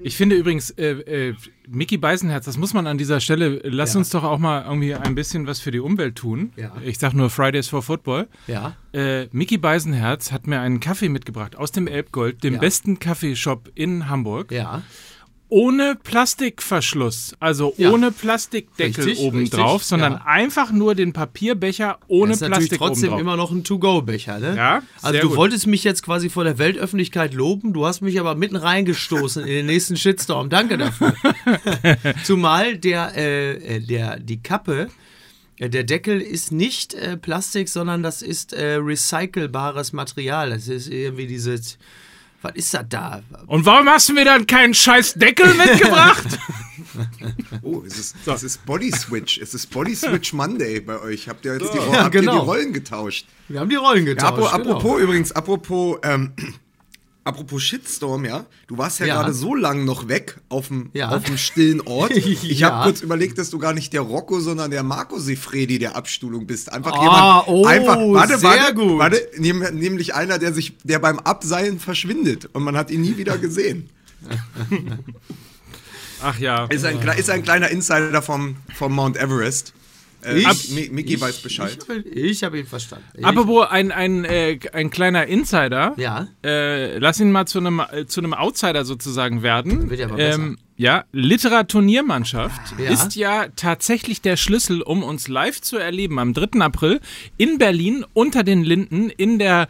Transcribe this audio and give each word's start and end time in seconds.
Ich 0.00 0.16
finde 0.16 0.36
übrigens, 0.36 0.70
äh, 0.70 0.90
äh, 1.30 1.34
Mickey 1.66 1.96
Beisenherz, 1.98 2.44
das 2.44 2.56
muss 2.56 2.72
man 2.72 2.86
an 2.86 2.98
dieser 2.98 3.18
Stelle, 3.18 3.60
lass 3.64 3.94
Ja. 3.94 3.98
uns 3.98 4.10
doch 4.10 4.22
auch 4.22 4.38
mal 4.38 4.62
irgendwie 4.64 4.94
ein 4.94 5.16
bisschen 5.16 5.48
was 5.48 5.58
für 5.58 5.72
die 5.72 5.80
Umwelt 5.80 6.14
tun. 6.14 6.52
Ja. 6.54 6.72
Ich 6.84 7.00
sag 7.00 7.14
nur 7.14 7.30
Fridays 7.30 7.66
for 7.66 7.82
Football. 7.82 8.28
Ja. 8.46 8.76
Äh, 8.92 9.26
Mickey 9.32 9.58
Beisenherz 9.58 10.30
hat 10.30 10.46
mir 10.46 10.60
einen 10.60 10.78
Kaffee 10.78 11.08
mitgebracht 11.08 11.56
aus 11.56 11.72
dem 11.72 11.88
Elbgold, 11.88 12.44
dem 12.44 12.60
besten 12.60 13.00
Kaffeeshop 13.00 13.72
in 13.74 14.08
Hamburg. 14.08 14.52
Ja. 14.52 14.82
Ohne 15.50 15.96
Plastikverschluss, 16.04 17.34
also 17.40 17.72
Ja. 17.78 17.90
ohne 17.90 18.12
Plastikdeckel 18.12 19.04
Richtig, 19.04 19.24
obendrauf, 19.24 19.74
richtig, 19.76 19.88
sondern 19.88 20.12
ja. 20.14 20.24
einfach 20.26 20.70
nur 20.72 20.94
den 20.94 21.12
Papierbecher 21.14 21.98
ohne 22.06 22.32
das 22.32 22.42
ist 22.42 22.48
natürlich 22.48 22.68
Plastik 22.68 22.78
trotzdem 22.78 23.04
obendrauf. 23.12 23.20
immer 23.20 23.36
noch 23.36 23.50
ein 23.50 23.64
To-Go-Becher, 23.64 24.38
ne? 24.40 24.54
Ja, 24.56 24.82
Also 25.00 25.20
du 25.20 25.28
gut. 25.28 25.36
wolltest 25.38 25.66
mich 25.66 25.84
jetzt 25.84 26.02
quasi 26.02 26.28
vor 26.28 26.44
der 26.44 26.58
Weltöffentlichkeit 26.58 27.32
loben, 27.32 27.72
du 27.72 27.86
hast 27.86 28.02
mich 28.02 28.20
aber 28.20 28.34
mitten 28.34 28.56
reingestoßen 28.56 29.42
in 29.42 29.48
den 29.48 29.66
nächsten 29.66 29.96
Shitstorm. 29.96 30.50
Danke 30.50 30.76
dafür. 30.76 31.14
Zumal 32.24 32.76
der, 32.76 33.16
äh, 33.16 33.76
äh, 33.76 33.80
der, 33.80 34.18
die 34.20 34.42
Kappe, 34.42 34.88
äh, 35.58 35.68
der 35.70 35.84
Deckel 35.84 36.20
ist 36.20 36.52
nicht 36.52 36.94
äh, 36.94 37.16
Plastik, 37.16 37.68
sondern 37.68 38.02
das 38.02 38.22
ist 38.22 38.52
äh, 38.52 38.74
recycelbares 38.74 39.92
Material. 39.92 40.50
Das 40.50 40.68
ist 40.68 40.88
irgendwie 40.88 41.26
dieses, 41.26 41.78
was 42.42 42.54
ist 42.54 42.72
das 42.74 42.84
da? 42.88 43.22
Und 43.46 43.66
warum 43.66 43.88
hast 43.88 44.08
du 44.08 44.12
mir 44.14 44.24
dann 44.24 44.46
keinen 44.46 44.74
scheiß 44.74 45.14
Deckel 45.14 45.52
mitgebracht? 45.54 46.24
Oh, 47.62 47.82
es 47.86 47.98
ist, 47.98 48.16
es 48.26 48.42
ist 48.42 48.64
Body 48.66 48.90
Switch. 48.90 49.38
Es 49.38 49.54
ist 49.54 49.68
Body 49.70 49.94
Switch 49.96 50.32
Monday 50.32 50.80
bei 50.80 50.98
euch. 51.00 51.28
Habt 51.28 51.44
ihr 51.44 51.52
jetzt 51.58 51.72
die, 51.72 51.76
Ja, 51.78 52.04
habt 52.04 52.14
ihr 52.14 52.20
genau. 52.22 52.32
die 52.40 52.46
Rollen 52.46 52.72
getauscht? 52.72 53.26
Wir 53.48 53.60
haben 53.60 53.68
die 53.68 53.76
Rollen 53.76 54.06
Ja, 54.06 54.14
getauscht. 54.14 54.32
apro- 54.52 54.56
genau. 54.62 54.74
apropos 54.76 55.00
übrigens, 55.00 55.32
apropos, 55.32 55.98
ähm, 56.02 56.32
apropos 57.24 57.62
Shitstorm, 57.62 58.24
ja. 58.24 58.46
Du 58.66 58.78
warst 58.78 59.00
ja, 59.00 59.06
Ja. 59.06 59.14
gerade 59.20 59.34
so 59.34 59.54
lang 59.54 59.84
noch 59.84 60.08
weg 60.08 60.40
auf 60.48 60.68
dem 60.68 60.90
Ja. 60.94 61.10
auf 61.10 61.24
dem 61.24 61.36
stillen 61.36 61.80
Ort. 61.82 62.10
Ich 62.16 62.42
Ja. 62.60 62.70
habe 62.70 62.84
kurz 62.90 63.00
überlegt, 63.02 63.36
dass 63.38 63.50
du 63.50 63.58
gar 63.58 63.72
nicht 63.74 63.92
der 63.92 64.00
Rocco, 64.00 64.40
sondern 64.40 64.70
der 64.70 64.82
Marco 64.82 65.18
Sifredi 65.18 65.78
der 65.78 65.94
Abstuhlung 65.96 66.46
bist. 66.46 66.72
Einfach 66.72 66.92
Ah, 66.92 67.02
jemand, 67.02 67.48
oh, 67.48 67.66
einfach, 67.66 67.96
warte, 67.98 68.38
sehr 68.38 68.50
warte, 68.50 68.74
gut. 68.74 68.98
warte, 68.98 69.28
nehm- 69.38 69.70
nämlich 69.74 70.14
einer, 70.14 70.38
der 70.38 70.52
sich, 70.54 70.76
der 70.84 70.98
beim 71.00 71.18
Abseilen 71.18 71.78
verschwindet 71.78 72.48
und 72.54 72.62
man 72.62 72.76
hat 72.76 72.90
ihn 72.90 73.02
nie 73.02 73.16
wieder 73.16 73.36
gesehen. 73.38 73.90
Ach 76.22 76.38
ja. 76.38 76.64
Ist 76.66 76.84
ein, 76.84 76.98
ist 77.16 77.30
ein 77.30 77.42
kleiner 77.42 77.68
Insider 77.68 78.22
vom, 78.22 78.56
vom 78.74 78.92
Mount 78.92 79.16
Everest. 79.16 79.72
Äh, 80.24 80.38
Ich- 80.38 80.70
Mi- 80.70 80.90
Mickey 80.90 81.20
weiß 81.20 81.38
Bescheid. 81.42 81.78
Ich, 82.04 82.16
ich 82.16 82.42
habe 82.44 82.58
ihn 82.58 82.66
verstanden. 82.66 83.04
Ich, 83.16 83.24
Apropos 83.24 83.66
ein, 83.70 83.92
ein, 83.92 84.24
äh, 84.24 84.58
ein 84.72 84.90
kleiner 84.90 85.26
Insider. 85.26 85.94
Ja. 85.96 86.28
Äh, 86.44 86.98
lass 86.98 87.20
ihn 87.20 87.30
mal 87.32 87.46
zu 87.46 87.58
einem 87.58 87.80
äh, 87.80 88.06
zu 88.06 88.20
einem 88.20 88.34
Outsider 88.34 88.84
sozusagen 88.84 89.42
werden. 89.42 89.88
Wird 89.90 90.00
ja 90.00 90.06
aber 90.06 90.16
besser. 90.16 90.54
ja, 90.76 91.04
Literaturniermannschaft 91.12 92.74
Ja. 92.78 92.90
ist 92.90 93.14
ja 93.16 93.46
tatsächlich 93.56 94.20
der 94.22 94.36
Schlüssel, 94.36 94.82
um 94.82 95.02
uns 95.02 95.28
live 95.28 95.60
zu 95.60 95.76
erleben 95.76 96.18
am 96.18 96.34
3. 96.34 96.60
April 96.60 97.00
in 97.36 97.58
Berlin 97.58 98.04
unter 98.14 98.42
den 98.42 98.64
Linden 98.64 99.10
in 99.10 99.38
der 99.38 99.68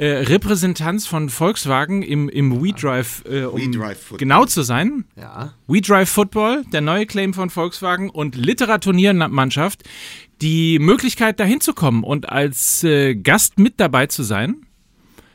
äh, 0.00 0.22
Repräsentanz 0.22 1.06
von 1.06 1.28
Volkswagen 1.28 2.00
im, 2.00 2.30
im 2.30 2.62
WeDrive, 2.62 3.22
äh, 3.26 3.44
um 3.44 3.60
We 3.60 4.16
genau 4.16 4.46
zu 4.46 4.62
sein. 4.62 5.04
ja. 5.14 5.52
We 5.66 5.82
Drive 5.82 6.08
Football, 6.08 6.64
der 6.72 6.80
neue 6.80 7.04
Claim 7.04 7.34
von 7.34 7.50
Volkswagen 7.50 8.08
und 8.08 8.34
Literaturniermannschaft, 8.34 9.82
die 10.40 10.78
Möglichkeit 10.78 11.38
dahin 11.38 11.60
zu 11.60 11.74
kommen 11.74 12.02
und 12.02 12.30
als 12.30 12.82
äh, 12.82 13.14
Gast 13.14 13.58
mit 13.58 13.78
dabei 13.78 14.06
zu 14.06 14.22
sein. 14.22 14.64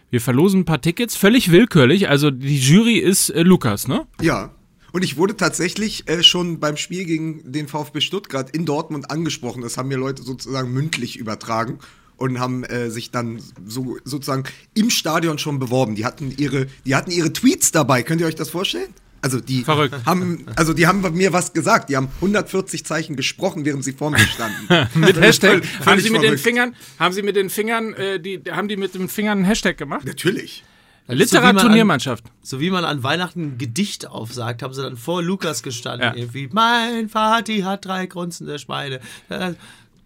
Wir 0.09 0.19
verlosen 0.19 0.61
ein 0.61 0.65
paar 0.65 0.81
Tickets, 0.81 1.15
völlig 1.15 1.51
willkürlich. 1.51 2.09
Also 2.09 2.31
die 2.31 2.57
Jury 2.57 2.97
ist 2.97 3.29
äh, 3.29 3.43
Lukas, 3.43 3.87
ne? 3.87 4.07
Ja. 4.19 4.55
Und 4.91 5.03
ich 5.03 5.15
wurde 5.17 5.37
tatsächlich 5.37 6.09
äh, 6.09 6.23
schon 6.23 6.59
beim 6.59 6.77
Spiel 6.77 7.05
gegen 7.05 7.51
den 7.51 7.67
VfB 7.67 8.01
Stuttgart 8.01 8.49
in 8.49 8.65
Dortmund 8.65 9.11
angesprochen. 9.11 9.61
Das 9.61 9.77
haben 9.77 9.89
mir 9.89 9.97
Leute 9.97 10.23
sozusagen 10.23 10.73
mündlich 10.73 11.17
übertragen 11.17 11.77
und 12.17 12.39
haben 12.39 12.63
äh, 12.63 12.89
sich 12.89 13.11
dann 13.11 13.41
so 13.65 13.97
sozusagen 14.03 14.43
im 14.73 14.89
Stadion 14.89 15.37
schon 15.37 15.59
beworben. 15.59 15.95
Die 15.95 16.05
hatten 16.05 16.33
ihre, 16.37 16.67
die 16.85 16.95
hatten 16.95 17.11
ihre 17.11 17.33
Tweets 17.33 17.71
dabei. 17.71 18.03
Könnt 18.03 18.21
ihr 18.21 18.27
euch 18.27 18.35
das 18.35 18.49
vorstellen? 18.49 18.93
Also 19.21 19.39
die 19.39 19.63
Verrückt. 19.63 19.95
haben, 20.05 20.45
also 20.55 20.73
die 20.73 20.85
haben 20.85 21.01
mir 21.15 21.33
was 21.33 21.51
gesagt. 21.53 21.89
Die 21.89 21.97
haben 21.97 22.09
140 22.17 22.85
Zeichen 22.85 23.15
gesprochen, 23.15 23.65
während 23.65 23.83
sie 23.83 23.93
vor 23.93 24.11
mir 24.11 24.19
standen. 24.19 24.67
Mit 24.99 25.19
Hashtag. 25.19 25.63
Haben 25.83 25.99
Sie 25.99 26.11
mit 26.11 26.21
den. 26.21 26.37
Fingern, 26.37 26.75
haben 26.99 27.11
Sie 27.11 27.23
mit 27.23 27.35
den 27.35 27.49
Fingern, 27.49 27.93
äh, 27.95 28.19
die, 28.19 28.39
haben 28.51 28.67
die 28.67 28.77
mit 28.77 28.93
den 28.93 29.09
Fingern 29.09 29.39
einen 29.39 29.45
Hashtag 29.45 29.77
gemacht? 29.79 30.05
Natürlich. 30.05 30.63
Ist 31.07 31.29
so, 31.29 31.37
wie 31.37 31.39
man 31.41 31.45
an- 31.49 31.55
Literaturniermannschaft. 31.55 32.23
So 32.43 32.59
wie 32.59 32.69
man 32.69 32.83
an 32.85 33.01
Weihnachten 33.03 33.41
ein 33.41 33.57
Gedicht 33.57 34.07
aufsagt, 34.07 34.61
haben 34.63 34.73
sie 34.73 34.81
dann 34.83 34.97
vor 34.97 35.21
Lukas 35.23 35.63
gestanden. 35.63 36.07
Ja. 36.07 36.15
Irgendwie, 36.15 36.49
mein 36.51 37.09
Vati 37.09 37.61
hat 37.61 37.85
drei 37.85 38.05
grunzende 38.07 38.57
Schweine. 38.59 38.99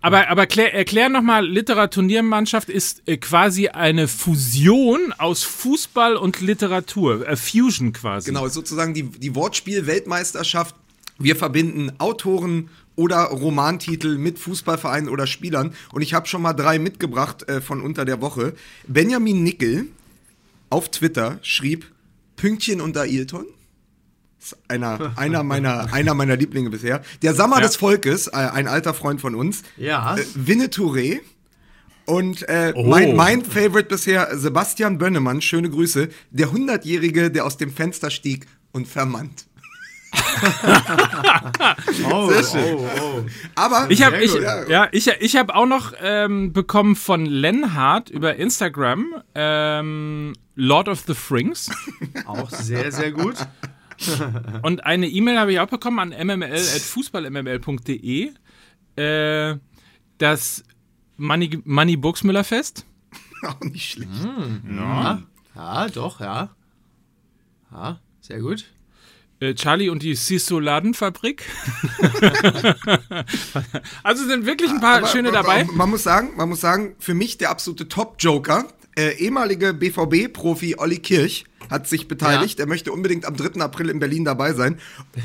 Aber, 0.02 0.30
aber 0.30 0.48
klär, 0.48 0.74
erklär 0.74 1.10
nochmal, 1.10 1.46
Literaturniermannschaft 1.46 2.70
ist 2.70 3.02
äh, 3.06 3.18
quasi 3.18 3.68
eine 3.68 4.08
Fusion 4.08 5.14
aus 5.18 5.44
Fußball 5.44 6.16
und 6.16 6.40
Literatur. 6.40 7.28
Äh, 7.28 7.36
Fusion 7.36 7.92
quasi. 7.92 8.28
Genau, 8.30 8.48
sozusagen 8.48 8.94
die, 8.94 9.04
die 9.04 9.36
Wortspiel-Weltmeisterschaft. 9.36 10.76
Wir 11.18 11.36
verbinden 11.36 11.92
Autoren 11.98 12.70
oder 12.96 13.24
Romantitel 13.26 14.18
mit 14.18 14.40
Fußballvereinen 14.40 15.10
oder 15.10 15.28
Spielern. 15.28 15.74
Und 15.92 16.02
ich 16.02 16.14
habe 16.14 16.28
schon 16.28 16.42
mal 16.42 16.54
drei 16.54 16.80
mitgebracht 16.80 17.48
äh, 17.50 17.60
von 17.60 17.82
unter 17.82 18.06
der 18.06 18.22
Woche. 18.22 18.54
Benjamin 18.88 19.44
Nickel 19.44 19.88
auf 20.70 20.90
Twitter 20.92 21.40
schrieb 21.42 21.92
Pünktchen 22.38 22.80
unter 22.80 23.02
Ailton. 23.02 23.46
Ist 24.42 24.58
einer, 24.70 25.12
einer, 25.18 25.44
meiner, 25.44 25.92
einer 25.94 26.14
meiner 26.14 26.38
Lieblinge 26.38 26.70
bisher. 26.70 27.02
Der 27.22 27.34
Sammer 27.34 27.58
Ja. 27.58 27.64
des 27.68 27.76
Volkes, 27.76 28.28
äh, 28.28 28.32
ein 28.36 28.68
alter 28.68 28.94
Freund 28.94 29.20
von 29.20 29.36
uns. 29.36 29.64
Ja. 29.76 30.16
Äh, 30.16 30.24
Winnetou 30.34 30.96
Und 32.06 32.48
äh, 32.48 32.72
Oh. 32.76 32.84
mein, 32.84 33.16
mein 33.18 33.44
Favorite 33.44 33.90
bisher, 33.90 34.30
Sebastian 34.38 34.98
Bönnemann, 34.98 35.42
schöne 35.42 35.70
Grüße, 35.70 36.08
der 36.32 36.48
100-Jährige, 36.52 37.32
der 37.32 37.46
aus 37.46 37.58
dem 37.58 37.72
Fenster 37.72 38.10
stieg 38.10 38.46
und 38.72 38.88
vermannt. 38.88 39.46
oh, 42.12 42.30
Sehr 42.32 42.44
schön. 42.44 42.76
oh, 42.78 42.88
oh. 43.02 43.26
Aber 43.56 43.88
Ich 43.90 44.02
habe 44.04 44.18
ich, 44.24 44.34
ja. 44.34 44.88
ich, 44.92 45.08
ich 45.08 45.36
hab 45.36 45.54
auch 45.54 45.66
noch 45.68 45.94
ähm, 46.02 46.54
bekommen 46.54 46.96
von 46.96 47.26
Lenhard 47.26 48.10
über 48.10 48.36
Instagram 48.38 49.16
ähm, 49.36 50.34
Lord 50.56 50.88
of 50.88 51.04
the 51.06 51.14
Frings. 51.14 51.70
Auch 52.26 52.50
sehr, 52.50 52.92
sehr 52.92 53.12
gut. 53.12 53.36
Und 54.64 54.86
eine 54.86 55.08
E-Mail 55.08 55.40
habe 55.40 55.54
ich 55.54 55.60
auch 55.60 55.68
bekommen 55.68 56.00
an 56.00 56.10
mml.fußballmml.de. 56.10 58.32
Äh, 58.96 59.58
das 60.18 60.64
Manny, 61.18 61.60
Manny 61.64 61.96
Buxmüller 61.98 62.44
Fest. 62.44 62.88
auch 63.44 63.60
nicht 63.62 63.92
schlecht. 63.92 64.10
Ja. 64.70 65.22
ja, 65.56 65.88
doch, 65.90 66.20
ja. 66.20 66.50
Ja, 67.72 68.00
sehr 68.22 68.40
gut. 68.40 68.66
Äh, 69.40 69.54
Charlie 69.54 69.90
und 69.90 70.04
die 70.04 70.16
Sisoladenfabrik. 70.16 71.46
also 74.04 74.26
sind 74.26 74.46
wirklich 74.46 74.70
ein 74.70 74.82
paar 74.82 74.98
Aber 74.98 75.08
schöne 75.08 75.32
dabei. 75.32 75.64
Man 75.64 75.90
muss 75.90 76.04
sagen, 76.04 76.32
man 76.36 76.50
muss 76.50 76.60
sagen, 76.60 76.96
für 77.00 77.14
mich 77.14 77.38
der 77.38 77.50
absolute 77.50 77.88
Top-Joker, 77.88 78.68
äh, 78.98 79.16
ehemalige 79.18 79.74
BVB-Profi 79.74 80.76
Olli 80.78 81.00
Kirch 81.00 81.46
hat 81.70 81.88
sich 81.88 82.08
beteiligt. 82.08 82.60
Er 82.60 82.66
möchte 82.68 82.92
unbedingt 82.92 83.26
am 83.26 83.36
3. 83.36 83.62
April 83.62 83.90
in 83.90 84.00
Berlin 84.00 84.26
dabei 84.26 84.54
sein. 84.54 84.80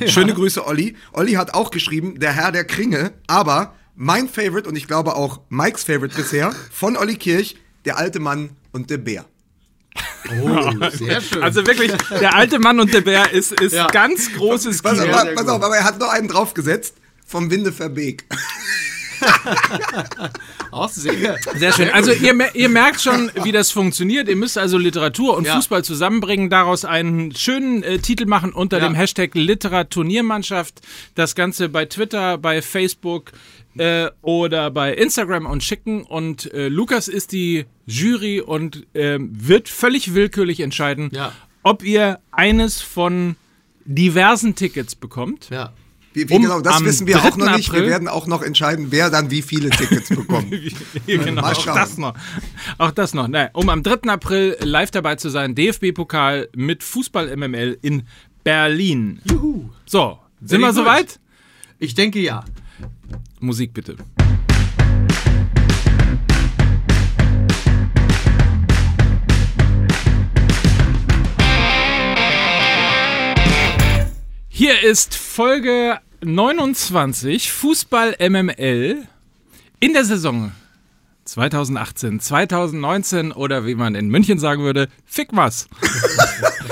Schöne 0.07 0.35
Grüße, 0.35 0.67
Olli. 0.67 0.97
Olli 1.13 1.33
hat 1.33 1.55
auch 1.55 1.71
geschrieben, 1.71 2.19
der 2.21 2.33
Herr 2.33 2.53
der 2.53 2.65
Kringe, 2.65 3.13
aber 3.27 3.75
mein 3.97 4.29
Favorite 4.29 4.69
und 4.69 4.77
ich 4.77 4.87
glaube 4.87 5.15
auch 5.17 5.41
Mikes 5.49 5.85
Favorite 5.85 6.15
bisher 6.17 6.53
von 6.73 6.97
Olli 6.97 7.17
Kirch, 7.17 7.57
der 7.85 7.97
alte 7.97 8.21
Mann 8.21 8.51
und 8.73 8.91
der 8.91 8.99
Bär. 8.99 9.25
Oh, 10.43 10.71
sehr 10.91 11.21
schön. 11.21 11.43
Also 11.43 11.67
wirklich, 11.67 11.93
der 12.11 12.35
alte 12.35 12.59
Mann 12.59 12.81
und 12.81 12.93
der 12.93 13.03
Bär 13.03 13.31
ist, 13.33 13.53
ist 13.61 13.73
Ja. 13.75 13.87
ganz 13.89 14.33
großes 14.33 14.83
Pass, 14.83 14.99
Kino. 14.99 15.13
auf, 15.15 15.21
sehr 15.23 15.35
pass 15.35 15.47
auf, 15.49 15.63
aber 15.63 15.77
er 15.77 15.85
hat 15.85 15.99
noch 16.01 16.09
einen 16.09 16.29
draufgesetzt 16.29 16.95
vom 17.27 17.51
Winde 17.51 17.73
Verbeek. 17.73 18.25
auch 20.71 20.89
sehr. 20.89 21.39
Sehr 21.57 21.73
schön. 21.73 21.91
Also 21.91 22.13
ihr, 22.13 22.35
ihr 22.55 22.69
merkt 22.69 23.01
schon, 23.01 23.31
wie 23.43 23.53
das 23.53 23.71
funktioniert. 23.71 24.29
Ihr 24.29 24.37
müsst 24.37 24.59
also 24.59 24.79
Literatur 24.79 25.37
und 25.37 25.47
Ja. 25.47 25.57
Fußball 25.57 25.85
zusammenbringen, 25.85 26.51
daraus 26.51 26.85
einen 26.85 27.35
schönen 27.35 27.83
äh, 27.83 27.99
Titel 27.99 28.27
machen 28.27 28.53
unter 28.53 28.79
Ja. 28.79 28.85
dem 28.89 28.95
Hashtag 28.95 29.35
Literaturniermannschaft. 29.35 30.81
Das 31.15 31.35
Ganze 31.35 31.69
bei 31.69 31.85
Twitter, 31.87 32.39
bei 32.39 32.63
Facebook 32.63 33.33
äh, 33.77 34.09
oder 34.23 34.71
bei 34.71 34.95
Instagram 34.95 35.47
und 35.47 35.63
schicken. 35.63 36.03
Und 36.03 36.53
äh, 36.53 36.69
Lukas 36.69 37.09
ist 37.09 37.33
die 37.33 37.67
Jury 37.87 38.41
und 38.41 38.87
ähm, 38.95 39.31
wird 39.33 39.69
völlig 39.69 40.15
willkürlich 40.15 40.61
entscheiden, 40.61 41.11
Ja. 41.13 41.33
ob 41.63 41.85
ihr 41.85 42.19
eines 42.33 42.81
von 42.81 43.37
diversen 43.85 44.55
Tickets 44.55 44.95
bekommt. 44.95 45.49
Ja. 45.51 45.73
Wie, 46.15 46.29
wie 46.29 46.35
Um 46.35 46.43
genau, 46.43 46.61
das 46.61 46.77
am 46.77 46.85
wissen 46.87 47.07
wir 47.07 47.19
auch 47.19 47.31
3. 47.37 47.45
noch 47.45 47.57
nicht. 47.57 47.71
Wir 47.73 47.79
April- 47.81 47.91
werden 47.91 48.09
auch 48.09 48.27
noch 48.27 48.43
entscheiden, 48.43 48.87
wer 48.91 49.11
dann 49.11 49.31
wie 49.31 49.43
viele 49.43 49.69
Tickets 49.71 50.09
bekommt. 50.09 50.51
genau, 51.07 51.43
Mal 51.43 51.53
auch 51.53 51.61
schauen. 51.61 51.75
das 51.75 51.99
noch. 51.99 52.15
Auch 52.79 52.93
das 52.93 53.15
noch. 53.15 53.29
Nein, 53.29 53.49
um 53.53 53.69
am 53.69 53.83
3. 53.83 54.09
April 54.11 54.57
live 54.61 54.91
dabei 54.93 55.17
zu 55.17 55.29
sein, 55.29 55.55
DFB-Pokal 55.55 56.49
mit 56.57 56.83
Fußball 56.83 57.37
MML 57.37 57.79
in 57.83 58.05
Berlin. 58.45 59.21
Juhu. 59.31 59.69
So, 59.87 60.19
sind 60.41 60.49
Very 60.49 60.63
wir 60.63 60.67
good. 60.69 60.77
soweit? 60.77 61.21
Ich 61.79 61.95
denke 61.95 62.21
ja. 62.21 62.45
Musik 63.41 63.75
bitte. 63.75 63.97
Hier 74.57 74.85
ist 74.85 75.17
Folge 75.17 75.99
29 76.23 77.51
Fußball 77.51 78.15
MML 78.21 79.03
in 79.81 79.93
der 79.93 80.05
Saison 80.05 80.53
2018, 81.25 82.21
2019 82.21 83.33
oder 83.33 83.67
wie 83.67 83.75
man 83.75 83.97
in 83.97 84.07
München 84.11 84.39
sagen 84.39 84.63
würde, 84.63 84.89
fick 85.07 85.31
was, 85.33 85.67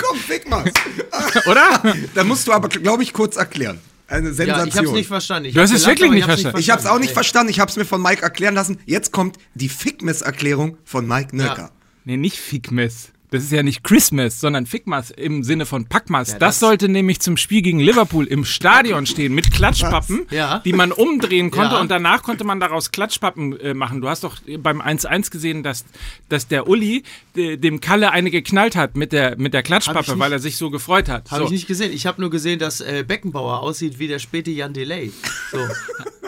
Komm, 0.00 0.16
fick 0.18 0.50
mal. 0.50 0.64
oder? 1.46 1.94
da 2.12 2.24
musst 2.24 2.48
du 2.48 2.52
aber, 2.52 2.68
glaube 2.68 3.04
ich, 3.04 3.12
kurz 3.12 3.36
erklären. 3.36 3.78
Eine 4.08 4.30
Ja, 4.30 4.34
Sensation. 4.34 4.66
ich 4.68 4.76
hab's 4.78 4.90
nicht 4.90 5.06
verstanden. 5.06 5.48
Ich 5.50 5.54
Du 5.54 5.60
hast 5.60 5.72
es 5.72 5.86
wirklich 5.86 6.10
nicht 6.10 6.24
ich 6.24 6.24
hab's 6.24 6.32
verstanden. 6.42 6.58
ich 6.58 6.70
habe 6.70 6.80
es 6.82 6.86
auch 6.88 6.98
nicht 6.98 7.12
verstanden. 7.12 7.50
Ich 7.50 7.60
habe 7.60 7.70
es 7.70 7.76
mir 7.76 7.84
von 7.84 8.02
Mike 8.02 8.22
erklären 8.22 8.56
lassen. 8.56 8.78
Jetzt 8.84 9.12
kommt 9.12 9.38
die 9.54 9.68
Fickmess-Erklärung 9.68 10.76
von 10.84 11.06
Mike 11.06 11.36
Nöcker. 11.36 11.70
Nee, 12.04 12.16
nicht 12.16 12.36
Fickmess. 12.38 13.12
Das 13.32 13.42
ist 13.42 13.50
ja 13.50 13.62
nicht 13.62 13.82
Christmas, 13.82 14.38
sondern 14.40 14.66
Fickmas 14.66 15.10
im 15.10 15.42
Sinne 15.42 15.66
von 15.66 15.86
Packmas. 15.86 16.32
Ja, 16.32 16.38
das, 16.38 16.54
das- 16.56 16.60
sollte 16.60 16.88
nämlich 16.88 17.18
zum 17.20 17.36
Spiel 17.36 17.62
gegen 17.62 17.80
Liverpool 17.80 18.26
im 18.26 18.44
Stadion 18.44 19.06
stehen 19.06 19.34
mit 19.34 19.50
Klatschpappen, 19.50 20.26
Ja. 20.30 20.60
die 20.60 20.72
man 20.72 20.92
umdrehen 20.92 21.50
konnte 21.50 21.74
Ja. 21.76 21.80
und 21.80 21.90
danach 21.90 22.22
konnte 22.22 22.44
man 22.44 22.60
daraus 22.60 22.90
Klatschpappen 22.92 23.58
äh, 23.58 23.74
machen. 23.74 24.00
Du 24.02 24.08
hast 24.08 24.22
doch 24.22 24.36
beim 24.58 24.80
1-1 24.80 25.30
gesehen, 25.30 25.62
dass, 25.62 25.84
dass 26.28 26.46
der 26.46 26.68
Uli 26.68 27.02
äh, 27.34 27.56
dem 27.56 27.80
Kalle 27.80 28.10
eine 28.12 28.30
geknallt 28.30 28.76
hat 28.76 28.96
mit 28.96 29.12
der, 29.12 29.36
mit 29.38 29.54
der 29.54 29.62
Klatschpappe, 29.62 30.18
weil 30.18 30.32
er 30.32 30.38
sich 30.38 30.56
so 30.58 30.70
gefreut 30.70 31.08
hat. 31.08 31.30
Habe 31.30 31.40
so. 31.40 31.44
ich 31.46 31.52
nicht 31.52 31.66
gesehen. 31.66 31.92
Ich 31.92 32.06
habe 32.06 32.20
nur 32.20 32.30
gesehen, 32.30 32.58
dass 32.58 32.80
äh, 32.80 33.02
Beckenbauer 33.06 33.60
aussieht 33.60 33.98
wie 33.98 34.08
der 34.08 34.18
späte 34.18 34.50
Jan 34.50 34.74
Delay. 34.74 35.10
So. 35.50 35.58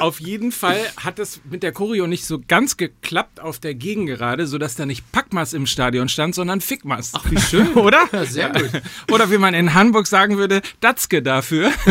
Auf 0.01 0.21
jeden 0.21 0.51
Fall 0.51 0.81
hat 0.97 1.21
es 1.21 1.41
mit 1.49 1.63
der 1.63 1.73
Choreo 1.73 2.09
nicht 2.09 2.27
so 2.27 2.41
ganz 2.47 2.77
geklappt 2.77 3.39
auf 3.39 3.61
der 3.61 3.75
Gegengerade, 3.75 4.49
sodass 4.49 4.75
da 4.75 4.87
nicht 4.87 5.11
Packmas 5.13 5.53
im 5.53 5.67
Stadion 5.67 6.09
stand, 6.09 6.35
sondern 6.35 6.61
Fickmas. 6.61 6.94
Ach, 7.13 7.25
wie 7.31 7.41
schön, 7.41 7.73
oder? 7.75 8.09
Ja, 8.13 8.25
sehr 8.25 8.51
gut. 8.51 8.71
Oder 9.11 9.31
wie 9.31 9.39
man 9.39 9.55
in 9.55 9.75
Hamburg 9.75 10.07
sagen 10.07 10.37
würde, 10.37 10.63
Datzke 10.81 11.23
dafür. 11.23 11.71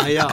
Ah 0.00 0.08
ja, 0.08 0.32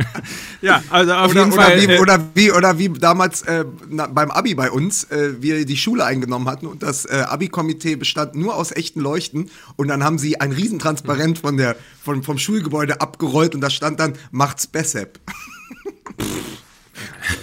ja, 0.62 0.82
also 0.90 1.12
auf 1.14 1.30
Oder, 1.30 1.40
jeden 1.40 1.52
oder, 1.52 1.62
Fall. 1.62 1.80
wie, 1.80 1.92
äh, 1.92 1.98
oder, 2.00 2.28
wie, 2.34 2.52
oder 2.52 2.78
wie 2.78 2.88
damals 2.90 3.42
äh, 3.42 3.64
na, 3.88 4.06
beim 4.06 4.30
Abi 4.30 4.54
bei 4.54 4.70
uns, 4.70 5.04
äh, 5.04 5.40
wir 5.40 5.64
die 5.64 5.76
Schule 5.76 6.04
eingenommen 6.04 6.48
hatten 6.48 6.66
und 6.66 6.82
das 6.82 7.04
äh, 7.06 7.24
Abi-Komitee 7.28 7.96
bestand 7.96 8.34
nur 8.34 8.54
aus 8.56 8.72
echten 8.72 9.00
Leuchten 9.00 9.50
und 9.76 9.88
dann 9.88 10.04
haben 10.04 10.18
sie 10.18 10.40
ein 10.40 10.52
Riesentransparent 10.52 11.38
von 11.38 11.56
der, 11.56 11.76
von, 12.02 12.22
vom 12.22 12.38
Schulgebäude 12.38 13.00
abgerollt 13.00 13.54
und 13.54 13.60
da 13.62 13.70
stand 13.70 13.98
dann, 14.00 14.14
macht's 14.30 14.66
Bessep. 14.66 15.18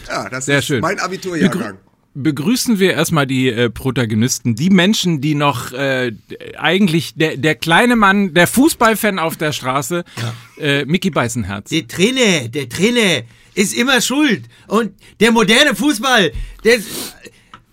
ja, 0.08 0.30
das 0.30 0.46
Sehr 0.46 0.60
ist 0.60 0.66
schön. 0.66 0.82
mein 0.82 1.00
Abiturjahrgang. 1.00 1.80
Begrüßen 2.24 2.80
wir 2.80 2.94
erstmal 2.94 3.28
die 3.28 3.50
äh, 3.50 3.70
Protagonisten, 3.70 4.56
die 4.56 4.70
Menschen, 4.70 5.22
die 5.22 5.36
noch 5.36 5.72
äh, 5.72 6.14
eigentlich 6.58 7.16
der, 7.16 7.38
der 7.38 7.56
kleine 7.56 7.96
Mann, 7.96 8.34
der 8.34 8.48
Fußballfan 8.48 9.20
auf 9.20 9.38
der 9.38 9.52
Straße, 9.52 10.04
äh, 10.60 10.86
Mickey 10.86 11.10
Beißenherz. 11.10 11.70
der 11.70 11.88
Trainer, 11.88 12.48
der 12.48 12.68
Trainer 12.70 13.24
ist 13.54 13.76
immer 13.76 14.02
schuld. 14.02 14.44
Und 14.68 14.94
der 15.20 15.32
moderne 15.32 15.76
Fußball, 15.76 16.32
der 16.64 16.80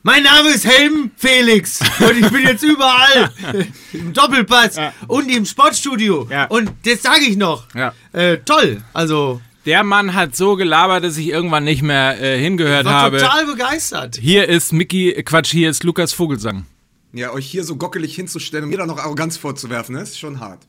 mein 0.07 0.23
Name 0.23 0.51
ist 0.51 0.67
Helm 0.67 1.13
Felix 1.17 1.81
und 1.99 2.19
ich 2.19 2.29
bin 2.31 2.43
jetzt 2.43 2.63
überall 2.63 3.33
im 3.95 4.13
Doppelpass 4.13 4.77
und 5.07 5.31
im 5.31 5.47
Sportstudio. 5.47 6.29
Ja. 6.31 6.45
Und 6.45 6.71
das 6.85 7.01
sage 7.01 7.23
ich 7.27 7.39
noch. 7.39 7.75
Ja. 7.75 7.95
Äh, 8.13 8.37
toll. 8.45 8.83
Also, 8.93 9.41
Der 9.67 9.83
Mann 9.83 10.15
hat 10.15 10.37
so 10.37 10.57
gelabert, 10.57 11.05
dass 11.05 11.17
ich 11.17 11.29
irgendwann 11.29 11.65
nicht 11.65 11.83
mehr 11.83 12.21
äh, 12.21 12.39
hingehört 12.39 12.85
war 12.85 12.93
habe. 13.03 13.19
total 13.19 13.47
begeistert. 13.47 14.17
Hier 14.21 14.49
ist 14.49 14.73
Mickey, 14.73 15.11
äh, 15.11 15.23
Quatsch, 15.23 15.51
hier 15.51 15.71
ist 15.71 15.85
Lukas 15.85 16.13
Vogelsang. 16.13 16.67
Ja, 17.13 17.33
euch 17.33 17.47
hier 17.47 17.65
so 17.65 17.77
gockelig 17.77 18.15
hinzustellen 18.15 18.65
und 18.65 18.71
mir 18.71 18.77
dann 18.79 18.89
noch 18.89 18.99
Arroganz 18.99 19.37
vorzuwerfen, 19.37 19.95
das 19.95 20.11
ist 20.11 20.19
schon 20.19 20.41
hart. 20.41 20.67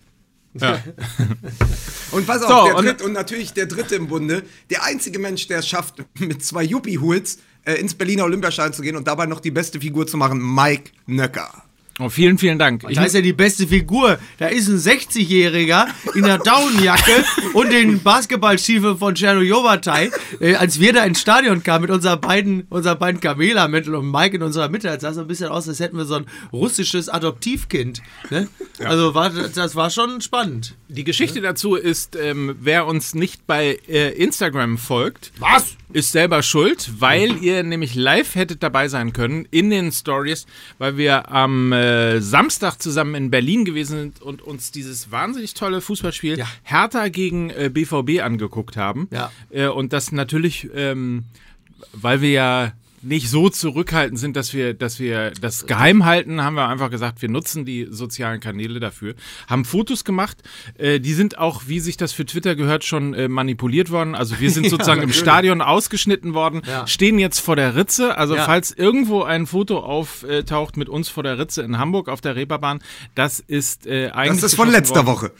Ja. 0.59 0.81
Und 2.11 2.25
pass 2.27 2.41
auf, 2.43 2.49
So, 2.49 2.65
der 2.67 2.75
und- 2.77 2.85
dritte, 2.85 3.03
und 3.03 3.11
natürlich 3.11 3.51
der 3.51 3.65
dritte 3.65 3.95
im 3.95 4.07
Bunde, 4.07 4.43
der 4.69 4.83
einzige 4.85 5.19
Mensch, 5.19 5.47
der 5.47 5.59
es 5.59 5.67
schafft, 5.67 5.95
mit 6.19 6.45
zwei 6.45 6.63
Yuppie-Hools 6.63 7.39
äh, 7.65 7.73
ins 7.73 7.93
Berliner 7.95 8.23
Olympiastadion 8.23 8.71
zu 8.71 8.81
gehen 8.81 8.95
und 8.95 9.05
dabei 9.05 9.25
noch 9.25 9.41
die 9.41 9.51
beste 9.51 9.81
Figur 9.81 10.07
zu 10.07 10.15
machen, 10.15 10.39
Mike 10.41 10.91
Nöcker. 11.07 11.63
Oh, 11.97 12.09
vielen, 12.09 12.37
vielen 12.37 12.59
Dank. 12.59 12.83
Ich, 12.89 12.97
Da 12.97 13.05
ist 13.05 13.15
ja 13.15 13.21
die 13.21 13.31
beste 13.31 13.67
Figur. 13.67 14.19
Da 14.37 14.47
ist 14.47 14.67
ein 14.67 14.77
60-Jähriger 14.77 15.85
in 16.13 16.23
der 16.23 16.39
Daunenjacke 16.39 17.23
und 17.53 17.71
den 17.71 18.03
Basketballstiefeln 18.03 18.97
von 18.97 19.15
Cerno 19.15 19.39
Jovatai. 19.41 20.11
Äh, 20.41 20.55
als 20.55 20.81
wir 20.81 20.91
da 20.91 21.05
ins 21.05 21.21
Stadion 21.21 21.63
kamen 21.63 21.83
mit 21.83 21.91
unseren 21.91 22.19
beiden, 22.19 22.63
unseren 22.69 22.99
beiden 22.99 23.21
Kamela, 23.21 23.69
Mittel 23.69 23.95
und 23.95 24.11
Mike 24.11 24.35
in 24.35 24.43
unserer 24.43 24.67
Mitte, 24.67 24.89
das 24.89 25.01
sah 25.01 25.13
so 25.13 25.21
ein 25.21 25.27
bisschen 25.27 25.47
aus, 25.47 25.69
als 25.69 25.79
hätten 25.79 25.95
wir 25.95 26.03
so 26.03 26.15
ein 26.15 26.25
russisches 26.51 27.07
Adoptivkind. 27.07 28.01
Ne? 28.29 28.49
Also 28.83 29.15
war, 29.15 29.29
das 29.29 29.75
war 29.77 29.89
schon 29.89 30.19
spannend. 30.19 30.75
die 30.89 31.05
Geschichte 31.05 31.39
dazu 31.39 31.75
ist, 31.75 32.17
ähm, 32.17 32.57
wer 32.59 32.87
uns 32.87 33.15
nicht 33.15 33.47
bei 33.47 33.79
äh, 33.87 34.09
Instagram 34.11 34.77
folgt, 34.77 35.31
Was? 35.39 35.77
Ist 35.95 36.11
selber 36.11 36.43
schuld, 36.43 36.91
weil 36.99 37.41
ihr 37.41 37.63
nämlich 37.63 37.95
live 37.95 38.35
hättet 38.35 38.61
dabei 38.61 38.89
sein 38.89 39.13
können 39.13 39.47
in 39.49 39.69
den 39.69 39.93
Stories, 39.93 40.45
weil 40.77 40.97
wir 40.97 41.31
am 41.31 41.71
äh, 41.71 42.19
Samstag 42.19 42.81
zusammen 42.81 43.15
in 43.15 43.31
Berlin 43.31 43.63
gewesen 43.63 43.97
sind 43.97 44.21
und 44.21 44.41
uns 44.41 44.71
dieses 44.71 45.09
wahnsinnig 45.09 45.53
tolle 45.53 45.79
Fußballspiel 45.79 46.37
Ja. 46.37 46.47
Hertha 46.63 47.07
gegen 47.07 47.49
äh, 47.49 47.69
BVB 47.73 48.21
angeguckt 48.21 48.75
haben. 48.75 49.07
Ja. 49.09 49.31
Äh, 49.49 49.67
und 49.67 49.93
das 49.93 50.11
natürlich, 50.11 50.67
ähm, 50.75 51.23
weil 51.93 52.19
wir 52.19 52.31
ja 52.31 52.73
nicht 53.05 53.29
so 53.29 53.49
zurückhaltend 53.49 54.19
sind, 54.19 54.35
dass 54.35 54.53
wir, 54.53 54.73
dass 54.73 54.99
wir 54.99 55.31
das 55.31 55.67
geheim 55.67 56.05
halten, 56.05 56.41
haben 56.43 56.55
wir 56.55 56.67
einfach 56.67 56.89
gesagt, 56.89 57.21
wir 57.21 57.29
nutzen 57.29 57.63
die 57.65 57.87
sozialen 57.89 58.39
Kanäle 58.39 58.79
dafür, 58.79 59.15
haben 59.47 59.63
Fotos 59.63 60.03
gemacht, 60.03 60.37
äh, 60.77 60.99
die 60.99 61.13
sind 61.13 61.37
auch, 61.37 61.63
wie 61.67 61.79
sich 61.79 61.97
das 61.97 62.11
für 62.13 62.25
Twitter 62.25 62.55
gehört, 62.55 62.83
schon 62.83 63.13
äh, 63.13 63.27
manipuliert 63.27 63.91
worden. 63.91 64.15
Also 64.15 64.39
wir 64.39 64.49
sind 64.55 64.69
sozusagen 64.69 65.01
im 65.01 65.09
natürlich. 65.09 65.21
Stadion 65.21 65.61
ausgeschnitten 65.61 66.33
worden, 66.33 66.61
Ja. 66.67 66.87
stehen 66.87 67.19
jetzt 67.19 67.39
vor 67.39 67.55
der 67.55 67.75
Ritze. 67.75 68.17
Also 68.17 68.35
Ja. 68.35 68.45
falls 68.45 68.71
irgendwo 68.71 69.23
ein 69.23 69.45
Foto 69.45 69.79
auftaucht 69.79 70.75
mit 70.77 70.89
uns 70.89 71.07
vor 71.07 71.23
der 71.23 71.37
Ritze 71.37 71.61
in 71.61 71.77
Hamburg 71.77 72.09
auf 72.09 72.21
der 72.21 72.35
Reeperbahn, 72.35 72.79
das 73.13 73.39
ist 73.39 73.85
äh, 73.87 74.09
eigentlich 74.09 74.41
Das 74.41 74.51
ist 74.53 74.55
von 74.55 74.71
letzter 74.71 75.05
worden. 75.05 75.05
Woche. 75.05 75.31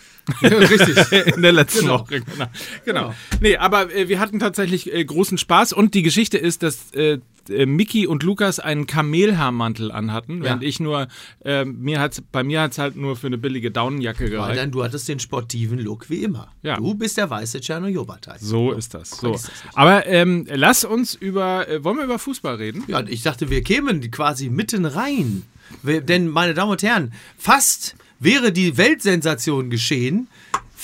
Richtig, 0.41 1.11
in 1.35 1.41
der 1.41 1.51
letzten 1.51 1.81
Genau. 1.81 1.99
Woche. 2.01 2.21
Genau. 2.21 2.47
genau. 2.85 3.15
Nee, 3.41 3.57
aber 3.57 3.93
äh, 3.93 4.07
wir 4.07 4.19
hatten 4.19 4.39
tatsächlich 4.39 4.93
äh, 4.93 5.03
großen 5.03 5.37
Spaß 5.37 5.73
und 5.73 5.93
die 5.93 6.03
Geschichte 6.03 6.37
ist, 6.37 6.61
dass 6.63 6.91
äh, 6.93 7.19
äh, 7.49 7.65
Mickey 7.65 8.07
und 8.07 8.23
Lukas 8.23 8.59
einen 8.59 8.87
Kamelhaarmantel 8.87 9.91
anhatten, 9.91 10.43
während 10.43 10.63
ich 10.63 10.79
nur, 10.79 11.07
äh, 11.43 11.65
mir 11.65 11.99
hat's, 11.99 12.21
bei 12.31 12.43
mir 12.43 12.61
hat 12.61 12.71
es 12.73 12.77
halt 12.77 12.95
nur 12.95 13.15
für 13.15 13.27
eine 13.27 13.37
billige 13.37 13.71
Daunenjacke 13.71 14.23
Weil 14.25 14.29
gereicht. 14.31 14.57
dann 14.59 14.71
du 14.71 14.83
hattest 14.83 15.07
den 15.07 15.19
sportiven 15.19 15.79
Look 15.79 16.09
wie 16.09 16.23
immer. 16.23 16.51
Ja. 16.63 16.77
Du 16.77 16.93
bist 16.95 17.17
der 17.17 17.29
weiße 17.29 17.61
Cerno 17.61 17.87
Jovatai. 17.87 18.37
So 18.39 18.71
ist 18.71 18.93
das. 18.93 19.11
So. 19.11 19.33
ist 19.33 19.47
das 19.47 19.63
nicht. 19.63 19.77
Aber 19.77 20.05
ähm, 20.07 20.47
lass 20.53 20.83
uns 20.83 21.13
über, 21.15 21.67
äh, 21.67 21.83
wollen 21.83 21.97
wir 21.97 22.05
über 22.05 22.19
Fußball 22.19 22.55
reden? 22.55 22.83
Ja, 22.87 23.01
ich 23.07 23.23
dachte, 23.23 23.49
wir 23.49 23.61
kämen 23.63 24.09
quasi 24.11 24.49
mitten 24.49 24.85
rein. 24.85 25.43
Wir- 25.83 26.01
Denn, 26.01 26.27
meine 26.27 26.53
Damen 26.53 26.71
und 26.71 26.83
Herren, 26.83 27.11
fast 27.37 27.95
wäre 28.19 28.51
die 28.51 28.77
Weltsensation 28.77 29.69
geschehen. 29.69 30.27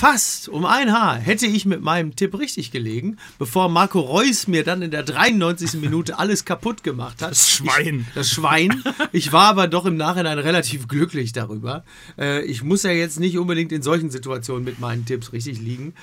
Fast 0.02 0.50
um 0.50 0.66
ein 0.66 0.92
Haar 0.92 1.18
hätte 1.20 1.46
ich 1.46 1.68
mit 1.68 1.84
meinem 1.84 2.16
Tipp 2.16 2.36
richtig 2.40 2.72
gelegen, 2.72 3.18
bevor 3.38 3.70
Marco 3.70 4.00
Reus 4.00 4.48
mir 4.48 4.64
dann 4.64 4.82
in 4.82 4.90
der 4.90 5.04
93. 5.04 5.74
Minute 5.80 6.18
alles 6.18 6.44
kaputt 6.44 6.84
gemacht 6.84 7.22
hat. 7.22 7.30
Das 7.30 7.52
Schwein. 7.52 8.08
Ich, 8.08 8.14
das 8.16 8.32
Schwein. 8.32 8.84
Ich 9.12 9.32
war 9.32 9.46
aber 9.50 9.68
doch 9.68 9.86
im 9.86 9.98
Nachhinein 9.98 10.40
relativ 10.40 10.88
glücklich 10.88 11.34
darüber. 11.34 11.84
Äh, 12.18 12.44
ich 12.46 12.64
muss 12.64 12.82
ja 12.82 12.90
jetzt 12.90 13.20
nicht 13.20 13.38
unbedingt 13.38 13.72
in 13.72 13.84
solchen 13.84 14.10
Situationen 14.10 14.64
mit 14.64 14.80
meinen 14.80 15.06
Tipps 15.06 15.34
richtig 15.34 15.60
liegen. 15.60 15.94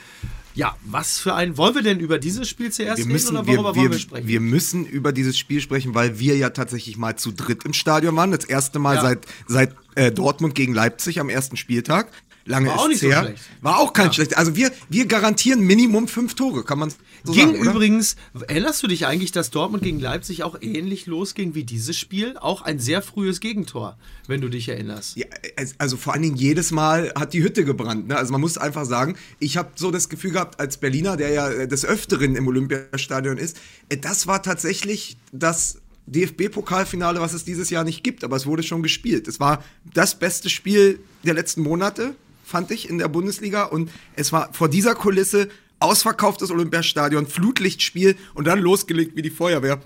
Ja, 0.54 0.76
was 0.84 1.18
für 1.18 1.34
ein. 1.34 1.56
Wollen 1.56 1.74
wir 1.74 1.82
denn 1.82 1.98
über 1.98 2.20
dieses 2.20 2.48
Spiel 2.48 2.70
zuerst 2.70 2.98
Wir 2.98 3.04
reden 3.04 3.12
müssen, 3.12 3.36
oder 3.36 3.48
wir, 3.48 3.54
worüber 3.56 3.74
wollen 3.74 3.82
wir, 3.86 3.90
wir 3.90 3.98
sprechen? 3.98 4.28
wir 4.28 4.40
müssen 4.40 4.86
über 4.86 5.10
dieses 5.12 5.36
Spiel 5.36 5.60
sprechen, 5.60 5.96
weil 5.96 6.20
wir 6.20 6.36
ja 6.36 6.50
tatsächlich 6.50 6.98
mal 6.98 7.16
zu 7.16 7.32
dritt 7.32 7.64
im 7.64 7.72
Stadion 7.72 8.14
waren. 8.14 8.30
Das 8.30 8.44
erste 8.44 8.78
Mal 8.78 8.94
Ja. 8.94 9.02
seit, 9.02 9.26
seit 9.48 9.74
äh, 9.96 10.12
Dortmund 10.12 10.54
gegen 10.54 10.72
Leipzig 10.72 11.18
am 11.18 11.28
ersten 11.28 11.56
Spieltag. 11.56 12.12
Lange 12.48 12.70
War 12.70 12.80
auch 12.80 12.88
nicht 12.88 13.00
so 13.00 13.08
her. 13.08 13.24
schlecht. 13.24 13.42
War 13.60 13.78
auch 13.78 13.92
kein 13.92 14.10
schlecht. 14.10 14.38
Also 14.38 14.56
wir, 14.56 14.72
wir 14.88 15.04
garantieren 15.04 15.60
Minimum 15.60 16.08
fünf 16.08 16.34
Tore, 16.34 16.64
kann 16.64 16.78
man 16.78 16.90
so 17.22 17.32
Ging 17.32 17.48
sagen, 17.48 17.60
oder? 17.60 17.70
übrigens, 17.72 18.16
erinnerst 18.48 18.82
du 18.82 18.86
dich 18.86 19.06
eigentlich, 19.06 19.32
dass 19.32 19.50
Dortmund 19.50 19.82
gegen 19.82 20.00
Leipzig 20.00 20.42
auch 20.44 20.56
ähnlich 20.62 21.04
losging 21.04 21.54
wie 21.54 21.64
dieses 21.64 21.98
Spiel? 21.98 22.38
Auch 22.38 22.62
ein 22.62 22.78
sehr 22.78 23.02
frühes 23.02 23.40
Gegentor, 23.40 23.98
wenn 24.28 24.40
du 24.40 24.48
dich 24.48 24.66
erinnerst. 24.70 25.16
Ja, 25.16 25.26
also 25.76 25.98
vor 25.98 26.14
allen 26.14 26.22
Dingen 26.22 26.36
jedes 26.36 26.70
Mal 26.70 27.12
hat 27.14 27.34
die 27.34 27.42
Hütte 27.42 27.66
gebrannt. 27.66 28.08
Ne? 28.08 28.16
Also 28.16 28.32
man 28.32 28.40
muss 28.40 28.56
einfach 28.56 28.86
sagen, 28.86 29.16
ich 29.40 29.58
habe 29.58 29.72
so 29.74 29.90
das 29.90 30.08
Gefühl 30.08 30.30
gehabt, 30.30 30.58
als 30.58 30.78
Berliner, 30.78 31.18
der 31.18 31.30
ja 31.30 31.50
äh, 31.50 31.68
des 31.68 31.84
Öfteren 31.84 32.34
im 32.34 32.46
Olympiastadion 32.46 33.36
ist, 33.36 33.58
äh, 33.90 33.98
das 33.98 34.26
war 34.26 34.42
tatsächlich 34.42 35.18
das 35.32 35.80
DFB-Pokalfinale, 36.06 37.20
was 37.20 37.34
es 37.34 37.44
dieses 37.44 37.70
Jahr 37.70 37.84
nicht 37.84 38.02
gibt, 38.02 38.24
aber 38.24 38.36
es 38.36 38.46
wurde 38.46 38.62
schon 38.62 38.82
gespielt. 38.82 39.28
Es 39.28 39.40
war 39.40 39.62
das 39.92 40.18
beste 40.18 40.48
Spiel 40.48 41.00
der 41.24 41.34
letzten 41.34 41.62
Monate, 41.62 42.14
fand 42.48 42.70
ich, 42.70 42.88
in 42.88 42.98
der 42.98 43.08
Bundesliga. 43.08 43.64
Und 43.64 43.90
es 44.16 44.32
war 44.32 44.52
vor 44.52 44.68
dieser 44.68 44.94
Kulisse 44.94 45.48
ausverkauftes 45.80 46.50
Olympiastadion, 46.50 47.26
Flutlichtspiel 47.26 48.16
und 48.34 48.46
dann 48.46 48.58
losgelegt 48.58 49.14
wie 49.16 49.22
die 49.22 49.30
Feuerwehr. 49.30 49.80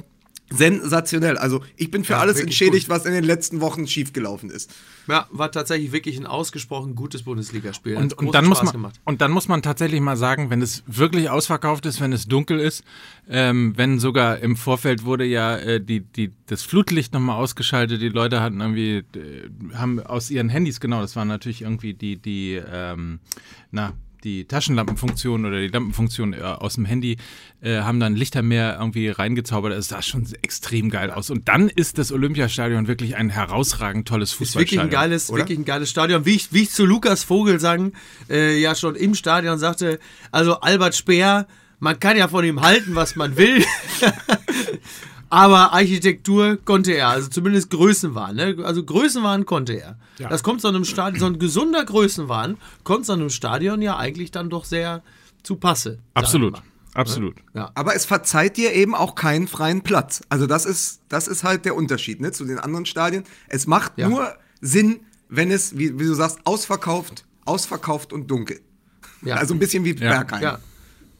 Sensationell. 0.56 1.38
Also 1.38 1.62
ich 1.76 1.90
bin 1.90 2.04
für 2.04 2.14
Ja, 2.14 2.20
alles 2.20 2.40
entschädigt, 2.40 2.88
gut. 2.88 2.96
was 2.96 3.06
in 3.06 3.12
den 3.12 3.24
letzten 3.24 3.60
Wochen 3.60 3.86
schiefgelaufen 3.86 4.50
ist. 4.50 4.72
Ja, 5.08 5.26
war 5.30 5.50
tatsächlich 5.50 5.92
wirklich 5.92 6.16
ein 6.18 6.26
ausgesprochen 6.26 6.94
gutes 6.94 7.22
Bundesligaspiel. 7.22 7.96
Hat 7.96 8.02
Und, 8.02 8.18
und, 8.18 8.34
dann 8.34 8.46
muss 8.46 8.62
man, 8.62 8.72
gemacht. 8.72 9.00
und 9.04 9.20
dann 9.20 9.30
muss 9.32 9.48
man 9.48 9.62
tatsächlich 9.62 10.00
mal 10.00 10.16
sagen, 10.16 10.50
wenn 10.50 10.62
es 10.62 10.84
wirklich 10.86 11.28
ausverkauft 11.30 11.86
ist, 11.86 12.00
wenn 12.00 12.12
es 12.12 12.26
dunkel 12.26 12.60
ist, 12.60 12.84
ähm, 13.28 13.72
wenn 13.76 13.98
sogar 13.98 14.38
im 14.38 14.56
Vorfeld 14.56 15.04
wurde 15.04 15.24
ja 15.24 15.56
äh, 15.56 15.80
die, 15.80 16.00
die, 16.00 16.32
das 16.46 16.62
Flutlicht 16.62 17.12
nochmal 17.12 17.36
ausgeschaltet, 17.36 18.00
die 18.00 18.08
Leute 18.08 18.40
hatten 18.40 18.60
irgendwie, 18.60 18.98
äh, 18.98 19.48
haben 19.74 20.00
aus 20.00 20.30
ihren 20.30 20.48
Handys, 20.48 20.80
genau, 20.80 21.00
das 21.00 21.16
waren 21.16 21.28
natürlich 21.28 21.62
irgendwie 21.62 21.94
die, 21.94 22.16
die, 22.16 22.60
ähm, 22.72 23.18
na, 23.70 23.92
die 24.24 24.44
Taschenlampenfunktion 24.46 25.44
oder 25.44 25.60
die 25.60 25.68
Lampenfunktion 25.68 26.32
äh, 26.32 26.40
aus 26.40 26.74
dem 26.74 26.84
Handy 26.84 27.16
äh, 27.60 27.78
haben 27.80 28.00
dann 28.00 28.14
Lichtermeer 28.14 28.76
irgendwie 28.78 29.08
reingezaubert. 29.08 29.72
Es 29.72 29.88
sah 29.88 30.02
schon 30.02 30.26
extrem 30.42 30.90
geil 30.90 31.10
aus. 31.10 31.30
Und 31.30 31.48
dann 31.48 31.68
ist 31.68 31.98
das 31.98 32.12
Olympiastadion 32.12 32.88
wirklich 32.88 33.16
ein 33.16 33.30
herausragend 33.30 34.06
tolles 34.08 34.32
Ist 34.32 34.40
wirklich 34.40 34.48
Fußballstadion. 34.48 34.86
ein 34.86 34.90
geiles, 34.90 35.30
oder? 35.30 35.38
wirklich 35.38 35.58
ein 35.58 35.64
geiles 35.64 35.90
Stadion. 35.90 36.24
Wie 36.26 36.34
ich, 36.34 36.52
wie 36.52 36.62
ich 36.62 36.70
zu 36.70 36.84
Lukas 36.84 37.24
Vogelsang 37.24 37.92
äh, 38.28 38.58
ja 38.60 38.74
schon 38.74 38.94
im 38.94 39.14
Stadion 39.14 39.58
sagte, 39.58 39.98
also 40.30 40.60
Albert 40.60 40.94
Speer, 40.94 41.46
man 41.78 41.98
kann 41.98 42.16
ja 42.16 42.28
von 42.28 42.44
ihm 42.44 42.60
halten, 42.60 42.94
was 42.94 43.16
man 43.16 43.36
will. 43.36 43.64
Aber 45.32 45.72
Architektur 45.72 46.58
konnte 46.62 46.92
er, 46.92 47.08
also 47.08 47.28
zumindest 47.30 47.70
Größenwahn. 47.70 48.36
Ne? 48.36 48.56
Also 48.64 48.84
Größenwahn 48.84 49.46
konnte 49.46 49.72
er. 49.72 49.96
Ja. 50.18 50.28
Das 50.28 50.42
kommt 50.42 50.60
so 50.60 50.68
einem 50.68 50.84
Stadion, 50.84 51.20
so 51.20 51.24
ein 51.24 51.38
gesunder 51.38 51.82
Größenwahn, 51.86 52.58
kommt 52.84 53.06
so 53.06 53.14
einem 53.14 53.30
Stadion 53.30 53.80
ja 53.80 53.96
eigentlich 53.96 54.30
dann 54.30 54.50
doch 54.50 54.66
sehr 54.66 55.02
zu 55.42 55.56
Passe. 55.56 56.00
Absolut. 56.12 56.52
mal. 56.52 56.62
Absolut. 56.92 57.36
Ja. 57.54 57.70
Aber 57.74 57.96
es 57.96 58.04
verzeiht 58.04 58.58
dir 58.58 58.74
eben 58.74 58.94
auch 58.94 59.14
keinen 59.14 59.48
freien 59.48 59.80
Platz. 59.80 60.20
Also 60.28 60.46
das 60.46 60.66
ist, 60.66 61.00
das 61.08 61.28
ist 61.28 61.44
halt 61.44 61.64
der 61.64 61.76
Unterschied 61.76 62.20
ne, 62.20 62.32
zu 62.32 62.44
den 62.44 62.58
anderen 62.58 62.84
Stadien. 62.84 63.24
Es 63.48 63.66
macht 63.66 63.92
Ja. 63.96 64.10
nur 64.10 64.34
Sinn, 64.60 65.00
wenn 65.30 65.50
es, 65.50 65.78
wie, 65.78 65.98
wie 65.98 66.04
du 66.04 66.12
sagst, 66.12 66.40
ausverkauft, 66.44 67.24
ausverkauft 67.46 68.12
und 68.12 68.30
dunkel. 68.30 68.60
Ja. 69.22 69.36
Also 69.36 69.54
ein 69.54 69.58
bisschen 69.58 69.82
wie 69.86 69.94
Bergheim. 69.94 70.42
Ja, 70.42 70.58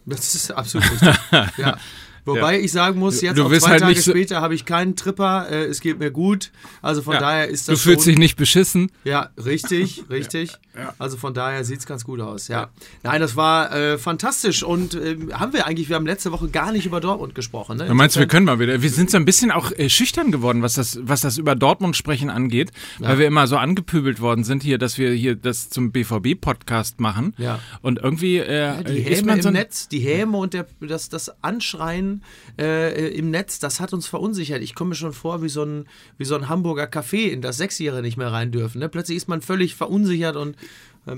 das 0.04 0.35
ist 0.35 0.50
absolut 0.50 0.90
richtig. 0.92 1.16
ja. 1.57 1.78
Wobei 2.25 2.61
ich 2.61 2.71
sagen 2.73 2.99
muss, 3.00 3.21
jetzt 3.21 3.37
Du 3.37 3.45
auch 3.45 3.50
wirst 3.50 3.62
zwei 3.67 3.73
halt 3.73 3.83
Tage 3.83 4.00
so- 4.00 4.11
später 4.12 4.41
habe 4.41 4.55
ich 4.55 4.64
keinen 4.64 4.95
Tripper, 4.97 5.49
äh, 5.50 5.64
es 5.64 5.81
geht 5.81 5.99
mir 5.99 6.11
gut. 6.11 6.50
Also 6.81 7.02
von 7.02 7.14
Ja. 7.14 7.21
daher 7.21 7.49
ist 7.49 7.67
Du 7.69 7.73
das 7.73 7.83
fühlst 7.83 8.05
schon, 8.05 8.12
dich 8.12 8.19
nicht 8.19 8.37
beschissen. 8.37 8.91
Ja, 9.05 9.31
richtig, 9.45 10.05
richtig. 10.11 10.52
Also 10.99 11.19
von 11.19 11.35
daher 11.35 11.64
sieht 11.64 11.81
es 11.81 11.87
ganz 11.87 12.05
gut 12.05 12.21
aus, 12.21 12.49
ja. 12.49 12.71
Nein, 13.02 13.21
das 13.21 13.37
war 13.37 13.75
äh, 13.75 13.99
fantastisch 13.99 14.62
und 14.62 14.95
ähm, 14.95 15.38
haben 15.38 15.52
wir 15.52 15.67
eigentlich, 15.67 15.91
wir 15.91 15.97
haben 15.97 16.07
letzte 16.07 16.33
Woche 16.33 16.49
gar 16.49 16.73
nicht 16.73 16.87
über 16.87 17.00
Dortmund 17.00 17.35
gesprochen. 17.35 17.76
Ne? 17.76 17.87
Du 17.87 17.95
meinst, 17.95 18.19
wir 18.19 18.26
können 18.26 18.47
mal 18.47 18.59
wieder. 18.59 18.81
Wir 18.81 18.91
sind 18.91 19.11
so 19.11 19.19
ein 19.19 19.26
bisschen 19.26 19.50
auch 19.50 19.71
äh, 19.73 19.91
schüchtern 19.91 20.33
geworden, 20.33 20.62
was 20.62 20.75
das, 20.75 20.99
was 21.02 21.21
das 21.21 21.37
über 21.37 21.55
Dortmund 21.55 21.95
sprechen 21.97 22.31
angeht, 22.31 22.73
weil 22.99 23.19
wir 23.19 23.26
immer 23.26 23.47
so 23.47 23.59
angepöbelt 23.59 24.21
worden 24.21 24.45
sind 24.45 24.62
hier, 24.62 24.79
dass 24.79 24.97
wir 24.97 25.12
hier 25.12 25.37
das 25.37 25.69
zum 25.69 25.93
BVB-Podcast 25.93 27.00
machen. 27.00 27.35
Ja. 27.37 27.59
Und 27.83 27.99
irgendwie 27.99 28.38
äh, 28.38 28.83
Die 28.85 28.99
ist 28.99 29.19
Häme 29.19 29.26
man 29.26 29.37
im 29.37 29.43
so 29.43 29.50
Netz, 29.50 29.88
die 29.88 30.00
Häme 30.00 30.38
und 30.38 30.55
der, 30.55 30.67
das, 30.81 31.11
das 31.11 31.43
Anschreien 31.43 32.23
äh, 32.59 33.09
im 33.14 33.31
Netz, 33.31 33.59
das 33.59 33.79
hat 33.79 33.93
uns 33.93 34.07
verunsichert. 34.07 34.62
Ich 34.62 34.75
komme 34.75 34.91
mir 34.91 34.95
schon 34.95 35.12
vor 35.12 35.43
wie 35.43 35.50
so 35.50 35.64
ein, 35.64 35.87
wie 36.17 36.25
so 36.25 36.35
ein 36.35 36.49
Hamburger 36.49 36.85
Café, 36.85 37.29
in 37.29 37.43
das 37.43 37.59
Sechsjährige 37.59 38.02
nicht 38.02 38.17
mehr 38.17 38.33
rein 38.33 38.52
dürfen. 38.52 38.79
Ne? 38.79 38.88
Plötzlich 38.88 39.19
ist 39.19 39.29
man 39.29 39.43
völlig 39.43 39.75
verunsichert 39.75 40.37
und 40.37 40.57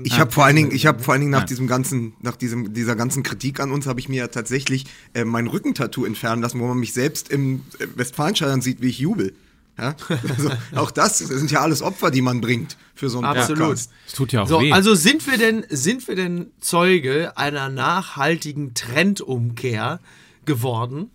Ich 0.03 0.19
habe 0.19 0.31
vor 0.31 0.45
allen 0.45 0.55
Dingen, 0.55 0.71
ich 0.71 0.87
habe 0.87 1.03
vor 1.03 1.13
allen 1.13 1.21
Dingen 1.21 1.31
nach 1.31 1.43
diesem 1.43 1.67
ganzen, 1.67 2.13
nach 2.21 2.35
diesem, 2.35 2.73
dieser 2.73 2.95
ganzen 2.95 3.21
Kritik 3.21 3.59
an 3.59 3.71
uns, 3.71 3.85
habe 3.85 3.99
ich 3.99 4.09
mir 4.09 4.17
ja 4.17 4.27
tatsächlich 4.27 4.85
äh, 5.13 5.25
mein 5.25 5.45
Rückentattoo 5.45 6.05
entfernen 6.05 6.41
lassen, 6.41 6.59
wo 6.59 6.67
man 6.67 6.79
mich 6.79 6.93
selbst 6.93 7.29
im 7.29 7.61
äh, 7.77 7.85
Westfalenstadion 7.95 8.61
sieht, 8.61 8.81
wie 8.81 8.87
ich 8.87 8.99
jubel. 8.99 9.35
Ja? 9.77 9.95
Also, 10.37 10.51
auch 10.75 10.89
das, 10.89 11.19
das 11.19 11.27
sind 11.29 11.51
ja 11.51 11.61
alles 11.61 11.83
Opfer, 11.83 12.09
die 12.09 12.21
man 12.21 12.41
bringt 12.41 12.77
für 12.95 13.09
so 13.09 13.19
einen 13.19 13.27
Absolut. 13.27 13.59
Podcast. 13.59 13.91
es 14.07 14.13
tut 14.13 14.31
ja 14.31 14.41
auch 14.43 14.47
So, 14.47 14.59
weh. 14.61 14.71
also 14.71 14.95
sind 14.95 15.25
wir 15.27 15.37
denn, 15.37 15.65
sind 15.69 16.07
wir 16.07 16.15
denn 16.15 16.47
Zeuge 16.59 17.37
einer 17.37 17.69
nachhaltigen 17.69 18.73
Trendumkehr 18.73 19.99
geworden? 20.45 21.11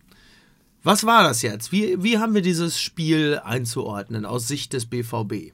Was 0.84 1.04
war 1.04 1.24
das 1.24 1.42
jetzt? 1.42 1.72
Wie, 1.72 2.02
wie 2.02 2.18
haben 2.18 2.34
wir 2.34 2.42
dieses 2.42 2.80
Spiel 2.80 3.40
einzuordnen 3.44 4.24
aus 4.24 4.46
Sicht 4.46 4.72
des 4.74 4.86
BVB? 4.86 5.52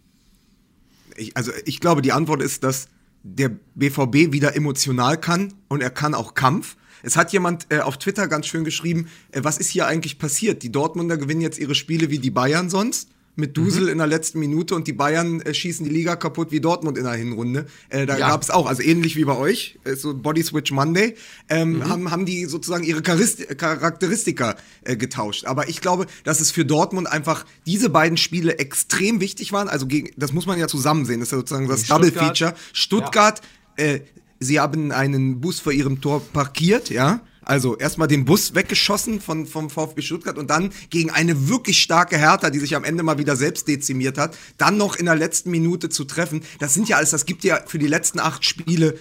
Ich, 1.16 1.35
also 1.37 1.50
ich 1.64 1.80
glaube, 1.80 2.02
die 2.02 2.12
Antwort 2.12 2.42
ist, 2.42 2.62
dass 2.62 2.88
der 3.35 3.50
BVB 3.75 4.33
wieder 4.33 4.54
emotional 4.54 5.18
kann 5.21 5.52
und 5.68 5.83
er 5.83 5.90
kann 5.90 6.14
auch 6.14 6.35
Kampf. 6.35 6.76
Es 7.02 7.16
hat 7.16 7.33
jemand 7.33 7.66
äh, 7.71 7.80
auf 7.80 7.99
Twitter 7.99 8.28
ganz 8.28 8.47
schön 8.47 8.64
geschrieben, 8.64 9.09
äh, 9.33 9.40
was 9.42 9.59
ist 9.59 9.68
hier 9.68 9.87
eigentlich 9.87 10.18
passiert? 10.18 10.62
Die 10.62 10.73
Dortmunder 10.73 11.16
gewinnen 11.16 11.40
jetzt 11.40 11.59
ihre 11.59 11.75
Spiele 11.75 12.11
wie 12.11 12.18
die 12.18 12.30
Bayern 12.30 12.71
sonst. 12.71 13.11
Mit 13.38 13.55
Dusel 13.57 13.88
in 13.90 13.99
der 13.99 14.07
letzten 14.07 14.38
Minute 14.40 14.75
und 14.75 14.87
die 14.87 14.95
Bayern 14.95 15.43
äh, 15.43 15.52
schießen 15.52 15.85
die 15.85 15.93
Liga 15.93 16.16
kaputt 16.16 16.52
wie 16.52 16.61
Dortmund 16.61 16.97
in 16.97 17.05
der 17.05 17.12
Hinrunde. 17.12 17.66
Äh, 17.90 18.07
da 18.07 18.16
Ja. 18.16 18.28
gab 18.28 18.43
es 18.43 18.49
auch, 18.49 18.66
also 18.66 18.81
ähnlich 18.83 19.14
wie 19.16 19.25
bei 19.26 19.37
euch, 19.37 19.78
äh, 19.85 19.95
so 19.95 20.14
Body 20.16 20.43
Switch 20.43 20.73
Monday, 20.73 21.14
ähm, 21.50 21.87
haben, 21.87 22.11
haben 22.11 22.25
die 22.25 22.47
sozusagen 22.47 22.83
ihre 22.83 23.00
Charis- 23.02 23.47
Charakteristika 23.59 24.57
äh, 24.85 24.97
getauscht. 24.97 25.45
Aber 25.45 25.69
ich 25.69 25.83
glaube, 25.83 26.07
dass 26.25 26.40
es 26.40 26.50
für 26.50 26.64
Dortmund 26.64 27.07
einfach 27.09 27.45
diese 27.66 27.90
beiden 27.90 28.16
Spiele 28.16 28.59
extrem 28.59 29.21
wichtig 29.21 29.52
waren. 29.52 29.69
Also 29.69 29.87
gegen, 29.87 30.11
das 30.16 30.33
muss 30.33 30.47
man 30.47 30.59
ja 30.59 30.66
zusammen 30.66 31.05
sehen. 31.05 31.21
Das 31.21 31.28
ist 31.28 31.33
ja 31.33 31.38
sozusagen 31.38 31.69
das 31.69 31.85
Double. 31.87 32.11
Feature. 32.11 32.55
Stuttgart, 32.73 33.43
äh, 33.76 34.00
sie 34.40 34.61
haben 34.61 34.93
einen 34.93 35.40
Bus 35.43 35.61
vor 35.61 35.73
ihrem 35.73 36.00
Tor 36.00 36.23
parkiert, 36.33 36.88
ja. 36.90 37.21
Also 37.47 37.76
erstmal 37.76 38.09
den 38.09 38.25
Bus 38.25 38.57
weggeschossen 38.57 39.21
von, 39.21 39.47
vom 39.47 39.71
VfB 39.71 40.03
Stuttgart 40.03 40.37
und 40.37 40.50
dann 40.50 40.73
gegen 40.91 41.11
eine 41.11 41.49
wirklich 41.49 41.81
starke 41.81 42.19
Hertha, 42.19 42.50
die 42.50 42.59
sich 42.59 42.75
am 42.75 42.83
Ende 42.83 43.05
mal 43.05 43.19
wieder 43.19 43.37
selbst 43.37 43.69
dezimiert 43.69 44.19
hat, 44.19 44.37
dann 44.59 44.76
noch 44.76 44.97
in 44.97 45.07
der 45.07 45.15
letzten 45.15 45.53
Minute 45.53 45.88
zu 45.88 46.05
treffen. 46.05 46.43
Das 46.59 46.75
sind 46.75 46.88
ja 46.88 46.97
alles, 46.97 47.11
das 47.11 47.25
gibt 47.25 47.45
ja 47.45 47.61
für 47.65 47.79
die 47.79 47.87
letzten 47.87 48.19
acht 48.19 48.45
Spiele 48.45 48.99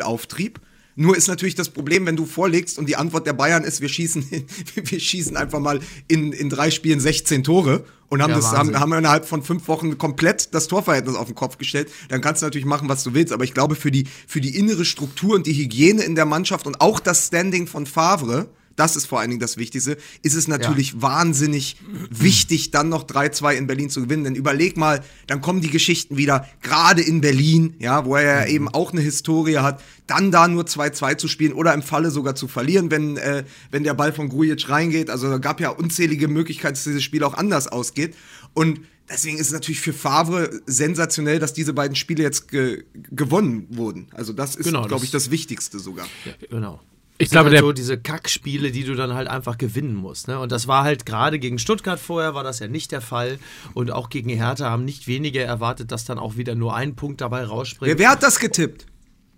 Auftrieb. 0.00 0.60
Nur 0.96 1.14
ist 1.14 1.28
natürlich 1.28 1.54
das 1.54 1.68
Problem, 1.68 2.06
wenn 2.06 2.16
du 2.16 2.24
vorlegst 2.24 2.78
und 2.78 2.88
die 2.88 2.96
Antwort 2.96 3.26
der 3.26 3.34
Bayern 3.34 3.64
ist, 3.64 3.82
wir 3.82 3.90
schießen, 3.90 4.24
wir 4.74 5.00
schießen 5.00 5.36
einfach 5.36 5.60
mal 5.60 5.80
in, 6.08 6.32
in 6.32 6.48
drei 6.48 6.70
Spielen 6.70 7.00
16 7.00 7.44
Tore 7.44 7.84
und 8.12 8.20
haben, 8.20 8.28
Ja, 8.28 8.36
das, 8.36 8.52
haben, 8.52 8.78
haben 8.78 8.92
innerhalb 8.92 9.24
von 9.24 9.42
fünf 9.42 9.66
Wochen 9.68 9.96
komplett 9.96 10.54
das 10.54 10.68
Torverhältnis 10.68 11.16
auf 11.16 11.28
den 11.28 11.34
Kopf 11.34 11.56
gestellt. 11.56 11.90
Dann 12.10 12.20
kannst 12.20 12.42
du 12.42 12.46
natürlich 12.46 12.66
machen, 12.66 12.90
was 12.90 13.02
du 13.04 13.14
willst. 13.14 13.32
Aber 13.32 13.44
ich 13.44 13.54
glaube, 13.54 13.74
für 13.74 13.90
die, 13.90 14.06
für 14.26 14.42
die 14.42 14.54
innere 14.54 14.84
Struktur 14.84 15.34
und 15.34 15.46
die 15.46 15.54
Hygiene 15.54 16.02
in 16.02 16.14
der 16.14 16.26
Mannschaft 16.26 16.66
und 16.66 16.82
auch 16.82 17.00
das 17.00 17.28
Standing 17.28 17.66
von 17.66 17.86
Favre, 17.86 18.48
das 18.76 18.96
ist 18.96 19.06
vor 19.06 19.20
allen 19.20 19.30
Dingen 19.30 19.40
das 19.40 19.56
Wichtigste, 19.56 19.96
ist 20.22 20.34
es 20.34 20.48
natürlich 20.48 21.00
wahnsinnig 21.02 21.76
wichtig, 22.10 22.70
dann 22.70 22.88
noch 22.88 23.04
3-2 23.04 23.54
in 23.54 23.66
Berlin 23.66 23.90
zu 23.90 24.02
gewinnen. 24.02 24.24
Denn 24.24 24.34
überleg 24.34 24.76
mal, 24.76 25.02
dann 25.26 25.40
kommen 25.40 25.60
die 25.60 25.70
Geschichten 25.70 26.16
wieder, 26.16 26.46
gerade 26.62 27.02
in 27.02 27.20
Berlin, 27.20 27.74
ja, 27.78 28.04
wo 28.04 28.16
er 28.16 28.22
ja 28.22 28.46
eben 28.46 28.68
auch 28.68 28.92
eine 28.92 29.00
Historie 29.00 29.58
hat, 29.58 29.82
dann 30.06 30.30
da 30.30 30.48
nur 30.48 30.64
2-2 30.64 31.16
zu 31.16 31.28
spielen 31.28 31.52
oder 31.52 31.74
im 31.74 31.82
Falle 31.82 32.10
sogar 32.10 32.34
zu 32.34 32.48
verlieren, 32.48 32.90
wenn, 32.90 33.16
äh, 33.16 33.44
wenn 33.70 33.84
der 33.84 33.94
Ball 33.94 34.12
von 34.12 34.28
Grujic 34.28 34.68
reingeht. 34.68 35.10
Also 35.10 35.28
da 35.28 35.38
gab 35.38 35.60
ja 35.60 35.70
unzählige 35.70 36.28
Möglichkeiten, 36.28 36.74
dass 36.74 36.84
dieses 36.84 37.02
Spiel 37.02 37.24
auch 37.24 37.34
anders 37.34 37.68
ausgeht. 37.68 38.14
Und 38.54 38.80
deswegen 39.08 39.38
ist 39.38 39.48
es 39.48 39.52
natürlich 39.52 39.80
für 39.80 39.92
Favre 39.92 40.50
sensationell, 40.66 41.38
dass 41.38 41.52
diese 41.52 41.72
beiden 41.72 41.96
Spiele 41.96 42.22
jetzt 42.22 42.48
ge 42.48 42.84
gewonnen 42.94 43.66
wurden. 43.70 44.08
Also 44.12 44.32
das 44.32 44.56
ist, 44.56 44.66
Genau, 44.66 44.86
glaube 44.86 45.04
ich, 45.04 45.10
das 45.10 45.30
Wichtigste 45.30 45.78
sogar. 45.78 46.06
Genau. 46.50 46.80
Ich 47.18 47.28
Das 47.28 47.32
glaube, 47.32 47.46
halt 47.46 47.54
der- 47.54 47.60
so 47.62 47.72
diese 47.72 47.98
Kackspiele, 47.98 48.72
die 48.72 48.84
du 48.84 48.94
dann 48.94 49.14
halt 49.14 49.28
einfach 49.28 49.56
gewinnen 49.58 49.94
musst. 49.94 50.26
Ne? 50.28 50.38
Und 50.40 50.50
das 50.50 50.66
war 50.66 50.82
halt 50.82 51.06
gerade 51.06 51.38
gegen 51.38 51.58
Stuttgart 51.58 52.00
vorher, 52.00 52.34
war 52.34 52.42
das 52.42 52.58
ja 52.58 52.66
nicht 52.68 52.90
der 52.90 53.00
Fall. 53.00 53.38
Und 53.74 53.90
auch 53.92 54.08
gegen 54.08 54.30
Hertha 54.30 54.70
haben 54.70 54.84
nicht 54.84 55.06
wenige 55.06 55.40
erwartet, 55.40 55.92
dass 55.92 56.04
dann 56.04 56.18
auch 56.18 56.36
wieder 56.36 56.54
nur 56.54 56.74
ein 56.74 56.96
Punkt 56.96 57.20
dabei 57.20 57.44
rausspringt. 57.44 57.90
Wer, 57.90 57.98
wer 57.98 58.10
hat 58.10 58.22
das 58.22 58.38
getippt? 58.40 58.86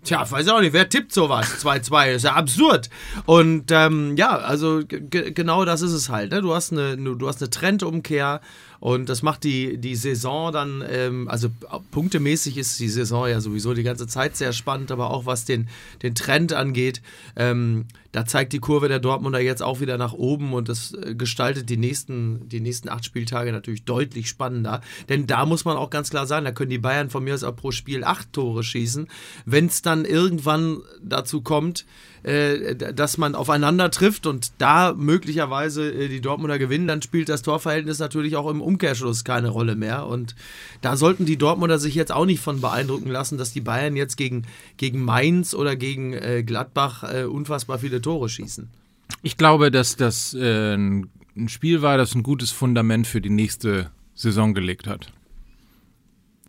Tja, 0.03 0.29
weiß 0.29 0.45
ich 0.45 0.51
auch 0.51 0.61
nicht, 0.61 0.73
wer 0.73 0.87
tippt 0.87 1.11
sowas? 1.13 1.47
2-2, 1.65 2.11
ist 2.13 2.25
ja 2.25 2.33
absurd. 2.33 2.89
Und 3.25 3.71
ähm, 3.71 4.15
ja, 4.17 4.37
also 4.37 4.83
ge- 4.85 5.31
genau 5.31 5.65
das 5.65 5.81
ist 5.81 5.93
es 5.93 6.09
halt. 6.09 6.31
Ne? 6.31 6.41
Du, 6.41 6.53
hast 6.53 6.71
eine, 6.71 6.95
du 6.95 7.27
hast 7.27 7.41
eine 7.41 7.49
Trendumkehr 7.49 8.39
und 8.85 9.09
das 9.09 9.23
macht 9.23 9.43
die, 9.43 9.79
die 9.79 9.95
Saison 9.95 10.51
dann, 10.53 10.83
ähm, 10.87 11.27
also 11.27 11.49
punktemäßig 11.89 12.55
ist 12.55 12.79
die 12.79 12.87
Saison 12.87 13.27
ja 13.27 13.41
sowieso 13.41 13.73
die 13.73 13.81
ganze 13.81 14.05
Zeit 14.05 14.37
sehr 14.37 14.53
spannend, 14.53 14.91
aber 14.91 15.09
auch 15.09 15.25
was 15.25 15.43
den, 15.43 15.69
den 16.03 16.13
Trend 16.13 16.53
angeht, 16.53 17.01
ähm, 17.35 17.85
da 18.11 18.27
zeigt 18.27 18.53
die 18.53 18.59
Kurve 18.59 18.87
der 18.87 18.99
Dortmunder 18.99 19.39
jetzt 19.39 19.63
auch 19.63 19.79
wieder 19.79 19.97
nach 19.97 20.13
oben 20.13 20.53
und 20.53 20.69
das 20.69 20.93
äh, 20.93 21.15
gestaltet 21.15 21.71
die 21.71 21.77
nächsten, 21.77 22.47
die 22.47 22.59
nächsten 22.59 22.87
acht 22.87 23.03
Spieltage 23.05 23.51
natürlich 23.51 23.85
deutlich 23.85 24.29
spannender. 24.29 24.81
Denn 25.09 25.25
da 25.25 25.47
muss 25.47 25.65
man 25.65 25.77
auch 25.77 25.89
ganz 25.89 26.11
klar 26.11 26.27
sagen, 26.27 26.45
da 26.45 26.51
können 26.51 26.69
die 26.69 26.77
Bayern 26.77 27.09
von 27.09 27.23
mir 27.23 27.33
aus 27.33 27.43
auch 27.43 27.55
pro 27.55 27.71
Spiel 27.71 28.03
acht 28.03 28.31
Tore 28.33 28.63
schießen. 28.63 29.07
Wenn 29.45 29.65
es 29.65 29.81
dann 29.81 30.05
irgendwann 30.05 30.83
dazu 31.01 31.41
kommt, 31.41 31.87
äh, 32.25 32.75
dass 32.75 33.19
man 33.19 33.35
aufeinander 33.35 33.91
trifft 33.91 34.25
und 34.25 34.51
da 34.57 34.93
möglicherweise 34.97 35.91
äh, 35.91 36.07
die 36.07 36.21
Dortmunder 36.21 36.57
gewinnen, 36.57 36.87
dann 36.87 37.03
spielt 37.03 37.29
das 37.29 37.43
Torverhältnis 37.43 37.99
natürlich 37.99 38.35
auch 38.35 38.49
im 38.49 38.61
Umkehrschluss 38.61 39.23
keine 39.23 39.49
Rolle 39.49 39.75
mehr. 39.75 40.07
Und 40.07 40.35
da 40.81 40.97
sollten 40.97 41.25
die 41.25 41.37
Dortmunder 41.37 41.77
sich 41.77 41.93
jetzt 41.93 42.11
auch 42.11 42.25
nicht 42.25 42.39
von 42.39 42.61
beeindrucken 42.61 43.09
lassen, 43.11 43.37
dass 43.37 43.53
die 43.53 43.61
Bayern 43.61 43.95
jetzt 43.95 44.15
gegen, 44.17 44.47
gegen 44.77 45.03
Mainz 45.03 45.53
oder 45.53 45.75
gegen 45.75 46.13
äh, 46.13 46.41
Gladbach 46.43 47.03
äh, 47.03 47.25
unfassbar 47.25 47.77
viele 47.77 48.01
Tore 48.01 48.27
schießen. 48.27 48.69
Ich 49.21 49.37
glaube, 49.37 49.69
dass 49.69 49.95
das 49.95 50.33
äh, 50.33 50.73
ein 50.73 51.09
Spiel 51.47 51.83
war, 51.83 51.97
das 51.97 52.15
ein 52.15 52.23
gutes 52.23 52.49
Fundament 52.49 53.05
für 53.05 53.21
die 53.21 53.29
nächste 53.29 53.91
Saison 54.15 54.55
gelegt 54.55 54.87
hat. 54.87 55.11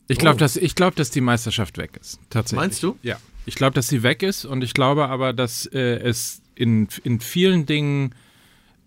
Ich 0.08 0.18
glaube, 0.18 0.36
Oh. 0.36 0.38
dass, 0.38 0.56
ich 0.56 0.74
glaub, 0.74 0.94
dass 0.96 1.10
die 1.10 1.20
Meisterschaft 1.20 1.76
weg 1.78 1.98
ist. 2.00 2.18
Tatsächlich. 2.30 2.60
Meinst 2.60 2.82
du? 2.82 2.96
Ja. 3.02 3.16
Ich 3.46 3.54
glaube, 3.54 3.74
dass 3.74 3.88
sie 3.88 4.02
weg 4.02 4.22
ist 4.22 4.44
und 4.44 4.62
ich 4.62 4.74
glaube 4.74 5.08
aber, 5.08 5.32
dass 5.32 5.66
äh, 5.66 5.78
es 5.78 6.42
in, 6.54 6.88
in 7.04 7.20
vielen 7.20 7.64
Dingen 7.64 8.14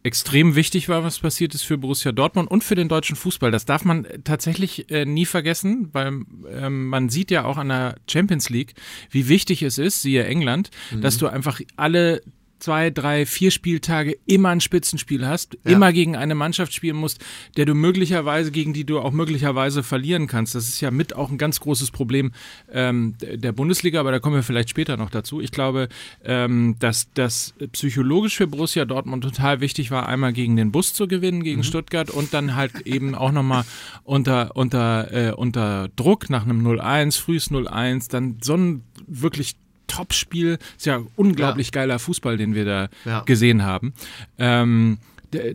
extrem 0.04 0.56
wichtig 0.56 0.88
war, 0.88 1.04
was 1.04 1.20
passiert 1.20 1.54
ist 1.54 1.64
für 1.64 1.78
Borussia 1.78 2.12
Dortmund 2.12 2.50
und 2.50 2.64
für 2.64 2.76
den 2.76 2.88
deutschen 2.88 3.16
Fußball. 3.16 3.52
Das 3.52 3.66
darf 3.66 3.84
man 3.84 4.06
äh, 4.06 4.20
tatsächlich 4.24 4.90
äh, 4.92 5.06
nie 5.06 5.26
vergessen, 5.26 5.90
weil 5.92 6.22
ähm, 6.52 6.88
man 6.88 7.10
sieht 7.10 7.32
ja 7.32 7.46
auch 7.46 7.58
an 7.58 7.70
der 7.70 7.96
Champions 8.10 8.50
League, 8.50 8.76
wie 9.12 9.28
wichtig 9.28 9.62
es 9.64 9.78
ist, 9.78 10.02
siehe 10.02 10.26
England, 10.26 10.72
dass 11.02 11.18
du 11.18 11.28
einfach 11.28 11.62
alle 11.76 12.22
zwei, 12.60 12.90
drei, 12.90 13.26
vier 13.26 13.52
Spieltage 13.52 14.18
immer 14.26 14.50
ein 14.50 14.62
Spitzenspiel 14.62 15.26
hast, 15.26 15.58
Ja. 15.66 15.72
immer 15.72 15.94
gegen 15.94 16.16
eine 16.16 16.36
Mannschaft 16.36 16.74
spielen 16.74 16.98
musst, 16.98 17.24
der 17.58 17.66
du 17.66 17.74
möglicherweise, 17.74 18.52
gegen 18.52 18.74
die 18.74 18.86
du 18.86 19.00
auch 19.00 19.12
möglicherweise 19.12 19.84
verlieren 19.84 20.28
kannst. 20.28 20.56
Das 20.56 20.68
ist 20.68 20.82
ja 20.82 20.92
mit 20.92 21.16
auch 21.16 21.30
ein 21.32 21.38
ganz 21.38 21.60
großes 21.60 21.92
Problem 21.92 22.32
ähm, 22.72 23.16
der 23.20 23.52
Bundesliga, 23.52 24.00
aber 24.00 24.12
da 24.12 24.20
kommen 24.20 24.36
wir 24.36 24.44
vielleicht 24.44 24.70
später 24.70 24.98
noch 24.98 25.10
dazu. 25.10 25.42
Ich 25.42 25.52
glaube, 25.52 25.90
ähm, 26.24 26.76
dass 26.80 27.12
das 27.14 27.54
psychologisch 27.72 28.36
für 28.38 28.48
Borussia 28.48 28.86
Dortmund 28.86 29.24
total 29.24 29.62
wichtig 29.62 29.92
war, 29.92 30.08
einmal 30.08 30.34
gegen 30.34 30.56
den 30.56 30.72
Bus 30.72 30.94
zu 30.94 31.08
gewinnen, 31.08 31.44
gegen 31.44 31.64
Stuttgart 31.64 32.10
und 32.10 32.34
dann 32.34 32.56
halt 32.56 32.82
eben 32.86 33.16
auch 33.16 33.32
nochmal 33.32 33.64
unter, 34.04 34.56
unter, 34.56 35.12
äh, 35.14 35.32
unter 35.34 35.90
Druck 35.96 36.30
nach 36.30 36.44
einem 36.44 36.62
0-1, 36.66 37.20
frühes 37.20 37.52
0-1, 37.52 38.10
dann 38.10 38.38
so 38.42 38.56
ein 38.56 38.84
wirklich 39.08 39.56
Top-Spiel. 39.90 40.58
Ist 40.78 40.86
ja 40.86 41.02
unglaublich 41.18 41.74
geiler 41.74 42.00
Fußball, 42.00 42.38
den 42.38 42.56
wir 42.56 42.64
da 42.64 42.88
Ja. 43.04 43.22
gesehen 43.22 43.64
haben. 43.64 43.94
Ähm, 44.38 45.00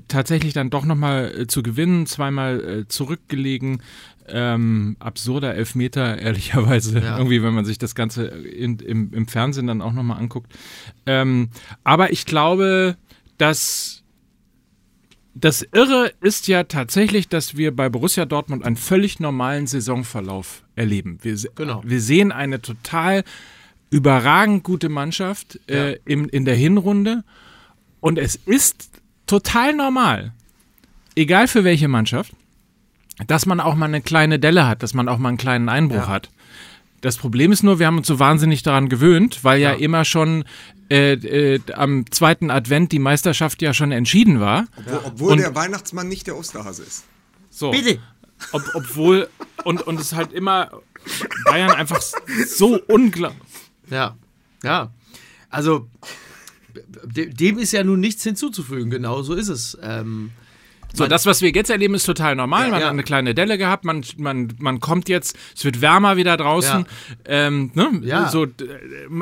tatsächlich 0.08 0.52
dann 0.52 0.68
doch 0.70 0.84
nochmal 0.84 1.32
äh, 1.40 1.46
zu 1.46 1.62
gewinnen, 1.62 2.06
zweimal 2.06 2.60
äh, 2.82 2.88
zurückgelegen. 2.88 3.82
Ähm, 4.26 4.96
absurder 5.00 5.54
Elfmeter, 5.54 6.18
ehrlicherweise, 6.20 6.98
Ja. 6.98 7.18
irgendwie, 7.18 7.42
wenn 7.42 7.54
man 7.54 7.64
sich 7.64 7.78
das 7.78 7.94
Ganze 7.94 8.24
in, 8.26 8.78
im, 8.78 9.12
im 9.12 9.26
Fernsehen 9.26 9.66
dann 9.66 9.82
auch 9.82 9.92
nochmal 9.92 10.18
anguckt. 10.18 10.52
Ähm, 11.06 11.48
aber 11.82 12.12
ich 12.12 12.24
glaube, 12.24 12.96
dass 13.38 14.02
das 15.34 15.66
Irre 15.72 16.12
ist 16.20 16.46
ja 16.46 16.62
tatsächlich, 16.62 17.28
dass 17.28 17.56
wir 17.56 17.74
bei 17.74 17.88
Borussia 17.88 18.24
Dortmund 18.24 18.64
einen 18.64 18.76
völlig 18.76 19.18
normalen 19.18 19.66
Saisonverlauf 19.66 20.62
erleben. 20.76 21.18
Wir, 21.22 21.36
Genau. 21.56 21.82
wir 21.84 22.00
sehen 22.00 22.30
eine 22.30 22.62
total 22.62 23.24
überragend 23.90 24.64
gute 24.64 24.88
Mannschaft 24.88 25.58
äh, 25.68 25.98
im, 26.04 26.28
in 26.28 26.44
der 26.44 26.54
Hinrunde 26.56 27.24
und 28.00 28.18
es 28.18 28.34
ist 28.36 28.90
total 29.26 29.74
normal, 29.74 30.32
egal 31.16 31.48
für 31.48 31.64
welche 31.64 31.88
Mannschaft, 31.88 32.32
dass 33.26 33.46
man 33.46 33.60
auch 33.60 33.74
mal 33.76 33.86
eine 33.86 34.00
kleine 34.02 34.38
Delle 34.38 34.66
hat, 34.66 34.82
dass 34.82 34.94
man 34.94 35.08
auch 35.08 35.18
mal 35.18 35.28
einen 35.28 35.38
kleinen 35.38 35.68
Einbruch 35.68 35.96
Ja. 35.98 36.08
hat. 36.08 36.30
Das 37.00 37.16
Problem 37.18 37.52
ist 37.52 37.62
nur, 37.62 37.78
wir 37.78 37.86
haben 37.86 37.98
uns 37.98 38.06
so 38.06 38.18
wahnsinnig 38.18 38.62
daran 38.62 38.88
gewöhnt, 38.88 39.44
weil 39.44 39.60
ja, 39.60 39.72
Ja. 39.72 39.78
immer 39.78 40.04
schon 40.04 40.44
äh, 40.90 41.12
äh, 41.12 41.60
am 41.72 42.10
zweiten 42.10 42.50
Advent 42.50 42.92
die 42.92 42.98
Meisterschaft 42.98 43.62
ja 43.62 43.72
schon 43.72 43.90
entschieden 43.92 44.40
war. 44.40 44.66
Obwohl, 44.76 45.00
obwohl 45.04 45.32
Und- 45.32 45.38
der 45.38 45.54
Weihnachtsmann 45.54 46.08
nicht 46.08 46.26
der 46.26 46.36
Osterhase 46.36 46.82
ist. 46.82 47.04
So. 47.50 47.70
Bitte. 47.70 47.98
Ob, 48.52 48.62
obwohl, 48.74 49.28
und, 49.64 49.80
und 49.86 49.98
es 50.00 50.12
halt 50.12 50.32
immer 50.32 50.70
Bayern 51.46 51.70
einfach 51.70 52.02
so 52.02 52.78
unglaublich. 52.88 53.40
Ja, 53.90 54.16
ja. 54.62 54.92
Also, 55.50 55.88
de- 57.04 57.32
dem 57.32 57.58
ist 57.58 57.72
ja 57.72 57.84
nun 57.84 58.00
nichts 58.00 58.22
hinzuzufügen, 58.24 58.90
genau 58.90 59.22
so 59.22 59.34
ist 59.34 59.48
es. 59.48 59.78
Ähm, 59.82 60.30
So, 60.94 61.06
das, 61.06 61.26
was 61.26 61.42
wir 61.42 61.50
jetzt 61.50 61.70
erleben, 61.70 61.94
ist 61.94 62.06
total 62.06 62.36
normal. 62.36 62.66
Ja, 62.66 62.70
man 62.70 62.80
ja. 62.80 62.86
hat 62.86 62.92
eine 62.92 63.02
kleine 63.02 63.34
Delle 63.34 63.58
gehabt, 63.58 63.84
man, 63.84 64.04
man, 64.16 64.52
man 64.58 64.80
kommt 64.80 65.08
jetzt, 65.08 65.36
es 65.54 65.64
wird 65.64 65.80
wärmer 65.80 66.16
wieder 66.16 66.36
draußen. 66.36 66.86
Ja. 67.26 67.46
Ähm, 67.46 67.72
ne? 67.74 68.00
Ja. 68.02 68.28
so, 68.28 68.46
d- 68.46 68.64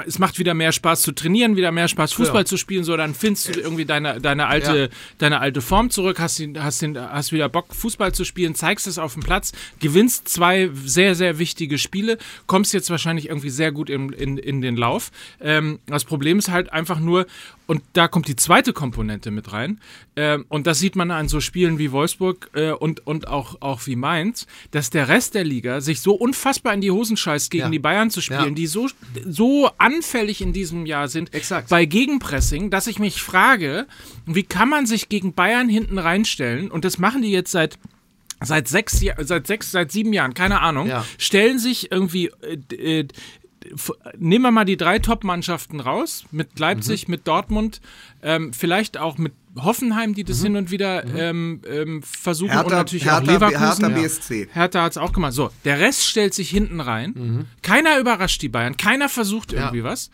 es 0.07 0.19
macht 0.19 0.39
wieder 0.39 0.55
mehr 0.55 0.73
Spaß 0.73 1.03
zu 1.03 1.13
trainieren, 1.13 1.57
wieder 1.57 1.73
mehr 1.73 1.89
Spaß 1.89 2.13
Fußball 2.13 2.47
zu 2.47 2.57
spielen. 2.57 2.85
So, 2.85 2.97
dann 2.97 3.15
findest 3.15 3.57
du 3.57 3.61
irgendwie 3.61 3.85
deine, 3.85 4.21
deine, 4.21 4.47
alte, 4.47 4.91
deine 5.19 5.41
alte 5.41 5.61
Form 5.61 5.91
zurück, 5.91 6.21
hast, 6.21 6.39
den, 6.39 6.63
hast, 6.63 6.83
den, 6.83 6.99
hast 6.99 7.33
wieder 7.33 7.49
Bock, 7.49 7.75
Fußball 7.75 8.13
zu 8.13 8.25
spielen, 8.25 8.55
zeigst 8.55 8.87
es 8.87 8.99
auf 8.99 9.15
dem 9.15 9.23
Platz, 9.23 9.53
gewinnst 9.81 10.29
zwei 10.29 10.71
sehr, 10.85 11.15
sehr 11.15 11.39
wichtige 11.39 11.79
Spiele, 11.79 12.19
kommst 12.47 12.75
jetzt 12.75 12.91
wahrscheinlich 12.91 13.29
irgendwie 13.29 13.51
sehr 13.51 13.73
gut 13.73 13.89
in, 13.89 14.13
in, 14.13 14.37
in 14.37 14.61
den 14.61 14.77
Lauf. 14.77 15.11
Ähm, 15.41 15.79
das 15.87 16.05
Problem 16.05 16.39
ist 16.39 16.51
halt 16.51 16.73
einfach 16.73 17.01
nur, 17.01 17.27
und 17.73 17.83
da 17.95 18.07
kommt 18.07 18.29
die 18.29 18.37
zweite 18.37 18.75
Komponente 18.75 19.31
mit 19.31 19.51
rein. 19.53 19.81
Ähm, 20.15 20.45
und 20.51 20.67
das 20.67 20.79
sieht 20.79 20.95
man 20.95 21.11
an 21.11 21.27
so 21.29 21.41
Spielen 21.41 21.79
wie 21.79 21.91
Wolfsburg 21.91 22.51
äh, 22.53 22.73
und, 22.73 23.07
und 23.07 23.29
auch, 23.29 23.57
auch 23.63 23.87
wie 23.87 23.97
Mainz, 23.97 24.47
dass 24.73 24.91
der 24.91 25.09
Rest 25.09 25.35
der 25.35 25.45
Liga 25.45 25.81
sich 25.81 26.01
so 26.03 26.13
unfassbar 26.15 26.75
in 26.75 26.83
die 26.83 26.91
Hosen 26.91 27.17
scheißt, 27.17 27.51
gegen 27.51 27.65
Ja. 27.65 27.71
die 27.71 27.79
Bayern 27.79 28.11
zu 28.11 28.21
spielen, 28.21 28.41
Ja. 28.45 28.51
die 28.51 28.67
so, 28.67 28.89
so 29.27 29.71
anfällig 29.79 30.43
in 30.43 30.53
diesem 30.53 30.85
Jahr 30.85 31.09
sind 31.09 31.33
Exakt. 31.33 31.71
bei 31.71 31.87
Gegenpressing, 31.87 32.69
dass 32.69 32.87
ich 32.87 32.99
mich 32.99 33.23
frage, 33.23 33.87
wie 34.27 34.43
kann 34.43 34.69
man 34.69 34.85
sich 34.85 35.09
gegen 35.09 35.33
Bayern 35.33 35.71
hinten 35.71 35.99
reinstellen? 35.99 36.71
Und 36.71 36.85
das 36.85 36.99
machen 36.99 37.23
die 37.23 37.31
jetzt 37.33 37.51
seit 37.53 37.79
seit 38.45 38.67
sechs, 38.67 39.01
seit 39.21 39.47
sechs, 39.47 39.71
seit 39.71 39.93
sieben 39.93 40.13
Jahren, 40.13 40.35
keine 40.35 40.61
Ahnung, 40.63 40.89
Ja. 40.89 41.05
stellen 41.17 41.61
sich 41.61 41.93
irgendwie, 41.93 42.27
äh, 42.71 43.01
äh, 43.01 43.09
nehmen 44.19 44.43
wir 44.45 44.51
mal 44.51 44.65
die 44.65 44.77
drei 44.77 44.99
Top-Mannschaften 44.99 45.81
raus, 45.81 46.25
mit 46.31 46.59
Leipzig, 46.59 47.09
mit 47.09 47.27
Dortmund, 47.27 47.81
ähm, 48.23 48.53
vielleicht 48.53 48.99
auch 48.99 49.19
mit 49.19 49.33
Hoffenheim, 49.57 50.15
die 50.15 50.25
das 50.25 50.43
hin 50.43 50.57
und 50.57 50.71
wieder 50.71 51.05
ähm, 51.05 51.61
ähm, 51.69 52.03
versuchen 52.03 52.51
und 52.53 52.57
Hertha, 52.57 52.77
natürlich 52.77 53.11
auch 53.11 53.21
Hertha, 53.21 53.33
Leverkusen. 53.33 53.85
Hertha 53.85 53.89
Ja. 53.89 54.03
BSC. 54.03 54.49
Hertha 54.53 54.83
hat 54.83 54.93
es 54.93 54.99
auch 54.99 55.13
gemacht. 55.13 55.33
So, 55.35 55.51
der 55.65 55.79
Rest 55.79 56.07
stellt 56.07 56.33
sich 56.35 56.49
hinten 56.51 56.81
rein. 56.81 57.47
Keiner 57.63 57.99
überrascht 57.99 58.41
die 58.43 58.49
Bayern. 58.49 58.77
Keiner 58.77 59.09
versucht 59.09 59.53
irgendwie 59.53 59.85
was. 59.85 60.11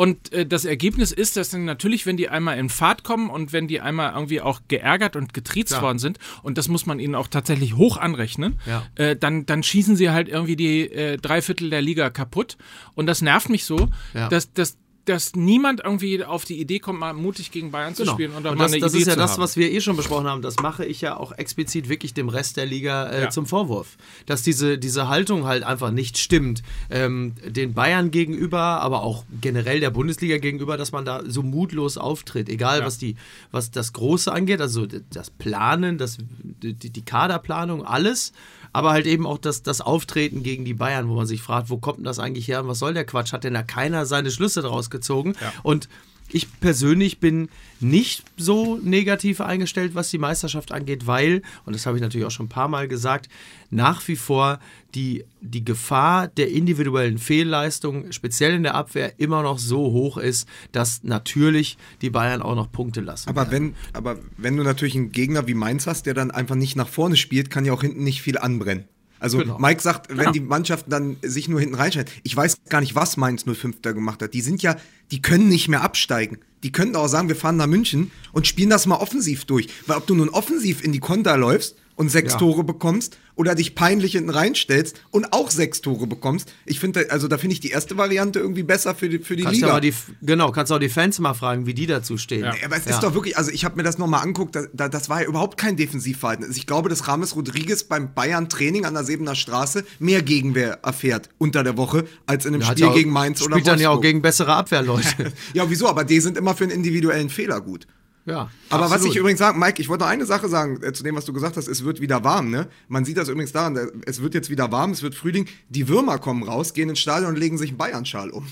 Und 0.00 0.32
äh, 0.32 0.46
das 0.46 0.64
Ergebnis 0.64 1.12
ist, 1.12 1.36
dass 1.36 1.50
dann 1.50 1.66
natürlich, 1.66 2.06
wenn 2.06 2.16
die 2.16 2.30
einmal 2.30 2.56
in 2.56 2.70
Fahrt 2.70 3.04
kommen 3.04 3.28
und 3.28 3.52
wenn 3.52 3.68
die 3.68 3.82
einmal 3.82 4.14
irgendwie 4.14 4.40
auch 4.40 4.62
geärgert 4.66 5.14
und 5.14 5.34
getriezt 5.34 5.72
Klar. 5.72 5.82
worden 5.82 5.98
sind, 5.98 6.18
und 6.42 6.56
das 6.56 6.68
muss 6.68 6.86
man 6.86 6.98
ihnen 7.00 7.14
auch 7.14 7.26
tatsächlich 7.26 7.76
hoch 7.76 7.98
anrechnen, 7.98 8.58
Ja. 8.64 8.86
äh, 8.94 9.14
dann, 9.14 9.44
dann 9.44 9.62
schießen 9.62 9.96
sie 9.96 10.08
halt 10.08 10.30
irgendwie 10.30 10.56
die 10.56 10.90
äh, 10.90 11.18
drei 11.18 11.42
Viertel 11.42 11.68
der 11.68 11.82
Liga 11.82 12.08
kaputt. 12.08 12.56
Und 12.94 13.08
das 13.08 13.20
nervt 13.20 13.50
mich 13.50 13.66
so, 13.66 13.90
Ja. 14.14 14.30
dass, 14.30 14.50
dass, 14.54 14.78
dass 15.06 15.34
niemand 15.34 15.80
irgendwie 15.82 16.22
auf 16.24 16.44
die 16.44 16.60
Idee 16.60 16.78
kommt, 16.78 17.00
mal 17.00 17.12
mutig 17.14 17.50
gegen 17.50 17.70
Bayern 17.70 17.94
zu 17.94 18.02
Genau. 18.02 18.12
spielen 18.14 18.30
und 18.32 18.46
Und 18.46 18.58
mal 18.58 18.64
das, 18.64 18.72
eine 18.72 18.80
das 18.80 18.92
Idee 18.92 19.02
ist 19.02 19.08
ja 19.08 19.16
das, 19.16 19.32
haben. 19.32 19.42
was 19.42 19.56
wir 19.56 19.70
eh 19.72 19.80
schon 19.80 19.96
besprochen 19.96 20.26
haben. 20.26 20.42
Das 20.42 20.56
mache 20.56 20.84
ich 20.84 21.00
ja 21.00 21.16
auch 21.16 21.32
explizit 21.32 21.88
wirklich 21.88 22.14
dem 22.14 22.28
Rest 22.28 22.56
der 22.56 22.66
Liga 22.66 23.08
äh, 23.08 23.22
Ja. 23.22 23.30
zum 23.30 23.46
Vorwurf. 23.46 23.96
Dass 24.26 24.42
diese, 24.42 24.78
diese 24.78 25.08
Haltung 25.08 25.46
halt 25.46 25.62
einfach 25.64 25.90
nicht 25.90 26.18
stimmt. 26.18 26.62
Ähm, 26.90 27.34
den 27.46 27.72
Bayern 27.74 28.10
gegenüber, 28.10 28.60
aber 28.60 29.02
auch 29.02 29.24
generell 29.40 29.80
der 29.80 29.90
Bundesliga 29.90 30.38
gegenüber, 30.38 30.76
dass 30.76 30.92
man 30.92 31.04
da 31.04 31.22
so 31.26 31.42
mutlos 31.42 31.96
auftritt. 31.96 32.48
Egal, 32.48 32.80
Ja. 32.80 32.86
was, 32.86 32.98
die, 32.98 33.16
was 33.50 33.70
das 33.70 33.92
Große 33.92 34.30
angeht, 34.30 34.60
also 34.60 34.86
das 34.86 35.30
Planen, 35.30 35.98
das, 35.98 36.18
die, 36.62 36.74
die 36.74 37.02
Kaderplanung, 37.04 37.84
alles. 37.84 38.32
Aber 38.72 38.90
halt 38.92 39.06
eben 39.06 39.26
auch 39.26 39.38
das, 39.38 39.64
das 39.64 39.80
Auftreten 39.80 40.44
gegen 40.44 40.64
die 40.64 40.74
Bayern, 40.74 41.08
wo 41.08 41.14
man 41.14 41.26
sich 41.26 41.42
fragt, 41.42 41.70
wo 41.70 41.78
kommt 41.78 41.98
denn 41.98 42.04
das 42.04 42.20
eigentlich 42.20 42.46
her 42.46 42.60
und 42.62 42.68
was 42.68 42.78
soll 42.78 42.94
der 42.94 43.04
Quatsch? 43.04 43.32
Hat 43.32 43.42
denn 43.42 43.54
da 43.54 43.64
keiner 43.64 44.06
seine 44.06 44.30
Schlüsse 44.30 44.62
draus 44.62 44.89
gezogen? 44.90 45.34
Ja. 45.40 45.52
Und 45.62 45.88
ich 46.32 46.60
persönlich 46.60 47.18
bin 47.18 47.48
nicht 47.80 48.24
so 48.36 48.78
negativ 48.82 49.40
eingestellt, 49.40 49.94
was 49.94 50.10
die 50.10 50.18
Meisterschaft 50.18 50.72
angeht, 50.72 51.06
weil, 51.06 51.42
und 51.64 51.74
das 51.74 51.86
habe 51.86 51.96
ich 51.96 52.02
natürlich 52.02 52.26
auch 52.26 52.30
schon 52.30 52.46
ein 52.46 52.50
paar 52.50 52.68
Mal 52.68 52.88
gesagt, 52.88 53.28
nach 53.70 54.06
wie 54.08 54.16
vor 54.16 54.60
die, 54.94 55.24
die 55.40 55.64
Gefahr 55.64 56.28
der 56.28 56.50
individuellen 56.50 57.18
Fehlleistung, 57.18 58.12
speziell 58.12 58.54
in 58.54 58.62
der 58.62 58.74
Abwehr, 58.74 59.18
immer 59.18 59.42
noch 59.42 59.58
so 59.58 59.92
hoch 59.92 60.18
ist, 60.18 60.48
dass 60.72 61.02
natürlich 61.02 61.78
die 62.02 62.10
Bayern 62.10 62.42
auch 62.42 62.54
noch 62.54 62.70
Punkte 62.70 63.00
lassen. 63.00 63.28
Aber 63.28 63.50
werden. 63.50 63.74
wenn, 63.74 63.94
aber 63.94 64.18
wenn 64.36 64.56
du 64.56 64.62
natürlich 64.62 64.96
einen 64.96 65.12
Gegner 65.12 65.46
wie 65.46 65.54
Mainz 65.54 65.86
hast, 65.86 66.06
der 66.06 66.14
dann 66.14 66.30
einfach 66.30 66.56
nicht 66.56 66.76
nach 66.76 66.88
vorne 66.88 67.16
spielt, 67.16 67.50
kann 67.50 67.64
ja 67.64 67.72
auch 67.72 67.82
hinten 67.82 68.04
nicht 68.04 68.22
viel 68.22 68.38
anbrennen. 68.38 68.84
Also 69.20 69.38
Genau. 69.38 69.58
Mike 69.58 69.80
sagt, 69.82 70.08
wenn 70.08 70.18
Genau. 70.18 70.32
die 70.32 70.40
Mannschaften 70.40 70.90
dann 70.90 71.16
sich 71.22 71.46
nur 71.48 71.60
hinten 71.60 71.76
reinschalten, 71.76 72.12
ich 72.24 72.36
weiß 72.36 72.58
gar 72.68 72.80
nicht, 72.80 72.94
was 72.94 73.16
Mainz 73.16 73.44
05 73.46 73.76
da 73.82 73.92
gemacht 73.92 74.22
hat. 74.22 74.34
Die 74.34 74.40
sind 74.40 74.62
ja, 74.62 74.76
die 75.12 75.22
können 75.22 75.48
nicht 75.48 75.68
mehr 75.68 75.82
absteigen. 75.82 76.38
Die 76.62 76.72
könnten 76.72 76.96
auch 76.96 77.06
sagen, 77.08 77.28
wir 77.28 77.36
fahren 77.36 77.56
nach 77.56 77.66
München 77.66 78.10
und 78.32 78.46
spielen 78.46 78.70
das 78.70 78.86
mal 78.86 78.96
offensiv 78.96 79.44
durch. 79.44 79.68
Weil 79.86 79.98
ob 79.98 80.06
du 80.06 80.14
nun 80.14 80.28
offensiv 80.30 80.82
in 80.82 80.92
die 80.92 80.98
Konter 81.00 81.36
läufst 81.36 81.76
und 81.96 82.10
sechs 82.10 82.32
Ja. 82.34 82.38
Tore 82.38 82.64
bekommst 82.64 83.18
oder 83.36 83.54
dich 83.54 83.74
peinlich 83.74 84.12
hinten 84.12 84.30
reinstellst 84.30 85.00
und 85.10 85.32
auch 85.32 85.50
sechs 85.50 85.80
Tore 85.80 86.06
bekommst. 86.06 86.52
Ich 86.66 86.78
finde, 86.80 87.10
also 87.10 87.28
da 87.28 87.38
finde 87.38 87.54
ich 87.54 87.60
die 87.60 87.70
erste 87.70 87.96
Variante 87.96 88.38
irgendwie 88.38 88.62
besser 88.62 88.94
für 88.94 89.08
die, 89.08 89.18
für 89.18 89.36
die 89.36 89.44
Kannst 89.44 89.60
Liga. 89.60 89.80
die, 89.80 89.94
genau, 90.22 90.50
kannst 90.52 90.72
auch 90.72 90.78
die 90.78 90.88
Fans 90.88 91.18
mal 91.20 91.34
fragen, 91.34 91.66
wie 91.66 91.74
die 91.74 91.86
dazu 91.86 92.18
stehen. 92.18 92.44
Ja, 92.44 92.54
aber 92.64 92.76
es 92.76 92.84
Ja. 92.86 92.92
ist 92.94 93.02
doch 93.02 93.14
wirklich, 93.14 93.36
also 93.38 93.50
ich 93.50 93.64
habe 93.64 93.76
mir 93.76 93.82
das 93.82 93.98
nochmal 93.98 94.22
angeguckt, 94.22 94.56
da, 94.56 94.62
da, 94.72 94.88
das 94.88 95.08
war 95.08 95.22
ja 95.22 95.28
überhaupt 95.28 95.56
kein 95.58 95.76
Defensivverhalten. 95.76 96.44
Also 96.44 96.56
ich 96.56 96.66
glaube, 96.66 96.88
dass 96.88 97.08
Rames 97.08 97.34
Rodriguez 97.36 97.84
beim 97.84 98.12
Bayern-Training 98.14 98.84
an 98.84 98.94
der 98.94 99.04
Sebener 99.04 99.34
Straße 99.34 99.84
mehr 99.98 100.22
Gegenwehr 100.22 100.78
erfährt 100.82 101.28
unter 101.38 101.62
der 101.64 101.76
Woche 101.76 102.04
als 102.26 102.44
in 102.46 102.54
einem 102.54 102.62
Spiel 102.62 102.84
auch- 102.86 102.94
gegen 102.94 103.10
Mainz 103.10 103.40
oder 103.42 103.52
Spielt 103.56 103.66
dann 103.68 103.78
ja 103.80 103.88
auch 103.88 103.94
Wolfsburg. 103.94 104.02
gegen 104.02 104.22
bessere 104.22 104.54
Abwehrleute. 104.54 105.32
Ja, 105.54 105.68
wieso? 105.68 105.88
Aber 105.88 106.04
die 106.04 106.20
sind 106.20 106.36
immer 106.36 106.54
für 106.54 106.64
einen 106.64 106.72
individuellen 106.72 107.30
Fehler 107.30 107.60
gut. 107.60 107.86
Ja, 108.30 108.50
Aber 108.70 108.84
was 108.84 108.92
absolut. 108.92 109.14
ich 109.14 109.18
übrigens 109.20 109.38
sagen, 109.40 109.58
Mike, 109.58 109.82
ich 109.82 109.88
wollte 109.88 110.04
noch 110.04 110.10
eine 110.10 110.24
Sache 110.26 110.48
sagen 110.48 110.82
äh, 110.82 110.92
zu 110.92 111.02
dem, 111.02 111.16
was 111.16 111.24
du 111.24 111.32
gesagt 111.32 111.56
hast. 111.56 111.68
Es 111.68 111.84
wird 111.84 112.00
wieder 112.00 112.22
warm, 112.24 112.50
ne? 112.50 112.68
Man 112.88 113.04
sieht 113.04 113.16
das 113.16 113.28
übrigens 113.28 113.52
daran, 113.52 113.76
äh, 113.76 113.86
es 114.06 114.22
wird 114.22 114.34
jetzt 114.34 114.50
wieder 114.50 114.70
warm, 114.72 114.92
es 114.92 115.02
wird 115.02 115.14
Frühling. 115.14 115.46
Die 115.68 115.88
Würmer 115.88 116.18
kommen 116.18 116.42
raus, 116.42 116.72
gehen 116.74 116.88
ins 116.88 117.00
Stadion 117.00 117.30
und 117.32 117.38
legen 117.38 117.58
sich 117.58 117.70
einen 117.70 117.78
Bayern-Schal 117.78 118.30
um. 118.30 118.46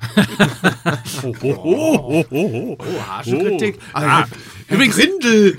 Oh, 1.62 2.76
harsche 3.06 3.38
Kritik. 3.38 3.78
Ah, 3.92 4.24
Herr 4.66 4.76
übrigens- 4.76 4.96
Grindel. 4.96 5.58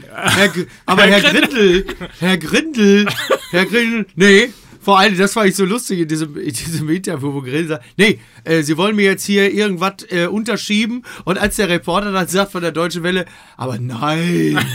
Aber 0.86 1.04
Herr 1.04 1.22
Herr 1.22 1.32
Grindel. 1.32 1.86
Herr 2.20 2.38
Grindel. 2.38 3.08
Herr 3.52 3.66
Grindel. 3.66 4.06
Nee. 4.16 4.50
Vor 4.82 5.00
allem, 5.00 5.18
das 5.18 5.34
fand 5.34 5.50
ich 5.50 5.56
so 5.56 5.66
lustig 5.66 6.00
in 6.00 6.08
diesem, 6.08 6.36
in 6.38 6.54
diesem 6.54 6.90
Interview, 6.90 7.34
wo 7.34 7.42
Grindel 7.42 7.68
sagt, 7.68 7.86
nee, 7.98 8.20
äh, 8.44 8.64
sie 8.64 8.78
wollen 8.78 8.96
mir 8.96 9.06
jetzt 9.06 9.26
hier 9.26 9.54
irgendwas 9.54 10.06
äh, 10.10 10.26
unterschieben. 10.26 11.04
Und 11.24 11.38
als 11.38 11.58
der 11.58 11.70
Reporter 11.70 12.12
dann 12.12 12.28
sagt 12.28 12.52
von 12.52 12.62
der 12.62 12.72
Deutschen 12.72 13.04
Welle, 13.04 13.26
aber 13.58 13.78
nein. 13.80 14.60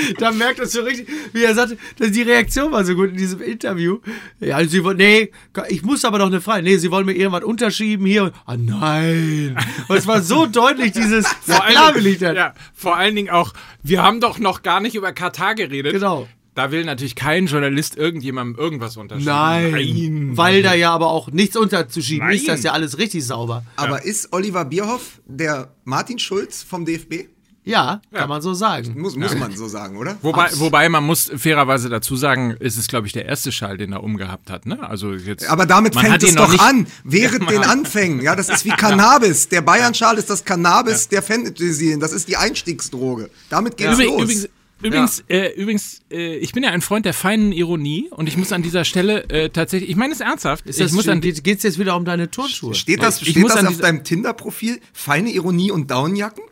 da 0.18 0.30
merkt 0.32 0.58
man 0.58 0.68
so 0.68 0.82
richtig, 0.82 1.08
wie 1.32 1.44
er 1.44 1.54
sagt, 1.54 1.76
dass 1.98 2.10
die 2.10 2.22
Reaktion 2.22 2.72
war 2.72 2.84
so 2.84 2.94
gut 2.94 3.10
in 3.10 3.16
diesem 3.16 3.40
Interview. 3.40 3.98
Ja, 4.40 4.56
also 4.56 4.70
sie 4.70 4.84
wollen, 4.84 4.96
nee, 4.96 5.30
ich 5.68 5.82
muss 5.82 6.04
aber 6.04 6.18
noch 6.18 6.26
eine 6.26 6.40
Frage. 6.40 6.62
Nee, 6.62 6.76
sie 6.76 6.90
wollen 6.90 7.06
mir 7.06 7.14
irgendwas 7.14 7.44
unterschieben 7.44 8.06
hier. 8.06 8.32
Ah, 8.46 8.56
nein. 8.56 9.56
Und 9.88 9.96
es 9.96 10.06
war 10.06 10.22
so 10.22 10.46
deutlich, 10.50 10.92
dieses, 10.92 11.26
Vor 11.26 11.64
allen 11.64 12.18
das. 12.20 12.36
Ja, 12.36 12.54
vor 12.74 12.96
allen 12.96 13.14
Dingen 13.14 13.30
auch, 13.30 13.52
wir 13.82 14.02
haben 14.02 14.20
doch 14.20 14.38
noch 14.38 14.62
gar 14.62 14.80
nicht 14.80 14.94
über 14.94 15.12
Katar 15.12 15.54
geredet. 15.54 15.92
Genau. 15.92 16.28
Da 16.60 16.70
will 16.70 16.84
natürlich 16.84 17.14
kein 17.14 17.46
Journalist 17.46 17.96
irgendjemandem 17.96 18.62
irgendwas 18.62 18.98
unterschieben. 18.98 19.32
Nein, 19.32 19.70
Nein. 19.70 20.30
weil 20.36 20.62
da 20.62 20.74
ja 20.74 20.92
aber 20.92 21.06
auch 21.08 21.30
nichts 21.30 21.56
unterzuschieben 21.56 22.26
Nein. 22.26 22.36
ist, 22.36 22.48
das 22.48 22.58
ist 22.58 22.64
ja 22.66 22.72
alles 22.72 22.98
richtig 22.98 23.24
sauber. 23.24 23.64
Aber 23.76 24.04
ist 24.04 24.30
Oliver 24.34 24.66
Bierhoff 24.66 25.22
der 25.24 25.70
Martin 25.84 26.18
Schulz 26.18 26.62
vom 26.62 26.84
DFB? 26.84 27.28
Ja, 27.64 28.02
kann 28.12 28.20
Ja. 28.22 28.26
man 28.26 28.42
so 28.42 28.52
sagen. 28.52 28.94
Muss, 29.00 29.16
muss 29.16 29.34
man 29.36 29.56
so 29.56 29.68
sagen, 29.68 29.96
oder? 29.96 30.18
Wobei, 30.20 30.48
wobei 30.54 30.88
man 30.90 31.02
muss 31.04 31.30
fairerweise 31.34 31.88
dazu 31.88 32.14
sagen, 32.16 32.54
es 32.60 32.76
ist, 32.76 32.88
glaube 32.90 33.06
ich, 33.06 33.14
der 33.14 33.24
erste 33.24 33.52
Schal, 33.52 33.78
den 33.78 33.92
er 33.92 34.02
umgehabt 34.02 34.50
hat. 34.50 34.66
Ne? 34.66 34.86
Also 34.86 35.14
jetzt, 35.14 35.48
Aber 35.48 35.64
damit 35.64 35.94
fängt 35.94 36.22
es 36.22 36.34
doch 36.34 36.58
an, 36.58 36.86
während 37.04 37.50
den 37.50 37.62
Anfängen. 37.64 38.20
Ja, 38.20 38.36
das 38.36 38.50
ist 38.50 38.66
wie 38.66 38.68
Cannabis. 38.76 39.48
Der 39.48 39.62
Bayern-Schal 39.62 40.18
ist 40.18 40.28
das 40.28 40.44
Cannabis 40.44 41.08
der 41.08 41.22
Fantasien. 41.22 42.00
Das 42.00 42.12
ist 42.12 42.28
die 42.28 42.36
Einstiegsdroge. 42.36 43.30
Damit 43.48 43.78
geht's 43.78 43.94
Übrig, 43.94 44.06
los. 44.08 44.22
übrigens, 44.22 44.48
übrigens, 44.82 45.24
äh, 45.28 45.52
übrigens 45.54 46.00
äh, 46.10 46.36
ich 46.36 46.52
bin 46.52 46.62
ja 46.62 46.70
ein 46.70 46.80
Freund 46.80 47.06
der 47.06 47.14
feinen 47.14 47.52
Ironie 47.52 48.08
und 48.10 48.28
ich 48.28 48.36
muss 48.36 48.52
an 48.52 48.62
dieser 48.62 48.84
Stelle 48.84 49.28
äh, 49.28 49.50
tatsächlich, 49.50 49.90
ich 49.90 49.96
meine 49.96 50.12
es 50.12 50.20
ernsthaft, 50.20 50.66
Ist 50.66 50.78
ich 50.78 50.86
das, 50.86 50.92
muss 50.92 51.08
an 51.08 51.20
geht 51.20 51.46
es 51.46 51.62
jetzt 51.62 51.78
wieder 51.78 51.96
um 51.96 52.04
deine 52.04 52.30
Turnschuhe? 52.30 52.74
steht 52.74 53.02
das, 53.02 53.22
Ich 53.22 53.30
steht 53.30 53.42
muss 53.42 53.54
das 53.54 53.66
auf 53.66 53.78
deinem 53.78 54.04
Tinder-Profil? 54.04 54.80
Feine 54.92 55.30
Ironie 55.30 55.70
und 55.70 55.90
Downjacken? 55.90 56.44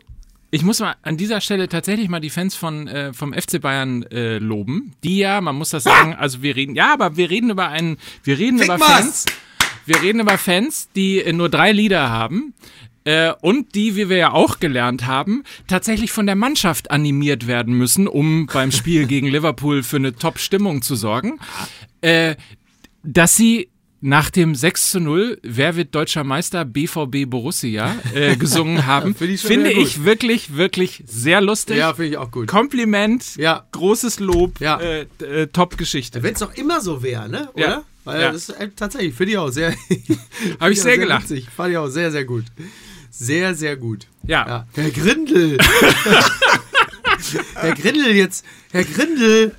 Ich 0.51 0.63
muss 0.63 0.81
mal 0.81 0.97
an 1.03 1.19
dieser 1.19 1.43
Stelle 1.43 1.69
tatsächlich 1.69 2.09
mal 2.09 2.21
die 2.21 2.31
Fans 2.31 2.55
von 2.55 2.89
äh, 2.89 3.13
vom 3.13 3.35
FC 3.35 3.61
Bayern 3.61 4.03
äh, 4.05 4.39
loben, 4.39 4.93
die 5.05 5.19
ja, 5.19 5.43
man 5.43 5.57
muss 5.57 5.71
das 5.71 5.85
sagen, 5.85 6.15
also 6.15 6.41
wir 6.43 6.57
reden, 6.57 6.75
ja, 6.75 6.93
aber 6.95 7.19
wir 7.19 7.29
reden 7.29 7.51
über 7.51 7.69
einen, 7.69 7.99
wir 8.25 8.39
reden 8.39 8.59
Fick 8.59 8.69
über! 8.69 8.79
Fans, 8.79 9.27
wir 9.85 10.01
reden 10.01 10.21
über 10.21 10.39
Fans, 10.39 10.89
die 10.97 11.21
äh, 11.21 11.35
nur 11.35 11.51
drei 11.51 11.73
Lieder 11.73 12.09
haben. 12.09 12.55
Äh, 13.09 13.33
und 13.41 13.75
die, 13.75 13.97
wie 13.97 14.11
wir 14.11 14.19
ja 14.19 14.33
auch 14.33 14.61
gelernt 14.61 15.07
haben, 15.07 15.43
tatsächlich 15.67 16.13
von 16.13 16.27
der 16.27 16.35
Mannschaft 16.37 16.91
animiert 16.91 17.47
werden 17.47 17.73
müssen, 17.73 18.07
um 18.07 18.47
beim 18.53 18.71
Spiel 18.71 19.07
gegen 19.15 19.29
Liverpool 19.29 19.83
für 19.83 19.97
eine 19.97 20.15
Top-Stimmung 20.15 20.83
zu 20.83 20.95
sorgen. 20.95 21.39
Äh, 22.03 22.37
dass 23.03 23.35
sie 23.35 23.71
nach 24.03 24.29
dem 24.29 24.55
6 24.55 24.91
zu 24.91 25.01
0, 25.01 25.39
wer 25.43 25.75
wird 25.75 25.95
deutscher 25.95 26.23
Meister, 26.23 26.67
BVB 26.67 27.25
Borussia, 27.27 27.97
äh, 28.15 28.37
gesungen 28.45 28.85
haben, 28.85 29.15
Finde 29.15 29.33
ich 29.35 29.41
finde 29.41 29.71
sehr 29.71 29.79
ich 29.79 30.05
wirklich, 30.05 30.57
wirklich 30.57 31.03
sehr 31.07 31.41
lustig. 31.41 31.79
Ja, 31.79 31.95
finde 31.95 32.11
ich 32.11 32.17
auch 32.19 32.31
gut. 32.31 32.47
Kompliment, 32.47 33.37
Ja. 33.37 33.67
großes 33.73 34.21
Lob, 34.21 34.61
Ja. 34.61 34.79
äh, 34.81 35.07
äh, 35.25 35.47
Top-Geschichte. 35.47 36.23
Wenn 36.23 36.35
es 36.35 36.41
doch 36.41 36.55
immer 36.57 36.83
so 36.83 37.03
wäre, 37.03 37.29
ne? 37.31 37.49
Oder? 37.55 37.67
Ja. 37.67 37.83
Weil 38.05 38.21
Ja. 38.21 38.33
das 38.33 38.51
ist 38.51 38.61
äh, 38.61 38.69
tatsächlich, 38.77 39.15
finde 39.15 39.33
ich 39.33 39.39
auch 39.39 39.49
sehr. 39.51 39.75
Hab 40.61 40.71
ich 40.71 40.81
sehr 40.83 40.99
gelacht. 40.99 41.25
Witzig. 41.31 41.49
Fand 41.55 41.73
ich 41.73 41.77
auch 41.79 41.89
sehr, 41.89 42.11
sehr 42.13 42.25
gut. 42.27 42.45
Sehr, 43.19 43.55
sehr 43.55 43.77
gut. 43.77 44.07
Ja. 44.23 44.67
Herr 44.75 44.91
Grindel. 44.91 45.59
Herr 47.55 47.75
Grindel 47.75 48.15
jetzt. 48.15 48.45
Herr 48.71 48.85
Grindel. 48.85 49.55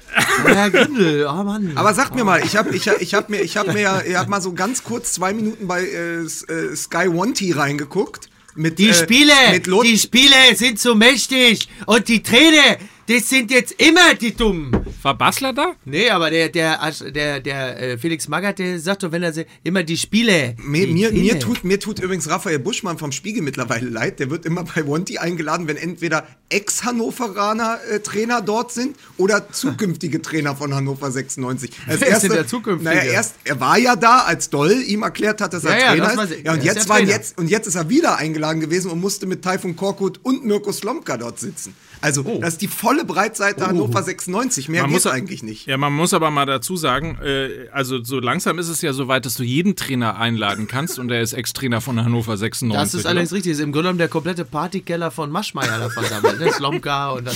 Herr 0.46 0.70
Grindel. 0.70 1.28
Oh 1.30 1.44
Mann. 1.44 1.74
Aber 1.76 1.94
sag 1.94 2.16
mir 2.16 2.24
mal, 2.24 2.42
ich 2.44 2.56
habe 2.56 2.74
ich 2.74 2.88
hab, 2.88 3.02
ich 3.02 3.14
hab 3.14 3.30
mir, 3.30 3.42
ich 3.42 3.58
hab 3.58 3.68
mir 3.68 3.82
ja 3.82 4.02
ich 4.02 4.16
hab 4.16 4.30
mal 4.30 4.42
so 4.42 4.54
ganz 4.54 4.84
kurz 4.84 5.14
zwei 5.14 5.34
Minuten 5.34 5.68
bei 5.68 5.82
äh, 5.84 6.22
äh, 6.22 6.76
Sky 6.76 7.10
One 7.10 7.34
T 7.34 7.52
reingeguckt. 7.52 8.30
Mit, 8.56 8.80
Die 8.80 8.90
äh, 8.90 8.94
Spiele, 8.94 9.34
die 9.60 9.98
Spiele 10.00 10.56
sind 10.56 10.80
so 10.80 10.96
mächtig. 10.96 11.68
Und 11.86 12.08
die 12.08 12.24
Trainer, 12.24 12.78
das 13.10 13.28
sind 13.28 13.50
jetzt 13.50 13.74
immer 13.82 14.14
die 14.14 14.36
Dummen. 14.36 14.86
War 15.02 15.18
Basler 15.18 15.52
da? 15.52 15.74
Nee, 15.84 16.12
aber 16.12 16.30
der, 16.30 16.50
der, 16.50 16.78
der, 17.10 17.40
der 17.40 17.82
äh, 17.82 17.98
Felix 17.98 18.28
Magath, 18.28 18.60
der 18.60 18.80
sagt 18.80 19.02
doch, 19.02 19.12
wenn 19.12 19.24
er 19.24 19.34
immer 19.64 19.82
die 19.82 19.98
Spiele. 19.98 20.56
Mir, 20.64 20.86
die 20.86 20.94
mir, 20.94 21.12
mir, 21.12 21.40
tut, 21.40 21.64
mir 21.64 21.80
tut 21.80 22.00
übrigens 22.00 22.30
Raphael 22.30 22.60
Buschmann 22.60 23.00
vom 23.00 23.12
Spiegel 23.12 23.42
mittlerweile 23.42 23.90
leid. 23.90 24.20
Der 24.20 24.30
wird 24.30 24.46
immer 24.46 24.64
bei 24.64 24.88
Wanty 24.88 25.18
eingeladen, 25.18 25.68
wenn 25.68 25.78
entweder 25.78 26.28
Ex-Hannoveraner 26.50 27.80
äh, 27.90 28.00
Trainer 28.00 28.42
dort 28.44 28.72
sind 28.74 28.96
oder 29.18 29.52
zukünftige 29.52 30.22
Trainer 30.22 30.56
von 30.56 30.76
Hannover 30.76 31.10
96. 31.10 31.72
Als 31.88 32.02
Wer 32.02 32.10
ist 32.10 32.22
denn 32.22 32.32
der 32.32 32.48
zukünftige? 32.48 32.94
Naja, 32.94 33.12
erst, 33.12 33.36
er 33.44 33.60
war 33.60 33.80
ja 33.80 33.96
da, 33.96 34.20
als 34.20 34.52
Doll 34.52 34.84
ihm 34.86 35.02
erklärt 35.02 35.42
hat, 35.42 35.54
dass 35.54 35.64
er 35.64 35.72
Ja, 35.72 35.96
ja, 35.96 36.06
Trainer 36.06 36.16
das 36.16 36.32
ist. 36.32 36.46
Ja, 36.46 36.54
und 36.54 36.60
ist 36.60 36.66
jetzt, 36.66 36.76
der 36.76 36.90
waren 36.90 36.98
Trainer. 36.98 37.12
jetzt, 37.12 37.38
und 37.40 37.50
jetzt 37.50 37.66
ist 37.66 37.76
er 37.76 37.90
wieder 37.90 38.18
eingeladen 38.18 38.60
gewesen 38.60 38.92
und 38.92 39.00
musste 39.00 39.26
mit 39.26 39.44
Taifun 39.44 39.76
Korkut 39.76 40.20
und 40.22 40.46
Mirko 40.46 40.72
Slomka 40.72 41.18
dort 41.18 41.40
sitzen. 41.40 41.74
Also, 42.02 42.24
das 42.40 42.54
ist 42.54 42.62
die 42.62 42.68
volle 42.68 43.04
Breitseite 43.06 43.68
Hannover 43.68 44.02
96. 44.02 44.70
Mehr 44.70 44.84
Man 44.84 44.92
muss- 44.92 45.06
eigentlich 45.06 45.44
nicht. 45.44 45.66
Ja, 45.68 45.78
man 45.78 45.92
muss 45.94 46.14
aber 46.14 46.32
mal 46.32 46.46
dazu 46.46 46.78
sagen, 46.78 47.18
äh, 47.24 47.68
also 47.72 48.04
so 48.04 48.20
langsam 48.20 48.58
ist 48.60 48.70
es 48.70 48.82
ja 48.82 48.94
so 48.94 49.08
weit, 49.08 49.26
dass 49.26 49.36
du 49.36 49.44
jeden 49.44 49.76
Trainer 49.76 50.18
einladen 50.18 50.68
kannst 50.68 50.98
und 51.00 51.12
er 51.12 51.22
ist 51.22 51.34
Ex-Trainer 51.34 51.82
von 51.82 52.04
Hannover 52.04 52.38
96. 52.38 52.82
Das 52.94 52.94
ist 52.94 53.06
allerdings 53.06 53.34
richtig. 53.34 53.52
Das 53.52 53.60
ist 53.60 53.64
im 53.66 53.72
Grunde 53.72 53.84
genommen 53.88 53.98
der 54.00 54.08
komplette 54.08 54.46
Partykeller 54.46 55.12
von 55.12 55.30
Maschmeyer 55.32 55.80
da 55.80 55.90
versammelt. 55.90 56.40
Ne? 56.40 56.52
Slomka 56.54 57.10
und 57.12 57.28
dann. 57.28 57.36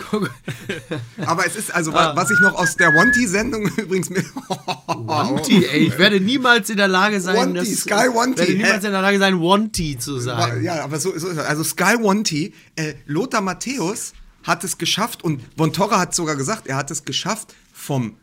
Aber 1.26 1.46
es 1.46 1.56
ist 1.56 1.72
also, 1.74 1.92
Ah. 1.92 2.14
wa- 2.14 2.16
was 2.16 2.30
ich 2.30 2.38
noch 2.40 2.54
aus 2.54 2.76
der 2.76 2.88
Wanty-Sendung 2.94 3.66
übrigens 3.76 4.10
mit. 4.10 4.24
Wanty, 4.86 5.64
ey. 5.66 5.86
Ich 5.88 5.98
werde 5.98 6.20
niemals 6.20 6.70
in 6.70 6.76
der 6.76 6.88
Lage 6.88 7.20
sein, 7.20 7.36
Wanty, 7.36 7.70
das, 7.70 7.80
Sky 7.82 8.08
Wanty, 8.12 8.38
werde 8.38 8.52
niemals 8.54 8.82
hä? 8.82 8.86
in 8.86 8.92
der 8.92 9.02
Lage 9.02 9.18
sein, 9.18 9.40
Wanty 9.40 9.98
zu 9.98 10.18
sagen. 10.18 10.62
Ja, 10.62 10.82
aber 10.84 10.98
so, 11.00 11.10
so 11.18 11.28
ist 11.28 11.38
es. 11.38 11.44
Also 11.44 11.64
Sky 11.64 11.96
Wanty, 12.00 12.52
äh, 12.76 12.94
Lothar 13.06 13.40
Matthäus 13.40 14.12
hat 14.42 14.64
es 14.64 14.78
geschafft 14.78 15.22
und 15.24 15.42
Von 15.56 15.72
Torra 15.72 15.98
hat 15.98 16.14
sogar 16.14 16.36
gesagt, 16.36 16.66
er 16.66 16.76
hat 16.76 16.90
es 16.90 17.04
geschafft 17.04 17.54
vom, 17.72 18.16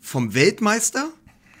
vom 0.00 0.34
Weltmeister 0.34 1.08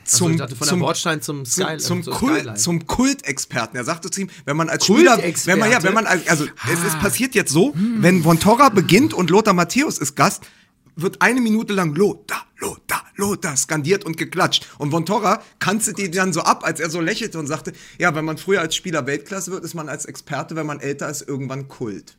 zum, 0.04 0.32
ich 0.32 0.38
dachte 0.38 0.56
von 0.56 0.66
zum, 0.68 0.78
der 0.78 0.86
Bordstein 0.86 1.22
zum 1.22 1.44
Sky 1.46 1.76
zum, 1.78 2.02
zum, 2.02 2.12
Kult, 2.14 2.34
Skyline. 2.40 2.56
zum 2.56 2.86
Kultexperten. 2.86 3.76
Er 3.76 3.84
sagte 3.84 4.10
zu 4.10 4.22
ihm, 4.22 4.30
wenn 4.44 4.56
man 4.56 4.68
als 4.68 4.84
Spieler, 4.84 5.18
wenn 5.18 5.58
man 5.58 5.70
ja, 5.70 5.82
wenn 5.82 5.94
man 5.94 6.06
als, 6.06 6.26
also 6.28 6.44
es 6.44 6.50
Ah. 6.82 6.86
ist 6.86 6.98
passiert 7.00 7.34
jetzt 7.34 7.52
so, 7.52 7.74
Hm. 7.74 8.02
wenn 8.02 8.22
Von 8.22 8.38
Torra 8.40 8.68
beginnt 8.68 9.14
und 9.14 9.30
Lothar 9.30 9.54
Matthäus 9.54 9.98
ist 9.98 10.14
Gast, 10.16 10.42
wird 10.96 11.20
eine 11.22 11.40
Minute 11.40 11.72
lang 11.72 11.94
Lothar, 11.94 12.46
Lothar, 12.58 13.02
Lothar 13.16 13.56
skandiert 13.56 14.04
und 14.04 14.16
geklatscht. 14.16 14.66
Und 14.78 14.92
Von 14.92 15.04
Torra 15.04 15.42
kanzelt 15.58 15.98
die 15.98 16.10
dann 16.10 16.32
so 16.32 16.42
ab, 16.42 16.64
als 16.64 16.78
er 16.78 16.88
so 16.90 17.00
lächelte 17.00 17.38
und 17.38 17.46
sagte, 17.48 17.72
ja, 17.98 18.14
wenn 18.14 18.24
man 18.24 18.38
früher 18.38 18.60
als 18.60 18.76
Spieler 18.76 19.04
Weltklasse 19.06 19.50
wird, 19.50 19.64
ist 19.64 19.74
man 19.74 19.88
als 19.88 20.04
Experte, 20.04 20.54
wenn 20.54 20.66
man 20.66 20.78
älter 20.80 21.08
ist, 21.08 21.22
irgendwann 21.22 21.66
Kult. 21.68 22.16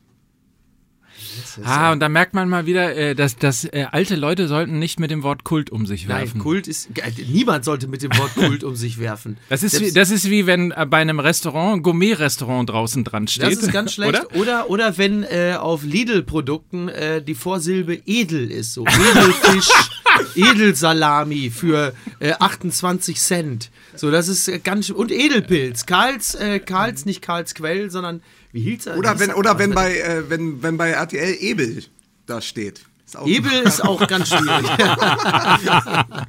Ah, 1.64 1.92
und 1.92 2.00
da 2.00 2.08
merkt 2.08 2.34
man 2.34 2.48
mal 2.48 2.66
wieder, 2.66 2.94
äh, 2.96 3.14
dass, 3.14 3.36
dass 3.36 3.64
äh, 3.64 3.86
alte 3.90 4.16
Leute 4.16 4.48
sollten 4.48 4.78
nicht 4.78 5.00
mit 5.00 5.10
dem 5.10 5.22
Wort 5.22 5.44
Kult 5.44 5.70
um 5.70 5.86
sich 5.86 6.06
Nein, 6.06 6.18
werfen. 6.18 6.40
Kult 6.40 6.68
ist. 6.68 6.88
äh, 6.98 7.10
Niemand 7.28 7.64
sollte 7.64 7.88
mit 7.88 8.02
dem 8.02 8.16
Wort 8.16 8.34
Kult 8.36 8.64
um 8.64 8.76
sich 8.76 8.98
werfen. 8.98 9.36
Das 9.48 9.62
ist, 9.62 9.80
wie, 9.80 9.92
das 9.92 10.10
ist 10.10 10.30
wie 10.30 10.46
wenn 10.46 10.74
bei 10.88 10.98
einem 10.98 11.20
Restaurant, 11.20 11.82
Gourmet-Restaurant 11.82 12.68
draußen 12.68 13.04
dran 13.04 13.28
steht. 13.28 13.44
Das 13.44 13.54
ist 13.54 13.72
ganz 13.72 13.94
schlecht. 13.94 14.10
Oder? 14.10 14.36
Oder, 14.36 14.70
oder, 14.70 14.98
wenn 14.98 15.22
äh, 15.24 15.56
auf 15.58 15.82
Lidl-Produkten 15.82 16.88
äh, 16.88 17.22
die 17.22 17.34
Vorsilbe 17.34 18.00
edel 18.06 18.50
ist. 18.50 18.74
So 18.74 18.84
Edelfisch, 18.86 19.68
Edelsalami 20.34 21.50
für 21.50 21.94
äh, 22.20 22.32
28 22.38 23.18
Cent. 23.20 23.70
So, 23.94 24.10
das 24.10 24.28
ist 24.28 24.64
ganz 24.64 24.90
Und 24.90 25.10
Edelpilz. 25.10 25.86
Karls, 25.86 26.36
Karls, 26.66 27.06
nicht 27.06 27.22
Karls 27.22 27.54
Quell, 27.54 27.90
sondern 27.90 28.20
wie 28.56 28.62
hieß 28.62 28.86
er? 28.86 28.96
Oder 28.96 29.18
wenn, 29.20 29.30
er- 29.30 29.36
oder 29.38 29.58
wenn 29.58 29.74
bei, 29.74 29.98
äh, 29.98 30.30
wenn, 30.30 30.62
wenn 30.62 30.78
bei 30.78 30.88
RTL 30.90 31.36
Ebel 31.40 31.84
da 32.24 32.40
steht. 32.40 32.80
Ist 33.04 33.16
auch 33.18 33.26
Ebel 33.26 33.52
ist 33.52 33.84
auch 33.84 34.04
ganz 34.08 34.30
schwierig. 34.30 34.66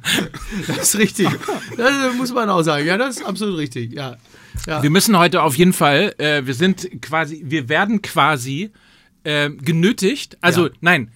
das 0.66 0.78
ist 0.78 0.98
richtig. 0.98 1.28
Das 1.76 2.14
muss 2.14 2.32
man 2.32 2.48
auch 2.50 2.62
sagen. 2.62 2.86
Ja, 2.86 2.96
das 2.96 3.16
ist 3.16 3.24
absolut 3.24 3.58
richtig. 3.58 3.92
Ja. 3.92 4.16
ja. 4.66 4.82
Wir 4.82 4.90
müssen 4.90 5.16
heute 5.18 5.42
auf 5.42 5.56
jeden 5.56 5.72
Fall, 5.72 6.14
äh, 6.18 6.46
wir 6.46 6.54
sind 6.54 6.88
quasi, 7.02 7.42
wir 7.46 7.68
werden 7.68 8.02
quasi 8.02 8.70
äh, 9.24 9.50
genötigt, 9.50 10.38
also 10.40 10.66
Ja. 10.68 10.72
nein, 10.80 11.10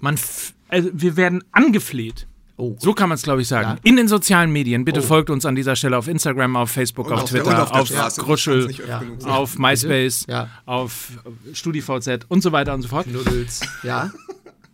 man, 0.00 0.14
f- 0.14 0.54
also 0.68 0.90
wir 0.92 1.16
werden 1.16 1.44
angefleht. 1.52 2.26
Oh. 2.60 2.76
So 2.78 2.92
kann 2.92 3.08
man 3.08 3.16
es, 3.16 3.22
glaube 3.22 3.40
ich, 3.40 3.48
sagen. 3.48 3.70
Ja. 3.70 3.76
In 3.84 3.96
den 3.96 4.06
sozialen 4.06 4.52
Medien. 4.52 4.84
Bitte 4.84 5.00
folgt 5.00 5.30
uns 5.30 5.46
an 5.46 5.54
dieser 5.54 5.76
Stelle 5.76 5.96
auf 5.96 6.08
Instagram, 6.08 6.56
auf 6.56 6.70
Facebook, 6.70 7.06
Und 7.06 7.14
auf, 7.14 7.22
auf 7.22 7.30
Twitter, 7.30 7.62
auf 7.62 7.70
auf, 7.70 7.86
Straße. 7.88 8.20
Genug 8.22 8.38
sagen. 8.38 9.18
auf 9.24 9.58
MySpace, 9.58 10.26
Ja. 10.28 10.48
auf 10.66 11.08
StudiVZ 11.54 12.26
und 12.28 12.42
so 12.42 12.52
weiter 12.52 12.74
und 12.74 12.82
so 12.82 12.88
fort. 12.88 13.06
Nuddels. 13.06 13.60
Ja. 13.82 14.10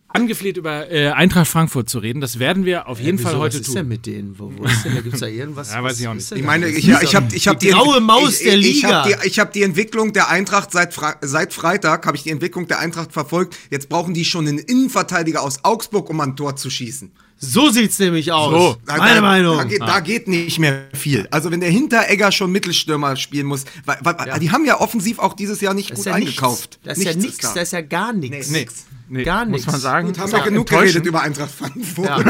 Angefleht 0.09 0.57
über 0.57 0.89
äh, 0.89 1.09
Eintracht 1.09 1.47
Frankfurt 1.47 1.89
zu 1.89 1.99
reden. 1.99 2.21
Das 2.21 2.39
werden 2.39 2.65
wir 2.65 2.87
auf 2.87 2.99
jeden 2.99 3.19
Wieso, 3.19 3.29
Fall 3.29 3.37
heute 3.39 3.59
was 3.59 3.67
ist 3.67 3.75
denn 3.75 3.83
tun. 3.83 3.89
mit 3.89 4.05
denen? 4.05 4.39
Wo, 4.39 4.51
wo 4.57 4.63
ist 4.63 4.83
denn? 4.83 4.95
Da 4.95 5.01
gibt 5.01 5.13
es 5.13 5.19
da 5.19 5.27
irgendwas? 5.27 5.71
Ja, 5.73 5.83
weiß 5.83 5.99
ich 5.99 6.07
auch 6.07 6.15
was 6.15 6.31
nicht. 6.31 6.39
Ich 6.39 6.45
meine, 6.45 6.67
ich, 6.69 6.85
ja, 6.85 7.01
ich 7.01 7.13
habe 7.13 7.27
ich 7.35 7.47
hab 7.47 7.59
die 7.59 7.67
graue 7.67 7.99
Maus 7.99 8.39
ich, 8.39 8.47
der 8.47 8.57
ich, 8.57 8.65
ich 8.67 8.75
Liga. 8.77 9.03
habe 9.03 9.17
die, 9.21 9.27
ich 9.27 9.37
hab 9.39 9.53
die 9.53 9.61
Entwicklung 9.63 10.13
der 10.13 10.29
Eintracht 10.29 10.71
seit, 10.71 10.93
Fra 10.93 11.15
seit 11.21 11.53
Freitag, 11.53 12.05
habe 12.07 12.17
ich 12.17 12.23
die 12.23 12.31
Entwicklung 12.31 12.67
der 12.67 12.79
Eintracht 12.79 13.11
verfolgt. 13.11 13.57
Jetzt 13.69 13.89
brauchen 13.89 14.13
die 14.13 14.25
schon 14.25 14.47
einen 14.47 14.57
Innenverteidiger 14.59 15.41
aus 15.43 15.59
Augsburg, 15.63 16.09
um 16.09 16.19
ein 16.21 16.35
Tor 16.35 16.55
zu 16.55 16.69
schießen. 16.69 17.11
So 17.37 17.69
sieht's 17.69 17.99
nämlich 17.99 18.31
aus. 18.31 18.51
So. 18.51 18.77
Da, 18.85 18.97
Meine 18.97 19.15
da, 19.15 19.21
Meinung. 19.21 19.57
Da 19.57 19.63
geht, 19.63 19.81
da 19.81 19.99
geht 19.99 20.27
nicht 20.27 20.59
mehr 20.59 20.85
viel. 20.93 21.27
Also 21.31 21.51
wenn 21.51 21.59
der 21.59 21.69
Hinteregger 21.69 22.31
schon 22.31 22.51
Mittelstürmer 22.51 23.15
spielen 23.15 23.45
muss, 23.45 23.65
weil, 23.85 23.97
weil 24.01 24.39
die 24.39 24.51
haben 24.51 24.65
ja 24.65 24.79
offensiv 24.79 25.19
auch 25.19 25.33
dieses 25.33 25.61
Jahr 25.61 25.73
nicht 25.73 25.91
das 25.91 25.99
gut 25.99 26.05
ja 26.07 26.13
eingekauft. 26.13 26.79
Nichts. 26.83 26.83
Das 26.83 26.97
ist 26.97 27.03
ja 27.03 27.13
nichts. 27.13 27.37
da. 27.39 27.53
Das 27.53 27.63
ist 27.63 27.71
ja 27.73 27.81
gar 27.81 28.13
nichts. 28.13 28.49
Nee, 28.49 28.67
Nee, 29.09 29.23
Gar 29.23 29.45
muss 29.45 29.61
nichts. 29.61 29.71
man 29.71 29.79
sagen. 29.79 30.07
Gut, 30.07 30.19
haben 30.19 30.31
wir 30.31 30.39
auch 30.39 30.43
genug 30.43 30.67
geredet 30.67 31.05
über 31.05 31.21
Eintracht 31.21 31.51
Frankfurt. 31.51 32.07
Ja. 32.07 32.23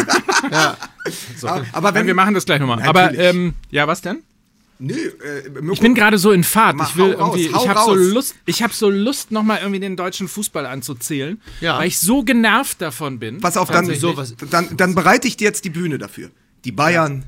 ja. 0.51 0.77
Aber, 1.41 1.65
aber 1.71 1.87
wenn 1.87 2.01
Nein, 2.01 2.07
wir 2.07 2.13
machen 2.15 2.33
das 2.33 2.45
gleich 2.45 2.59
nochmal. 2.59 2.83
Aber 2.83 3.13
ähm, 3.17 3.53
ja, 3.71 3.87
was 3.87 4.01
denn? 4.01 4.23
Nö, 4.79 4.93
äh, 4.95 5.49
Mirko, 5.49 5.73
Ich 5.73 5.79
bin 5.79 5.95
gerade 5.95 6.17
so 6.19 6.31
in 6.31 6.43
Fahrt. 6.43 6.75
Mach, 6.75 6.89
Ich 6.91 6.97
will 6.97 7.13
raus, 7.13 7.35
irgendwie, 7.39 7.47
ich 7.57 7.67
habe 7.67 7.79
so. 7.85 7.93
Lust, 7.95 8.35
ich 8.45 8.61
habe 8.61 8.73
so 8.73 8.89
Lust, 8.89 9.31
nochmal 9.31 9.59
irgendwie 9.61 9.79
den 9.79 9.95
deutschen 9.95 10.27
Fußball 10.27 10.65
anzuzählen, 10.67 11.41
Ja. 11.61 11.79
weil 11.79 11.87
ich 11.87 11.97
so 11.99 12.23
genervt 12.23 12.81
davon 12.81 13.17
bin. 13.19 13.39
Pass 13.39 13.57
auf, 13.57 13.67
dann, 13.69 13.87
Tatsächlich. 13.87 14.01
So, 14.01 14.15
was- 14.17 14.35
dann, 14.51 14.77
dann 14.77 14.93
bereite 14.93 15.27
ich 15.27 15.35
dir 15.37 15.45
jetzt 15.45 15.65
die 15.65 15.69
Bühne 15.71 15.97
dafür. 15.97 16.29
Die 16.65 16.71
Bayern 16.71 17.25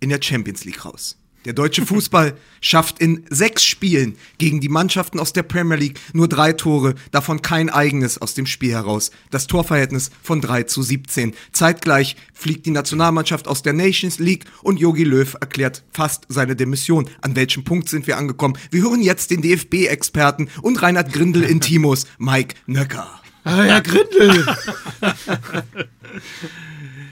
in 0.00 0.10
der 0.10 0.20
Champions 0.22 0.64
League 0.64 0.84
raus. 0.84 1.18
Der 1.44 1.52
deutsche 1.52 1.84
Fußball 1.84 2.36
schafft 2.60 2.98
in 2.98 3.24
sechs 3.28 3.64
Spielen 3.64 4.16
gegen 4.38 4.60
die 4.60 4.68
Mannschaften 4.68 5.20
aus 5.20 5.32
der 5.32 5.42
Premier 5.42 5.76
League 5.76 6.00
nur 6.12 6.28
drei 6.28 6.52
Tore, 6.52 6.94
davon 7.10 7.42
kein 7.42 7.68
eigenes 7.68 8.20
aus 8.20 8.34
dem 8.34 8.46
Spiel 8.46 8.72
heraus. 8.72 9.10
Das 9.30 9.46
Torverhältnis 9.46 10.10
von 10.22 10.40
3 10.40 10.62
zu 10.64 10.82
17. 10.82 11.34
Zeitgleich 11.52 12.16
fliegt 12.32 12.66
die 12.66 12.70
Nationalmannschaft 12.70 13.46
aus 13.46 13.62
der 13.62 13.74
Nations 13.74 14.18
League 14.18 14.46
und 14.62 14.80
Jogi 14.80 15.04
Löw 15.04 15.36
erklärt 15.40 15.82
fast 15.92 16.24
seine 16.28 16.56
Demission. 16.56 17.08
An 17.20 17.36
welchem 17.36 17.64
Punkt 17.64 17.88
sind 17.88 18.06
wir 18.06 18.16
angekommen? 18.16 18.56
Wir 18.70 18.82
hören 18.82 19.02
jetzt 19.02 19.30
den 19.30 19.42
DFB-Experten 19.42 20.48
und 20.62 20.80
Reinhard 20.82 21.12
Grindel 21.12 21.42
Intimos, 21.42 22.06
Mike 22.18 22.54
Nöcker. 22.66 23.20
Ah, 23.44 23.62
Herr 23.62 23.82
Grindel. 23.82 24.46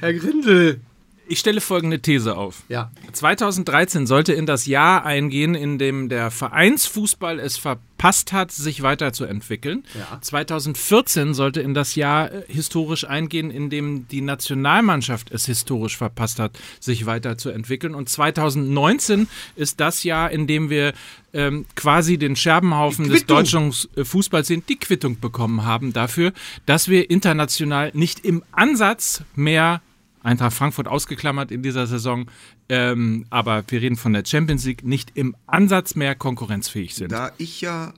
Herr 0.00 0.14
Grindel. 0.14 0.80
Ich 1.26 1.38
stelle 1.38 1.60
folgende 1.60 2.00
These 2.00 2.36
auf. 2.36 2.64
Ja. 2.68 2.90
2013 3.12 4.06
sollte 4.06 4.32
in 4.32 4.46
das 4.46 4.66
Jahr 4.66 5.04
eingehen, 5.06 5.54
in 5.54 5.78
dem 5.78 6.08
der 6.08 6.30
Vereinsfußball 6.30 7.38
es 7.38 7.56
verpasst 7.56 8.32
hat, 8.32 8.50
sich 8.50 8.82
weiterzuentwickeln. 8.82 9.84
Ja. 9.94 10.20
2014 10.20 11.34
sollte 11.34 11.60
in 11.60 11.74
das 11.74 11.94
Jahr 11.94 12.32
äh, 12.32 12.42
historisch 12.48 13.04
eingehen, 13.04 13.50
in 13.50 13.70
dem 13.70 14.08
die 14.08 14.20
Nationalmannschaft 14.20 15.30
es 15.30 15.46
historisch 15.46 15.96
verpasst 15.96 16.38
hat, 16.38 16.58
sich 16.80 17.06
weiterzuentwickeln. 17.06 17.94
Und 17.94 18.08
2019 18.08 19.28
ist 19.54 19.80
das 19.80 20.02
Jahr, 20.02 20.30
in 20.32 20.46
dem 20.46 20.70
wir 20.70 20.92
ähm, 21.32 21.66
quasi 21.76 22.18
den 22.18 22.36
Scherbenhaufen 22.36 23.08
des 23.08 23.26
deutschen 23.26 23.72
äh, 23.96 24.04
Fußballs 24.04 24.48
sind, 24.48 24.68
die 24.68 24.76
Quittung 24.76 25.20
bekommen 25.20 25.64
haben 25.64 25.92
dafür, 25.92 26.32
dass 26.66 26.88
wir 26.88 27.08
international 27.10 27.90
nicht 27.94 28.24
im 28.24 28.42
Ansatz 28.52 29.22
mehr 29.34 29.80
Eintracht 30.22 30.54
Frankfurt 30.54 30.88
ausgeklammert 30.88 31.50
in 31.50 31.62
dieser 31.62 31.86
Saison, 31.86 32.26
ähm, 32.68 33.26
aber 33.30 33.64
wir 33.68 33.80
reden 33.80 33.96
von 33.96 34.12
der 34.12 34.24
Champions 34.24 34.64
League, 34.64 34.84
nicht 34.84 35.12
im 35.14 35.36
Ansatz 35.46 35.94
mehr 35.94 36.14
konkurrenzfähig 36.14 36.94
sind. 36.94 37.12
Da 37.12 37.32
ich 37.38 37.60
ja 37.60 37.92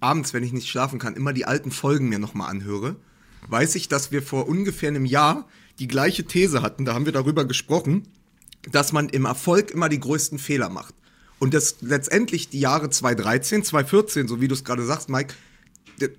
abends, 0.00 0.34
wenn 0.34 0.42
ich 0.42 0.52
nicht 0.52 0.68
schlafen 0.68 0.98
kann, 0.98 1.14
immer 1.14 1.32
die 1.32 1.44
alten 1.44 1.70
Folgen 1.70 2.08
mir 2.08 2.18
nochmal 2.18 2.50
anhöre, 2.50 2.96
weiß 3.48 3.74
ich, 3.74 3.88
dass 3.88 4.12
wir 4.12 4.22
vor 4.22 4.48
ungefähr 4.48 4.88
einem 4.88 5.04
Jahr 5.04 5.46
die 5.78 5.88
gleiche 5.88 6.24
These 6.24 6.62
hatten. 6.62 6.84
Da 6.84 6.94
haben 6.94 7.04
wir 7.06 7.12
darüber 7.12 7.44
gesprochen, 7.44 8.04
dass 8.70 8.92
man 8.92 9.08
im 9.08 9.24
Erfolg 9.24 9.70
immer 9.70 9.88
die 9.88 10.00
größten 10.00 10.38
Fehler 10.38 10.68
macht. 10.68 10.94
Und 11.38 11.52
dass 11.52 11.76
letztendlich 11.80 12.48
die 12.48 12.60
Jahre 12.60 12.90
2013, 12.90 13.64
2014, 13.64 14.28
so 14.28 14.40
wie 14.40 14.48
du 14.48 14.54
es 14.54 14.64
gerade 14.64 14.84
sagst, 14.84 15.08
Mike, 15.08 15.34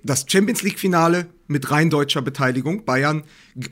das 0.03 0.25
Champions 0.27 0.61
League-Finale 0.61 1.27
mit 1.47 1.71
rein 1.71 1.89
deutscher 1.89 2.21
Beteiligung, 2.21 2.85
Bayern, 2.85 3.23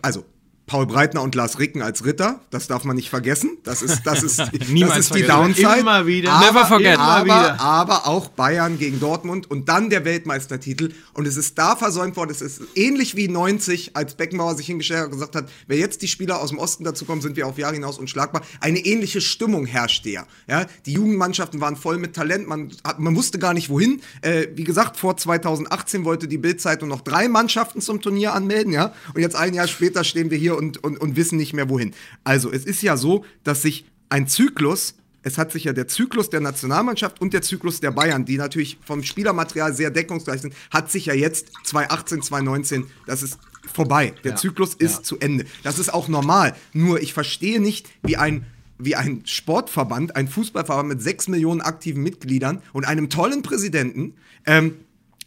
also 0.01 0.25
Paul 0.65 0.87
Breitner 0.87 1.21
und 1.21 1.35
Lars 1.35 1.59
Ricken 1.59 1.81
als 1.81 2.05
Ritter, 2.05 2.39
das 2.49 2.67
darf 2.67 2.85
man 2.85 2.95
nicht 2.95 3.09
vergessen. 3.09 3.57
Das 3.63 3.81
ist, 3.81 4.03
das 4.03 4.23
ist, 4.23 4.39
das 4.39 4.69
Niemals 4.69 4.97
ist 4.97 5.15
die. 5.15 5.23
Downside. 5.23 5.79
Immer 5.79 6.05
wieder. 6.07 6.31
Aber, 6.31 6.45
Never 6.45 6.65
forget. 6.65 6.97
Aber, 6.97 7.25
wieder. 7.25 7.59
aber 7.59 8.07
auch 8.07 8.29
Bayern 8.29 8.77
gegen 8.79 8.99
Dortmund 8.99 9.51
und 9.51 9.67
dann 9.67 9.89
der 9.89 10.05
Weltmeistertitel. 10.05 10.93
Und 11.13 11.27
es 11.27 11.35
ist 11.35 11.57
da 11.57 11.75
versäumt 11.75 12.15
worden. 12.15 12.31
Es 12.31 12.41
ist 12.41 12.61
ähnlich 12.75 13.15
wie 13.15 13.27
90, 13.27 13.95
als 13.95 14.15
Beckenbauer 14.15 14.55
sich 14.55 14.67
hingestellt 14.67 15.01
hat 15.01 15.05
und 15.07 15.13
gesagt 15.13 15.35
hat, 15.35 15.49
wer 15.67 15.77
jetzt 15.77 16.01
die 16.01 16.07
Spieler 16.07 16.39
aus 16.41 16.49
dem 16.49 16.59
Osten 16.59 16.83
dazu 16.85 17.05
kommen, 17.05 17.21
sind 17.21 17.35
wir 17.35 17.45
auf 17.45 17.57
Jahre 17.57 17.73
hinaus 17.73 17.97
unschlagbar. 17.97 18.41
Eine 18.61 18.79
ähnliche 18.79 19.19
Stimmung 19.21 19.65
herrschte 19.65 20.09
ja. 20.09 20.25
ja. 20.47 20.65
Die 20.85 20.93
Jugendmannschaften 20.93 21.59
waren 21.59 21.75
voll 21.75 21.97
mit 21.97 22.15
Talent. 22.15 22.47
Man, 22.47 22.71
hat, 22.85 22.99
man 22.99 23.15
wusste 23.15 23.37
gar 23.37 23.53
nicht 23.53 23.69
wohin. 23.69 24.01
Äh, 24.21 24.47
wie 24.55 24.63
gesagt, 24.63 24.97
vor 24.97 25.17
2018 25.17 26.05
wollte 26.05 26.27
die 26.27 26.37
Bildzeitung 26.37 26.87
noch 26.89 27.01
drei 27.01 27.27
Mannschaften 27.27 27.81
zum 27.81 28.01
Turnier 28.01 28.33
anmelden. 28.33 28.71
ja. 28.71 28.93
Und 29.13 29.21
jetzt 29.21 29.35
ein 29.35 29.53
Jahr 29.53 29.67
später 29.67 30.03
stehen 30.03 30.31
wir 30.31 30.37
hier 30.37 30.52
und, 30.57 30.83
und, 30.83 30.99
und 30.99 31.15
wissen 31.15 31.37
nicht 31.37 31.53
mehr 31.53 31.69
wohin. 31.69 31.93
Also 32.23 32.51
es 32.51 32.65
ist 32.65 32.81
ja 32.81 32.97
so, 32.97 33.25
dass 33.43 33.61
sich 33.61 33.85
ein 34.09 34.27
Zyklus 34.27 34.95
es 35.25 35.37
hat 35.37 35.53
sich 35.53 35.63
ja 35.63 35.71
der 35.73 35.87
Zyklus 35.87 36.29
der 36.29 36.41
Nationalmannschaft 36.41 37.21
und 37.21 37.33
der 37.33 37.41
Zyklus 37.41 37.79
der 37.79 37.91
Bayern, 37.91 38.25
die 38.25 38.37
natürlich 38.37 38.77
vom 38.85 39.03
Spielermaterial 39.03 39.73
sehr 39.73 39.89
deckungsgleich 39.89 40.41
sind, 40.41 40.53
hat 40.69 40.91
sich 40.91 41.05
ja 41.05 41.13
jetzt 41.13 41.47
2018, 41.63 42.21
2019, 42.23 42.87
das 43.07 43.23
ist 43.23 43.39
vorbei. 43.73 44.13
Der 44.25 44.31
Ja. 44.31 44.37
Zyklus 44.37 44.73
ist 44.73 44.97
Ja. 44.97 45.03
zu 45.03 45.19
Ende. 45.19 45.45
Das 45.63 45.79
ist 45.79 45.93
auch 45.93 46.09
normal. 46.09 46.53
Nur 46.73 47.01
ich 47.01 47.13
verstehe 47.13 47.61
nicht, 47.61 47.89
wie 48.03 48.17
ein 48.17 48.45
wie 48.79 48.95
ein 48.97 49.21
Sportverband, 49.25 50.15
ein 50.17 50.27
Fußballverband 50.27 50.89
mit 50.89 51.01
sechs 51.01 51.29
Millionen 51.29 51.61
aktiven 51.61 52.03
Mitgliedern 52.03 52.61
und 52.73 52.85
einem 52.85 53.09
tollen 53.09 53.41
Präsidenten, 53.41 54.15
ähm, 54.45 54.73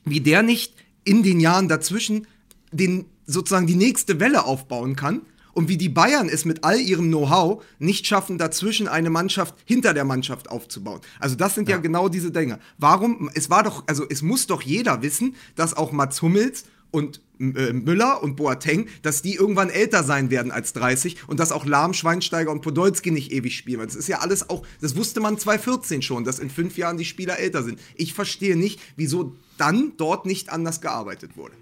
wie 0.05 0.21
der 0.21 0.43
nicht 0.43 0.75
in 1.05 1.23
den 1.23 1.41
Jahren 1.41 1.69
dazwischen 1.69 2.27
den, 2.71 3.07
sozusagen 3.27 3.67
die 3.67 3.77
nächste 3.77 4.21
Welle 4.21 4.45
aufbauen 4.45 4.97
kann 4.97 5.23
und 5.57 5.69
wie 5.69 5.79
die 5.79 5.89
Bayern 5.89 6.29
es 6.29 6.45
mit 6.45 6.65
all 6.65 6.79
ihrem 6.79 7.09
Know-how 7.09 7.65
nicht 7.79 8.07
schaffen, 8.07 8.37
dazwischen 8.37 8.89
eine 8.89 9.09
Mannschaft 9.09 9.55
hinter 9.65 9.95
der 9.95 10.05
Mannschaft 10.05 10.51
aufzubauen. 10.51 11.01
Also 11.19 11.35
das 11.35 11.55
sind 11.55 11.69
ja, 11.69 11.79
genau 11.79 12.11
diese 12.11 12.31
Dinge. 12.31 12.59
Warum? 12.77 13.31
Es 13.35 13.49
war 13.49 13.63
doch, 13.63 13.85
also 13.87 14.05
es 14.09 14.21
muss 14.21 14.47
doch 14.47 14.61
jeder 14.61 15.01
wissen, 15.01 15.35
dass 15.55 15.75
auch 15.75 15.93
Mats 15.93 16.21
Hummels 16.21 16.65
und 16.91 17.23
äh, 17.41 17.73
Müller 17.73 18.23
und 18.23 18.37
Boateng, 18.37 18.89
dass 19.01 19.23
die 19.23 19.35
irgendwann 19.35 19.71
älter 19.71 20.05
sein 20.05 20.31
werden 20.31 20.53
als 20.53 20.75
30 20.75 21.27
und 21.27 21.41
dass 21.41 21.53
auch 21.53 21.65
Lahm, 21.65 21.95
Schweinsteiger 21.95 22.51
und 22.51 22.61
Podolski 22.61 23.11
nicht 23.11 23.33
ewig 23.33 23.57
spielen. 23.57 23.81
Das 23.81 23.95
ist 23.95 24.09
ja 24.09 24.19
alles 24.19 24.51
auch, 24.51 24.63
das 24.83 24.95
wusste 24.95 25.21
man 25.21 25.39
2014 25.39 26.03
schon, 26.03 26.25
dass 26.25 26.39
in 26.39 26.51
fünf 26.51 26.77
Jahren 26.77 26.99
die 26.99 27.07
Spieler 27.07 27.39
älter 27.39 27.63
sind. 27.63 27.81
Ich 27.95 28.13
verstehe 28.13 28.57
nicht, 28.57 28.79
wieso 28.97 29.35
dann 29.57 29.95
dort 29.97 30.27
nicht 30.27 30.51
anders 30.51 30.83
gearbeitet 30.83 31.37
wurde. 31.37 31.55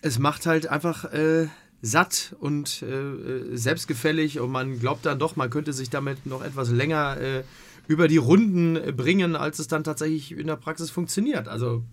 Es 0.00 0.18
macht 0.18 0.46
halt 0.46 0.68
einfach 0.68 1.04
äh, 1.12 1.48
satt 1.82 2.34
und 2.40 2.82
äh, 2.82 2.86
äh, 2.86 3.56
selbstgefällig 3.56 4.40
und 4.40 4.50
man 4.50 4.78
glaubt 4.80 5.06
dann 5.06 5.18
doch, 5.18 5.36
man 5.36 5.50
könnte 5.50 5.72
sich 5.72 5.90
damit 5.90 6.26
noch 6.26 6.42
etwas 6.42 6.70
länger 6.70 7.16
äh, 7.20 7.42
über 7.86 8.08
die 8.08 8.16
Runden 8.16 8.96
bringen, 8.96 9.36
als 9.36 9.58
es 9.58 9.68
dann 9.68 9.84
tatsächlich 9.84 10.32
in 10.32 10.46
der 10.46 10.56
Praxis 10.56 10.90
funktioniert. 10.90 11.48
Also 11.48 11.84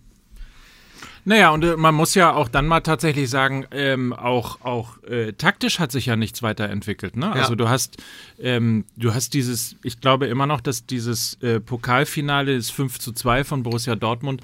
Naja, 1.23 1.51
und 1.51 1.63
äh, 1.63 1.77
man 1.77 1.93
muss 1.93 2.15
ja 2.15 2.33
auch 2.33 2.49
dann 2.49 2.67
mal 2.67 2.81
tatsächlich 2.81 3.29
sagen, 3.29 3.67
ähm, 3.71 4.11
auch, 4.11 4.61
auch 4.61 5.01
äh, 5.03 5.33
taktisch 5.33 5.79
hat 5.79 5.91
sich 5.91 6.07
ja 6.07 6.15
nichts 6.15 6.41
weiterentwickelt. 6.41 7.15
Ne? 7.15 7.31
Also 7.31 7.55
du 7.55 7.69
hast, 7.69 7.97
ähm, 8.39 8.85
du 8.97 9.13
hast 9.13 9.35
dieses, 9.35 9.77
ich 9.83 10.01
glaube 10.01 10.25
immer 10.25 10.47
noch, 10.47 10.61
dass 10.61 10.85
dieses 10.85 11.37
Pokalfinale, 11.65 12.57
das 12.57 12.71
5 12.71 12.99
zu 12.99 13.13
2 13.13 13.43
von 13.43 13.63
Borussia 13.63 13.95
Dortmund, 13.95 14.41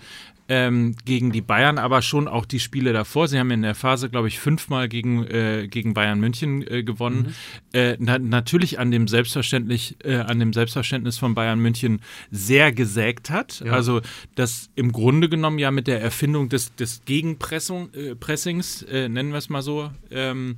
ähm, 0.52 0.98
gegen 1.06 1.32
die 1.32 1.40
Bayern, 1.40 1.78
aber 1.78 2.02
schon 2.02 2.28
auch 2.28 2.46
die 2.46 2.60
Spiele 2.60 2.92
davor. 2.92 3.30
Sie 3.30 3.40
haben 3.40 3.52
in 3.52 3.62
der 3.62 3.74
Phase, 3.74 4.10
glaube 4.10 4.28
ich, 4.28 4.38
fünfmal 4.38 4.90
gegen, 4.90 5.26
äh, 5.26 5.70
gegen 5.70 5.94
Bayern 5.94 6.20
München 6.20 6.62
äh, 6.68 6.84
gewonnen. 6.84 7.28
Mhm. 7.72 7.80
Äh, 7.80 7.96
na, 8.00 8.20
natürlich 8.20 8.78
an 8.78 8.92
dem 8.92 9.08
selbstverständlich, 9.08 9.96
äh, 10.04 10.16
an 10.16 10.40
dem 10.40 10.52
Selbstverständnis 10.52 11.18
von 11.18 11.36
Bayern 11.36 11.62
München 11.62 12.02
sehr 12.32 12.74
gesägt 12.74 13.30
hat. 13.30 13.64
Ja. 13.66 13.72
Also 13.72 14.02
das 14.36 14.70
im 14.76 14.92
Grunde 14.92 15.30
genommen 15.30 15.58
ja 15.58 15.72
mit 15.72 15.88
der 15.88 16.02
Erfindung 16.02 16.50
des, 16.50 16.76
des 16.76 17.06
Gegenpressings, 17.06 18.82
äh, 18.82 19.08
nennen 19.08 19.32
wir 19.32 19.38
es 19.38 19.48
mal 19.48 19.62
so, 19.62 19.90
ähm, 20.10 20.58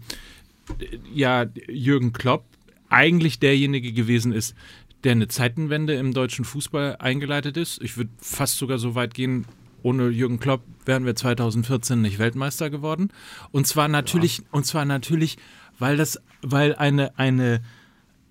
ja, 1.13 1.45
Jürgen 1.67 2.13
Klopp 2.13 2.45
eigentlich 2.89 3.38
derjenige 3.38 3.93
gewesen 3.93 4.32
ist, 4.32 4.56
der 5.03 5.12
eine 5.12 5.27
Zeitenwende 5.27 5.93
im 5.93 6.15
deutschen 6.15 6.45
Fußball 6.45 6.95
eingeleitet 6.97 7.58
ist. 7.58 7.79
Ich 7.84 7.95
würde 7.95 8.10
fast 8.17 8.58
sogar 8.58 8.79
so 8.79 8.95
weit 8.95 9.13
gehen, 9.13 9.45
ohne 9.84 10.10
Jürgen 10.10 10.39
Klopp 10.39 10.62
wären 10.86 11.06
wir 11.06 11.15
2014 11.15 12.02
nicht 12.02 12.19
Weltmeister 12.19 12.69
geworden. 12.69 13.10
Und 13.52 13.67
zwar 13.67 13.88
natürlich, 13.88 14.39
ja. 14.39 14.43
und 14.52 14.65
zwar 14.65 14.86
natürlich, 14.86 15.38
weil 15.80 15.98
das, 15.98 16.22
weil 16.41 16.76
eine, 16.76 17.17
eine 17.17 17.62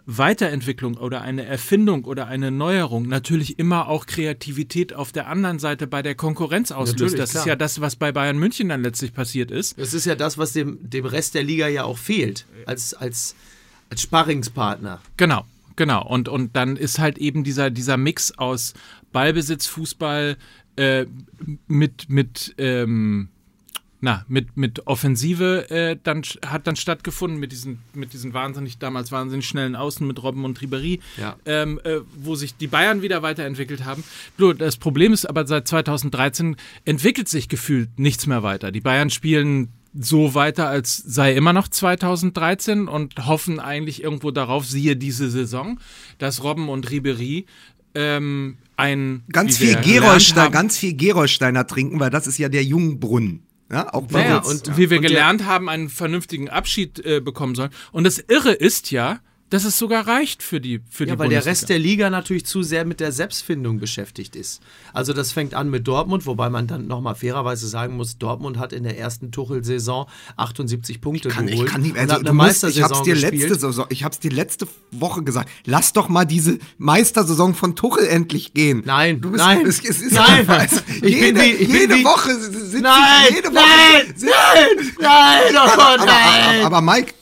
Weiterentwicklung 0.07 0.97
oder 0.97 1.23
eine 1.23 1.45
Erfindung 1.45 2.05
oder 2.05 2.27
eine 2.27 2.51
Neuerung 2.51 3.07
natürlich 3.07 3.59
immer 3.59 3.89
auch 3.89 4.07
Kreativität 4.07 4.93
auf 4.93 5.13
der 5.13 5.29
anderen 5.29 5.59
Seite 5.59 5.87
bei 5.87 6.03
der 6.03 6.15
Konkurrenz 6.15 6.73
auslöst. 6.73 7.01
Natürlich, 7.01 7.21
das 7.21 7.31
klar. 7.31 7.43
ist 7.43 7.47
ja 7.47 7.57
das, 7.57 7.81
was 7.81 7.97
bei 7.97 8.11
Bayern 8.11 8.39
München 8.39 8.69
dann 8.69 8.83
letztlich 8.83 9.15
passiert 9.15 9.51
ist. 9.51 9.79
Das 9.79 9.95
ist 9.95 10.05
ja 10.05 10.15
das, 10.15 10.39
was 10.39 10.53
dem, 10.53 10.79
dem 10.83 11.05
Rest 11.05 11.35
der 11.35 11.45
Liga 11.45 11.69
ja 11.69 11.85
auch 11.85 11.99
fehlt, 11.99 12.47
als, 12.67 12.95
als, 12.95 13.37
als 13.91 14.03
Sparringspartner. 14.03 15.01
Genau. 15.17 15.45
Genau, 15.75 16.07
und, 16.07 16.29
und 16.29 16.55
dann 16.55 16.77
ist 16.77 16.99
halt 16.99 17.17
eben 17.17 17.45
dieser, 17.45 17.71
dieser 17.71 17.97
Mix 17.97 18.37
aus 18.37 18.75
Ballbesitz, 19.11 19.67
Fußball 19.67 20.37
äh, 20.77 21.07
mit, 21.67 22.09
mit, 22.09 22.55
ähm, 22.59 23.29
na, 24.01 24.25
mit, 24.29 24.57
mit 24.57 24.87
Offensive 24.87 25.71
äh, 25.71 25.97
dann, 26.03 26.23
hat 26.45 26.67
dann 26.67 26.77
stattgefunden, 26.77 27.39
mit 27.39 27.53
diesen, 27.53 27.81
mit 27.95 28.13
diesen 28.13 28.35
wahnsinnig, 28.35 28.79
damals 28.79 29.13
wahnsinnig 29.13 29.47
schnellen 29.47 29.77
Außen 29.77 30.07
mit 30.07 30.23
Robben 30.23 30.45
und 30.45 30.61
Ribéry, 30.61 31.01
ja. 31.19 31.37
ähm, 31.47 31.81
äh, 31.85 32.01
wo 32.17 32.35
sich 32.35 32.57
die 32.57 32.67
Bayern 32.67 33.03
wieder 33.03 33.23
weiterentwickelt 33.23 33.85
haben. 33.85 34.03
Nur 34.39 34.55
das 34.55 34.77
Problem 34.77 35.13
ist 35.13 35.27
aber, 35.27 35.47
seit 35.47 35.69
2013 35.69 36.57
entwickelt 36.85 37.29
sich 37.29 37.49
gefühlt 37.49 37.99
nichts 37.99 38.27
mehr 38.27 38.43
weiter. 38.43 38.73
Die 38.73 38.81
Bayern 38.81 39.11
spielen 39.11 39.69
so 39.95 40.35
weiter, 40.35 40.69
als 40.69 40.97
sei 40.97 41.35
immer 41.35 41.53
noch 41.53 41.69
2013 41.69 42.89
und 42.89 43.27
hoffen 43.27 43.61
eigentlich 43.61 44.03
irgendwo 44.03 44.31
darauf, 44.31 44.67
siehe 44.67 44.97
diese 44.97 45.31
Saison, 45.31 45.79
dass 46.19 46.43
Robben 46.43 46.69
und 46.69 46.91
Ribery 46.91 47.47
ähm, 47.95 48.57
ein 48.83 49.23
ganz 49.31 49.59
viel 49.59 49.77
Gerolstein, 49.81 50.51
ganz 50.51 50.77
viel 50.77 50.95
Gerolsteiner 50.95 51.67
trinken, 51.67 52.01
weil 52.01 52.11
das 52.11 52.27
ist 52.27 52.39
ja 52.39 52.49
der 52.49 52.65
Jungbrunnen. 52.65 53.47
Ja, 53.71 53.95
auch 53.95 54.07
bei 54.09 54.27
ja, 54.27 54.39
uns. 54.39 54.49
Und 54.49 54.67
ja. 54.67 54.77
wie 54.77 54.91
wir 54.91 54.99
und 54.99 55.07
gelernt 55.07 55.47
haben, 55.47 55.69
einen 55.69 55.89
vernünftigen 55.89 56.51
Abschied 56.51 56.99
äh, 57.07 57.21
bekommen 57.21 57.55
sollen. 57.55 57.71
Und 57.93 58.05
das 58.05 58.19
Irre 58.19 58.53
ist 58.53 58.91
ja, 58.91 59.21
dass 59.53 59.65
es 59.65 59.79
sogar 59.79 60.07
reicht 60.09 60.43
für 60.43 60.63
die 60.63 60.81
für 60.89 61.05
Ja, 61.05 61.13
die 61.13 61.19
weil 61.19 61.29
Bundesliga. 61.29 61.41
der 61.43 61.47
Rest 61.47 61.69
der 61.69 61.79
Liga 61.79 62.09
natürlich 62.09 62.47
zu 62.47 62.63
sehr 62.63 62.87
mit 62.87 63.01
der 63.01 63.13
Selbstfindung 63.13 63.79
beschäftigt 63.81 64.35
ist. 64.35 64.63
Also 64.95 65.13
das 65.13 65.31
fängt 65.33 65.53
an 65.53 65.69
mit 65.69 65.87
Dortmund, 65.87 66.25
wobei 66.25 66.49
man 66.49 66.67
dann 66.67 66.87
nochmal 66.87 67.15
fairerweise 67.15 67.69
sagen 67.69 67.97
muss, 67.97 68.17
Dortmund 68.17 68.59
hat 68.59 68.73
in 68.73 68.83
der 68.83 68.99
ersten 68.99 69.31
Tuchel-Saison 69.31 70.07
78 70.39 71.03
Punkte 71.03 71.29
ich 71.29 71.35
kann, 71.35 71.47
geholt. 71.49 71.67
Ich 71.67 71.73
kann 71.73 71.83
nicht, 71.83 71.99
also 71.99 72.23
du 72.23 72.33
musst, 72.33 72.65
ich 72.65 72.83
hab's 72.83 73.03
dir 73.03 73.15
letzte 73.15 73.55
Saison, 73.57 73.85
ich 73.91 74.05
hab's 74.05 74.21
dir 74.21 74.31
letzte 74.31 74.67
Woche 74.91 75.23
gesagt. 75.23 75.51
Lass 75.67 75.93
doch 75.93 76.09
mal 76.09 76.25
diese 76.25 76.59
Meistersaison 76.79 77.55
von 77.55 77.77
Tuchel 77.77 78.07
endlich 78.07 78.55
gehen. 78.55 78.83
Nein, 78.87 79.21
du 79.21 79.33
bist, 79.33 79.45
nein, 79.45 79.67
es, 79.67 79.85
es 79.85 80.01
ist 80.01 80.13
nein. 80.13 80.49
Also, 80.49 80.81
ich 81.03 81.15
jede, 81.15 81.33
bin 81.35 81.43
wie, 81.43 81.51
ich 81.51 81.69
jede 81.69 81.95
bin 81.95 82.05
Woche 82.05 82.35
sind 82.41 82.83
nein, 82.83 83.35
jede 83.35 83.49
Woche 83.49 83.55
nein, 83.55 84.15
sind, 84.17 84.31
nein, 84.31 84.69
nein, 84.99 85.55
oh 85.55 85.59
aber, 85.59 86.05
nein. 86.07 86.65
Aber, 86.65 86.77
aber 86.79 86.81
Mike, 86.81 87.13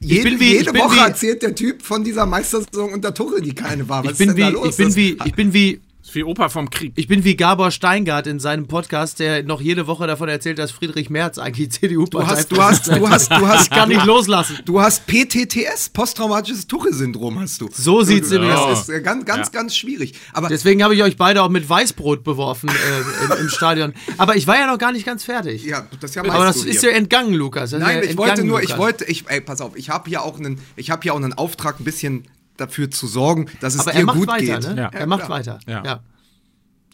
jede, 0.00 0.40
wie, 0.40 0.52
jede 0.52 0.74
Woche 0.74 0.96
wie, 0.96 1.00
erzählt 1.00 1.42
der 1.42 1.54
Typ 1.54 1.82
von 1.82 2.04
dieser 2.04 2.26
Meistersaison 2.26 2.92
unter 2.92 3.14
Tuchel, 3.14 3.40
die 3.42 3.54
keine 3.54 3.88
war. 3.88 4.04
Was 4.04 4.12
ich 4.12 4.18
bin 4.18 4.36
wie, 4.36 4.42
Ich 4.68 4.76
bin 4.76 4.96
wie, 4.96 5.18
ich 5.24 5.34
bin 5.34 5.52
wie 5.52 5.80
wie 6.12 6.24
Opa 6.24 6.48
vom 6.48 6.70
Krieg. 6.70 6.92
Ich 6.96 7.08
bin 7.08 7.24
wie 7.24 7.36
Gabor 7.36 7.70
Steingart 7.70 8.26
in 8.26 8.40
seinem 8.40 8.66
Podcast, 8.66 9.20
der 9.20 9.42
noch 9.42 9.60
jede 9.60 9.86
Woche 9.86 10.06
davon 10.06 10.28
erzählt, 10.28 10.58
dass 10.58 10.70
Friedrich 10.70 11.10
Merz 11.10 11.38
eigentlich 11.38 11.70
CDU 11.72 12.04
du 12.06 12.26
hast, 12.26 12.50
du 12.50 12.60
hast, 12.62 12.88
du 12.88 13.08
hast, 13.08 13.30
du 13.30 13.46
hast, 13.46 13.64
ich 13.64 13.70
kann 13.70 13.88
nicht 13.88 14.04
loslassen. 14.04 14.58
Du 14.64 14.80
hast 14.80 15.06
PTTS, 15.06 15.90
posttraumatisches 15.90 16.66
Tuchel-Syndrom 16.66 17.40
hast 17.40 17.60
du. 17.60 17.68
So 17.72 18.02
sieht's 18.02 18.30
du, 18.30 18.38
nämlich 18.38 18.56
aus. 18.56 18.86
Das 18.86 18.88
ist 18.88 19.04
ganz, 19.04 19.24
ganz, 19.24 19.46
ja. 19.48 19.52
ganz 19.52 19.76
schwierig. 19.76 20.14
Aber 20.32 20.48
deswegen 20.48 20.82
habe 20.82 20.94
ich 20.94 21.02
euch 21.02 21.16
beide 21.16 21.42
auch 21.42 21.48
mit 21.48 21.68
Weißbrot 21.68 22.24
beworfen 22.24 22.68
äh, 22.68 23.24
im, 23.24 23.40
im, 23.42 23.48
Stadion. 23.48 23.94
Aber 24.18 24.36
ich 24.36 24.46
war 24.46 24.56
ja 24.56 24.66
noch 24.66 24.78
gar 24.78 24.92
nicht 24.92 25.06
ganz 25.06 25.24
fertig. 25.24 25.64
Ja, 25.64 25.86
das 26.00 26.14
ja 26.14 26.24
Aber 26.24 26.44
das 26.44 26.64
ist 26.64 26.82
ja 26.82 26.90
entgangen, 26.90 27.34
Lukas. 27.34 27.72
Nein, 27.72 28.02
ja 28.02 28.10
ich 28.10 28.16
wollte 28.16 28.44
nur, 28.44 28.60
Lukas. 28.60 28.70
ich 28.70 28.78
wollte, 28.78 29.04
ich, 29.04 29.24
ey, 29.28 29.40
pass 29.40 29.60
auf, 29.60 29.76
ich 29.76 29.90
habe 29.90 30.08
hier 30.08 30.22
auch 30.22 30.38
einen, 30.38 30.58
ich 30.76 30.90
habe 30.90 31.02
hier 31.02 31.14
auch 31.14 31.18
einen 31.18 31.34
Auftrag, 31.34 31.78
ein 31.78 31.84
bisschen 31.84 32.24
dafür 32.60 32.90
zu 32.90 33.06
sorgen, 33.06 33.46
dass 33.60 33.74
es 33.74 33.80
Aber 33.80 33.92
dir 33.92 34.06
gut 34.06 34.28
weiter, 34.28 34.58
geht. 34.58 34.74
Ne? 34.74 34.82
Ja. 34.82 34.88
Er 34.88 35.06
macht 35.06 35.28
weiter. 35.28 35.58
Ja. 35.66 35.82
ja. 35.84 36.00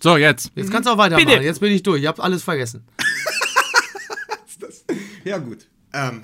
So, 0.01 0.17
jetzt. 0.17 0.53
Jetzt 0.55 0.71
kannst 0.71 0.89
du 0.89 0.93
auch 0.93 0.99
weitermachen. 0.99 1.27
Bitte. 1.27 1.43
Jetzt 1.43 1.61
bin 1.61 1.73
ich 1.73 1.83
durch. 1.83 2.03
Ich 2.03 2.07
habe 2.07 2.23
alles 2.23 2.43
vergessen. 2.43 2.85
ja, 5.25 5.39
gut. 5.39 5.67
Ähm. 5.93 6.23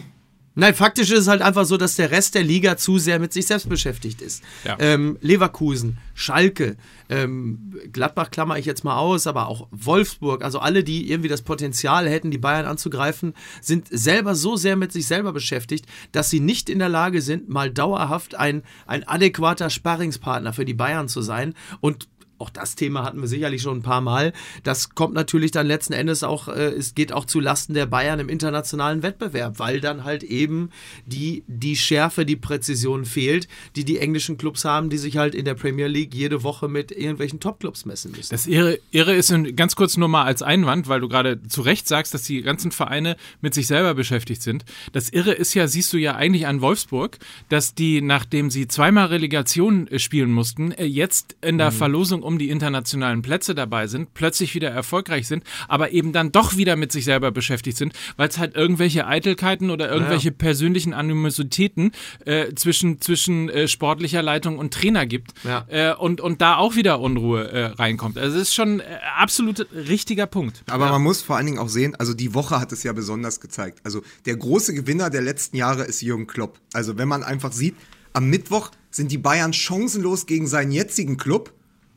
Nein, 0.55 0.75
faktisch 0.75 1.11
ist 1.11 1.21
es 1.21 1.29
halt 1.29 1.41
einfach 1.41 1.65
so, 1.65 1.79
dass 1.79 1.97
der 1.97 2.11
Rest 2.11 2.35
der 2.35 2.43
Liga 2.43 2.77
zu 2.77 2.99
sehr 2.99 3.19
mit 3.19 3.33
sich 3.33 3.47
selbst 3.47 3.69
beschäftigt 3.69 4.21
ist. 4.21 4.43
Ja. 4.65 4.77
Ähm, 4.79 5.17
Leverkusen, 5.23 5.99
Schalke, 6.15 6.77
ähm, 7.09 7.81
Gladbach 7.91 8.31
klammer 8.31 8.59
ich 8.59 8.67
jetzt 8.67 8.85
mal 8.85 8.99
aus, 8.99 9.27
aber 9.27 9.49
auch 9.49 9.69
Wolfsburg, 9.71 10.45
also 10.45 10.59
alle, 10.59 10.85
die 10.85 11.11
irgendwie 11.11 11.31
das 11.31 11.43
Potenzial 11.43 12.09
hätten, 12.09 12.31
die 12.31 12.38
Bayern 12.38 12.67
anzugreifen, 12.67 13.33
sind 13.62 13.88
selber 13.91 14.35
so 14.35 14.57
sehr 14.57 14.77
mit 14.77 14.93
sich 14.93 15.07
selber 15.07 15.33
beschäftigt, 15.33 15.87
dass 16.12 16.29
sie 16.29 16.41
nicht 16.41 16.69
in 16.69 16.79
der 16.79 16.91
Lage 16.91 17.23
sind, 17.23 17.49
mal 17.49 17.71
dauerhaft 17.71 18.35
ein, 18.35 18.62
ein 18.87 19.09
adäquater 19.09 19.71
Sparringspartner 19.71 20.53
für 20.53 20.67
die 20.67 20.75
Bayern 20.75 21.09
zu 21.09 21.23
sein. 21.23 21.55
Und 21.81 22.09
auch 22.42 22.50
das 22.50 22.74
Thema 22.74 23.05
hatten 23.05 23.20
wir 23.20 23.28
sicherlich 23.28 23.62
schon 23.62 23.78
ein 23.78 23.83
paar 23.83 24.00
Mal. 24.00 24.33
Das 24.64 24.90
kommt 24.94 25.14
natürlich 25.14 25.52
dann 25.52 25.66
letzten 25.66 25.92
Endes 25.92 26.24
auch, 26.24 26.48
äh, 26.48 26.72
es 26.72 26.94
geht 26.94 27.12
auch 27.12 27.24
zu 27.24 27.38
Lasten 27.38 27.72
der 27.72 27.87
Bayern 27.87 28.18
im 28.18 28.28
internationalen 28.28 29.02
Wettbewerb, 29.02 29.59
weil 29.61 29.81
dann 29.81 30.02
halt 30.02 30.24
eben 30.24 30.70
die, 31.07 31.44
die 31.46 31.76
Schärfe, 31.76 32.26
die 32.26 32.37
Präzision 32.37 33.05
fehlt, 33.05 33.46
die 33.76 33.85
die 33.85 33.98
englischen 33.98 34.38
Clubs 34.38 34.64
haben, 34.64 34.90
die 34.90 34.98
sich 34.98 35.16
halt 35.16 35.35
in 35.37 35.44
der 35.44 35.55
Premier 35.55 35.87
League 35.87 36.14
jede 36.14 36.42
Woche 36.42 36.68
mit 36.68 36.90
irgendwelchen 36.90 37.38
Top-Clubs 37.38 37.85
messen 37.85 38.11
müssen. 38.11 38.31
Das 38.31 38.46
Irre, 38.46 38.78
Irre 38.90 39.14
ist 39.14 39.33
ganz 39.57 39.76
kurz 39.76 39.96
nur 39.96 40.09
mal 40.09 40.24
als 40.24 40.42
Einwand, 40.42 40.88
weil 40.88 41.00
du 41.00 41.09
gerade 41.09 41.40
zu 41.46 41.62
Recht 41.62 41.87
sagst, 41.87 42.12
dass 42.12 42.24
die 42.24 42.42
ganzen 42.42 42.72
Vereine 42.72 43.16
mit 43.40 43.55
sich 43.55 43.68
selber 43.68 43.94
beschäftigt 43.94 44.42
sind. 44.42 44.64
Das 44.90 45.09
Irre 45.11 45.33
ist 45.33 45.55
ja, 45.55 45.68
siehst 45.68 45.92
du 45.92 45.96
ja 45.96 46.16
eigentlich 46.16 46.46
an 46.48 46.61
Wolfsburg, 46.61 47.18
dass 47.48 47.74
die, 47.74 48.02
nachdem 48.02 48.50
sie 48.50 48.66
zweimal 48.66 49.07
Relegation 49.07 49.87
äh, 49.87 49.98
spielen 49.98 50.33
mussten, 50.33 50.72
äh, 50.72 50.85
jetzt 50.85 51.37
in 51.40 51.59
der 51.59 51.70
mhm. 51.70 51.76
Verlosung 51.76 52.22
um 52.22 52.32
um 52.33 52.38
die 52.38 52.49
internationalen 52.49 53.21
Plätze 53.21 53.55
dabei 53.55 53.87
sind, 53.87 54.14
plötzlich 54.14 54.55
wieder 54.55 54.71
erfolgreich 54.71 55.29
sind, 55.29 55.45
aber 55.68 55.92
eben 55.92 56.12
dann 56.12 56.33
doch 56.33 56.57
wieder 56.57 56.77
mit 56.77 56.90
sich 56.90 57.05
selber 57.05 57.31
beschäftigt 57.31 57.77
sind, 57.77 57.92
weil 58.16 58.29
es 58.29 58.38
halt 58.38 58.57
irgendwelche 58.57 59.07
Eitelkeiten 59.07 59.71
oder 59.71 59.90
irgendwelche 59.90 60.31
ja. 60.31 60.35
persönlichen 60.37 60.95
Animositäten 60.95 61.92
äh, 62.25 62.55
zwischen, 62.55 63.01
zwischen 63.01 63.51
äh, 63.51 63.68
sportlicher 63.68 64.23
Leitung 64.23 64.59
und 64.59 64.73
Trainer 64.73 65.05
gibt 65.07 65.33
ja. 65.45 65.66
äh, 65.68 65.95
und, 65.95 66.21
und 66.21 66.40
da 66.40 66.57
auch 66.57 66.75
wieder 66.75 67.01
Unruhe 67.01 67.51
äh, 67.51 67.64
reinkommt. 67.66 68.16
Also 68.16 68.37
es 68.37 68.49
ist 68.49 68.55
schon 68.55 68.81
äh, 68.81 68.85
absolut 69.18 69.66
richtiger 69.75 70.27
Punkt. 70.27 70.62
Aber 70.71 70.87
ja. 70.87 70.92
man 70.92 71.03
muss 71.03 71.21
vor 71.21 71.37
allen 71.37 71.47
Dingen 71.47 71.59
auch 71.59 71.68
sehen, 71.68 71.95
also 71.97 72.14
die 72.14 72.33
Woche 72.33 72.59
hat 72.59 72.73
es 72.73 72.83
ja 72.83 72.92
besonders 72.95 73.40
gezeigt. 73.40 73.81
Also 73.85 74.03
der 74.25 74.37
große 74.37 74.73
Gewinner 74.73 75.11
der 75.11 75.21
letzten 75.21 75.57
Jahre 75.57 75.85
ist 75.85 76.01
Jürgen 76.01 76.27
Klopp. 76.27 76.59
Also 76.73 76.97
wenn 76.97 77.09
man 77.09 77.23
einfach 77.23 77.53
sieht, 77.53 77.75
am 78.14 78.31
Mittwoch 78.31 78.71
sind 78.90 79.11
die 79.11 79.18
Bayern 79.18 79.53
chancenlos 79.53 80.27
gegen 80.27 80.47
seinen 80.47 80.73
jetzigen 80.73 81.16
Club 81.16 81.53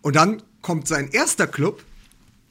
und 0.05 0.15
dann 0.15 0.43
kommt 0.61 0.87
sein 0.87 1.09
erster 1.09 1.47
Club 1.47 1.83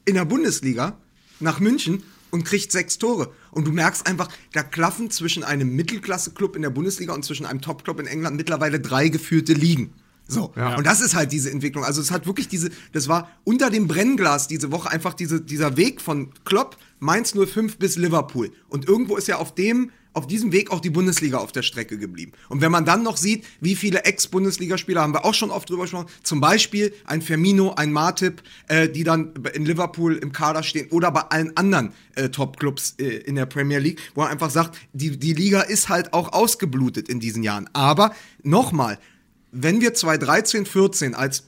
in 0.03 0.15
der 0.15 0.25
Bundesliga 0.25 0.97
nach 1.39 1.61
München 1.61 2.03
und 2.29 2.43
kriegt 2.43 2.69
sechs 2.69 2.97
Tore. 2.97 3.31
Und 3.51 3.65
du 3.65 3.71
merkst 3.71 4.05
einfach, 4.07 4.27
da 4.51 4.61
klaffen 4.61 5.09
zwischen 5.09 5.45
einem 5.45 5.73
Mittelklasse-Club 5.73 6.57
in 6.57 6.63
der 6.63 6.69
Bundesliga 6.69 7.13
und 7.13 7.23
zwischen 7.23 7.45
einem 7.45 7.61
Top-Club 7.61 8.01
in 8.01 8.07
England 8.07 8.35
mittlerweile 8.35 8.81
drei 8.81 9.07
geführte 9.07 9.53
Ligen. 9.53 9.93
So. 10.27 10.51
Ja. 10.57 10.75
Und 10.75 10.85
das 10.85 10.99
ist 10.99 11.15
halt 11.15 11.31
diese 11.31 11.49
Entwicklung. 11.49 11.85
Also 11.85 12.01
es 12.01 12.11
hat 12.11 12.27
wirklich 12.27 12.49
diese, 12.49 12.71
das 12.91 13.07
war 13.07 13.29
unter 13.45 13.69
dem 13.69 13.87
Brennglas 13.87 14.49
diese 14.49 14.73
Woche 14.73 14.91
einfach 14.91 15.13
diese, 15.13 15.39
dieser 15.39 15.77
Weg 15.77 16.01
von 16.01 16.33
Klopp, 16.43 16.75
Mainz 16.99 17.33
05 17.37 17.77
bis 17.77 17.95
Liverpool. 17.95 18.51
Und 18.67 18.85
irgendwo 18.85 19.15
ist 19.15 19.29
ja 19.29 19.37
auf 19.37 19.55
dem 19.55 19.91
auf 20.15 20.27
diesem 20.27 20.51
Weg 20.51 20.71
auch 20.71 20.79
die 20.79 20.89
Bundesliga 20.89 21.37
auf 21.37 21.51
der 21.51 21.61
Strecke 21.61 21.97
geblieben. 21.97 22.31
Und 22.49 22.61
wenn 22.61 22.71
man 22.71 22.85
dann 22.85 23.03
noch 23.03 23.17
sieht, 23.17 23.45
wie 23.59 23.75
viele 23.75 24.05
Ex-Bundesligaspieler, 24.05 25.01
haben 25.01 25.13
wir 25.13 25.25
auch 25.25 25.33
schon 25.33 25.51
oft 25.51 25.69
drüber 25.69 25.83
gesprochen, 25.83 26.07
zum 26.23 26.39
Beispiel 26.39 26.93
ein 27.05 27.21
Firmino, 27.21 27.73
ein 27.75 27.91
Martip, 27.91 28.41
äh, 28.67 28.87
die 28.87 29.03
dann 29.03 29.33
in 29.53 29.65
Liverpool 29.65 30.15
im 30.15 30.31
Kader 30.31 30.63
stehen 30.63 30.89
oder 30.89 31.11
bei 31.11 31.21
allen 31.21 31.55
anderen 31.57 31.91
äh, 32.15 32.29
Top-Clubs 32.29 32.95
äh, 32.97 33.03
in 33.03 33.35
der 33.35 33.45
Premier 33.45 33.79
League, 33.79 33.99
wo 34.15 34.21
man 34.21 34.31
einfach 34.31 34.49
sagt, 34.49 34.77
die, 34.93 35.17
die 35.17 35.33
Liga 35.33 35.61
ist 35.61 35.89
halt 35.89 36.13
auch 36.13 36.31
ausgeblutet 36.31 37.09
in 37.09 37.19
diesen 37.19 37.43
Jahren. 37.43 37.69
Aber 37.73 38.15
nochmal, 38.41 38.97
wenn 39.51 39.81
wir 39.81 39.93
2013, 39.93 40.65
14 40.65 41.13
als 41.13 41.43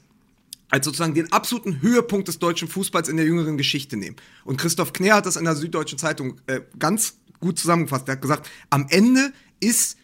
als 0.70 0.86
sozusagen 0.86 1.14
den 1.14 1.32
absoluten 1.32 1.82
Höhepunkt 1.82 2.28
des 2.28 2.40
deutschen 2.40 2.68
Fußballs 2.68 3.08
in 3.08 3.16
der 3.16 3.26
jüngeren 3.26 3.58
Geschichte 3.58 3.96
nehmen. 3.96 4.18
Und 4.44 4.58
Christoph 4.58 4.92
Kner 4.92 5.16
hat 5.16 5.26
das 5.26 5.38
in 5.38 5.46
der 5.46 5.56
Süddeutschen 5.56 5.98
Zeitung 5.98 6.42
äh, 6.48 6.60
ganz 6.78 7.16
gut 7.40 7.60
zusammengefasst. 7.60 8.08
Er 8.08 8.14
hat 8.14 8.22
gesagt, 8.22 8.50
am 8.70 8.88
Ende 8.90 9.32
ist 9.60 9.98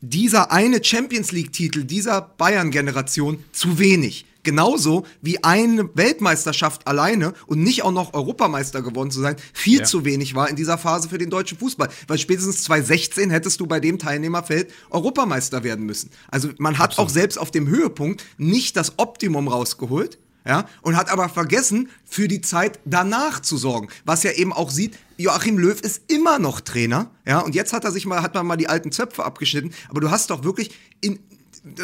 dieser 0.00 0.50
eine 0.50 0.82
Champions 0.82 1.32
League-Titel 1.32 1.84
dieser 1.84 2.20
Bayern-Generation 2.20 3.42
zu 3.52 3.78
wenig. 3.78 4.26
Genauso 4.44 5.06
wie 5.20 5.44
eine 5.44 5.88
Weltmeisterschaft 5.94 6.88
alleine 6.88 7.32
und 7.46 7.62
nicht 7.62 7.84
auch 7.84 7.92
noch 7.92 8.12
Europameister 8.12 8.82
geworden 8.82 9.12
zu 9.12 9.20
sein, 9.20 9.36
viel 9.52 9.78
Ja. 9.78 9.84
zu 9.84 10.04
wenig 10.04 10.34
war 10.34 10.48
in 10.50 10.56
dieser 10.56 10.78
Phase 10.78 11.08
für 11.08 11.18
den 11.18 11.30
deutschen 11.30 11.58
Fußball. 11.58 11.88
Weil 12.08 12.18
spätestens 12.18 12.64
2016 12.64 13.30
hättest 13.30 13.60
du 13.60 13.66
bei 13.68 13.78
dem 13.78 14.00
Teilnehmerfeld 14.00 14.72
Europameister 14.90 15.62
werden 15.62 15.86
müssen. 15.86 16.10
Also 16.28 16.50
man 16.58 16.78
hat 16.78 16.98
auch 16.98 17.08
selbst 17.08 17.38
auf 17.38 17.52
dem 17.52 17.68
Höhepunkt 17.68 18.24
nicht 18.36 18.76
das 18.76 18.98
Optimum 18.98 19.46
rausgeholt. 19.46 20.18
Ja, 20.44 20.66
und 20.80 20.96
hat 20.96 21.08
aber 21.08 21.28
vergessen, 21.28 21.88
für 22.04 22.26
die 22.26 22.40
Zeit 22.40 22.80
danach 22.84 23.38
zu 23.42 23.56
sorgen. 23.56 23.86
Was 24.04 24.24
ja 24.24 24.32
eben 24.32 24.52
auch 24.52 24.72
sieht, 24.72 24.98
Joachim 25.22 25.58
Löw 25.58 25.80
ist 25.80 26.02
immer 26.10 26.38
noch 26.38 26.60
Trainer. 26.60 27.10
Ja, 27.26 27.40
und 27.40 27.54
jetzt 27.54 27.72
hat 27.72 27.84
er 27.84 27.92
sich 27.92 28.06
mal, 28.06 28.22
hat 28.22 28.34
man 28.34 28.46
mal 28.46 28.56
die 28.56 28.68
alten 28.68 28.92
Zöpfe 28.92 29.24
abgeschnitten. 29.24 29.72
Aber 29.88 30.00
du 30.00 30.10
hast 30.10 30.30
doch 30.30 30.44
wirklich 30.44 30.72
in, 31.00 31.18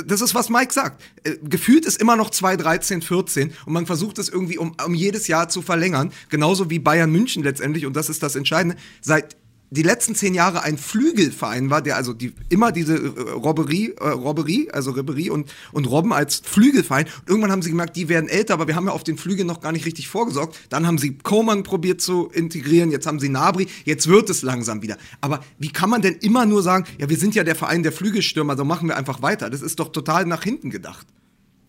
das 0.07 0.21
ist, 0.21 0.35
was 0.35 0.49
Mike 0.49 0.73
sagt. 0.73 1.03
Äh, 1.25 1.37
gefühlt 1.43 1.87
ist 1.87 2.01
immer 2.01 2.17
noch 2.17 2.31
2013, 2.31 3.03
14 3.03 3.53
und 3.65 3.73
man 3.73 3.87
versucht 3.87 4.19
es 4.19 4.29
irgendwie 4.29 4.59
um, 4.59 4.75
um 4.85 4.95
jedes 4.95 5.29
Jahr 5.29 5.49
zu 5.49 5.63
verlängern. 5.63 6.13
Genauso 6.29 6.71
wie 6.71 6.79
Bayern 6.79 7.11
München 7.11 7.43
letztendlich, 7.43 7.87
und 7.87 7.95
das 7.95 8.09
ist 8.09 8.23
das 8.23 8.35
Entscheidende, 8.35 8.77
seit 9.01 9.37
die 9.71 9.83
letzten 9.83 10.15
zehn 10.15 10.35
Jahre 10.35 10.63
ein 10.63 10.79
Flügelverein 10.79 11.71
war, 11.71 11.83
der 11.83 11.97
also 11.97 12.13
die, 12.15 12.33
immer 12.49 12.73
diese 12.73 12.97
äh, 12.97 13.31
Robberie, 13.31 13.95
äh, 14.01 14.09
Robberie, 14.09 14.71
also 14.71 14.93
Ribery 14.93 15.31
und, 15.31 15.51
und 15.73 15.87
Robben 15.87 16.13
als 16.13 16.43
Flügelverein. 16.45 17.07
Und 17.21 17.29
irgendwann 17.29 17.53
haben 17.53 17.63
sie 17.63 17.71
gemerkt, 17.71 17.97
die 17.97 18.09
werden 18.09 18.29
älter, 18.29 18.55
aber 18.55 18.67
wir 18.67 18.77
haben 18.77 18.87
ja 18.87 18.93
auf 18.93 19.05
den 19.05 19.19
Flügeln 19.19 19.47
noch 19.47 19.61
gar 19.61 19.73
nicht 19.73 19.85
richtig 19.85 20.09
vorgesorgt. 20.09 20.59
Dann 20.71 20.87
haben 20.87 20.99
sie 20.99 21.19
Coman 21.19 21.63
probiert 21.63 22.01
zu 22.01 22.29
integrieren, 22.29 22.91
jetzt 22.91 23.07
haben 23.07 23.21
sie 23.21 23.29
Nabri, 23.29 23.69
jetzt 23.85 24.09
wird 24.09 24.31
es 24.31 24.43
langsam 24.43 24.83
wieder. 24.83 24.97
Aber 25.21 25.41
wie 25.59 25.71
kann 25.71 25.91
man 25.91 26.03
denn 26.03 26.15
immer 26.15 26.47
nur 26.47 26.63
sagen, 26.63 26.85
ja, 26.99 27.09
wir 27.09 27.19
sind 27.19 27.35
ja 27.35 27.45
der 27.45 27.55
Verein 27.55 27.83
der 27.83 27.93
Flügelstürmer, 27.93 28.57
so 28.57 28.65
machen 28.65 28.89
wir 28.89 28.97
einfach 28.97 29.23
weiter. 29.23 29.51
Das 29.51 29.61
ist 29.61 29.79
doch 29.81 29.93
total 29.93 30.25
nach 30.25 30.43
hinten 30.43 30.71
gedacht. 30.71 31.07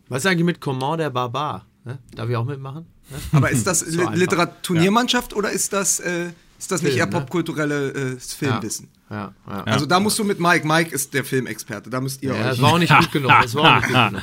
Was 0.07 0.23
ist 0.23 0.31
eigentlich 0.31 0.45
mit 0.45 0.61
Coman 0.61 0.97
der 0.97 1.09
Barbar? 1.09 1.65
Ne? 1.83 1.99
Darf 2.15 2.29
ich 2.29 2.35
auch 2.35 2.45
mitmachen? 2.45 2.85
Ne? 3.09 3.17
Aber 3.33 3.49
ist 3.49 3.67
das 3.67 3.79
So. 3.89 4.09
Literaturmannschaft 4.09 5.35
oder 5.35 5.51
ist 5.51 5.73
das, 5.73 5.99
äh, 5.99 6.29
ist 6.59 6.71
das 6.71 6.81
nicht 6.81 6.91
Film, 6.93 6.99
eher 6.99 7.05
ne? 7.07 7.11
popkulturelle 7.11 7.91
äh, 7.91 8.17
Filmwissen? 8.19 8.89
Ja, 9.09 9.33
ja. 9.47 9.63
Also 9.63 9.87
da 9.87 9.99
musst 9.99 10.19
du 10.19 10.23
mit 10.23 10.39
Mike, 10.39 10.67
Mike 10.67 10.93
ist 10.93 11.13
der 11.15 11.25
Filmexperte, 11.25 11.89
da 11.89 11.99
müsst 11.99 12.21
ihr 12.21 12.29
Ja, 12.33 12.35
euch. 12.35 12.43
das 12.43 12.61
war 12.61 12.73
auch 12.73 12.77
nicht 12.77 12.95
gut 12.95 13.11
genug. 13.11 13.31
Das 13.41 13.55
war 13.55 13.77
auch 13.77 13.81
nicht 13.81 13.87
gut 13.87 14.09
genug. 14.09 14.21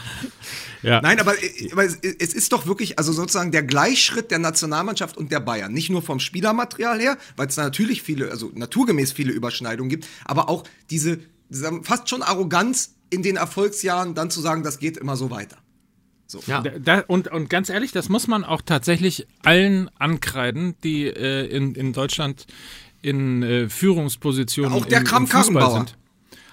Ja. 0.83 1.01
Nein, 1.01 1.19
aber, 1.19 1.43
äh, 1.43 1.73
aber 1.73 1.85
es, 1.85 1.97
es 1.97 2.35
ist 2.35 2.53
doch 2.53 2.67
wirklich, 2.67 2.99
also 2.99 3.11
sozusagen 3.13 3.51
der 3.51 3.65
Gleichschritt 3.65 4.31
der 4.31 4.39
Nationalmannschaft 4.39 5.17
und 5.17 5.33
der 5.33 5.41
Bayern. 5.41 5.73
Nicht 5.73 5.91
nur 5.91 6.03
vom 6.03 6.21
Spielermaterial 6.21 7.01
her, 7.01 7.19
weil 7.37 7.49
es 7.49 7.57
da 7.57 7.65
natürlich 7.65 8.03
viele, 8.03 8.31
also 8.31 8.53
naturgemäß 8.55 9.11
viele 9.11 9.33
Überschneidungen 9.33 9.89
gibt, 9.91 10.07
aber 10.25 10.49
auch 10.49 10.63
diese 10.91 11.19
wir, 11.49 11.81
fast 11.83 12.09
schon 12.09 12.23
Arroganz 12.23 12.95
in 13.11 13.23
den 13.23 13.37
Erfolgsjahren, 13.37 14.15
dann 14.15 14.31
zu 14.31 14.41
sagen, 14.41 14.63
das 14.63 14.79
geht 14.79 14.97
immer 14.97 15.17
so 15.17 15.31
weiter. 15.31 15.57
Ja. 16.47 16.61
Da, 16.61 16.71
da, 16.79 17.05
und, 17.07 17.29
und 17.29 17.49
ganz 17.49 17.69
ehrlich, 17.69 17.93
das 17.93 18.09
muss 18.09 18.27
man 18.27 18.45
auch 18.45 18.63
tatsächlich 18.63 19.27
allen 19.43 19.91
ankreiden, 19.99 20.75
die 20.83 21.07
äh, 21.07 21.47
in, 21.47 21.75
in 21.75 21.93
Deutschland 21.93 22.47
in 23.03 23.43
äh, 23.43 23.69
Führungspositionen 23.69 24.73
Auch 24.73 24.87
der 24.87 24.99
im, 24.99 25.05
im 25.05 25.09
Kram-Karrenbauer. 25.09 25.63
Fußball 25.63 25.87
sind. 25.87 25.97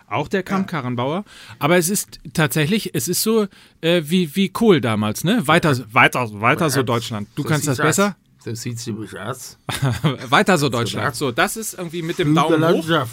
Auch 0.07 0.27
der 0.27 0.43
Kram-Karrenbauer. 0.43 1.25
Aber 1.57 1.77
es 1.77 1.89
ist 1.89 2.19
tatsächlich, 2.33 2.93
es 2.93 3.07
ist 3.07 3.23
so 3.23 3.47
äh, 3.81 4.03
wie, 4.05 4.35
wie 4.35 4.49
Kohl 4.49 4.79
damals, 4.79 5.23
ne? 5.23 5.47
Weiter, 5.47 5.75
weiter, 5.91 6.39
weiter 6.39 6.69
so 6.69 6.83
Deutschland. 6.83 7.27
Du 7.35 7.43
kannst 7.43 7.67
das 7.67 7.77
besser. 7.77 8.09
aus. 8.09 8.45
So 8.45 8.53
sieht's 8.55 8.85
nämlich 8.85 9.17
aus. 9.17 9.57
Weiter 10.29 10.57
so 10.57 10.69
Deutschland. 10.69 11.15
So, 11.15 11.31
das 11.31 11.55
ist 11.55 11.75
irgendwie 11.75 12.01
mit 12.01 12.19
dem 12.19 12.35
Daumen 12.35 12.63
hoch. 12.67 13.07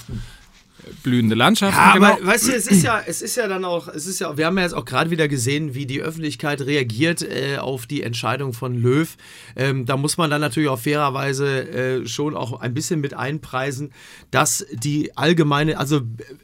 Blühende 1.03 1.35
Landschaften, 1.35 1.77
Ja, 1.77 1.95
genau. 1.95 2.07
aber 2.15 2.27
weißt 2.27 2.49
du, 2.49 2.53
es 2.53 2.67
ist 2.67 2.83
ja, 2.83 3.03
es 3.07 3.23
ist 3.23 3.37
ja 3.37 3.49
dann 3.49 3.65
auch, 3.65 3.89
es 3.89 4.07
ist 4.07 4.21
ja, 4.21 4.37
wir 4.37 4.47
haben 4.47 4.57
ja 4.57 4.65
jetzt 4.65 4.75
auch 4.75 4.85
gerade 4.85 5.11
wieder 5.11 5.29
gesehen, 5.29 5.75
wie 5.75 5.87
die 5.87 6.01
Öffentlichkeit 6.01 6.61
reagiert 6.61 7.23
äh, 7.23 7.59
auf 7.59 7.87
die 7.87 8.03
Entscheidung 8.03 8.53
von 8.53 8.75
Löw. 8.75 9.17
Ähm, 9.57 9.87
da 9.87 9.97
muss 9.97 10.17
man 10.17 10.31
dann 10.31 10.41
natürlich 10.41 10.69
auch 10.69 10.79
fairerweise 10.79 11.69
äh, 11.69 12.07
schon 12.07 12.37
auch 12.37 12.61
ein 12.61 12.75
bisschen 12.75 13.01
mit 13.01 13.15
einpreisen, 13.15 13.93
dass 14.31 14.67
die 14.73 15.17
allgemeine, 15.17 15.79
also 15.79 16.01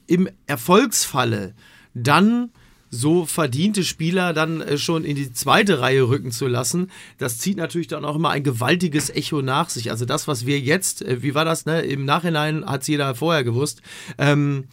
im 0.06 0.28
Erfolgsfalle 0.46 1.54
dann 1.94 2.50
so 2.90 3.26
verdiente 3.26 3.84
Spieler 3.84 4.32
dann 4.32 4.60
äh, 4.60 4.78
schon 4.78 5.04
in 5.04 5.16
die 5.16 5.32
zweite 5.32 5.80
Reihe 5.80 6.08
rücken 6.08 6.30
zu 6.30 6.46
lassen, 6.46 6.90
das 7.18 7.38
zieht 7.38 7.56
natürlich 7.56 7.88
dann 7.88 8.04
auch 8.04 8.16
immer 8.16 8.30
ein 8.30 8.44
gewaltiges 8.44 9.10
Echo 9.10 9.42
nach 9.42 9.68
sich. 9.68 9.90
Also 9.90 10.04
das, 10.04 10.28
was 10.28 10.46
wir 10.46 10.58
jetzt, 10.60 11.02
äh, 11.02 11.22
wie 11.22 11.34
war 11.34 11.44
das, 11.44 11.66
ne? 11.66 11.82
Im 11.82 12.04
Nachhinein 12.04 12.64
hat 12.64 12.82
es 12.82 12.88
jeder 12.88 13.14
vorher 13.14 13.44
gewusst. 13.44 13.82
Ähm, 14.18 14.64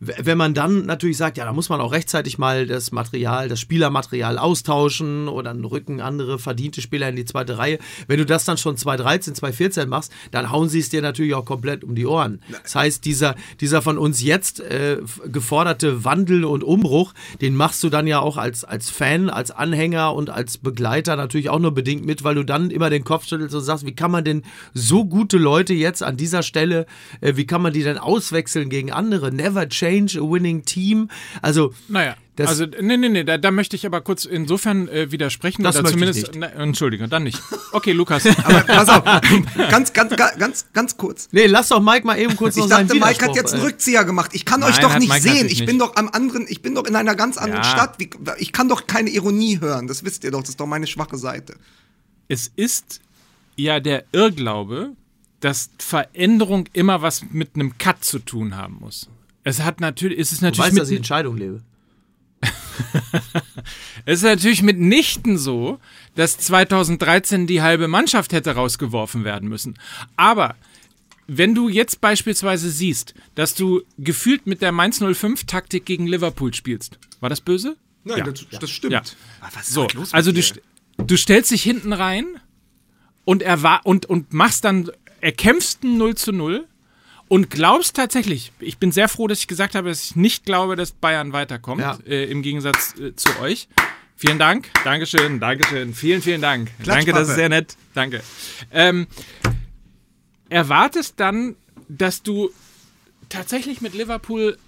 wenn 0.00 0.38
man 0.38 0.54
dann 0.54 0.86
natürlich 0.86 1.16
sagt, 1.16 1.36
ja, 1.38 1.44
da 1.44 1.52
muss 1.52 1.68
man 1.68 1.80
auch 1.80 1.92
rechtzeitig 1.92 2.38
mal 2.38 2.66
das 2.66 2.92
Material, 2.92 3.48
das 3.48 3.60
Spielermaterial 3.60 4.38
austauschen 4.38 5.28
oder 5.28 5.48
dann 5.48 5.64
rücken 5.64 6.00
andere 6.00 6.38
verdiente 6.38 6.80
Spieler 6.80 7.08
in 7.08 7.16
die 7.16 7.24
zweite 7.24 7.58
Reihe. 7.58 7.78
Wenn 8.06 8.18
du 8.18 8.26
das 8.26 8.44
dann 8.44 8.58
schon 8.58 8.76
2013, 8.76 9.34
2014 9.34 9.88
machst, 9.88 10.12
dann 10.30 10.52
hauen 10.52 10.68
sie 10.68 10.78
es 10.78 10.90
dir 10.90 11.02
natürlich 11.02 11.34
auch 11.34 11.44
komplett 11.44 11.84
um 11.84 11.94
die 11.94 12.06
Ohren. 12.06 12.40
Das 12.62 12.74
heißt, 12.74 13.04
dieser, 13.04 13.34
dieser 13.60 13.82
von 13.82 13.98
uns 13.98 14.22
jetzt 14.22 14.60
äh, 14.60 14.98
geforderte 15.26 16.04
Wandel 16.04 16.44
und 16.44 16.62
Umbruch, 16.62 17.14
den 17.40 17.56
machst 17.56 17.82
du 17.82 17.88
dann 17.88 18.06
ja 18.06 18.20
auch 18.20 18.36
als, 18.36 18.64
als 18.64 18.90
Fan, 18.90 19.30
als 19.30 19.50
Anhänger 19.50 20.14
und 20.14 20.30
als 20.30 20.58
Begleiter 20.58 21.16
natürlich 21.16 21.50
auch 21.50 21.58
nur 21.58 21.72
bedingt 21.72 22.04
mit, 22.04 22.24
weil 22.24 22.34
du 22.34 22.44
dann 22.44 22.70
immer 22.70 22.90
den 22.90 23.04
Kopf 23.04 23.26
schüttelst 23.26 23.54
und 23.54 23.62
sagst, 23.62 23.86
wie 23.86 23.94
kann 23.94 24.10
man 24.10 24.24
denn 24.24 24.42
so 24.74 25.04
gute 25.04 25.38
Leute 25.38 25.74
jetzt 25.74 26.02
an 26.02 26.16
dieser 26.16 26.42
Stelle, 26.42 26.86
äh, 27.20 27.36
wie 27.36 27.46
kann 27.46 27.62
man 27.62 27.72
die 27.72 27.82
denn 27.82 27.98
auswechseln 27.98 28.68
gegen 28.68 28.92
andere? 28.92 29.32
Never 29.32 29.68
change 29.68 29.87
a 30.16 30.20
winning 30.20 30.64
team. 30.64 31.08
Also, 31.42 31.74
Naja, 31.88 32.16
Das- 32.36 32.50
also, 32.50 32.66
nee, 32.66 32.96
nee, 32.96 33.08
nee, 33.08 33.24
da, 33.24 33.36
da 33.38 33.50
möchte 33.50 33.74
ich 33.76 33.84
aber 33.86 34.00
kurz 34.00 34.24
insofern 34.24 34.86
äh, 34.88 35.10
widersprechen. 35.10 35.62
Das 35.64 35.74
oder 35.76 35.82
möchte 35.82 35.96
ich 35.96 36.00
zumindest, 36.24 36.34
nicht. 36.34 36.38
Na, 36.56 36.62
Entschuldige, 36.62 37.08
dann 37.08 37.24
nicht. 37.24 37.40
Okay, 37.72 37.92
Lukas. 37.92 38.26
Aber 38.44 38.60
pass 38.60 38.88
auf, 38.88 39.02
ganz, 39.70 39.92
ganz, 39.92 40.14
ganz, 40.16 40.38
ganz, 40.38 40.66
ganz 40.72 40.96
kurz. 40.96 41.28
nee, 41.32 41.46
lass 41.46 41.68
doch 41.68 41.80
Mike 41.80 42.06
mal 42.06 42.18
eben 42.18 42.36
kurz 42.36 42.56
noch 42.56 42.64
Ich 42.64 42.70
seinen 42.70 42.86
dachte, 42.88 43.00
Mike 43.00 43.24
hat 43.24 43.34
jetzt 43.36 43.54
einen 43.54 43.62
Rückzieher 43.64 44.04
gemacht. 44.04 44.30
Ich 44.34 44.44
kann 44.44 44.62
euch 44.62 44.74
Nein, 44.76 44.82
doch 44.82 44.90
hat 44.92 45.00
nicht 45.00 45.08
Mike 45.08 45.22
sehen. 45.22 45.46
Ich 45.46 45.60
nicht. 45.60 45.66
bin 45.66 45.78
doch 45.78 45.96
am 45.96 46.08
anderen, 46.08 46.46
ich 46.48 46.62
bin 46.62 46.74
doch 46.74 46.84
in 46.84 46.94
einer 46.96 47.14
ganz 47.16 47.36
anderen 47.38 47.62
Ja. 47.64 47.68
Stadt. 47.70 47.98
Wie, 47.98 48.08
ich 48.38 48.52
kann 48.52 48.68
doch 48.68 48.86
keine 48.86 49.10
Ironie 49.10 49.60
hören. 49.60 49.86
Das 49.88 50.04
wisst 50.04 50.22
ihr 50.24 50.30
doch. 50.30 50.40
Das 50.40 50.50
ist 50.50 50.60
doch 50.60 50.66
meine 50.66 50.86
schwache 50.86 51.16
Seite. 51.18 51.56
es 52.28 52.50
ist 52.54 53.00
ja 53.56 53.80
der 53.80 54.04
Irrglaube, 54.12 54.90
dass 55.40 55.70
Veränderung 55.78 56.68
immer 56.72 57.02
was 57.02 57.22
mit 57.32 57.50
einem 57.54 57.76
Cut 57.78 58.04
zu 58.04 58.18
tun 58.20 58.56
haben 58.56 58.78
muss. 58.80 59.08
Es 59.48 59.60
hat 59.60 59.80
natürlich, 59.80 60.18
es 60.18 60.32
ist 60.32 60.42
Du 60.42 60.46
natürlich 60.46 60.66
weißt, 60.72 60.78
dass 60.78 60.88
ich 60.88 60.92
mit, 60.92 60.98
Entscheidung 60.98 61.36
lebe. 61.36 61.62
es 64.04 64.18
ist 64.18 64.24
natürlich 64.24 64.62
mitnichten 64.62 65.38
so, 65.38 65.80
dass 66.14 66.36
2013 66.38 67.46
die 67.46 67.62
halbe 67.62 67.88
Mannschaft 67.88 68.32
hätte 68.32 68.50
rausgeworfen 68.50 69.24
werden 69.24 69.48
müssen. 69.48 69.78
Aber 70.16 70.54
wenn 71.26 71.54
du 71.54 71.68
jetzt 71.68 72.00
beispielsweise 72.02 72.70
siehst, 72.70 73.14
dass 73.34 73.54
du 73.54 73.82
gefühlt 73.96 74.46
mit 74.46 74.60
der 74.60 74.70
Mainz 74.72 75.02
05 75.02 75.44
Taktik 75.44 75.86
gegen 75.86 76.06
Liverpool 76.06 76.52
spielst, 76.52 76.98
war 77.20 77.30
das 77.30 77.40
böse? 77.40 77.76
Nein, 78.04 78.18
Ja. 78.18 78.24
das, 78.24 78.46
das 78.60 78.70
stimmt. 78.70 78.92
Ja. 78.92 79.02
Was 79.40 79.66
ist 79.66 79.72
So, 79.72 79.82
los 79.94 80.08
mit 80.08 80.14
also 80.14 80.30
du, 80.32 80.42
du 80.98 81.16
stellst 81.16 81.50
dich 81.50 81.62
hinten 81.62 81.94
rein 81.94 82.26
und, 83.24 83.42
und, 83.84 84.06
und 84.06 84.32
machst 84.34 84.64
dann, 84.64 84.90
erkämpfst 85.22 85.84
ein 85.84 85.96
0 85.96 86.16
zu 86.16 86.32
0 86.32 86.66
und 87.28 87.50
glaubst 87.50 87.96
tatsächlich, 87.96 88.52
ich 88.60 88.78
bin 88.78 88.90
sehr 88.92 89.08
froh, 89.08 89.26
dass 89.26 89.40
ich 89.40 89.48
gesagt 89.48 89.74
habe, 89.74 89.88
dass 89.90 90.04
ich 90.04 90.16
nicht 90.16 90.44
glaube, 90.44 90.76
dass 90.76 90.92
Bayern 90.92 91.32
weiterkommt, 91.32 91.80
Ja. 91.82 91.98
äh, 92.06 92.24
im 92.30 92.42
Gegensatz 92.42 92.94
äh, 92.98 93.14
zu 93.14 93.28
euch. 93.40 93.68
Vielen 94.16 94.38
Dank, 94.38 94.68
Dankeschön, 94.84 95.38
Dankeschön, 95.38 95.94
vielen, 95.94 96.22
vielen 96.22 96.40
Dank. 96.40 96.70
Danke, 96.84 97.12
das 97.12 97.28
ist 97.28 97.36
sehr 97.36 97.48
nett, 97.48 97.76
danke. 97.94 98.20
Ähm, 98.72 99.06
erwartest 100.48 101.14
dann, 101.20 101.56
dass 101.88 102.22
du 102.22 102.50
tatsächlich 103.28 103.80
mit 103.80 103.94
Liverpool 103.94 104.58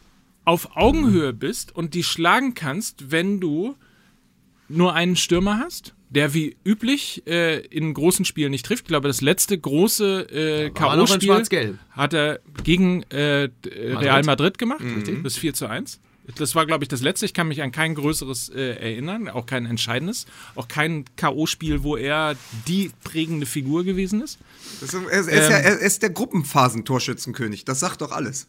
auf 0.45 0.77
Augenhöhe 0.77 1.33
bist 1.33 1.75
und 1.75 1.95
die 1.95 2.03
schlagen 2.05 2.55
kannst, 2.55 3.11
wenn 3.11 3.41
du 3.41 3.77
nur 4.69 4.95
einen 4.95 5.17
Stürmer 5.17 5.59
hast, 5.59 5.95
der 6.11 6.35
wie 6.35 6.57
üblich 6.65 7.23
äh, 7.27 7.61
in 7.67 7.95
großen 7.95 8.25
Spielen 8.25 8.51
nicht 8.51 8.67
trifft. 8.67 8.83
Ich 8.85 8.89
glaube, 8.89 9.09
das 9.09 9.21
letzte 9.21 9.57
große 9.59 10.21
äh, 10.67 10.71
K.O.-Spiel 10.71 11.79
hat 11.93 12.13
er 12.15 12.41
gegen 12.65 13.05
äh, 13.11 13.45
äh, 13.45 13.49
Real 13.97 14.23
Madrid 14.25 14.59
gemacht, 14.59 14.83
Mhm. 14.83 14.95
richtig, 14.97 15.23
bis 15.23 15.37
4 15.39 15.55
zu 15.55 15.67
1. 15.69 16.01
Das 16.37 16.55
war, 16.55 16.65
glaube 16.67 16.85
ich, 16.85 16.89
das 16.89 17.01
letzte. 17.01 17.27
Ich 17.27 17.35
kann 17.35 17.49
mich 17.49 17.61
an 17.63 17.73
kein 17.73 17.95
größeres 17.97 18.51
äh, 18.51 18.75
erinnern, 18.77 19.29
auch 19.29 19.47
kein 19.47 19.67
entscheidendes, 19.67 20.27
auch 20.55 20.69
kein 20.69 21.05
K.O.-Spiel, 21.17 21.83
wo 21.83 21.97
er 21.97 22.37
die 22.69 22.91
prägende 23.03 23.47
Figur 23.47 23.83
gewesen 23.85 24.21
ist. 24.23 24.39
Das 24.81 24.95
ist, 24.95 25.03
er, 25.11 25.11
er, 25.11 25.21
ist 25.43 25.51
ja, 25.51 25.57
er 25.57 25.79
ist 25.79 26.03
der 26.03 26.11
Gruppenphasentorschützenkönig. 26.11 27.65
Das 27.65 27.81
sagt 27.81 28.01
doch 28.03 28.13
alles. 28.13 28.47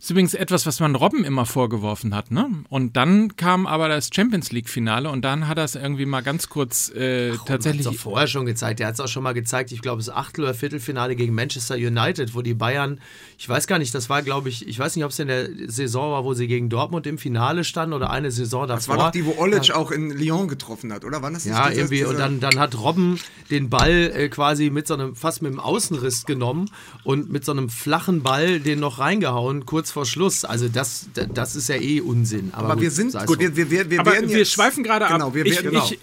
Ist 0.00 0.10
übrigens 0.10 0.32
etwas, 0.32 0.64
was 0.64 0.80
man 0.80 0.94
Robben 0.94 1.24
immer 1.24 1.44
vorgeworfen 1.44 2.14
hat, 2.14 2.30
ne? 2.30 2.48
Und 2.70 2.96
dann 2.96 3.36
kam 3.36 3.66
aber 3.66 3.88
das 3.88 4.08
Champions 4.12 4.50
League-Finale 4.50 5.10
und 5.10 5.22
dann 5.26 5.46
hat 5.46 5.58
er 5.58 5.64
es 5.64 5.74
irgendwie 5.74 6.06
mal 6.06 6.22
ganz 6.22 6.48
kurz 6.48 6.90
äh, 6.94 7.32
Ach, 7.38 7.44
tatsächlich. 7.44 7.86
Hat 7.86 7.94
es 7.94 8.00
vorher 8.00 8.26
schon 8.26 8.46
gezeigt. 8.46 8.80
Er 8.80 8.86
hat 8.86 8.94
es 8.94 9.00
auch 9.00 9.08
schon 9.08 9.22
mal 9.22 9.34
gezeigt, 9.34 9.72
ich 9.72 9.82
glaube, 9.82 9.98
das 10.02 10.08
Achtel- 10.08 10.44
oder 10.44 10.54
Viertelfinale 10.54 11.16
gegen 11.16 11.34
Manchester 11.34 11.74
United, 11.74 12.34
wo 12.34 12.40
die 12.40 12.54
Bayern, 12.54 12.98
ich 13.36 13.46
weiß 13.46 13.66
gar 13.66 13.78
nicht, 13.78 13.94
das 13.94 14.08
war, 14.08 14.22
glaube 14.22 14.48
ich, 14.48 14.66
ich 14.66 14.78
weiß 14.78 14.96
nicht, 14.96 15.04
ob 15.04 15.10
es 15.10 15.18
in 15.18 15.28
der 15.28 15.48
Saison 15.66 16.12
war, 16.12 16.24
wo 16.24 16.32
sie 16.32 16.46
gegen 16.48 16.70
Dortmund 16.70 17.06
im 17.06 17.18
Finale 17.18 17.62
standen 17.64 17.92
oder 17.92 18.08
eine 18.10 18.30
Saison 18.30 18.62
davor. 18.66 18.76
Das 18.76 18.88
war 18.88 18.96
doch 18.96 19.10
die, 19.10 19.26
wo 19.26 19.34
Olic 19.36 19.70
auch 19.72 19.90
in 19.90 20.10
Lyon 20.10 20.48
getroffen 20.48 20.92
hat, 20.94 21.04
oder? 21.04 21.20
Wann 21.20 21.34
das 21.34 21.44
Ja, 21.44 21.68
dieser- 21.68 21.78
irgendwie. 21.82 22.04
Und 22.04 22.18
dann, 22.18 22.40
dann 22.40 22.58
hat 22.58 22.78
Robben 22.80 23.18
den 23.50 23.68
Ball 23.68 24.10
äh, 24.14 24.28
quasi 24.30 24.70
mit 24.70 24.86
so 24.86 24.94
einem, 24.94 25.14
fast 25.14 25.42
mit 25.42 25.50
einem 25.52 25.60
Außenriss 25.60 26.24
genommen 26.24 26.70
und 27.04 27.30
mit 27.30 27.44
so 27.44 27.52
einem 27.52 27.68
flachen 27.68 28.22
Ball 28.22 28.60
den 28.60 28.80
noch 28.80 28.98
reingehauen, 28.98 29.66
kurz 29.66 29.89
vor 29.90 30.06
Schluss. 30.06 30.44
Also 30.44 30.68
das, 30.68 31.06
das 31.34 31.56
ist 31.56 31.68
ja 31.68 31.76
eh 31.76 32.00
Unsinn. 32.00 32.50
Aber, 32.52 32.64
Aber 32.64 32.74
gut, 32.74 32.82
wir 32.82 32.90
sind, 32.90 33.26
gut, 33.26 33.38
wir, 33.38 33.56
wir, 33.56 33.90
wir 33.90 34.00
aber 34.00 34.12
werden 34.12 34.28
wir 34.28 34.38
jetzt, 34.38 34.52
schweifen 34.52 34.82
gerade 34.82 35.06
genau, 35.06 35.28
ab. 35.28 35.34
Wir 35.34 35.46
ich, 35.46 35.62
werden, 35.62 35.78
ich, 35.78 35.98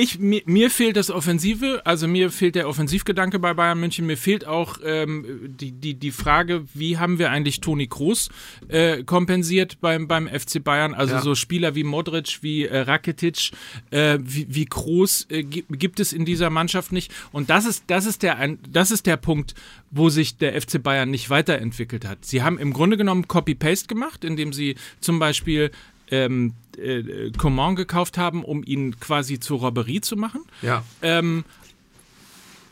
ich, 0.00 0.18
mir, 0.20 0.42
mir 0.46 0.70
fehlt 0.70 0.96
das 0.96 1.10
Offensive, 1.10 1.82
also 1.84 2.06
mir 2.06 2.30
fehlt 2.30 2.54
der 2.54 2.68
Offensivgedanke 2.68 3.38
bei 3.38 3.52
Bayern 3.54 3.80
München. 3.80 4.06
Mir 4.06 4.16
fehlt 4.16 4.46
auch 4.46 4.78
ähm, 4.84 5.24
die, 5.58 5.72
die, 5.72 5.94
die 5.94 6.10
Frage, 6.12 6.64
wie 6.72 6.98
haben 6.98 7.18
wir 7.18 7.30
eigentlich 7.30 7.60
Toni 7.60 7.88
Kroos 7.88 8.28
äh, 8.68 9.02
kompensiert 9.02 9.80
beim, 9.80 10.06
beim 10.06 10.28
FC 10.28 10.62
Bayern? 10.62 10.94
Also 10.94 11.14
Ja. 11.14 11.20
so 11.22 11.34
Spieler 11.34 11.74
wie 11.74 11.82
Modric, 11.84 12.38
wie 12.42 12.64
äh, 12.66 12.78
Rakitic, 12.78 13.50
äh, 13.90 14.18
wie, 14.22 14.46
wie 14.48 14.66
Kroos 14.66 15.26
äh, 15.30 15.42
gi- 15.42 15.64
gibt 15.68 15.98
es 16.00 16.12
in 16.12 16.24
dieser 16.24 16.50
Mannschaft 16.50 16.92
nicht. 16.92 17.12
Und 17.32 17.50
das 17.50 17.66
ist, 17.66 17.84
das, 17.88 18.06
ist 18.06 18.22
der, 18.22 18.56
das 18.70 18.90
ist 18.92 19.06
der 19.06 19.16
Punkt, 19.16 19.54
wo 19.90 20.10
sich 20.10 20.36
der 20.36 20.60
FC 20.60 20.82
Bayern 20.82 21.10
nicht 21.10 21.28
weiterentwickelt 21.30 22.04
hat. 22.06 22.24
Sie 22.24 22.42
haben 22.42 22.58
im 22.58 22.72
Grunde 22.72 22.96
genommen 22.96 23.26
Copy-Paste 23.26 23.88
gemacht, 23.88 24.24
indem 24.24 24.52
sie 24.52 24.76
zum 25.00 25.18
Beispiel 25.18 25.70
ähm, 26.10 26.54
äh, 26.76 27.30
Coman 27.36 27.76
gekauft 27.76 28.18
haben, 28.18 28.44
um 28.44 28.62
ihn 28.64 28.98
quasi 29.00 29.40
zur 29.40 29.60
Robberie 29.60 30.00
zu 30.00 30.16
machen. 30.16 30.42
ja. 30.62 30.82
Ähm, 31.02 31.44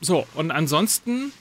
so, 0.03 0.27
und 0.35 0.51
ansonsten 0.51 1.33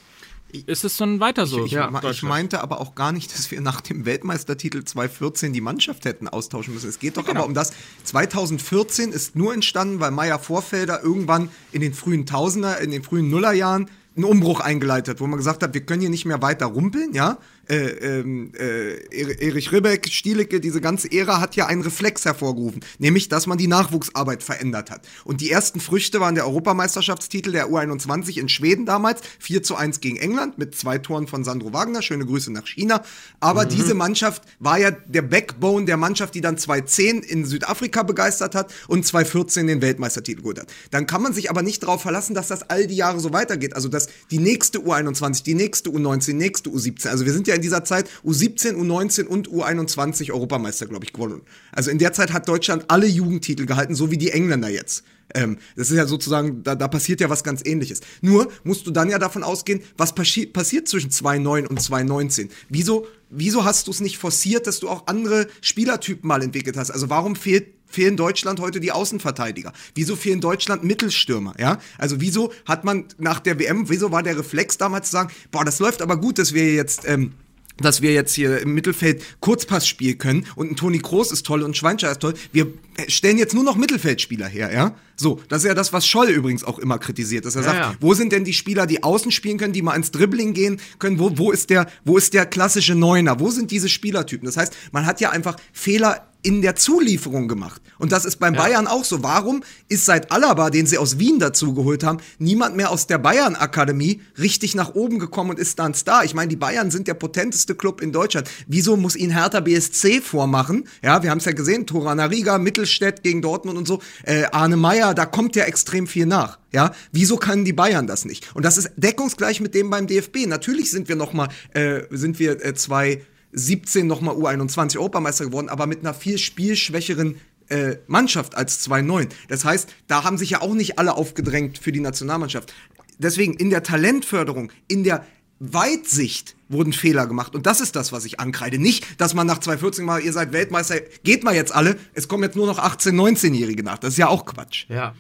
ist 0.66 0.86
es 0.86 0.96
dann 0.98 1.20
weiter 1.20 1.46
so. 1.46 1.66
Ich, 1.66 1.72
Ja, 1.74 1.90
ich 1.94 2.00
Deutschland. 2.00 2.30
meinte 2.30 2.62
aber 2.62 2.80
auch 2.80 2.96
gar 2.96 3.12
nicht, 3.12 3.34
dass 3.34 3.52
wir 3.52 3.60
nach 3.60 3.82
dem 3.82 4.06
Weltmeistertitel 4.06 4.84
2014 4.84 5.52
die 5.52 5.62
Mannschaft 5.62 6.06
hätten 6.06 6.28
austauschen 6.28 6.74
müssen. 6.74 6.88
Es 6.90 7.00
geht 7.00 7.18
doch 7.18 7.28
aber 7.28 7.46
um 7.46 7.54
das. 7.54 7.74
2014 8.06 9.12
ist 9.12 9.36
nur 9.36 9.54
entstanden, 9.54 10.00
weil 10.00 10.12
Meier 10.12 10.40
Vorfelder 10.40 11.04
irgendwann 11.04 11.50
in 11.72 11.82
den 11.82 11.94
frühen 11.94 12.26
Tausender, 12.26 12.80
in 12.80 12.92
den 12.92 13.04
frühen 13.04 13.30
Nullerjahren 13.30 13.90
einen 14.16 14.24
Umbruch 14.24 14.62
eingeleitet, 14.62 15.20
wo 15.20 15.28
man 15.28 15.38
gesagt 15.38 15.62
hat, 15.62 15.74
wir 15.74 15.82
können 15.82 16.00
hier 16.00 16.10
nicht 16.10 16.26
mehr 16.26 16.42
weiter 16.42 16.68
rumpeln, 16.68 17.14
ja. 17.14 17.38
Äh, 17.68 17.76
ähm, 17.76 18.52
äh, 18.58 18.94
Er- 19.10 19.42
Erich 19.42 19.72
Ribbeck, 19.72 20.08
Stielecke, 20.12 20.60
diese 20.60 20.82
ganze 20.82 21.12
Ära 21.12 21.40
hat 21.42 21.56
ja 21.56 21.66
einen 21.66 21.82
Reflex 21.82 22.26
hervorgerufen, 22.26 22.82
nämlich, 23.00 23.28
dass 23.30 23.48
man 23.48 23.58
die 23.58 23.68
Nachwuchsarbeit 23.68 24.44
verändert 24.44 24.92
hat. 24.92 25.08
Und 25.24 25.42
die 25.42 25.50
ersten 25.50 25.80
Früchte 25.80 26.20
waren 26.20 26.36
der 26.36 26.46
Europameisterschaftstitel 26.46 27.52
der 27.52 27.70
U21 27.70 28.38
in 28.40 28.50
Schweden 28.50 28.86
damals, 28.86 29.22
4 29.40 29.64
zu 29.64 29.76
1 29.76 30.00
gegen 30.00 30.18
England 30.18 30.58
mit 30.58 30.76
zwei 30.76 31.00
Toren 31.00 31.28
von 31.28 31.44
Sandro 31.44 31.74
Wagner, 31.74 32.02
schöne 32.02 32.26
Grüße 32.26 32.52
nach 32.52 32.68
China. 32.68 33.04
Aber 33.40 33.66
diese 33.66 33.94
Mannschaft 33.96 34.44
war 34.60 34.78
ja 34.78 34.92
der 34.92 35.24
Backbone 35.24 35.86
der 35.86 35.98
Mannschaft, 35.98 36.36
die 36.36 36.42
dann 36.42 36.58
2010 36.58 37.22
in 37.22 37.46
Südafrika 37.46 38.04
begeistert 38.04 38.54
hat 38.56 38.72
und 38.88 39.06
2014 39.06 39.66
den 39.68 39.82
Weltmeistertitel 39.82 40.42
geholt 40.42 40.60
hat. 40.60 40.68
Dann 40.92 41.08
kann 41.08 41.22
man 41.22 41.34
sich 41.34 41.50
aber 41.50 41.62
nicht 41.64 41.84
darauf 41.84 42.02
verlassen, 42.02 42.36
dass 42.36 42.48
das 42.48 42.70
all 42.70 42.86
die 42.88 42.96
Jahre 42.96 43.20
so 43.20 43.34
weitergeht. 43.34 43.76
Also, 43.76 43.88
dass 43.88 44.08
die 44.30 44.40
nächste 44.40 44.80
U21, 44.80 45.44
die 45.44 45.56
nächste 45.56 45.90
U19, 45.90 46.26
die 46.28 46.34
nächste 46.34 46.70
U17, 46.70 47.08
also 47.08 47.26
wir 47.26 47.34
sind 47.34 47.48
ja 47.48 47.55
in 47.56 47.62
dieser 47.62 47.84
Zeit 47.84 48.10
U17, 48.24 48.76
U19 48.76 49.26
und 49.26 49.50
U21 49.50 50.32
Europameister, 50.32 50.86
glaube 50.86 51.06
ich, 51.06 51.14
gewonnen. 51.14 51.42
Also 51.72 51.92
in 51.92 51.98
der 51.98 52.14
Zeit 52.14 52.34
hat 52.34 52.48
Deutschland 52.48 52.86
alle 52.90 53.08
Jugendtitel 53.08 53.66
gehalten, 53.66 53.96
so 53.96 54.12
wie 54.12 54.18
die 54.18 54.32
Engländer 54.32 54.70
jetzt. 54.70 55.04
Ähm, 55.34 55.58
das 55.76 55.90
ist 55.90 55.98
ja 55.98 56.06
sozusagen, 56.06 56.64
da, 56.64 56.76
da 56.76 56.88
passiert 56.88 57.20
ja 57.20 57.30
was 57.30 57.44
ganz 57.44 57.62
ähnliches. 57.66 58.02
Nur 58.22 58.52
musst 58.64 58.86
du 58.86 58.92
dann 58.92 59.10
ja 59.10 59.18
davon 59.18 59.44
ausgehen, 59.44 59.82
was 59.98 60.14
passi 60.14 60.46
passiert 60.46 60.88
zwischen 60.88 61.12
2009 61.12 61.68
und 61.68 61.82
2019. 61.82 62.50
Wieso, 62.70 63.08
wieso 63.30 63.66
hast 63.66 63.88
du 63.88 63.92
es 63.92 64.02
nicht 64.02 64.18
forciert, 64.18 64.68
dass 64.68 64.80
du 64.80 64.90
auch 64.90 65.08
andere 65.08 65.48
Spielertypen 65.62 66.28
mal 66.28 66.44
entwickelt 66.44 66.78
hast? 66.78 66.92
Also 66.92 67.10
warum 67.10 67.36
fehlt 67.36 67.74
fehlen 67.88 68.18
Deutschland 68.18 68.60
heute 68.60 68.80
die 68.80 68.92
Außenverteidiger? 68.92 69.72
Wieso 69.94 70.16
fehlen 70.16 70.42
Deutschland 70.42 70.84
Mittelstürmer? 70.84 71.54
Ja, 71.60 71.80
also 71.98 72.20
wieso 72.20 72.52
hat 72.66 72.84
man 72.84 73.06
nach 73.18 73.40
der 73.40 73.60
WM, 73.60 73.90
wieso 73.90 74.12
war 74.12 74.22
der 74.22 74.38
Reflex 74.38 74.78
damals 74.78 75.08
zu 75.08 75.14
sagen, 75.14 75.32
boah, 75.52 75.64
das 75.64 75.80
läuft 75.80 76.02
aber 76.02 76.18
gut, 76.18 76.38
dass 76.38 76.54
wir 76.54 76.74
jetzt 76.74 77.08
ähm, 77.08 77.34
dass 77.78 78.02
wir 78.02 78.14
jetzt 78.14 78.34
hier 78.34 78.60
im 78.60 78.74
Mittelfeld 78.74 79.24
Kurzpass 79.40 79.88
spielen 79.88 80.18
können 80.18 80.46
und 80.56 80.72
ein 80.72 80.76
Toni 80.76 81.00
Kroos 81.00 81.32
ist 81.32 81.46
toll 81.46 81.64
und 81.64 81.72
ein 81.72 81.74
Schweinsteiger 81.74 82.12
ist 82.14 82.22
toll. 82.22 82.34
Wir 82.52 82.68
stellen 83.08 83.38
jetzt 83.38 83.54
nur 83.54 83.64
noch 83.64 83.76
Mittelfeldspieler 83.76 84.48
her, 84.48 84.72
ja? 84.74 84.96
So, 85.18 85.40
das 85.48 85.64
ist 85.64 85.68
ja 85.68 85.74
das, 85.74 85.94
was 85.94 86.06
Scholl 86.06 86.28
übrigens 86.28 86.64
auch 86.64 86.78
immer 86.80 86.98
kritisiert, 86.98 87.46
dass 87.46 87.56
er 87.56 87.62
Ja, 87.62 87.68
sagt, 87.68 87.80
ja. 87.80 87.96
wo 88.00 88.14
sind 88.14 88.32
denn 88.32 88.44
die 88.44 88.54
Spieler, 88.54 88.86
die 88.86 89.04
außen 89.04 89.32
spielen 89.32 89.58
können, 89.58 89.74
die 89.74 89.82
mal 89.82 89.96
ins 89.96 90.12
Dribbling 90.12 90.54
gehen 90.54 90.80
können? 91.00 91.20
Wo, 91.20 91.38
wo 91.38 91.52
ist 91.52 91.70
der, 91.70 91.88
wo 92.04 92.18
ist 92.18 92.34
der 92.34 92.46
klassische 92.46 92.96
Neuner? 92.96 93.40
Wo 93.40 93.50
sind 93.50 93.72
diese 93.72 93.90
Spielertypen? 93.90 94.46
Das 94.46 94.58
heißt, 94.58 94.74
man 94.92 95.06
hat 95.06 95.22
ja 95.22 95.30
einfach 95.30 95.56
Fehler 95.72 96.28
in 96.46 96.62
der 96.62 96.76
Zulieferung 96.76 97.48
gemacht. 97.48 97.82
Und 97.98 98.12
das 98.12 98.24
ist 98.24 98.38
beim 98.38 98.54
Bayern 98.54 98.86
auch 98.86 99.04
so. 99.04 99.24
Warum 99.24 99.64
ist 99.90 100.06
seit 100.06 100.32
Alaba, 100.32 100.70
den 100.70 100.86
sie 100.86 101.00
aus 101.00 101.18
Wien 101.18 101.40
dazu 101.40 101.74
geholt 101.74 102.04
haben, 102.04 102.20
niemand 102.38 102.76
mehr 102.76 102.92
aus 102.92 103.08
der 103.08 103.18
Bayern-Akademie 103.18 104.22
richtig 104.38 104.76
nach 104.76 104.94
oben 104.94 105.18
gekommen 105.18 105.50
und 105.50 105.60
ist 105.60 105.80
dann 105.80 105.96
Star? 105.96 106.24
Ich 106.24 106.36
meine, 106.36 106.50
die 106.50 106.56
Bayern 106.56 106.92
sind 106.92 107.08
der 107.08 107.16
potenteste 107.16 107.74
Club 107.74 108.00
in 108.00 108.12
Deutschland. 108.12 108.48
Wieso 108.68 108.96
muss 108.96 109.16
ihn 109.16 109.32
Hertha 109.32 109.60
BSC 109.60 110.22
vormachen? 110.22 110.88
Ja, 111.04 111.24
wir 111.24 111.32
haben 111.32 111.40
es 111.40 111.46
ja 111.46 111.54
gesehen, 111.54 111.88
Torana 111.88 112.26
Riga, 112.26 112.60
Mittelstädt 112.60 113.24
gegen 113.24 113.42
Dortmund 113.42 113.80
und 113.80 113.88
so. 113.88 114.00
Äh, 114.24 114.44
Arne 114.52 114.78
Meyer, 114.78 115.16
da 115.16 115.26
kommt 115.26 115.56
ja 115.56 115.64
extrem 115.64 116.06
viel 116.06 116.28
nach. 116.28 116.60
Ja, 116.72 116.94
wieso 117.12 117.38
können 117.38 117.66
die 117.66 117.74
Bayern 117.74 118.06
das 118.06 118.24
nicht? 118.26 118.54
Und 118.54 118.66
das 118.66 118.78
ist 118.78 118.92
deckungsgleich 118.98 119.62
mit 119.62 119.74
dem 119.74 119.90
beim 119.90 120.06
DFB. 120.06 120.46
Natürlich 120.46 120.92
sind 120.92 121.10
wir 121.10 121.16
noch 121.16 121.34
mal, 121.34 121.50
äh, 121.74 122.02
sind 122.12 122.38
wir 122.38 122.64
äh, 122.64 122.76
zwei 122.76 123.26
17 123.56 124.06
nochmal 124.06 124.36
U21 124.36 124.98
Europameister 124.98 125.46
geworden, 125.46 125.70
aber 125.70 125.88
mit 125.88 126.00
einer 126.00 126.14
viel 126.14 126.38
spielschwächeren 126.38 127.36
äh, 127.70 127.96
Mannschaft 128.08 128.56
als 128.56 128.88
2-9. 128.88 129.30
Das 129.48 129.66
heißt, 129.66 129.90
da 130.08 130.24
haben 130.24 130.38
sich 130.38 130.52
ja 130.52 130.62
auch 130.62 130.74
nicht 130.74 131.00
alle 131.00 131.16
aufgedrängt 131.16 131.78
für 131.78 131.92
die 131.92 132.00
Nationalmannschaft. 132.00 132.74
Deswegen 133.18 133.54
in 133.54 133.70
der 133.70 133.84
Talentförderung, 133.84 134.72
in 134.88 135.04
der 135.04 135.26
Weitsicht 135.60 136.56
wurden 136.68 136.92
Fehler 136.92 137.28
gemacht. 137.28 137.56
Und 137.56 137.66
das 137.66 137.80
ist 137.80 137.96
das, 137.96 138.12
was 138.12 138.26
ich 138.26 138.40
ankreide. 138.40 138.78
Nicht, 138.78 139.22
dass 139.22 139.34
man 139.34 139.48
nach 139.48 139.60
2014 139.60 140.04
mal, 140.04 140.22
ihr 140.22 140.34
seid 140.34 140.52
Weltmeister, 140.52 141.00
geht 141.24 141.44
mal 141.44 141.56
jetzt 141.56 141.74
alle, 141.74 141.98
es 142.14 142.28
kommen 142.28 142.44
jetzt 142.44 142.56
nur 142.56 142.68
noch 142.68 142.80
18-, 142.80 143.14
19-Jährige 143.14 143.84
nach. 143.84 143.98
Das 143.98 144.12
ist 144.12 144.18
ja 144.18 144.28
auch 144.28 144.46
Quatsch. 144.46 144.86
Ja. 144.90 145.16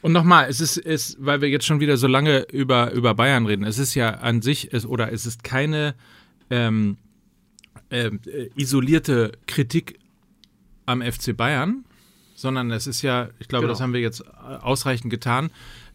Und 0.00 0.12
nochmal, 0.12 0.48
es 0.48 0.60
ist, 0.60 0.76
ist, 0.76 1.16
weil 1.18 1.40
wir 1.40 1.48
jetzt 1.48 1.66
schon 1.66 1.80
wieder 1.80 1.96
so 1.96 2.06
lange 2.06 2.46
über, 2.52 2.92
über 2.92 3.14
Bayern 3.14 3.46
reden, 3.46 3.64
es 3.64 3.78
ist 3.78 3.94
ja 3.94 4.10
an 4.10 4.42
sich, 4.42 4.72
es, 4.72 4.86
oder 4.86 5.12
es 5.12 5.26
ist 5.26 5.42
keine 5.42 5.96
ähm, 6.50 6.96
ähm, 7.90 8.20
äh, 8.26 8.48
isolierte 8.56 9.32
Kritik 9.46 9.98
am 10.86 11.02
FC 11.02 11.36
Bayern, 11.36 11.84
sondern 12.34 12.70
es 12.70 12.86
ist 12.86 13.02
ja, 13.02 13.28
ich 13.38 13.48
glaube, 13.48 13.62
Genau. 13.62 13.72
das 13.72 13.80
haben 13.80 13.92
wir 13.92 14.00
jetzt 14.00 14.26
ausreichend 14.36 15.10
getan, 15.10 15.50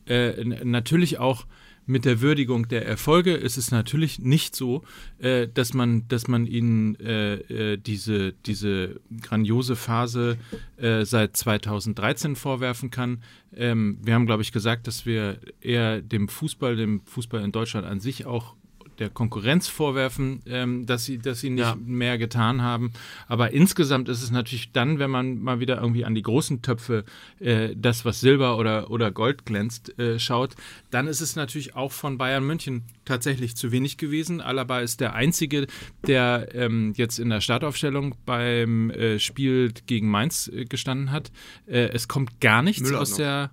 äh, 0.07 0.43
natürlich 0.43 1.17
auch 1.19 1.45
mit 1.85 2.05
der 2.05 2.21
Würdigung 2.21 2.67
der 2.69 2.85
Erfolge 2.87 3.33
ist 3.33 3.57
es 3.57 3.71
natürlich 3.71 4.19
nicht 4.19 4.55
so, 4.55 4.83
äh, 5.19 5.47
dass 5.53 5.73
man, 5.73 6.07
dass 6.07 6.27
man 6.29 6.45
ihnen 6.45 6.95
äh, 6.99 7.33
äh, 7.73 7.77
diese, 7.77 8.31
diese 8.45 9.01
grandiose 9.21 9.75
Phase 9.75 10.37
äh, 10.77 11.03
seit 11.03 11.35
2013 11.35 12.35
vorwerfen 12.37 12.89
kann. 12.89 13.21
Ähm, 13.53 13.97
wir 14.01 14.13
haben, 14.13 14.25
glaube 14.25 14.43
ich, 14.43 14.53
gesagt, 14.53 14.87
dass 14.87 15.05
wir 15.05 15.39
eher 15.59 16.01
dem 16.01 16.29
Fußball, 16.29 16.77
dem 16.77 17.01
Fußball 17.01 17.43
in 17.43 17.51
Deutschland 17.51 17.85
an 17.85 17.99
sich 17.99 18.25
auch 18.25 18.55
der 18.99 19.09
Konkurrenz 19.09 19.67
vorwerfen, 19.67 20.41
ähm, 20.45 20.85
dass 20.85 21.05
sie, 21.05 21.17
dass 21.17 21.39
sie 21.41 21.49
nicht 21.49 21.61
Ja. 21.63 21.75
mehr 21.83 22.17
getan 22.17 22.61
haben. 22.61 22.91
Aber 23.27 23.51
insgesamt 23.51 24.09
ist 24.09 24.21
es 24.23 24.31
natürlich 24.31 24.71
dann, 24.71 24.99
wenn 24.99 25.09
man 25.11 25.39
mal 25.39 25.59
wieder 25.59 25.77
irgendwie 25.81 26.05
an 26.05 26.15
die 26.15 26.21
großen 26.21 26.61
Töpfe, 26.61 27.03
äh, 27.39 27.75
das, 27.75 28.05
was 28.05 28.19
Silber 28.19 28.57
oder, 28.57 28.89
oder 28.91 29.11
Gold 29.11 29.45
glänzt, 29.45 29.97
äh, 29.99 30.19
schaut, 30.19 30.55
dann 30.91 31.07
ist 31.07 31.21
es 31.21 31.35
natürlich 31.35 31.75
auch 31.75 31.91
von 31.91 32.17
Bayern 32.17 32.45
München 32.45 32.83
tatsächlich 33.05 33.55
zu 33.55 33.71
wenig 33.71 33.97
gewesen. 33.97 34.41
Alaba 34.41 34.79
ist 34.79 34.99
der 35.01 35.13
Einzige, 35.15 35.67
der 36.07 36.49
ähm, 36.53 36.93
jetzt 36.95 37.19
in 37.19 37.29
der 37.29 37.41
Startaufstellung 37.41 38.15
beim 38.25 38.89
äh, 38.91 39.19
Spiel 39.19 39.73
gegen 39.87 40.09
Mainz 40.09 40.47
äh, 40.47 40.65
gestanden 40.65 41.11
hat. 41.11 41.31
Äh, 41.67 41.89
es 41.89 42.07
kommt 42.07 42.39
gar 42.41 42.61
nichts 42.61 42.81
Müller 42.83 43.01
aus 43.01 43.11
noch. 43.11 43.17
der 43.17 43.51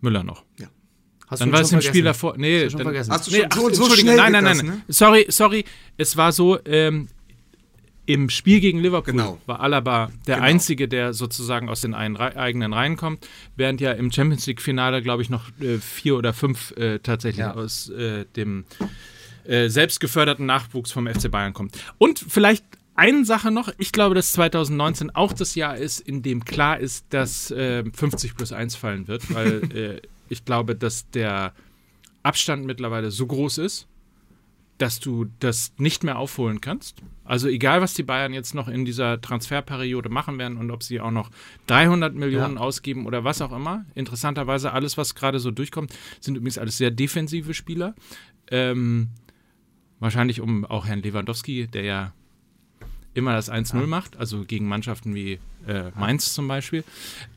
Müller 0.00 0.22
noch. 0.24 0.44
Hast 1.30 1.40
Dann 1.40 1.48
du 1.50 1.54
war 1.54 1.60
es 1.60 1.70
im 1.72 1.80
Spiel 1.80 2.02
davor. 2.02 2.34
Nee, 2.36 2.56
Hast 2.56 2.64
du 2.64 2.70
schon 2.70 2.78
dann, 2.78 2.86
vergessen? 2.88 3.12
Hast 3.12 3.26
du 3.28 3.30
Nee, 3.30 3.36
schon 3.38 3.46
ach, 3.50 3.56
so, 3.56 3.60
so 3.62 3.68
Entschuldigung, 3.84 4.16
nein, 4.16 4.32
nein, 4.32 4.44
nein, 4.44 4.56
das, 4.56 4.62
nein. 4.64 4.76
ne? 4.78 4.82
Sorry, 4.88 5.26
sorry. 5.28 5.64
Es 5.96 6.16
war 6.16 6.32
so, 6.32 6.58
ähm, 6.64 7.06
im 8.06 8.28
Spiel 8.28 8.58
gegen 8.58 8.80
Liverpool 8.80 9.12
Genau. 9.12 9.38
war 9.46 9.60
Alaba 9.60 10.10
der 10.26 10.36
Genau. 10.36 10.46
Einzige, 10.48 10.88
der 10.88 11.12
sozusagen 11.12 11.68
aus 11.68 11.82
den 11.82 11.94
eigenen 11.94 12.72
Reihen 12.72 12.96
kommt, 12.96 13.28
während 13.56 13.80
ja 13.80 13.92
im 13.92 14.10
Champions 14.10 14.46
League-Finale, 14.46 15.00
glaube 15.02 15.22
ich, 15.22 15.30
noch 15.30 15.44
äh, 15.60 15.78
vier 15.78 16.16
oder 16.16 16.32
fünf 16.32 16.72
äh, 16.72 16.98
tatsächlich 16.98 17.40
Ja. 17.40 17.54
aus 17.54 17.88
äh, 17.90 18.24
dem 18.34 18.64
äh, 19.44 19.68
selbst 19.68 20.00
geförderten 20.00 20.44
Nachwuchs 20.46 20.90
vom 20.90 21.06
FC 21.06 21.30
Bayern 21.30 21.52
kommt. 21.52 21.76
Und 21.98 22.18
vielleicht 22.18 22.64
eine 22.96 23.24
Sache 23.24 23.52
noch, 23.52 23.72
ich 23.78 23.92
glaube, 23.92 24.16
dass 24.16 24.32
2019 24.32 25.10
auch 25.14 25.32
das 25.32 25.54
Jahr 25.54 25.76
ist, 25.76 26.00
in 26.00 26.22
dem 26.22 26.44
klar 26.44 26.80
ist, 26.80 27.06
dass 27.10 27.50
äh, 27.52 27.84
50 27.94 28.34
plus 28.36 28.52
1 28.52 28.74
fallen 28.74 29.06
wird, 29.06 29.32
weil 29.32 29.62
äh, 29.72 30.00
ich 30.30 30.44
glaube, 30.46 30.74
dass 30.74 31.10
der 31.10 31.52
Abstand 32.22 32.64
mittlerweile 32.64 33.10
so 33.10 33.26
groß 33.26 33.58
ist, 33.58 33.86
dass 34.78 34.98
du 34.98 35.26
das 35.40 35.74
nicht 35.76 36.04
mehr 36.04 36.18
aufholen 36.18 36.62
kannst. 36.62 37.02
Also 37.24 37.48
egal, 37.48 37.82
was 37.82 37.92
die 37.92 38.02
Bayern 38.02 38.32
jetzt 38.32 38.54
noch 38.54 38.66
in 38.68 38.86
dieser 38.86 39.20
Transferperiode 39.20 40.08
machen 40.08 40.38
werden 40.38 40.56
und 40.56 40.70
ob 40.70 40.82
sie 40.82 41.00
auch 41.00 41.10
noch 41.10 41.30
300 41.66 42.14
Millionen 42.14 42.54
Ja. 42.54 42.60
ausgeben 42.60 43.04
oder 43.06 43.22
was 43.22 43.42
auch 43.42 43.52
immer. 43.52 43.84
Interessanterweise 43.94 44.72
alles, 44.72 44.96
was 44.96 45.14
gerade 45.14 45.38
so 45.38 45.50
durchkommt, 45.50 45.92
sind 46.20 46.36
übrigens 46.36 46.56
alles 46.56 46.78
sehr 46.78 46.90
defensive 46.90 47.52
Spieler. 47.52 47.94
Ähm, 48.50 49.08
wahrscheinlich 49.98 50.40
um 50.40 50.64
auch 50.64 50.86
Herrn 50.86 51.02
Lewandowski, 51.02 51.66
der 51.66 51.82
ja 51.84 52.12
immer 53.14 53.34
das 53.34 53.50
1-0 53.50 53.86
macht, 53.86 54.16
also 54.18 54.44
gegen 54.44 54.66
Mannschaften 54.68 55.14
wie 55.14 55.40
äh, 55.66 55.90
Mainz 55.98 56.32
zum 56.32 56.46
Beispiel. 56.48 56.84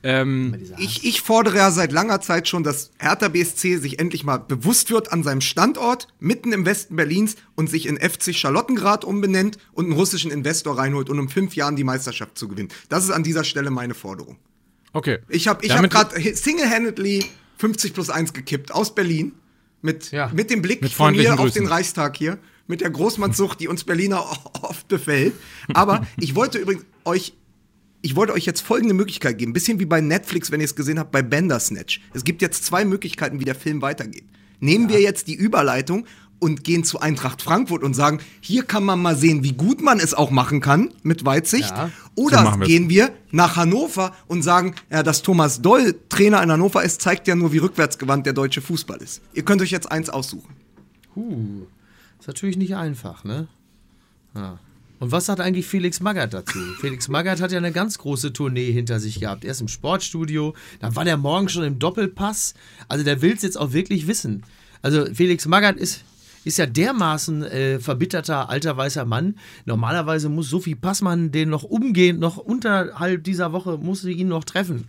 Ähm, 0.03 0.55
Ich, 0.77 1.03
ich 1.03 1.21
fordere 1.21 1.57
ja 1.57 1.71
seit 1.71 1.91
langer 1.91 2.21
Zeit 2.21 2.47
schon, 2.47 2.63
dass 2.63 2.91
Hertha 2.99 3.27
BSC 3.27 3.77
sich 3.77 3.99
endlich 3.99 4.23
mal 4.23 4.37
bewusst 4.37 4.91
wird 4.91 5.11
an 5.11 5.23
seinem 5.23 5.41
Standort, 5.41 6.07
mitten 6.19 6.51
im 6.53 6.65
Westen 6.65 6.95
Berlins 6.95 7.35
und 7.55 7.69
sich 7.69 7.85
in 7.87 7.97
FC 7.97 8.33
Charlottengrad 8.35 9.03
umbenennt 9.03 9.57
und 9.73 9.85
einen 9.85 9.93
russischen 9.93 10.31
Investor 10.31 10.77
reinholt, 10.77 11.09
um 11.09 11.19
in 11.19 11.29
fünf 11.29 11.55
Jahren 11.55 11.75
die 11.75 11.83
Meisterschaft 11.83 12.37
zu 12.37 12.47
gewinnen. 12.47 12.69
Das 12.89 13.03
ist 13.03 13.09
an 13.11 13.23
dieser 13.23 13.43
Stelle 13.43 13.71
meine 13.71 13.93
Forderung. 13.95 14.37
okay. 14.93 15.19
Ich 15.27 15.47
habe 15.47 15.65
ich 15.65 15.75
hab 15.75 15.89
gerade 15.89 16.19
single-handedly 16.35 17.25
50 17.57 17.93
plus 17.93 18.09
1 18.09 18.33
gekippt 18.33 18.71
aus 18.73 18.93
Berlin. 18.93 19.33
Mit, 19.81 20.11
Ja. 20.11 20.31
mit 20.33 20.49
dem 20.49 20.61
Blick 20.61 20.81
Mit 20.81 20.91
von 20.93 21.07
mir 21.07 21.23
freundlichen 21.23 21.33
auf 21.33 21.39
Grüßen. 21.45 21.63
den 21.63 21.67
Reichstag 21.67 22.15
hier. 22.15 22.37
Mit 22.67 22.81
der 22.81 22.89
Großmannssucht, 22.89 23.59
die 23.59 23.67
uns 23.67 23.83
Berliner 23.83 24.25
oft 24.61 24.87
befällt. 24.87 25.33
Aber 25.73 26.07
ich 26.19 26.35
wollte 26.35 26.57
übrigens 26.57 26.85
euch 27.05 27.33
ich 28.05 28.17
wollte 28.17 28.33
euch 28.33 28.45
jetzt 28.45 28.59
folgende 28.59 28.93
Möglichkeit 28.93 29.37
geben. 29.37 29.53
Bisschen 29.53 29.79
wie 29.79 29.85
bei 29.85 30.01
Netflix, 30.01 30.51
wenn 30.51 30.59
ihr 30.59 30.65
es 30.65 30.75
gesehen 30.75 30.99
habt, 30.99 31.11
bei 31.11 31.21
Bandersnatch. 31.21 32.01
Es 32.13 32.25
gibt 32.25 32.41
jetzt 32.41 32.65
zwei 32.65 32.83
Möglichkeiten, 32.83 33.39
wie 33.39 33.45
der 33.45 33.55
Film 33.55 33.81
weitergeht. 33.81 34.25
Nehmen 34.59 34.89
wir 34.89 34.99
jetzt 34.99 35.27
die 35.27 35.35
Überleitung 35.35 36.05
und 36.39 36.65
gehen 36.65 36.83
zu 36.83 36.99
Eintracht 36.99 37.41
Frankfurt 37.41 37.81
und 37.81 37.93
sagen, 37.93 38.19
hier 38.41 38.63
kann 38.63 38.83
man 38.83 39.01
mal 39.01 39.15
sehen, 39.15 39.43
wie 39.43 39.53
gut 39.53 39.81
man 39.81 40.01
es 40.01 40.13
auch 40.13 40.29
machen 40.29 40.59
kann 40.59 40.89
mit 41.01 41.25
Weitsicht. 41.25 41.71
Ja. 41.71 41.91
So 42.15 42.23
Oder 42.23 42.43
wir's. 42.59 42.67
gehen 42.67 42.89
wir 42.89 43.13
nach 43.31 43.55
Hannover 43.55 44.13
und 44.27 44.41
sagen, 44.41 44.75
ja, 44.91 45.01
dass 45.01 45.21
Thomas 45.21 45.61
Doll 45.61 45.95
Trainer 46.09 46.43
in 46.43 46.51
Hannover 46.51 46.83
ist, 46.83 47.01
zeigt 47.01 47.29
ja 47.29 47.35
nur, 47.35 47.53
wie 47.53 47.59
rückwärtsgewandt 47.59 48.25
der 48.25 48.33
deutsche 48.33 48.61
Fußball 48.61 49.01
ist. 49.01 49.21
Ihr 49.33 49.43
könnt 49.43 49.61
euch 49.61 49.71
jetzt 49.71 49.89
eins 49.89 50.09
aussuchen. 50.09 50.53
Huh. 51.15 51.65
Ist 52.23 52.27
natürlich 52.27 52.55
nicht 52.55 52.77
einfach, 52.77 53.25
ne? 53.25 53.49
Ja. 54.33 54.57
Und 54.99 55.11
was 55.11 55.25
sagt 55.25 55.41
eigentlich 55.41 55.65
Felix 55.65 55.99
Magath 55.99 56.33
dazu? 56.33 56.57
Felix 56.79 57.09
Magath 57.09 57.41
hat 57.41 57.51
ja 57.51 57.57
eine 57.57 57.73
ganz 57.73 57.97
große 57.97 58.31
Tournee 58.31 58.71
hinter 58.71 59.01
sich 59.01 59.19
gehabt. 59.19 59.43
Erst 59.43 59.59
im 59.59 59.67
Sportstudio, 59.67 60.53
dann 60.79 60.95
war 60.95 61.03
der 61.03 61.17
morgen 61.17 61.49
schon 61.49 61.65
im 61.65 61.79
Doppelpass. 61.79 62.53
Also 62.87 63.03
der 63.03 63.21
will 63.21 63.33
es 63.33 63.41
jetzt 63.41 63.57
auch 63.57 63.73
wirklich 63.73 64.07
wissen. 64.07 64.43
Also 64.81 65.05
Felix 65.13 65.47
Magath 65.47 65.75
ist, 65.75 66.05
ist 66.45 66.57
ja 66.57 66.65
dermaßen 66.65 67.43
äh, 67.43 67.79
verbitterter 67.81 68.47
alter 68.49 68.77
weißer 68.77 69.03
Mann. 69.03 69.35
Normalerweise 69.65 70.29
muss 70.29 70.49
Sophie 70.49 70.75
Passmann 70.75 71.33
den 71.33 71.49
noch 71.49 71.63
umgehend, 71.63 72.21
noch 72.21 72.37
unterhalb 72.37 73.25
dieser 73.25 73.51
Woche, 73.51 73.77
musste 73.77 74.09
ihn 74.11 74.29
noch 74.29 74.45
treffen. 74.45 74.87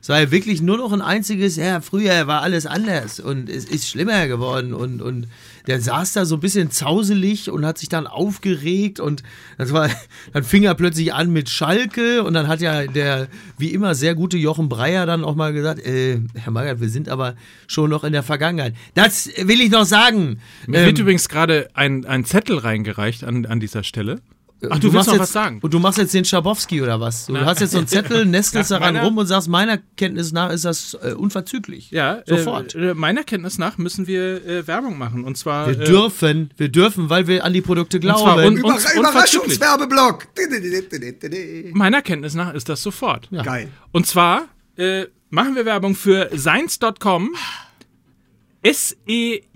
Es 0.00 0.08
war 0.08 0.20
ja 0.20 0.30
wirklich 0.30 0.62
nur 0.62 0.76
noch 0.76 0.92
ein 0.92 1.02
einziges, 1.02 1.56
ja, 1.56 1.80
früher 1.80 2.26
war 2.26 2.42
alles 2.42 2.66
anders 2.66 3.18
und 3.18 3.48
es 3.48 3.64
ist 3.64 3.88
schlimmer 3.88 4.28
geworden 4.28 4.72
und, 4.72 5.02
und 5.02 5.26
der 5.66 5.80
saß 5.80 6.12
da 6.12 6.24
so 6.24 6.36
ein 6.36 6.40
bisschen 6.40 6.70
zauselig 6.70 7.50
und 7.50 7.66
hat 7.66 7.78
sich 7.78 7.88
dann 7.88 8.06
aufgeregt 8.06 9.00
und 9.00 9.24
das 9.58 9.72
war, 9.72 9.90
dann 10.32 10.44
fing 10.44 10.62
er 10.62 10.74
plötzlich 10.74 11.12
an 11.12 11.32
mit 11.32 11.48
Schalke 11.50 12.22
und 12.22 12.34
dann 12.34 12.46
hat 12.46 12.60
ja 12.60 12.86
der 12.86 13.26
wie 13.58 13.72
immer 13.72 13.94
sehr 13.94 14.14
gute 14.14 14.36
Jochen 14.36 14.68
Breyer 14.68 15.06
dann 15.06 15.24
auch 15.24 15.34
mal 15.34 15.52
gesagt, 15.52 15.84
äh, 15.84 16.20
Herr 16.34 16.52
Magath, 16.52 16.80
wir 16.80 16.88
sind 16.88 17.08
aber 17.08 17.34
schon 17.66 17.90
noch 17.90 18.04
in 18.04 18.12
der 18.12 18.22
Vergangenheit. 18.22 18.74
Das 18.94 19.28
will 19.38 19.60
ich 19.60 19.70
noch 19.70 19.86
sagen. 19.86 20.38
Mir 20.66 20.84
wird 20.86 20.98
Ähm, 20.98 21.02
übrigens 21.02 21.28
gerade 21.28 21.68
ein, 21.74 22.04
ein 22.04 22.24
Zettel 22.24 22.58
reingereicht 22.58 23.24
an, 23.24 23.44
an 23.46 23.58
dieser 23.58 23.82
Stelle. 23.82 24.20
Ach, 24.70 24.78
du, 24.78 24.84
willst 24.84 24.94
machst 24.94 25.06
noch 25.08 25.14
jetzt, 25.14 25.20
was 25.22 25.32
sagen? 25.32 25.58
Und 25.62 25.74
du 25.74 25.78
machst 25.78 25.98
jetzt 25.98 26.14
den 26.14 26.24
Schabowski 26.24 26.82
oder 26.82 27.00
was? 27.00 27.26
Du 27.26 27.36
hast 27.38 27.60
jetzt 27.60 27.72
so 27.72 27.78
einen 27.78 27.86
Zettel, 27.86 28.24
nestelst 28.26 28.70
daran 28.70 28.94
meiner- 28.94 29.04
rum 29.06 29.18
und 29.18 29.26
sagst, 29.26 29.48
meiner 29.48 29.78
Kenntnis 29.96 30.32
nach 30.32 30.50
ist 30.50 30.64
das 30.64 30.94
äh, 31.02 31.12
unverzüglich. 31.12 31.90
Ja, 31.90 32.22
Sofort. 32.26 32.74
Äh, 32.74 32.90
äh, 32.90 32.94
meiner 32.94 33.24
Kenntnis 33.24 33.58
nach 33.58 33.78
müssen 33.78 34.06
wir 34.06 34.44
äh, 34.46 34.66
Werbung 34.66 34.98
machen. 34.98 35.24
Und 35.24 35.36
zwar. 35.36 35.68
Wir 35.68 35.80
äh, 35.80 35.84
dürfen, 35.84 36.50
wir 36.56 36.68
dürfen, 36.68 37.10
weil 37.10 37.26
wir 37.26 37.44
an 37.44 37.52
die 37.52 37.62
Produkte 37.62 38.00
zwar 38.00 38.14
glauben. 38.14 38.46
un- 38.46 38.56
Über 38.58 38.78
Überraschungswerbeblock. 38.96 40.26
Meiner 41.72 42.02
Kenntnis 42.02 42.34
nach 42.34 42.54
ist 42.54 42.68
das 42.68 42.82
sofort. 42.82 43.28
Ja. 43.30 43.42
Geil. 43.42 43.68
Und 43.92 44.06
zwar 44.06 44.44
äh, 44.76 45.06
machen 45.30 45.54
wir 45.56 45.64
Werbung 45.64 45.94
für 45.94 46.30
Seins.com. 46.34 47.30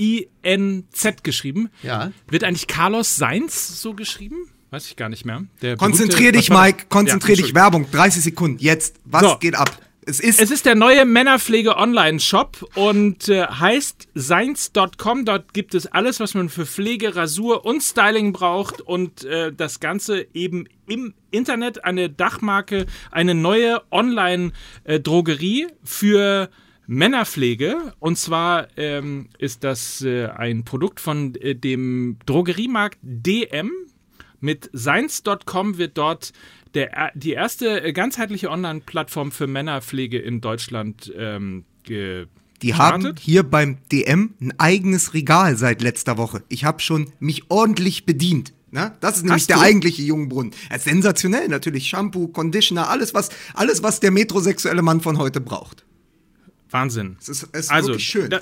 S-E-I-N-Z 0.00 1.24
geschrieben. 1.24 1.70
Ja. 1.82 2.12
Wird 2.28 2.44
eigentlich 2.44 2.66
Carlos 2.66 3.16
Seins 3.16 3.80
so 3.82 3.94
geschrieben? 3.94 4.36
Weiß 4.70 4.86
ich 4.86 4.96
gar 4.96 5.08
nicht 5.08 5.24
mehr. 5.24 5.44
Der 5.62 5.76
Konzentrier 5.76 6.32
berühmte- 6.32 6.38
dich? 6.38 6.50
Mike. 6.50 6.84
Konzentrier 6.88 7.36
Ja, 7.36 7.42
dich. 7.42 7.54
Werbung. 7.54 7.90
30 7.90 8.22
Sekunden. 8.22 8.58
Jetzt. 8.60 8.96
Was 9.04 9.22
So. 9.22 9.36
geht 9.38 9.54
ab? 9.56 9.76
Es 10.06 10.18
ist. 10.18 10.40
Es 10.40 10.50
ist 10.50 10.64
der 10.64 10.74
neue 10.76 11.04
Männerpflege 11.04 11.76
Online-Shop 11.76 12.66
und 12.74 13.28
äh, 13.28 13.46
heißt 13.46 14.08
seins.com. 14.14 15.24
Dort 15.26 15.52
gibt 15.52 15.74
es 15.74 15.86
alles, 15.86 16.20
was 16.20 16.34
man 16.34 16.48
für 16.48 16.64
Pflege, 16.66 17.14
Rasur 17.16 17.64
und 17.66 17.82
Styling 17.82 18.32
braucht 18.32 18.80
und 18.80 19.24
äh, 19.24 19.52
das 19.52 19.78
Ganze 19.78 20.26
eben 20.32 20.66
im 20.88 21.12
Internet, 21.30 21.84
eine 21.84 22.08
Dachmarke, 22.08 22.86
eine 23.10 23.34
neue 23.34 23.82
Online-Drogerie 23.90 25.66
für 25.84 26.48
Männerpflege. 26.86 27.92
Und 28.00 28.16
zwar 28.18 28.68
ähm, 28.76 29.28
ist 29.38 29.64
das 29.64 30.02
äh, 30.02 30.26
ein 30.28 30.64
Produkt 30.64 30.98
von 31.00 31.34
äh, 31.36 31.54
dem 31.54 32.16
Drogeriemarkt 32.26 32.98
DM. 33.02 33.70
Mit 34.40 34.70
Seins.com 34.72 35.78
wird 35.78 35.98
dort 35.98 36.32
der, 36.74 37.12
die 37.14 37.32
erste 37.32 37.82
äh, 37.82 37.92
ganzheitliche 37.92 38.50
Online-Plattform 38.50 39.32
für 39.32 39.46
Männerpflege 39.46 40.18
in 40.18 40.40
Deutschland 40.40 41.12
ähm, 41.16 41.64
ge 41.82 42.26
Die 42.62 42.74
haben 42.74 43.14
hier 43.18 43.42
beim 43.42 43.78
DM 43.90 44.34
ein 44.40 44.58
eigenes 44.58 45.14
Regal 45.14 45.56
seit 45.56 45.82
letzter 45.82 46.16
Woche. 46.16 46.42
Ich 46.48 46.64
habe 46.64 46.80
schon 46.80 47.12
mich 47.18 47.50
ordentlich 47.50 48.06
bedient. 48.06 48.52
Ne? 48.70 48.96
Das 49.00 49.16
ist 49.16 49.22
nämlich 49.24 49.42
Hast 49.42 49.50
der 49.50 49.56
du? 49.56 49.62
eigentliche 49.62 50.02
Jungbrunnen. 50.02 50.52
Ist 50.72 50.84
sensationell 50.84 51.48
natürlich. 51.48 51.88
Shampoo, 51.88 52.28
Conditioner, 52.28 52.88
alles 52.88 53.14
was, 53.14 53.30
alles, 53.54 53.82
was 53.82 54.00
der 54.00 54.12
metrosexuelle 54.12 54.82
Mann 54.82 55.00
von 55.00 55.18
heute 55.18 55.40
braucht. 55.40 55.84
Wahnsinn. 56.70 57.16
Es 57.20 57.28
ist, 57.28 57.48
es 57.52 57.60
ist 57.64 57.70
also, 57.70 57.88
wirklich 57.88 58.06
schön. 58.06 58.30
Da, 58.30 58.40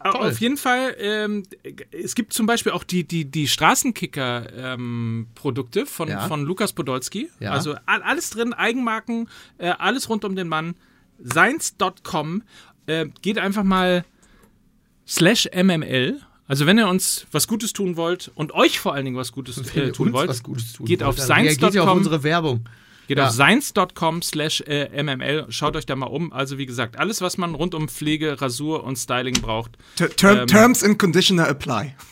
auf 0.00 0.40
jeden 0.40 0.56
Fall, 0.56 0.94
ähm, 0.98 1.42
es 1.90 2.14
gibt 2.14 2.32
zum 2.32 2.46
Beispiel 2.46 2.70
auch 2.72 2.84
die, 2.84 3.02
die, 3.04 3.24
die 3.24 3.48
Straßenkicker-Produkte 3.48 5.86
von, 5.86 6.08
Ja. 6.08 6.26
von 6.28 6.44
Lukas 6.44 6.72
Podolski. 6.72 7.28
Ja. 7.40 7.50
Also 7.52 7.74
alles 7.86 8.30
drin, 8.30 8.52
Eigenmarken, 8.54 9.28
äh, 9.58 9.70
alles 9.78 10.08
rund 10.08 10.24
um 10.24 10.36
den 10.36 10.48
Mann. 10.48 10.74
Seins.com. 11.22 12.42
Äh, 12.86 13.06
geht 13.22 13.38
einfach 13.38 13.64
mal 13.64 14.04
slash 15.06 15.48
MML. 15.54 16.20
Also 16.46 16.64
wenn 16.66 16.78
ihr 16.78 16.88
uns 16.88 17.26
was 17.30 17.46
Gutes 17.48 17.72
tun 17.74 17.96
wollt 17.96 18.30
und 18.34 18.52
euch 18.52 18.80
vor 18.80 18.94
allen 18.94 19.04
Dingen 19.04 19.16
was 19.18 19.32
Gutes 19.32 19.58
äh, 19.74 19.92
tun 19.92 20.12
wollt, 20.14 20.42
Gutes 20.42 20.72
tun 20.74 20.86
geht 20.86 21.00
wollt, 21.00 21.08
auf 21.08 21.16
dann 21.26 21.42
reagiert 21.42 21.74
ihr 21.74 21.82
auf 21.82 21.88
seins.com. 21.88 21.96
unsere 21.98 22.22
Werbung. 22.22 22.64
Geht 23.08 23.18
Ja. 23.18 23.26
auf 23.26 23.32
seins.com 23.32 24.22
slash 24.22 24.60
äh, 24.66 25.02
mml. 25.02 25.46
Schaut 25.48 25.74
euch 25.76 25.86
da 25.86 25.96
mal 25.96 26.06
um. 26.06 26.32
Also 26.32 26.58
wie 26.58 26.66
gesagt, 26.66 26.98
alles, 26.98 27.20
was 27.20 27.36
man 27.38 27.54
rund 27.56 27.74
um 27.74 27.88
Pflege, 27.88 28.40
Rasur 28.40 28.84
und 28.84 28.96
Styling 28.96 29.34
braucht. 29.40 29.72
Ter 29.96 30.10
Term 30.14 30.38
ähm, 30.40 30.46
Terms 30.46 30.84
and 30.84 30.98
Conditioner 30.98 31.48
apply. 31.48 31.94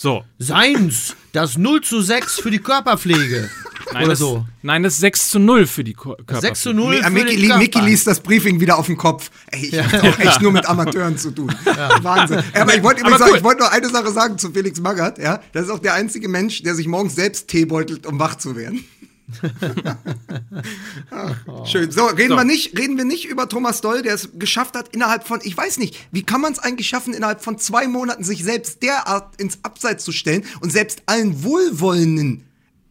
So. 0.00 0.22
Seins, 0.38 1.16
das 1.32 1.58
0 1.58 1.80
zu 1.80 2.00
6 2.00 2.38
für 2.38 2.52
die 2.52 2.60
Körperpflege. 2.60 3.50
Nein, 3.92 4.02
Oder 4.04 4.10
das, 4.10 4.18
so. 4.20 4.46
nein, 4.62 4.84
das 4.84 4.92
ist 4.94 5.00
6 5.00 5.30
zu 5.30 5.38
0 5.40 5.66
für 5.66 5.82
die 5.82 5.94
Ko- 5.94 6.10
Körperpflege. 6.14 6.40
6 6.54 6.60
zu 6.62 6.72
0 6.72 6.94
Mi- 6.94 7.02
für 7.02 7.10
Mickey, 7.10 7.48
den. 7.48 7.58
Mickey 7.58 7.80
liest 7.80 8.06
das 8.06 8.20
Briefing 8.20 8.60
wieder 8.60 8.78
auf 8.78 8.86
den 8.86 8.96
Kopf. 8.96 9.30
Ey, 9.50 9.66
ich 9.66 9.76
hab 9.82 9.90
doch 10.02 10.18
echt 10.20 10.40
nur 10.42 10.52
mit 10.52 10.66
Amateuren 10.66 11.18
zu 11.18 11.32
tun. 11.32 11.52
Wahnsinn. 12.02 12.44
Ja, 12.54 12.62
aber 12.62 12.76
ich 12.76 12.82
wollte 12.84 13.00
sagen, 13.00 13.24
cool. 13.30 13.36
ich 13.38 13.42
wollte 13.42 13.60
nur 13.62 13.72
eine 13.72 13.88
Sache 13.88 14.12
sagen 14.12 14.38
zu 14.38 14.52
Felix 14.52 14.78
Magath. 14.78 15.18
Ja? 15.18 15.40
Das 15.52 15.64
ist 15.64 15.70
auch 15.70 15.80
der 15.80 15.94
einzige 15.94 16.28
Mensch, 16.28 16.62
der 16.62 16.76
sich 16.76 16.86
morgens 16.86 17.16
selbst 17.16 17.48
Tee 17.48 17.64
beutelt, 17.64 18.06
um 18.06 18.20
wach 18.20 18.36
zu 18.36 18.54
werden. 18.54 18.84
Ach, 21.10 21.36
Schön. 21.66 21.90
So, 21.90 22.06
reden, 22.06 22.30
So. 22.30 22.36
Wir 22.36 22.44
nicht, 22.44 22.78
reden 22.78 22.96
wir 22.96 23.04
nicht 23.04 23.26
über 23.26 23.48
Thomas 23.48 23.80
Doll, 23.80 24.02
der 24.02 24.14
es 24.14 24.30
geschafft 24.38 24.76
hat, 24.76 24.88
innerhalb 24.94 25.26
von, 25.26 25.40
ich 25.42 25.56
weiß 25.56 25.78
nicht, 25.78 25.98
wie 26.12 26.22
kann 26.22 26.40
man 26.40 26.52
es 26.52 26.58
eigentlich 26.58 26.88
schaffen, 26.88 27.14
innerhalb 27.14 27.42
von 27.42 27.58
zwei 27.58 27.86
Monaten 27.88 28.24
sich 28.24 28.42
selbst 28.42 28.82
derart 28.82 29.40
ins 29.40 29.58
Abseits 29.62 30.04
zu 30.04 30.12
stellen 30.12 30.44
und 30.60 30.72
selbst 30.72 31.02
allen 31.06 31.44
wohlwollenden 31.44 32.44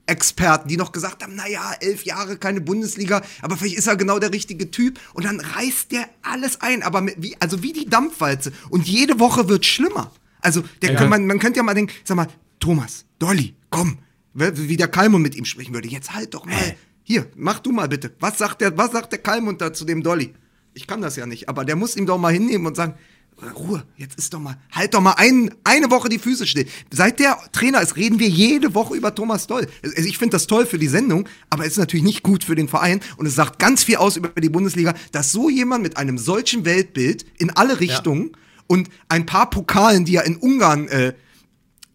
Experten, 0.06 0.70
die 0.70 0.78
noch 0.78 0.94
gesagt 0.94 1.22
haben, 1.22 1.36
naja, 1.36 1.74
elf 1.82 2.04
Jahre 2.06 2.38
keine 2.38 2.62
Bundesliga, 2.62 3.22
aber 3.42 3.58
vielleicht 3.58 3.78
ist 3.78 3.88
er 3.88 3.98
genau 3.98 4.20
der 4.20 4.32
richtige 4.32 4.72
Typ. 4.72 5.00
Und 5.14 5.26
dann 5.26 5.42
reißt 5.42 5.92
der 5.92 6.08
alles 6.22 6.62
ein, 6.62 6.82
aber 6.82 7.02
mit, 7.02 7.16
wie, 7.22 7.36
also 7.40 7.62
wie 7.62 7.74
die 7.74 7.90
Dampfwalze. 7.90 8.54
Und 8.70 8.88
jede 8.88 9.20
Woche 9.20 9.50
wird 9.50 9.66
schlimmer. 9.66 10.12
Also, 10.40 10.64
der 10.82 10.96
kann, 10.96 11.10
man, 11.10 11.28
man 11.28 11.40
könnte 11.40 11.58
ja 11.58 11.64
mal 11.64 11.74
denken, 11.74 11.94
sag 12.06 12.16
mal, 12.16 12.28
Thomas, 12.60 13.06
Dolly, 13.20 13.56
komm, 13.70 13.98
wie 14.38 14.78
der 14.78 14.88
Kalmund 14.88 15.24
mit 15.24 15.36
ihm 15.36 15.46
sprechen 15.46 15.74
würde. 15.74 15.88
Jetzt 15.88 16.14
halt 16.14 16.34
doch 16.34 16.46
mal. 16.46 16.76
Hier, 17.04 17.28
mach 17.36 17.60
du 17.60 17.72
mal 17.72 17.88
bitte. 17.88 18.14
Was 18.20 18.38
sagt 18.38 18.62
der, 18.62 18.78
was 18.78 18.92
sagt 18.92 19.12
der 19.12 19.20
Kalmund 19.20 19.62
da 19.62 19.74
zu 19.74 19.86
dem 19.86 20.04
Dolly? 20.04 20.34
Ich 20.74 20.86
kann 20.86 21.02
das 21.02 21.16
ja 21.16 21.26
nicht, 21.26 21.50
aber 21.50 21.66
der 21.66 21.76
muss 21.76 21.96
ihm 21.96 22.06
doch 22.06 22.18
mal 22.18 22.32
hinnehmen 22.32 22.68
und 22.68 22.76
sagen, 22.76 22.96
Ruhe, 23.56 23.84
jetzt 23.98 24.18
ist 24.18 24.34
doch 24.34 24.40
mal, 24.40 24.58
halt 24.72 24.94
doch 24.94 25.02
mal 25.02 25.14
ein, 25.18 25.54
eine 25.64 25.92
Woche 25.92 26.10
die 26.10 26.18
Füße 26.18 26.48
still. 26.48 26.66
Seit 26.92 27.20
der 27.20 27.38
Trainer 27.52 27.82
ist, 27.82 27.96
reden 27.96 28.20
wir 28.20 28.28
jede 28.28 28.74
Woche 28.74 28.96
über 28.96 29.14
Thomas 29.14 29.46
Doll. 29.46 29.68
Also 29.84 30.08
ich 30.08 30.18
finde 30.18 30.34
das 30.34 30.48
toll 30.48 30.66
für 30.66 30.80
die 30.80 30.88
Sendung, 30.88 31.30
aber 31.50 31.64
es 31.64 31.74
ist 31.74 31.78
natürlich 31.78 32.04
nicht 32.04 32.24
gut 32.24 32.44
für 32.44 32.56
den 32.56 32.68
Verein 32.68 33.00
und 33.18 33.28
es 33.28 33.36
sagt 33.36 33.60
ganz 33.60 33.84
viel 33.84 33.98
aus 33.98 34.18
über 34.18 34.30
die 34.30 34.50
Bundesliga, 34.50 34.96
dass 35.12 35.32
so 35.32 35.50
jemand 35.50 35.84
mit 35.84 35.98
einem 35.98 36.18
solchen 36.18 36.66
Weltbild 36.66 37.26
in 37.38 37.52
alle 37.52 37.80
Richtungen 37.80 38.32
ja. 38.34 38.40
und 38.68 38.90
ein 39.08 39.28
paar 39.28 39.50
Pokalen, 39.50 40.04
die 40.04 40.16
er 40.16 40.26
in 40.26 40.38
Ungarn 40.38 40.88
äh, 40.88 41.14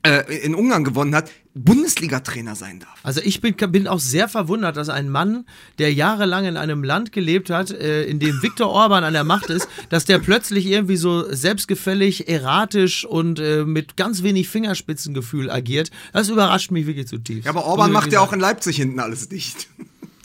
äh, 0.05 0.45
in 0.45 0.55
Ungarn 0.55 0.85
gewonnen 0.85 1.15
hat, 1.15 1.31
Bundesliga-Trainer 1.55 2.57
sein 2.57 2.81
darf. 2.81 2.99
Also 3.03 3.21
ich 3.23 3.41
bin, 3.41 3.55
bin 3.55 3.87
auch 3.87 4.01
sehr 4.01 4.29
verwundert, 4.29 4.77
dass 4.77 4.89
ein 4.89 5.09
Mann, 5.09 5.45
der 5.79 5.93
jahrelang 5.93 6.47
in 6.47 6.57
einem 6.57 6.83
Land 6.83 7.13
gelebt 7.13 7.51
hat, 7.51 7.71
äh, 7.71 8.05
in 8.05 8.19
dem 8.19 8.43
Viktor 8.43 8.69
Orban 8.69 9.05
an 9.05 9.13
der 9.13 9.25
Macht 9.25 9.51
ist, 9.51 9.69
dass 9.91 10.05
der 10.05 10.19
plötzlich 10.19 10.67
irgendwie 10.67 10.97
so 10.97 11.33
selbstgefällig, 11.33 12.29
erratisch 12.29 13.05
und 13.05 13.39
äh, 13.39 13.65
mit 13.65 13.97
ganz 13.97 14.23
wenig 14.23 14.49
Fingerspitzengefühl 14.49 15.51
agiert. 15.51 15.91
Das 16.13 16.29
überrascht 16.29 16.71
mich 16.71 16.87
wirklich 16.87 17.07
zutiefst. 17.07 17.45
Ja, 17.45 17.51
aber 17.51 17.65
Orban 17.65 17.93
macht 17.93 18.13
ja 18.13 18.21
auch 18.21 18.33
in 18.33 18.41
Leipzig 18.41 18.77
hinten 18.77 18.99
alles 18.99 19.29
dicht. 19.29 19.69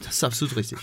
Das 0.04 0.16
ist 0.16 0.24
absolut 0.24 0.56
richtig. 0.56 0.80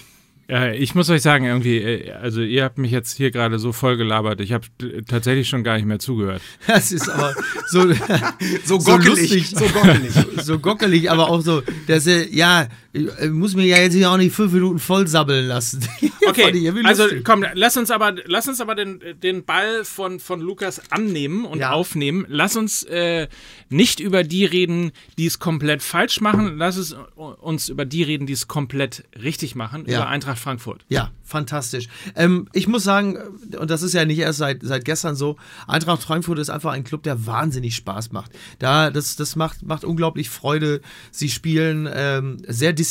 Ich 0.47 0.95
muss 0.95 1.09
euch 1.09 1.23
sagen, 1.23 1.47
irgendwie, 1.47 1.79
äh, 1.79 2.13
also 2.13 2.43
ihr 2.43 2.65
habt 2.65 2.77
mich 2.77 2.91
jetzt 2.91 3.17
hier 3.17 3.31
gerade 3.31 3.59
so 3.59 3.73
voll 3.73 3.97
gelabert, 3.97 4.41
ich 4.41 4.53
habe 4.53 4.67
tatsächlich 5.09 5.49
schon 5.49 5.65
gar 5.65 5.77
nicht 5.77 5.87
mehr 5.87 5.99
zugehört. 5.99 6.43
Das 6.67 6.93
ist 6.93 7.09
aber 7.09 7.35
so, 7.69 7.91
so, 8.65 8.79
so 8.79 8.79
gockelig, 8.79 9.51
so 9.51 9.65
gockelig. 9.67 10.13
So 10.43 10.59
gockelig, 10.59 11.11
aber 11.11 11.31
auch 11.31 11.41
so, 11.41 11.63
dass 11.87 12.07
er, 12.07 12.29
ja, 12.33 12.69
ich 12.95 13.31
muss 13.31 13.57
mir 13.57 13.65
ja 13.67 13.79
jetzt 13.79 13.95
hier 13.95 14.09
auch 14.09 14.17
nicht 14.17 14.35
fünf 14.35 14.53
Minuten 14.53 14.79
voll 14.79 15.09
sabbeln 15.09 15.47
lassen. 15.47 15.87
Okay, 16.27 16.73
also 16.85 17.05
komm, 17.23 17.45
lass 17.53 17.77
uns 17.77 17.91
aber, 17.91 18.15
lass 18.25 18.49
uns 18.49 18.59
aber 18.63 18.75
den, 18.75 18.99
den 19.23 19.45
Ball 19.45 19.85
von, 19.85 20.19
von 20.19 20.41
Lukas 20.41 20.81
annehmen 20.91 21.45
und 21.45 21.59
ja. 21.59 21.73
aufnehmen. 21.73 22.25
Lass 22.29 22.57
uns 22.57 22.83
äh, 22.85 23.29
nicht 23.69 24.01
über 24.01 24.25
die 24.25 24.47
reden, 24.47 24.93
die 25.19 25.27
es 25.27 25.39
komplett 25.39 25.83
falsch 25.83 26.23
machen. 26.23 26.57
Lass 26.57 26.79
es 26.79 26.97
uns 27.15 27.69
über 27.69 27.85
die 27.85 28.03
reden, 28.03 28.27
die 28.27 28.33
es 28.33 28.49
komplett 28.49 29.05
richtig 29.23 29.55
machen. 29.55 29.85
Ja. 29.87 29.99
Über 29.99 30.09
Eintracht 30.09 30.39
Frankfurt. 30.39 30.87
Ja, 30.89 31.11
fantastisch. 31.23 31.89
Ähm, 32.17 32.49
ich 32.55 32.69
muss 32.69 32.85
sagen, 32.85 33.19
und 33.59 33.71
das 33.71 33.83
ist 33.83 33.93
ja 33.93 34.07
nicht 34.07 34.19
erst 34.19 34.39
seit, 34.39 34.63
seit 34.63 34.87
gestern 34.87 35.15
so, 35.15 35.37
Eintracht 35.67 36.03
Frankfurt 36.03 36.39
ist 36.39 36.49
einfach 36.49 36.73
ein 36.73 36.85
Club, 36.85 37.03
der 37.03 37.27
wahnsinnig 37.27 37.77
Spaß 37.77 38.13
macht. 38.13 38.33
Da, 38.61 38.91
das 38.91 39.17
das 39.17 39.37
macht, 39.37 39.63
macht 39.63 39.85
unglaublich 39.85 40.31
Freude. 40.31 40.81
Sie 41.11 41.29
spielen 41.29 41.87
ähm, 41.93 42.39
sehr 42.49 42.73
diszipliniert 42.73 42.84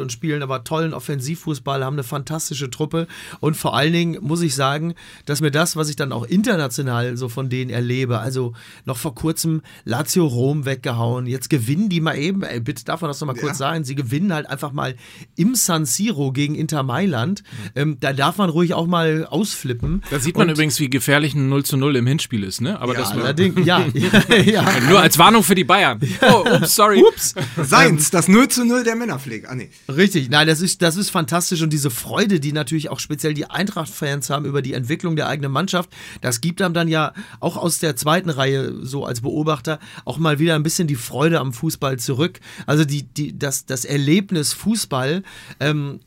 und 0.00 0.12
spielen 0.12 0.42
aber 0.42 0.64
tollen 0.64 0.94
Offensivfußball, 0.94 1.84
haben 1.84 1.94
eine 1.94 2.04
fantastische 2.04 2.70
Truppe 2.70 3.06
und 3.40 3.56
vor 3.56 3.76
allen 3.76 3.92
Dingen 3.92 4.18
muss 4.20 4.42
ich 4.42 4.54
sagen, 4.54 4.94
dass 5.26 5.40
mir 5.40 5.50
das, 5.50 5.76
was 5.76 5.88
ich 5.88 5.96
dann 5.96 6.12
auch 6.12 6.24
international 6.24 7.16
so 7.16 7.28
von 7.28 7.48
denen 7.48 7.70
erlebe, 7.70 8.18
also 8.18 8.52
noch 8.84 8.96
vor 8.96 9.14
kurzem 9.14 9.62
Lazio 9.84 10.26
Rom 10.26 10.64
weggehauen, 10.64 11.26
jetzt 11.26 11.50
gewinnen 11.50 11.88
die 11.88 12.00
mal 12.00 12.16
eben, 12.16 12.42
ey, 12.42 12.60
bitte 12.60 12.84
darf 12.84 13.00
man 13.00 13.10
das 13.10 13.20
nochmal 13.20 13.36
ja. 13.36 13.42
kurz 13.42 13.58
sagen, 13.58 13.84
sie 13.84 13.94
gewinnen 13.94 14.32
halt 14.32 14.48
einfach 14.48 14.72
mal 14.72 14.96
im 15.36 15.54
San 15.54 15.86
Siro 15.86 16.32
gegen 16.32 16.54
Inter 16.54 16.82
Mailand. 16.82 17.42
Mhm. 17.42 17.70
Ähm, 17.74 17.96
da 18.00 18.12
darf 18.12 18.38
man 18.38 18.50
ruhig 18.50 18.74
auch 18.74 18.86
mal 18.86 19.26
ausflippen. 19.26 20.02
Da 20.10 20.18
sieht 20.18 20.36
man 20.36 20.48
und 20.48 20.54
übrigens, 20.54 20.80
wie 20.80 20.90
gefährlich 20.90 21.34
ein 21.34 21.48
0 21.48 21.64
zu 21.64 21.76
0 21.76 21.96
im 21.96 22.06
Hinspiel 22.06 22.44
ist, 22.44 22.60
ne? 22.60 22.80
Aber 22.80 22.94
ja, 22.94 23.00
das 23.00 23.14
nur, 23.14 23.24
allerdings, 23.24 23.66
ja, 23.66 23.86
ja, 23.94 24.36
ja. 24.36 24.80
Nur 24.88 25.00
als 25.00 25.18
Warnung 25.18 25.42
für 25.42 25.54
die 25.54 25.64
Bayern. 25.64 26.00
Oh, 26.22 26.44
ups, 26.56 26.74
sorry. 26.74 27.02
Ups. 27.02 27.34
Seins, 27.62 28.10
das 28.10 28.28
0 28.28 28.48
zu 28.48 28.64
0 28.64 28.84
der 28.84 28.96
Männer 28.96 29.18
Pflege. 29.20 29.48
Ah, 29.48 29.54
nee. 29.54 29.70
Richtig, 29.88 30.30
nein, 30.30 30.46
das 30.46 30.60
ist, 30.60 30.82
das 30.82 30.96
ist 30.96 31.10
fantastisch 31.10 31.62
und 31.62 31.72
diese 31.72 31.90
Freude, 31.90 32.40
die 32.40 32.52
natürlich 32.52 32.90
auch 32.90 33.00
speziell 33.00 33.34
die 33.34 33.46
Eintracht-Fans 33.46 34.30
haben 34.30 34.44
über 34.44 34.62
die 34.62 34.74
Entwicklung 34.74 35.16
der 35.16 35.28
eigenen 35.28 35.52
Mannschaft, 35.52 35.90
das 36.20 36.40
gibt 36.40 36.60
einem 36.62 36.74
dann 36.74 36.88
ja 36.88 37.12
auch 37.40 37.56
aus 37.56 37.78
der 37.78 37.96
zweiten 37.96 38.30
Reihe 38.30 38.74
so 38.82 39.04
als 39.04 39.20
Beobachter 39.20 39.78
auch 40.04 40.18
mal 40.18 40.38
wieder 40.38 40.54
ein 40.54 40.62
bisschen 40.62 40.88
die 40.88 40.96
Freude 40.96 41.40
am 41.40 41.52
Fußball 41.52 41.98
zurück. 41.98 42.40
Also 42.66 42.84
die, 42.84 43.02
die, 43.02 43.38
das, 43.38 43.66
das 43.66 43.84
Erlebnis 43.84 44.52
Fußball 44.52 45.22
ähm, 45.60 46.00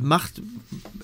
macht, 0.00 0.42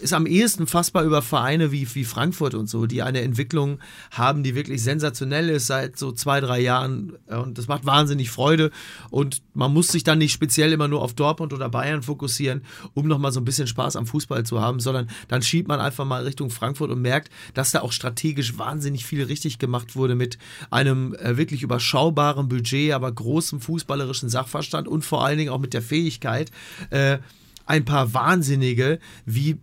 ist 0.00 0.12
am 0.12 0.26
ehesten 0.26 0.66
fassbar 0.66 1.04
über 1.04 1.22
Vereine 1.22 1.72
wie, 1.72 1.86
wie 1.94 2.04
Frankfurt 2.04 2.54
und 2.54 2.68
so, 2.68 2.86
die 2.86 3.02
eine 3.02 3.20
Entwicklung 3.20 3.78
haben, 4.10 4.42
die 4.42 4.54
wirklich 4.54 4.82
sensationell 4.82 5.48
ist 5.48 5.66
seit 5.66 5.98
so 5.98 6.12
zwei, 6.12 6.40
drei 6.40 6.60
Jahren. 6.60 7.14
Und 7.28 7.58
das 7.58 7.68
macht 7.68 7.86
wahnsinnig 7.86 8.30
Freude. 8.30 8.70
Und 9.10 9.42
man 9.54 9.72
muss 9.72 9.88
sich 9.88 10.04
dann 10.04 10.18
nicht 10.18 10.32
speziell 10.32 10.72
immer 10.72 10.88
nur 10.88 11.02
auf 11.02 11.14
Dortmund 11.14 11.52
oder 11.52 11.68
Bayern 11.68 12.02
fokussieren, 12.02 12.62
um 12.94 13.06
nochmal 13.06 13.32
so 13.32 13.40
ein 13.40 13.44
bisschen 13.44 13.66
Spaß 13.66 13.96
am 13.96 14.06
Fußball 14.06 14.44
zu 14.44 14.60
haben, 14.60 14.80
sondern 14.80 15.08
dann 15.28 15.42
schiebt 15.42 15.68
man 15.68 15.80
einfach 15.80 16.04
mal 16.04 16.24
Richtung 16.24 16.50
Frankfurt 16.50 16.90
und 16.90 17.02
merkt, 17.02 17.30
dass 17.54 17.70
da 17.70 17.80
auch 17.80 17.92
strategisch 17.92 18.58
wahnsinnig 18.58 19.04
viel 19.04 19.24
richtig 19.24 19.58
gemacht 19.58 19.96
wurde 19.96 20.14
mit 20.14 20.38
einem 20.70 21.14
äh, 21.14 21.36
wirklich 21.36 21.62
überschaubaren 21.62 22.48
Budget, 22.48 22.92
aber 22.92 23.10
großem 23.12 23.60
fußballerischen 23.60 24.28
Sachverstand 24.28 24.88
und 24.88 25.04
vor 25.04 25.24
allen 25.24 25.38
Dingen 25.38 25.50
auch 25.50 25.58
mit 25.58 25.74
der 25.74 25.82
Fähigkeit, 25.82 26.50
äh, 26.90 27.18
ein 27.66 27.84
paar 27.84 28.14
Wahnsinnige 28.14 28.98
wie 29.24 29.58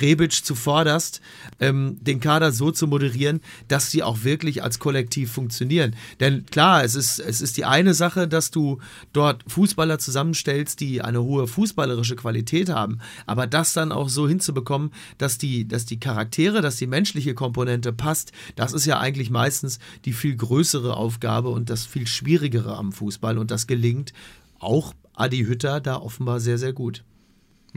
Rebic 0.00 0.32
zuvorderst, 0.32 1.20
ähm, 1.60 1.98
den 2.00 2.20
Kader 2.20 2.52
so 2.52 2.70
zu 2.70 2.86
moderieren, 2.86 3.40
dass 3.68 3.90
sie 3.90 4.02
auch 4.02 4.24
wirklich 4.24 4.62
als 4.62 4.78
Kollektiv 4.78 5.32
funktionieren. 5.32 5.96
Denn 6.20 6.46
klar, 6.46 6.84
es 6.84 6.94
ist, 6.94 7.18
es 7.18 7.40
ist 7.40 7.56
die 7.56 7.64
eine 7.64 7.94
Sache, 7.94 8.28
dass 8.28 8.50
du 8.50 8.78
dort 9.12 9.44
Fußballer 9.46 9.98
zusammenstellst, 9.98 10.80
die 10.80 11.02
eine 11.02 11.22
hohe 11.22 11.46
fußballerische 11.46 12.16
Qualität 12.16 12.68
haben, 12.68 12.98
aber 13.26 13.46
das 13.46 13.72
dann 13.72 13.92
auch 13.92 14.08
so 14.08 14.28
hinzubekommen, 14.28 14.92
dass 15.18 15.38
die, 15.38 15.66
dass 15.66 15.86
die 15.86 16.00
Charaktere, 16.00 16.60
dass 16.60 16.76
die 16.76 16.86
menschliche 16.86 17.34
Komponente 17.34 17.92
passt, 17.92 18.32
das 18.56 18.72
ist 18.72 18.86
ja 18.86 18.98
eigentlich 18.98 19.30
meistens 19.30 19.78
die 20.04 20.12
viel 20.12 20.36
größere 20.36 20.96
Aufgabe 20.96 21.50
und 21.50 21.70
das 21.70 21.86
viel 21.86 22.06
schwierigere 22.06 22.76
am 22.76 22.92
Fußball 22.92 23.38
und 23.38 23.50
das 23.50 23.66
gelingt 23.66 24.12
auch 24.58 24.94
Adi 25.14 25.44
Hütter 25.44 25.80
da 25.80 25.96
offenbar 25.96 26.40
sehr, 26.40 26.58
sehr 26.58 26.72
gut. 26.72 27.04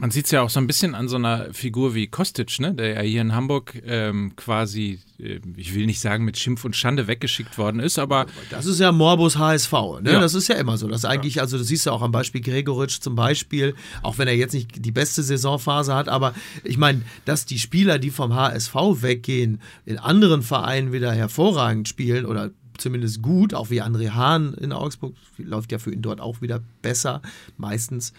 Man 0.00 0.12
sieht 0.12 0.26
es 0.26 0.30
ja 0.30 0.42
auch 0.42 0.50
so 0.50 0.60
ein 0.60 0.68
bisschen 0.68 0.94
an 0.94 1.08
so 1.08 1.16
einer 1.16 1.52
Figur 1.52 1.92
wie 1.92 2.06
Kostic, 2.06 2.60
ne? 2.60 2.72
der 2.72 2.94
ja 2.94 3.00
hier 3.00 3.20
in 3.20 3.34
Hamburg 3.34 3.82
ähm, 3.84 4.36
quasi, 4.36 5.00
äh, 5.18 5.40
ich 5.56 5.74
will 5.74 5.86
nicht 5.86 5.98
sagen, 5.98 6.24
mit 6.24 6.38
Schimpf 6.38 6.64
und 6.64 6.76
Schande 6.76 7.08
weggeschickt 7.08 7.58
worden 7.58 7.80
ist, 7.80 7.98
aber. 7.98 8.26
Das 8.50 8.66
ist 8.66 8.78
ja 8.78 8.92
Morbus 8.92 9.38
HSV, 9.38 9.72
ne? 10.02 10.12
Ja. 10.12 10.20
Das 10.20 10.34
ist 10.34 10.46
ja 10.46 10.54
immer 10.54 10.78
so. 10.78 10.86
Das 10.86 11.04
eigentlich, 11.04 11.40
also 11.40 11.58
das 11.58 11.66
siehst 11.66 11.86
du 11.86 11.90
auch 11.90 12.02
am 12.02 12.12
Beispiel 12.12 12.40
Gregoritsch 12.40 13.00
zum 13.00 13.16
Beispiel, 13.16 13.74
auch 14.04 14.18
wenn 14.18 14.28
er 14.28 14.36
jetzt 14.36 14.54
nicht 14.54 14.84
die 14.84 14.92
beste 14.92 15.24
Saisonphase 15.24 15.92
hat, 15.92 16.08
aber 16.08 16.32
ich 16.62 16.78
meine, 16.78 17.02
dass 17.24 17.44
die 17.44 17.58
Spieler, 17.58 17.98
die 17.98 18.10
vom 18.10 18.36
HSV 18.36 18.74
weggehen, 19.02 19.60
in 19.84 19.98
anderen 19.98 20.42
Vereinen 20.42 20.92
wieder 20.92 21.12
hervorragend 21.12 21.88
spielen 21.88 22.24
oder 22.24 22.52
zumindest 22.78 23.22
gut, 23.22 23.54
auch 23.54 23.70
wie 23.70 23.82
André 23.82 24.10
Hahn 24.10 24.54
in 24.54 24.72
Augsburg, 24.72 25.14
läuft 25.36 25.72
ja 25.72 25.78
für 25.78 25.92
ihn 25.92 26.02
dort 26.02 26.20
auch 26.20 26.40
wieder 26.40 26.60
besser, 26.82 27.20
meistens. 27.56 28.12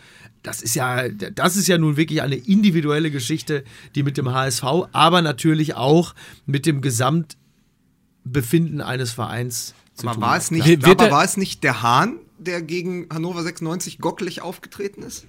Das 0.43 0.61
ist 0.61 0.75
ja, 0.75 1.09
das 1.09 1.57
ist 1.57 1.67
ja 1.67 1.77
nun 1.77 1.97
wirklich 1.97 2.21
eine 2.21 2.35
individuelle 2.35 3.11
Geschichte, 3.11 3.63
die 3.95 4.03
mit 4.03 4.17
dem 4.17 4.31
HSV, 4.31 4.63
aber 4.91 5.21
natürlich 5.21 5.75
auch 5.75 6.15
mit 6.45 6.65
dem 6.65 6.81
Gesamtbefinden 6.81 8.81
eines 8.81 9.11
Vereins 9.11 9.73
zu 9.95 10.07
aber 10.07 10.15
tun 10.15 10.21
war 10.21 10.37
es 10.37 10.51
nicht, 10.51 10.85
aber 10.85 11.11
war 11.11 11.25
es 11.25 11.35
nicht 11.35 11.63
der 11.63 11.81
Hahn, 11.81 12.19
der 12.37 12.61
gegen 12.61 13.07
Hannover 13.11 13.43
96 13.43 13.99
gockelig 13.99 14.41
aufgetreten 14.41 15.03
ist? 15.03 15.25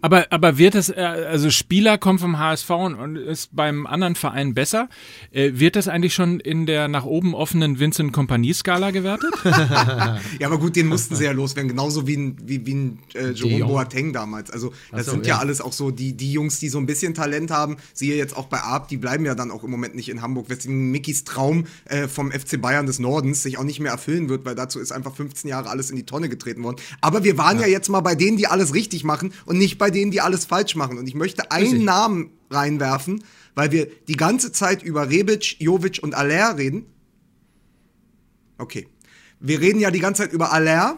Aber, 0.00 0.26
aber 0.30 0.58
wird 0.58 0.74
es, 0.74 0.88
äh, 0.88 0.94
also 0.94 1.50
Spieler 1.50 1.98
kommen 1.98 2.18
vom 2.18 2.38
HSV 2.38 2.70
und 2.70 3.16
ist 3.16 3.54
beim 3.54 3.86
anderen 3.86 4.14
Verein 4.14 4.54
besser. 4.54 4.88
Äh, 5.32 5.52
wird 5.54 5.76
das 5.76 5.88
eigentlich 5.88 6.14
schon 6.14 6.40
in 6.40 6.66
der 6.66 6.88
nach 6.88 7.04
oben 7.04 7.34
offenen 7.34 7.78
Vincent 7.78 8.12
Kompanie-Skala 8.12 8.90
gewertet? 8.90 9.32
ja, 9.44 10.46
aber 10.46 10.58
gut, 10.58 10.76
den 10.76 10.86
mussten 10.86 11.16
sie 11.16 11.24
ja 11.24 11.32
loswerden, 11.32 11.68
genauso 11.68 12.06
wie 12.06 12.16
ein, 12.16 12.36
wie, 12.44 12.64
wie 12.66 12.74
ein 12.74 12.98
äh, 13.14 13.30
Jerome 13.30 13.64
Boateng 13.66 14.12
damals. 14.12 14.50
Also, 14.50 14.72
das 14.90 15.06
so, 15.06 15.12
sind 15.12 15.26
ja, 15.26 15.34
ja 15.34 15.40
alles 15.40 15.60
auch 15.60 15.72
so 15.72 15.90
die, 15.90 16.14
die 16.14 16.32
Jungs, 16.32 16.58
die 16.58 16.68
so 16.68 16.78
ein 16.78 16.86
bisschen 16.86 17.14
Talent 17.14 17.50
haben. 17.50 17.76
Siehe 17.92 18.16
jetzt 18.16 18.36
auch 18.36 18.46
bei 18.46 18.60
Arp, 18.60 18.88
die 18.88 18.96
bleiben 18.96 19.24
ja 19.24 19.34
dann 19.34 19.50
auch 19.50 19.64
im 19.64 19.70
Moment 19.70 19.94
nicht 19.94 20.08
in 20.08 20.22
Hamburg, 20.22 20.48
weswegen 20.48 20.90
Mickys 20.90 21.24
Traum 21.24 21.66
äh, 21.86 22.08
vom 22.08 22.30
FC 22.30 22.60
Bayern 22.60 22.86
des 22.86 22.98
Nordens 22.98 23.42
sich 23.42 23.58
auch 23.58 23.64
nicht 23.64 23.80
mehr 23.80 23.92
erfüllen 23.92 24.28
wird, 24.28 24.44
weil 24.44 24.54
dazu 24.54 24.80
ist 24.80 24.92
einfach 24.92 25.14
15 25.14 25.48
Jahre 25.48 25.68
alles 25.68 25.90
in 25.90 25.96
die 25.96 26.06
Tonne 26.06 26.28
getreten 26.28 26.62
worden. 26.62 26.76
Aber 27.00 27.24
wir 27.24 27.38
waren 27.38 27.58
ja, 27.58 27.66
ja 27.66 27.72
jetzt 27.72 27.88
mal 27.88 28.00
bei 28.00 28.14
denen, 28.14 28.36
die 28.36 28.46
alles 28.46 28.74
richtig 28.74 29.04
machen 29.04 29.32
und 29.46 29.58
nicht 29.58 29.78
bei 29.78 29.90
denen, 29.90 30.10
die 30.10 30.20
alles 30.20 30.44
falsch 30.44 30.74
machen. 30.76 30.98
Und 30.98 31.06
ich 31.06 31.14
möchte 31.14 31.50
einen 31.50 31.64
Richtig. 31.64 31.84
Namen 31.84 32.30
reinwerfen, 32.50 33.24
weil 33.54 33.72
wir 33.72 33.88
die 34.08 34.16
ganze 34.16 34.52
Zeit 34.52 34.82
über 34.82 35.10
Rebic, 35.10 35.60
Jovic 35.60 36.00
und 36.02 36.14
Aller 36.14 36.56
reden. 36.56 36.86
Okay. 38.58 38.88
Wir 39.40 39.60
reden 39.60 39.80
ja 39.80 39.90
die 39.90 40.00
ganze 40.00 40.22
Zeit 40.22 40.32
über 40.32 40.52
Aller. 40.52 40.96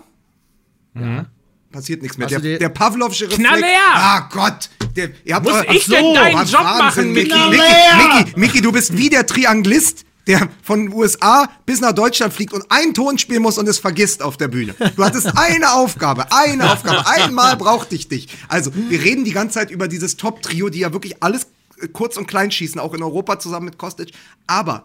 Mhm. 0.95 1.26
Passiert 1.72 2.03
nichts 2.03 2.16
mehr. 2.16 2.28
Der, 2.28 2.59
der 2.59 2.68
Pavlovsche 2.68 3.24
Reflex. 3.24 3.43
Knall 3.43 3.62
Ah 3.93 4.28
Gott. 4.32 4.70
Der, 4.95 5.11
ihr 5.24 5.34
habt 5.34 5.47
Muss 5.47 5.62
doch, 5.62 5.74
ich 5.74 5.84
so, 5.84 5.93
denn 5.93 6.14
deinen 6.14 6.47
Job 6.47 6.62
machen, 6.62 7.12
Micky? 7.12 7.34
Micky, 7.34 7.51
Micky, 7.51 8.41
Micky, 8.41 8.61
du 8.62 8.72
bist 8.72 8.97
wie 8.97 9.11
der 9.11 9.26
Trianglist 9.26 10.07
der 10.27 10.49
von 10.62 10.87
den 10.87 10.93
USA 10.93 11.49
bis 11.64 11.81
nach 11.81 11.93
Deutschland 11.93 12.33
fliegt 12.33 12.53
und 12.53 12.64
einen 12.70 12.95
Ton 12.95 13.18
spielen 13.18 13.43
muss 13.43 13.59
und 13.59 13.68
es 13.68 13.79
vergisst 13.79 14.22
auf 14.22 14.37
der 14.37 14.49
Bühne. 14.49 14.74
Du 14.97 15.05
hattest 15.05 15.27
eine 15.37 15.72
Aufgabe, 15.72 16.27
eine 16.33 16.72
Aufgabe. 16.72 17.07
Einmal 17.07 17.57
brauchte 17.57 17.95
ich 17.95 18.09
dich. 18.09 18.29
Also, 18.49 18.72
wir 18.74 19.03
reden 19.03 19.24
die 19.24 19.33
ganze 19.33 19.55
Zeit 19.55 19.70
über 19.70 19.89
dieses 19.89 20.16
Top-Trio, 20.16 20.68
die 20.68 20.81
ja 20.81 20.93
wirklich 20.93 21.22
alles 21.22 21.47
äh, 21.81 21.89
kurz 21.89 22.16
und 22.16 22.27
klein 22.27 22.51
schießen, 22.51 22.81
auch 22.81 22.95
in 22.95 23.03
Europa 23.03 23.39
zusammen 23.39 23.66
mit 23.66 23.79
Kostic. 23.79 24.12
Aber 24.47 24.85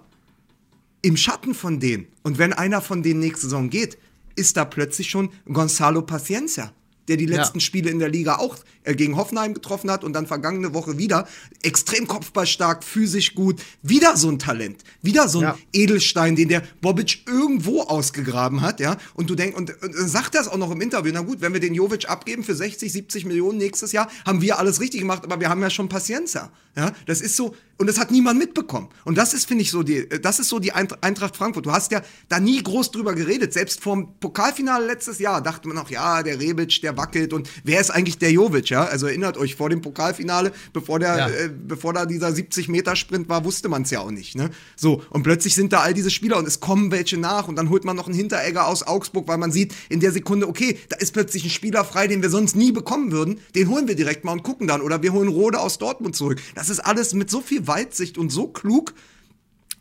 im 1.02 1.18
Schatten 1.18 1.56
von 1.56 1.80
denen, 1.80 2.08
und 2.24 2.38
wenn 2.38 2.54
einer 2.54 2.82
von 2.82 3.02
denen 3.02 3.20
nächste 3.20 3.48
Saison 3.48 3.70
geht, 3.70 3.98
ist 4.36 4.58
da 4.58 4.66
plötzlich 4.66 5.10
schon 5.10 5.30
Gonzalo 5.52 6.04
Paciencia, 6.04 6.72
der 7.12 7.18
die 7.18 7.26
letzten 7.26 7.60
Ja. 7.60 7.66
Spiele 7.66 7.90
in 7.92 8.00
der 8.00 8.08
Liga 8.08 8.38
auch 8.38 8.56
äh, 8.86 8.96
gegen 8.96 9.18
Hoffenheim 9.18 9.54
getroffen 9.54 9.92
hat 9.92 10.06
und 10.06 10.14
dann 10.14 10.28
vergangene 10.28 10.74
Woche 10.74 10.98
wieder 10.98 11.28
extrem 11.62 12.08
kopfballstark, 12.08 12.84
physisch 12.86 13.36
gut, 13.36 13.62
wieder 13.84 14.16
so 14.16 14.30
ein 14.30 14.40
Talent, 14.40 14.82
wieder 15.02 15.28
so 15.28 15.40
ein 15.40 15.44
Ja. 15.44 15.58
Edelstein, 15.74 16.36
den 16.38 16.48
der 16.48 16.64
Bobic 16.80 17.24
irgendwo 17.28 17.82
ausgegraben 17.82 18.62
hat, 18.62 18.80
ja, 18.80 18.96
und 19.14 19.30
du 19.30 19.36
denkst, 19.36 19.58
und, 19.58 19.70
und, 19.84 19.96
und 19.96 20.08
sagt 20.08 20.36
das 20.36 20.48
auch 20.48 20.58
noch 20.58 20.72
im 20.72 20.80
Interview, 20.80 21.12
na 21.14 21.22
gut, 21.22 21.42
wenn 21.42 21.52
wir 21.54 21.60
den 21.60 21.74
Jovic 21.74 22.10
abgeben 22.10 22.44
für 22.44 22.56
60, 22.56 22.92
70 22.92 23.26
Millionen 23.26 23.58
nächstes 23.58 23.92
Jahr, 23.92 24.10
haben 24.26 24.42
wir 24.42 24.58
alles 24.58 24.80
richtig 24.80 25.02
gemacht, 25.02 25.24
aber 25.26 25.40
wir 25.42 25.50
haben 25.50 25.62
ja 25.62 25.70
schon 25.70 25.90
Paciencia, 25.90 26.50
ja, 26.78 26.92
das 27.06 27.20
ist 27.20 27.36
so, 27.36 27.54
und 27.78 27.88
das 27.88 28.00
hat 28.00 28.12
niemand 28.12 28.38
mitbekommen. 28.40 28.90
Und 29.06 29.18
das 29.18 29.34
ist, 29.34 29.48
finde 29.48 29.64
ich, 29.64 29.72
so 29.72 29.82
die, 29.84 30.08
das 30.08 30.38
ist 30.40 30.50
so 30.50 30.60
die 30.60 30.72
Eint- 30.72 30.96
Eintracht 31.04 31.36
Frankfurt. 31.36 31.66
Du 31.66 31.72
hast 31.72 31.92
ja 31.92 32.02
da 32.30 32.40
nie 32.40 32.62
groß 32.62 32.92
drüber 32.92 33.16
geredet. 33.16 33.54
Selbst 33.54 33.82
vom 33.82 34.20
Pokalfinale 34.20 34.86
letztes 34.86 35.18
Jahr 35.18 35.42
dachte 35.42 35.68
man 35.68 35.78
noch, 35.78 35.90
ja, 35.90 36.22
der 36.22 36.40
Rebic, 36.40 36.80
der 36.84 36.96
wackelt 37.02 37.34
und 37.34 37.50
wer 37.64 37.82
ist 37.82 37.90
eigentlich 37.90 38.18
der 38.20 38.32
Jovic, 38.32 38.70
ja? 38.70 38.84
Also 38.86 39.08
erinnert 39.08 39.38
euch, 39.38 39.56
vor 39.56 39.70
dem 39.70 39.82
Pokalfinale, 39.82 40.52
bevor 40.74 41.00
der, 41.00 41.18
Ja. 41.18 41.28
äh, 41.30 41.50
bevor 41.50 41.94
da 41.94 42.06
dieser 42.06 42.30
70-Meter-Sprint 42.30 43.28
war, 43.28 43.44
wusste 43.44 43.70
man 43.70 43.82
es 43.82 43.90
ja 43.92 44.00
auch 44.02 44.12
nicht, 44.12 44.36
ne? 44.36 44.50
So, 44.76 45.02
und 45.10 45.24
plötzlich 45.24 45.56
sind 45.56 45.74
da 45.74 45.80
all 45.82 45.94
diese 45.94 46.12
Spieler 46.12 46.38
und 46.38 46.48
es 46.48 46.60
kommen 46.60 46.92
welche 46.92 47.18
nach 47.18 47.48
und 47.48 47.56
dann 47.56 47.70
holt 47.70 47.84
man 47.86 47.96
noch 47.96 48.06
einen 48.08 48.16
Hinteregger 48.16 48.68
aus 48.68 48.84
Augsburg, 48.84 49.28
weil 49.28 49.38
man 49.38 49.52
sieht 49.52 49.74
in 49.90 50.00
der 50.00 50.12
Sekunde, 50.12 50.48
okay, 50.48 50.78
da 50.90 50.98
ist 50.98 51.14
plötzlich 51.14 51.44
ein 51.44 51.50
Spieler 51.50 51.84
frei, 51.84 52.08
den 52.08 52.22
wir 52.22 52.30
sonst 52.30 52.56
nie 52.56 52.72
bekommen 52.72 53.12
würden. 53.12 53.40
Den 53.56 53.68
holen 53.70 53.88
wir 53.88 53.96
direkt 53.96 54.24
mal 54.24 54.34
und 54.34 54.44
gucken 54.44 54.68
dann. 54.68 54.82
Oder 54.82 55.02
wir 55.02 55.12
holen 55.14 55.30
Rode 55.30 55.60
aus 55.60 55.78
Dortmund 55.80 56.16
zurück. 56.16 56.40
Das 56.56 56.70
ist 56.70 56.80
alles 56.80 57.14
mit 57.14 57.30
so 57.32 57.42
viel 57.42 57.66
Weitsicht 57.68 58.18
und 58.18 58.32
so 58.32 58.48
klug 58.48 58.94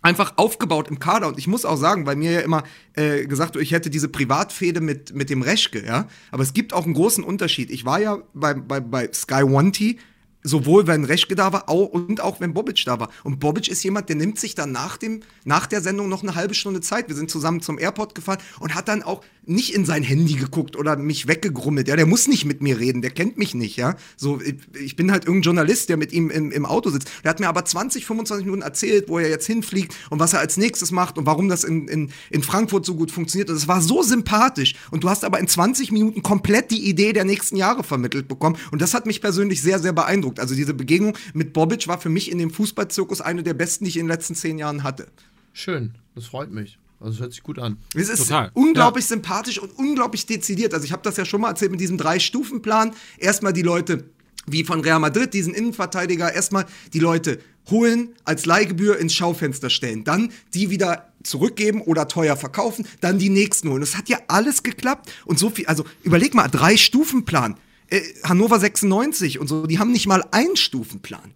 einfach 0.02 0.34
aufgebaut 0.36 0.88
im 0.88 0.98
Kader. 0.98 1.28
Und 1.28 1.38
ich 1.38 1.46
muss 1.46 1.64
auch 1.64 1.76
sagen, 1.76 2.06
weil 2.06 2.16
mir 2.16 2.32
ja 2.32 2.40
immer 2.40 2.62
äh, 2.94 3.26
gesagt 3.26 3.56
ich 3.56 3.72
hätte 3.72 3.90
diese 3.90 4.08
Privatfehde 4.08 4.80
mit, 4.80 5.14
mit 5.14 5.30
dem 5.30 5.42
Reschke, 5.42 5.84
ja. 5.84 6.08
Aber 6.30 6.42
es 6.42 6.52
gibt 6.52 6.72
auch 6.72 6.84
einen 6.84 6.94
großen 6.94 7.24
Unterschied. 7.24 7.70
Ich 7.70 7.84
war 7.84 8.00
ja 8.00 8.18
bei, 8.34 8.54
bei, 8.54 8.80
bei 8.80 9.10
Sky 9.12 9.42
One 9.42 9.72
T, 9.72 9.98
sowohl 10.42 10.86
wenn 10.86 11.04
Reschke 11.04 11.34
da 11.34 11.52
war 11.52 11.68
au- 11.68 11.84
und 11.84 12.20
auch 12.20 12.40
wenn 12.40 12.54
Bobic 12.54 12.82
da 12.84 12.98
war. 13.00 13.10
Und 13.24 13.40
Bobic 13.40 13.68
ist 13.68 13.82
jemand, 13.82 14.08
der 14.08 14.16
nimmt 14.16 14.38
sich 14.38 14.54
dann 14.54 14.72
nach, 14.72 14.96
dem, 14.96 15.20
nach 15.44 15.66
der 15.66 15.80
Sendung 15.80 16.08
noch 16.08 16.22
eine 16.22 16.34
halbe 16.34 16.54
Stunde 16.54 16.80
Zeit. 16.80 17.08
Wir 17.08 17.16
sind 17.16 17.30
zusammen 17.30 17.60
zum 17.60 17.78
Airport 17.78 18.14
gefahren 18.14 18.38
und 18.58 18.74
hat 18.74 18.88
dann 18.88 19.02
auch 19.02 19.22
nicht 19.44 19.74
in 19.74 19.84
sein 19.84 20.02
Handy 20.02 20.34
geguckt 20.34 20.76
oder 20.76 20.96
mich 20.96 21.26
weggegrummelt. 21.26 21.88
Ja, 21.88 21.96
der 21.96 22.06
muss 22.06 22.28
nicht 22.28 22.44
mit 22.44 22.62
mir 22.62 22.78
reden, 22.78 23.02
der 23.02 23.10
kennt 23.10 23.38
mich 23.38 23.54
nicht, 23.54 23.76
ja. 23.76 23.96
So, 24.16 24.40
ich, 24.40 24.56
ich 24.80 24.96
bin 24.96 25.10
halt 25.10 25.24
irgendein 25.24 25.42
Journalist, 25.42 25.88
der 25.88 25.96
mit 25.96 26.12
ihm 26.12 26.30
im, 26.30 26.50
im 26.52 26.66
Auto 26.66 26.90
sitzt. 26.90 27.10
Der 27.24 27.30
hat 27.30 27.40
mir 27.40 27.48
aber 27.48 27.64
20, 27.64 28.06
25 28.06 28.44
Minuten 28.44 28.62
erzählt, 28.62 29.08
wo 29.08 29.18
er 29.18 29.28
jetzt 29.28 29.46
hinfliegt 29.46 29.94
und 30.10 30.20
was 30.20 30.32
er 30.34 30.40
als 30.40 30.56
nächstes 30.56 30.92
macht 30.92 31.18
und 31.18 31.26
warum 31.26 31.48
das 31.48 31.64
in, 31.64 31.88
in, 31.88 32.12
in 32.30 32.42
Frankfurt 32.42 32.84
so 32.84 32.94
gut 32.94 33.10
funktioniert. 33.10 33.50
Und 33.50 33.56
es 33.56 33.66
war 33.66 33.80
so 33.80 34.02
sympathisch. 34.02 34.74
Und 34.90 35.04
du 35.04 35.08
hast 35.08 35.24
aber 35.24 35.40
in 35.40 35.48
20 35.48 35.90
Minuten 35.90 36.22
komplett 36.22 36.70
die 36.70 36.88
Idee 36.88 37.12
der 37.12 37.24
nächsten 37.24 37.56
Jahre 37.56 37.82
vermittelt 37.82 38.28
bekommen. 38.28 38.56
Und 38.70 38.82
das 38.82 38.94
hat 38.94 39.06
mich 39.06 39.20
persönlich 39.20 39.62
sehr, 39.62 39.78
sehr 39.78 39.92
beeindruckt. 39.92 40.29
Also 40.38 40.54
diese 40.54 40.74
Begegnung 40.74 41.16
mit 41.34 41.52
Bobic 41.52 41.88
war 41.88 42.00
für 42.00 42.08
mich 42.08 42.30
in 42.30 42.38
dem 42.38 42.50
Fußballzirkus 42.50 43.20
eine 43.20 43.42
der 43.42 43.54
besten, 43.54 43.84
die 43.84 43.90
ich 43.90 43.96
in 43.96 44.06
den 44.06 44.10
letzten 44.10 44.34
zehn 44.34 44.58
Jahren 44.58 44.82
hatte. 44.82 45.08
Schön, 45.52 45.94
das 46.14 46.26
freut 46.26 46.50
mich. 46.50 46.78
Also 47.00 47.12
das 47.12 47.20
hört 47.20 47.32
sich 47.32 47.42
gut 47.42 47.58
an. 47.58 47.78
Es 47.94 48.10
ist 48.10 48.28
Total. 48.28 48.50
unglaublich 48.52 49.06
sympathisch 49.06 49.58
und 49.58 49.70
unglaublich 49.78 50.26
dezidiert. 50.26 50.74
Also 50.74 50.84
ich 50.84 50.92
habe 50.92 51.02
das 51.02 51.16
ja 51.16 51.24
schon 51.24 51.40
mal 51.40 51.48
erzählt 51.48 51.70
mit 51.70 51.80
diesem 51.80 51.96
Drei-Stufen-Plan. 51.96 52.92
Erstmal 53.18 53.54
die 53.54 53.62
Leute 53.62 54.04
wie 54.46 54.64
von 54.64 54.80
Real 54.80 54.98
Madrid, 54.98 55.32
diesen 55.34 55.54
Innenverteidiger, 55.54 56.32
erstmal 56.32 56.66
die 56.92 56.98
Leute 56.98 57.40
holen, 57.70 58.14
als 58.24 58.46
Leihgebühr 58.46 58.98
ins 58.98 59.14
Schaufenster 59.14 59.70
stellen, 59.70 60.04
dann 60.04 60.32
die 60.54 60.70
wieder 60.70 61.12
zurückgeben 61.22 61.82
oder 61.82 62.08
teuer 62.08 62.36
verkaufen, 62.36 62.86
dann 63.00 63.18
die 63.18 63.28
nächsten 63.28 63.68
holen. 63.68 63.80
Das 63.80 63.96
hat 63.96 64.08
ja 64.08 64.18
alles 64.28 64.62
geklappt 64.62 65.12
und 65.24 65.38
so 65.38 65.50
viel, 65.50 65.66
also 65.66 65.84
überleg 66.02 66.34
mal, 66.34 66.48
Drei-Stufen-Plan. 66.48 67.56
Äh, 67.90 68.00
Hannover 68.24 68.58
96 68.58 69.38
und 69.38 69.48
so, 69.48 69.66
die 69.66 69.78
haben 69.78 69.92
nicht 69.92 70.06
mal 70.06 70.24
einen 70.30 70.56
Stufenplan. 70.56 71.34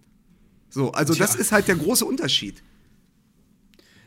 So, 0.69 0.91
also 0.91 1.13
das 1.13 1.35
ist 1.35 1.51
halt 1.51 1.67
der 1.67 1.75
große 1.75 2.05
Unterschied. 2.05 2.61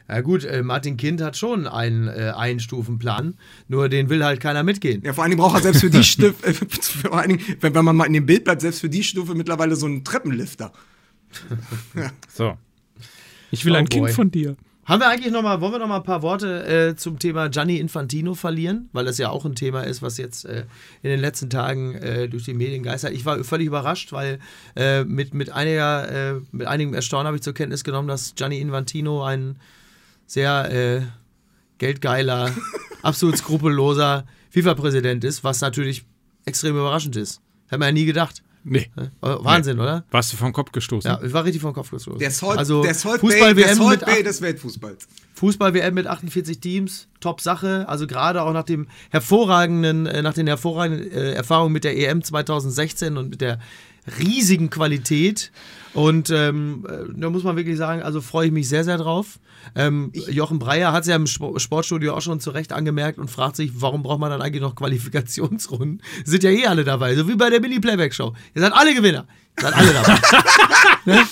Ja 0.08 0.22
gut, 0.22 0.44
äh, 0.44 0.62
Martin 0.62 0.96
Kind 0.96 1.20
hat 1.20 1.36
schon 1.36 1.66
einen 1.66 2.08
äh, 2.08 2.32
Einstufenplan, 2.34 3.34
nur 3.68 3.90
den 3.90 4.08
will 4.08 4.24
halt 4.24 4.40
keiner 4.40 4.62
mitgehen. 4.62 5.02
Ja, 5.04 5.12
vor 5.12 5.22
allen 5.22 5.32
Dingen 5.32 5.40
braucht 5.40 5.56
er 5.56 5.62
selbst 5.62 5.80
für 5.82 5.90
die 5.90 6.02
Stufe, 6.02 6.46
äh, 6.46 6.54
vor 6.54 7.18
allen 7.18 7.36
Dingen, 7.36 7.56
wenn, 7.60 7.74
wenn 7.74 7.84
man 7.84 7.94
mal 7.94 8.06
in 8.06 8.14
dem 8.14 8.24
Bild 8.24 8.44
bleibt, 8.44 8.62
selbst 8.62 8.80
für 8.80 8.88
die 8.88 9.04
Stufe 9.04 9.34
mittlerweile 9.34 9.76
so 9.76 9.86
einen 9.86 10.04
Treppenlifter. 10.04 10.72
So. 12.34 12.56
Ich 13.50 13.64
will 13.64 13.74
Oh 13.74 13.76
ein 13.76 13.84
boy. 13.84 14.00
Kind 14.00 14.10
von 14.12 14.30
dir. 14.30 14.56
Haben 14.88 15.02
wir 15.02 15.08
eigentlich 15.08 15.34
noch 15.34 15.42
mal, 15.42 15.60
wollen 15.60 15.72
wir 15.72 15.78
noch 15.80 15.86
mal 15.86 15.98
ein 15.98 16.02
paar 16.02 16.22
Worte 16.22 16.66
äh, 16.66 16.96
zum 16.96 17.18
Thema 17.18 17.50
Gianni 17.50 17.76
Infantino 17.76 18.34
verlieren? 18.34 18.88
Weil 18.94 19.04
das 19.04 19.18
ja 19.18 19.28
auch 19.28 19.44
ein 19.44 19.54
Thema 19.54 19.82
ist, 19.82 20.00
was 20.00 20.16
jetzt 20.16 20.46
äh, 20.46 20.64
in 21.02 21.10
den 21.10 21.20
letzten 21.20 21.50
Tagen 21.50 21.94
äh, 21.96 22.26
durch 22.26 22.44
die 22.44 22.54
Medien 22.54 22.82
geistert. 22.82 23.12
Ich 23.12 23.26
war 23.26 23.44
völlig 23.44 23.66
überrascht, 23.66 24.12
weil 24.12 24.38
äh, 24.76 25.04
mit, 25.04 25.34
mit, 25.34 25.50
einiger, 25.50 26.36
äh, 26.36 26.40
mit 26.52 26.66
einigem 26.66 26.94
Erstaunen 26.94 27.26
habe 27.26 27.36
ich 27.36 27.42
zur 27.42 27.52
Kenntnis 27.52 27.84
genommen, 27.84 28.08
dass 28.08 28.34
Gianni 28.34 28.60
Infantino 28.60 29.22
ein 29.22 29.56
sehr 30.26 30.72
äh, 30.72 31.02
geldgeiler, 31.76 32.50
absolut 33.02 33.36
skrupelloser 33.36 34.24
FIFA-Präsident 34.52 35.22
ist, 35.22 35.44
was 35.44 35.60
natürlich 35.60 36.06
extrem 36.46 36.78
überraschend 36.78 37.14
ist. 37.16 37.42
Hätte 37.66 37.80
man 37.80 37.88
ja 37.88 37.92
nie 37.92 38.06
gedacht. 38.06 38.42
Nee. 38.64 38.90
Äh, 38.96 39.06
Wahnsinn, 39.20 39.78
oder? 39.78 40.04
Warst 40.10 40.32
du 40.32 40.36
vom 40.36 40.52
Kopf 40.52 40.72
gestoßen? 40.72 41.10
Ja, 41.10 41.20
ich 41.22 41.32
war 41.32 41.44
richtig 41.44 41.62
vom 41.62 41.72
Kopf 41.72 41.90
gestoßen. 41.90 42.18
Der 42.18 42.30
Salt, 42.30 42.58
also 42.58 42.82
der 42.82 42.94
Salt 42.94 43.20
Fußball 43.20 43.54
Bay, 43.54 43.62
der 43.62 43.68
WM 43.68 43.76
Salt 43.76 44.00
mit 44.00 44.06
Bay 44.06 44.22
des 44.22 44.42
Weltfußballs. 44.42 45.08
Fußball 45.34 45.74
WM 45.74 45.94
mit 45.94 46.06
48 46.06 46.60
Teams, 46.60 47.08
top 47.20 47.40
Sache. 47.40 47.88
Also 47.88 48.06
gerade 48.06 48.42
auch 48.42 48.52
nach 48.52 48.64
dem 48.64 48.88
hervorragenden, 49.10 50.06
äh, 50.06 50.22
nach 50.22 50.34
den 50.34 50.46
hervorragenden 50.46 51.10
äh, 51.10 51.32
Erfahrungen 51.32 51.72
mit 51.72 51.84
der 51.84 51.96
EM 51.96 52.22
2016 52.22 53.16
und 53.16 53.30
mit 53.30 53.40
der 53.40 53.58
riesigen 54.18 54.70
Qualität. 54.70 55.52
Und 55.94 56.30
ähm, 56.30 56.86
äh, 56.88 57.12
da 57.16 57.30
muss 57.30 57.44
man 57.44 57.56
wirklich 57.56 57.76
sagen, 57.76 58.02
also 58.02 58.20
freue 58.20 58.46
ich 58.46 58.52
mich 58.52 58.68
sehr, 58.68 58.84
sehr 58.84 58.98
drauf. 58.98 59.38
Ähm, 59.74 60.12
Jochen 60.28 60.58
Breyer 60.58 60.92
hat 60.92 61.02
es 61.02 61.08
ja 61.08 61.16
im 61.16 61.24
Sp- 61.28 61.58
Sportstudio 61.58 62.14
auch 62.14 62.22
schon 62.22 62.40
zu 62.40 62.50
Recht 62.50 62.72
angemerkt 62.72 63.18
und 63.18 63.30
fragt 63.30 63.56
sich, 63.56 63.72
warum 63.74 64.02
braucht 64.02 64.20
man 64.20 64.30
dann 64.30 64.42
eigentlich 64.42 64.62
noch 64.62 64.74
Qualifikationsrunden? 64.74 66.02
Sind 66.24 66.42
ja 66.42 66.50
eh 66.50 66.66
alle 66.66 66.84
dabei, 66.84 67.14
so 67.16 67.28
wie 67.28 67.34
bei 67.36 67.50
der 67.50 67.60
Mini-Playback-Show. 67.60 68.32
Ihr 68.54 68.60
seid 68.62 68.72
alle 68.72 68.94
Gewinner. 68.94 69.26
Ihr 69.58 69.62
seid 69.64 69.74
alle 69.74 69.92
dabei. 69.92 70.18
ne? 71.04 71.26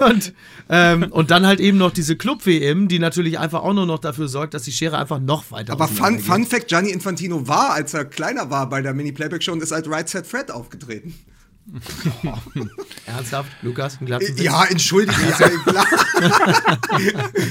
Und, 0.00 0.32
ähm, 0.68 1.06
und 1.10 1.30
dann 1.30 1.46
halt 1.46 1.60
eben 1.60 1.78
noch 1.78 1.92
diese 1.92 2.16
Club-WM, 2.16 2.88
die 2.88 2.98
natürlich 2.98 3.38
einfach 3.38 3.62
auch 3.62 3.74
nur 3.74 3.86
noch 3.86 4.00
dafür 4.00 4.26
sorgt, 4.26 4.54
dass 4.54 4.64
die 4.64 4.72
Schere 4.72 4.98
einfach 4.98 5.20
noch 5.20 5.50
weiter 5.52 5.72
Aber 5.72 5.86
Fun. 5.86 6.18
Fun 6.18 6.44
Fact: 6.46 6.66
Gianni 6.68 6.90
Infantino 6.90 7.46
war, 7.46 7.72
als 7.74 7.94
er 7.94 8.04
kleiner 8.04 8.50
war 8.50 8.68
bei 8.68 8.82
der 8.82 8.92
Mini-Playback-Show 8.92 9.52
und 9.52 9.62
ist 9.62 9.72
als 9.72 9.88
Right 9.88 10.08
Set 10.08 10.26
Fred 10.26 10.50
aufgetreten. 10.50 11.14
Ernsthaft, 13.06 13.50
Lukas, 13.62 14.00
ein 14.00 14.06
glatten 14.06 14.28
Witz? 14.28 14.40
Ja, 14.42 14.64
entschuldige. 14.64 15.16
ja, 15.72 15.84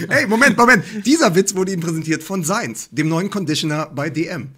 hey, 0.09 0.27
Moment, 0.27 0.57
Moment. 0.57 0.83
Dieser 1.05 1.33
Witz 1.35 1.55
wurde 1.55 1.71
ihm 1.73 1.79
präsentiert 1.79 2.23
von 2.23 2.43
Seins, 2.43 2.89
dem 2.91 3.07
neuen 3.09 3.29
Conditioner 3.29 3.87
bei 3.87 4.09
DM. 4.09 4.49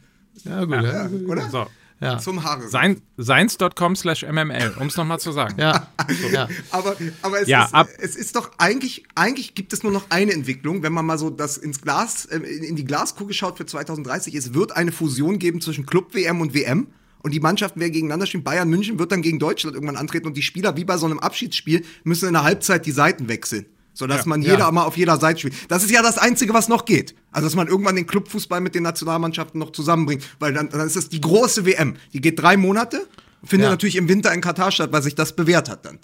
Ja, 0.44 0.64
gut, 0.66 0.84
ja. 0.84 1.10
Oder? 1.28 1.50
So. 1.50 1.66
Ja. 2.02 2.18
Zum 2.20 2.44
Haare. 2.44 2.68
Sein, 2.68 3.02
Seins.com 3.16 3.96
slash 3.96 4.24
MML, 4.24 4.74
um 4.80 4.88
es 4.88 4.98
nochmal 4.98 5.18
zu 5.22 5.32
sagen. 5.32 5.56
Ja, 5.58 5.88
ja. 6.30 6.50
Aber, 6.72 6.98
aber 7.22 7.42
es, 7.42 7.48
Ja, 7.48 7.64
ist, 7.66 7.74
ab- 7.74 7.88
es 8.00 8.18
ist 8.18 8.36
doch 8.36 8.52
eigentlich, 8.58 9.06
eigentlich 9.16 9.56
gibt 9.56 9.72
es 9.72 9.82
nur 9.82 9.94
noch 9.94 10.08
eine 10.10 10.34
Entwicklung, 10.34 10.84
wenn 10.84 10.92
man 10.92 11.06
mal 11.06 11.18
so 11.18 11.30
das 11.30 11.56
ins 11.56 11.80
Glas, 11.82 12.26
äh, 12.26 12.38
in 12.40 12.64
in 12.66 12.76
die 12.76 12.84
Glaskugel 12.84 13.34
schaut 13.34 13.58
für 13.58 13.66
2030. 13.66 14.36
Es 14.36 14.54
wird 14.54 14.76
eine 14.76 14.92
Fusion 14.92 15.40
geben 15.40 15.62
zwischen 15.62 15.86
Club 15.86 16.14
WM 16.14 16.42
und 16.42 16.54
WM. 16.54 16.88
Und 17.26 17.34
die 17.34 17.40
Mannschaften 17.40 17.80
werden 17.80 17.92
gegeneinander 17.92 18.28
spielen. 18.28 18.44
Bayern 18.44 18.70
München 18.70 19.00
wird 19.00 19.12
dann 19.12 19.24
gegen 19.24 19.40
Deutschland 19.40 19.74
irgendwann 19.74 19.96
antreten 19.96 20.28
und 20.28 20.38
die 20.38 20.44
Spieler, 20.44 20.78
wie 20.78 20.84
bei 20.86 20.96
so 20.98 21.08
einem 21.08 21.18
Abschiedsspiel, 21.18 21.84
müssen 22.04 22.28
in 22.28 22.34
der 22.34 22.44
Halbzeit 22.44 22.86
die 22.86 22.92
Seiten 22.92 23.28
wechseln. 23.30 23.66
Sodass 23.96 24.28
man 24.28 24.44
jeder 24.44 24.60
Ja. 24.60 24.72
mal 24.72 24.84
auf 24.84 24.96
jeder 24.96 25.18
Seite 25.18 25.40
spielt. 25.40 25.56
Das 25.72 25.84
ist 25.84 25.90
ja 25.90 26.04
das 26.04 26.20
Einzige, 26.20 26.54
was 26.54 26.68
noch 26.68 26.86
geht. 26.86 27.16
Also, 27.32 27.48
dass 27.48 27.56
man 27.56 27.68
irgendwann 27.68 27.96
den 27.96 28.06
Clubfußball 28.06 28.62
mit 28.62 28.76
den 28.76 28.84
Nationalmannschaften 28.84 29.58
noch 29.60 29.72
zusammenbringt. 29.72 30.24
Weil 30.38 30.54
dann, 30.54 30.70
dann 30.70 30.86
ist 30.86 30.96
es 30.98 31.10
die 31.10 31.20
große 31.20 31.66
WM. 31.66 31.96
Die 32.14 32.22
geht 32.22 32.40
drei 32.40 32.58
Monate, 32.58 33.08
findet 33.44 33.66
Ja. 33.66 33.72
natürlich 33.72 33.96
im 33.96 34.08
Winter 34.08 34.32
in 34.32 34.42
Katar 34.42 34.72
statt, 34.72 34.92
weil 34.92 35.02
sich 35.02 35.16
das 35.16 35.36
bewährt 35.36 35.68
hat 35.68 35.84
dann. 35.86 35.98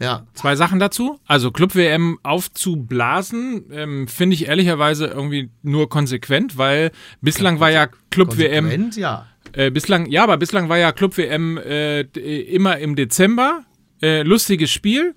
ja. 0.00 0.26
Zwei 0.34 0.56
Sachen 0.56 0.80
dazu. 0.80 1.20
Also 1.26 1.52
Club 1.52 1.76
WM 1.76 2.18
aufzublasen, 2.24 3.64
ähm, 3.70 4.08
finde 4.08 4.34
ich 4.34 4.48
ehrlicherweise 4.48 5.06
irgendwie 5.06 5.50
nur 5.62 5.88
konsequent, 5.88 6.58
weil 6.58 6.90
bislang 7.20 7.60
war 7.60 7.70
ja 7.70 7.88
Club 8.10 8.36
WM, 8.36 8.64
Konsequent, 8.64 8.96
ja. 8.96 9.26
Äh, 9.54 9.70
bislang, 9.70 10.06
ja, 10.06 10.22
aber 10.24 10.36
bislang 10.36 10.68
war 10.68 10.78
ja 10.78 10.92
Club 10.92 11.16
WM 11.16 11.58
äh, 11.58 12.02
immer 12.02 12.78
im 12.78 12.96
Dezember. 12.96 13.64
Äh, 14.02 14.22
lustiges 14.22 14.70
Spiel 14.70 15.14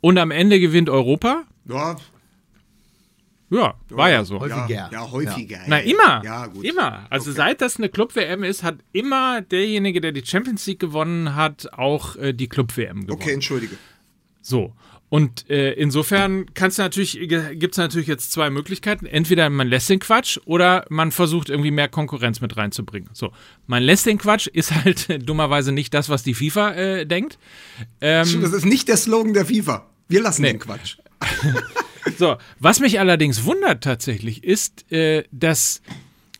und 0.00 0.18
am 0.18 0.30
Ende 0.30 0.60
gewinnt 0.60 0.88
Europa. 0.88 1.44
Ja, 1.68 1.96
Ja, 3.50 3.74
war 3.90 4.10
ja 4.10 4.24
so. 4.24 4.40
Häufiger. 4.40 4.66
Ja, 4.68 4.88
ja 4.90 5.10
häufiger. 5.10 5.60
Na, 5.66 5.78
immer. 5.78 6.22
Ja, 6.24 6.46
gut. 6.46 6.64
Immer. 6.64 7.06
Also 7.10 7.30
Okay. 7.30 7.36
seit 7.36 7.60
das 7.60 7.76
eine 7.76 7.88
Club-WM 7.88 8.42
ist, 8.42 8.62
hat 8.62 8.78
immer 8.92 9.42
derjenige, 9.42 10.00
der 10.00 10.12
die 10.12 10.24
Champions 10.24 10.66
League 10.66 10.80
gewonnen 10.80 11.34
hat, 11.36 11.68
auch 11.72 12.16
äh, 12.16 12.32
die 12.32 12.48
Club-WM 12.48 13.02
gewonnen. 13.02 13.10
Okay, 13.10 13.32
entschuldige. 13.32 13.76
So. 14.40 14.74
Und 15.14 15.48
äh, 15.48 15.74
insofern 15.74 16.52
kannst 16.54 16.78
du 16.78 16.82
natürlich, 16.82 17.12
gibt 17.20 17.74
es 17.74 17.78
natürlich 17.78 18.08
jetzt 18.08 18.32
zwei 18.32 18.50
Möglichkeiten. 18.50 19.06
Entweder 19.06 19.48
man 19.48 19.68
lässt 19.68 19.88
den 19.88 20.00
Quatsch 20.00 20.40
oder 20.44 20.86
man 20.88 21.12
versucht 21.12 21.50
irgendwie 21.50 21.70
mehr 21.70 21.86
Konkurrenz 21.86 22.40
mit 22.40 22.56
reinzubringen. 22.56 23.10
So, 23.12 23.30
man 23.68 23.84
lässt 23.84 24.06
den 24.06 24.18
Quatsch 24.18 24.48
ist 24.48 24.74
halt 24.74 25.06
dummerweise 25.28 25.70
nicht 25.70 25.94
das, 25.94 26.08
was 26.08 26.24
die 26.24 26.34
FIFA 26.34 26.72
äh, 26.72 27.06
denkt. 27.06 27.38
Ähm, 28.00 28.40
Das 28.42 28.52
ist 28.52 28.64
nicht 28.64 28.88
der 28.88 28.96
Slogan 28.96 29.34
der 29.34 29.46
FIFA. 29.46 29.86
Wir 30.08 30.20
lassen 30.20 30.42
Nee. 30.42 30.54
den 30.54 30.58
Quatsch. 30.58 30.96
So, 32.18 32.36
was 32.58 32.80
mich 32.80 32.98
allerdings 32.98 33.44
wundert 33.44 33.84
tatsächlich, 33.84 34.42
ist, 34.42 34.90
äh, 34.92 35.22
dass 35.30 35.80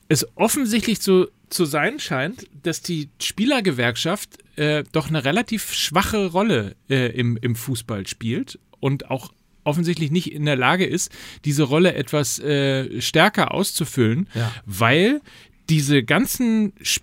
es 0.08 0.26
offensichtlich 0.34 0.98
so 1.00 1.28
zu 1.48 1.64
sein 1.64 2.00
scheint, 2.00 2.46
dass 2.64 2.82
die 2.82 3.08
Spielergewerkschaft 3.20 4.38
äh, 4.56 4.84
doch 4.92 5.08
eine 5.08 5.24
relativ 5.24 5.72
schwache 5.72 6.26
Rolle 6.26 6.76
äh, 6.90 7.06
im, 7.18 7.38
im 7.40 7.56
Fußball 7.56 8.06
spielt 8.06 8.58
und 8.84 9.10
auch 9.10 9.32
offensichtlich 9.64 10.10
nicht 10.10 10.30
in 10.30 10.44
der 10.44 10.56
Lage 10.56 10.84
ist, 10.84 11.10
diese 11.46 11.62
Rolle 11.62 11.94
etwas 11.94 12.38
äh, 12.38 13.00
stärker 13.00 13.52
auszufüllen, 13.54 14.28
Ja. 14.34 14.52
weil 14.66 15.20
diese 15.70 16.02
ganzen 16.04 16.74
Sp 16.84 17.02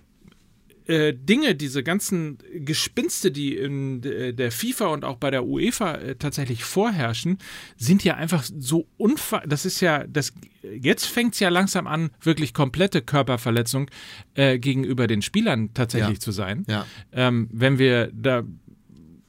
äh, 0.86 1.14
Dinge, 1.14 1.54
diese 1.54 1.82
ganzen 1.84 2.38
Gespinste, 2.54 3.30
die 3.30 3.56
in 3.56 4.02
äh, 4.02 4.34
der 4.34 4.50
FIFA 4.50 4.86
und 4.86 5.04
auch 5.04 5.16
bei 5.16 5.30
der 5.30 5.44
UEFA 5.44 5.94
äh, 5.94 6.16
tatsächlich 6.16 6.64
vorherrschen, 6.64 7.38
sind 7.76 8.02
ja 8.02 8.14
einfach 8.16 8.42
so 8.44 8.86
unver... 8.96 9.42
Das 9.46 9.64
ist 9.64 9.80
ja, 9.80 10.04
das 10.08 10.32
jetzt 10.80 11.06
fängt 11.06 11.34
es 11.34 11.40
ja 11.40 11.50
langsam 11.50 11.86
an, 11.86 12.10
wirklich 12.20 12.52
komplette 12.52 13.00
Körperverletzung 13.00 13.90
äh, 14.34 14.58
gegenüber 14.58 15.06
den 15.06 15.22
Spielern 15.22 15.70
tatsächlich 15.72 16.18
Ja. 16.18 16.20
zu 16.20 16.32
sein. 16.32 16.64
Ja. 16.68 16.84
Ähm, 17.12 17.48
wenn 17.52 17.78
wir 17.78 18.10
da 18.12 18.42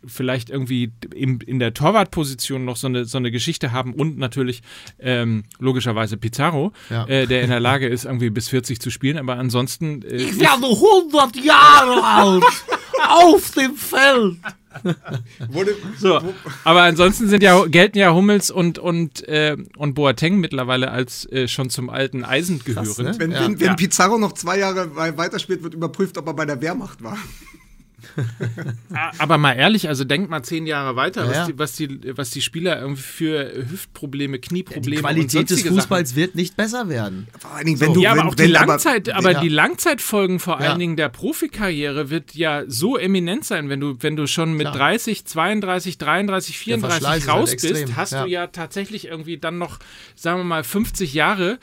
vielleicht 0.06 0.50
irgendwie 0.50 0.92
in, 1.16 1.40
in 1.42 1.60
der 1.60 1.74
Torwartposition 1.74 2.66
noch 2.66 2.76
so 2.78 2.88
eine, 2.88 3.06
so 3.06 3.18
eine 3.18 3.32
Geschichte 3.32 3.72
haben 3.72 3.94
und 3.94 4.18
natürlich 4.18 4.62
ähm, 5.00 5.44
logischerweise 5.60 6.18
Pizarro, 6.18 6.72
Ja. 6.90 7.06
äh, 7.08 7.26
der 7.28 7.42
in 7.44 7.50
der 7.50 7.60
Lage 7.60 7.88
ist, 7.88 8.06
irgendwie 8.06 8.30
bis 8.30 8.50
40 8.50 8.80
zu 8.80 8.90
spielen, 8.90 9.18
aber 9.18 9.38
ansonsten 9.38 10.02
äh, 10.04 10.16
Ich 10.16 10.40
werde 10.40 10.66
100 10.66 11.36
Jahre 11.44 12.04
alt. 12.04 12.44
Auf 13.10 13.52
dem 13.52 13.76
Feld. 13.76 14.38
Wurde, 15.50 15.76
So, 16.00 16.20
aber 16.64 16.82
ansonsten 16.84 17.28
sind 17.28 17.44
ja, 17.44 17.64
gelten 17.66 17.98
ja 17.98 18.14
Hummels 18.14 18.50
und, 18.50 18.80
und, 18.80 19.28
äh, 19.28 19.56
und 19.78 19.94
Boateng 19.94 20.40
mittlerweile 20.40 20.90
als 20.90 21.26
äh, 21.32 21.48
schon 21.48 21.70
zum 21.70 21.90
alten 21.90 22.24
Eisen 22.24 22.64
Krass, 22.64 22.96
gehörend. 22.98 23.20
ne? 23.20 23.20
wenn, 23.20 23.32
Ja. 23.32 23.42
wenn, 23.46 23.60
wenn 23.60 23.68
Ja. 23.68 23.74
Pizarro 23.76 24.18
noch 24.18 24.34
zwei 24.34 24.58
Jahre 24.60 24.96
wei- 24.96 25.16
weiterspielt, 25.18 25.64
wird 25.64 25.74
überprüft, 25.76 26.18
ob 26.18 26.28
er 26.28 26.34
bei 26.34 26.46
der 26.46 26.60
Wehrmacht 26.62 27.04
war. 27.04 27.18
A- 28.94 29.12
Aber 29.18 29.38
mal 29.38 29.54
ehrlich, 29.54 29.88
also 29.88 30.04
denkt 30.04 30.30
mal 30.30 30.44
zehn 30.44 30.66
Jahre 30.68 30.96
weiter, 30.96 31.26
Ja, 31.26 31.32
ja. 31.32 31.40
was, 31.40 31.48
die, 31.48 31.60
was, 31.60 31.72
die, 31.74 32.18
was 32.18 32.30
die 32.32 32.42
Spieler 32.42 32.80
irgendwie 32.80 33.02
für 33.02 33.52
Hüftprobleme, 33.70 34.40
Knieprobleme 34.40 34.84
Die 34.92 34.98
und 34.98 35.02
Qualität 35.04 35.50
des 35.50 35.64
Fußballs 35.64 36.16
wird 36.16 36.36
nicht 36.36 36.56
besser 36.56 36.90
werden. 36.90 37.28
Vor 37.40 37.52
allen 37.52 37.66
Dingen, 37.66 37.80
wenn 37.80 37.94
du. 37.94 38.02
ja, 38.02 38.12
wenn, 38.14 38.20
aber 38.20 38.30
auch 38.30 38.36
die 38.36 38.44
wenn, 38.44 38.52
Langzeit, 38.52 39.10
aber, 39.10 39.32
Ja. 39.32 39.42
die 39.42 39.50
Langzeitfolgen 39.50 40.40
vor 40.40 40.60
Ja. 40.62 40.70
allen 40.70 40.80
Dingen 40.80 40.96
der 40.96 41.10
Profikarriere 41.10 42.10
wird 42.10 42.36
ja 42.36 42.64
so 42.68 42.98
eminent 42.98 43.46
sein, 43.46 43.70
wenn 43.70 43.80
du, 43.80 43.96
wenn 44.02 44.16
du 44.16 44.28
schon 44.28 44.54
mit 44.54 44.62
Klar. 44.68 44.78
30, 44.78 45.26
32, 45.26 45.98
33, 45.98 46.58
Verschleiß 46.58 46.64
34 46.64 47.02
ist 47.02 47.28
halt 47.28 47.28
raus 47.42 47.54
extrem, 47.54 47.74
bist, 47.74 47.96
hast 47.96 48.12
ja. 48.14 48.24
du 48.24 48.30
ja 48.30 48.48
tatsächlich 48.48 49.08
irgendwie 49.08 49.38
dann 49.38 49.58
noch, 49.58 49.80
sagen 50.16 50.40
wir 50.40 50.44
mal, 50.46 50.64
50 50.64 51.14
Jahre, 51.14 51.58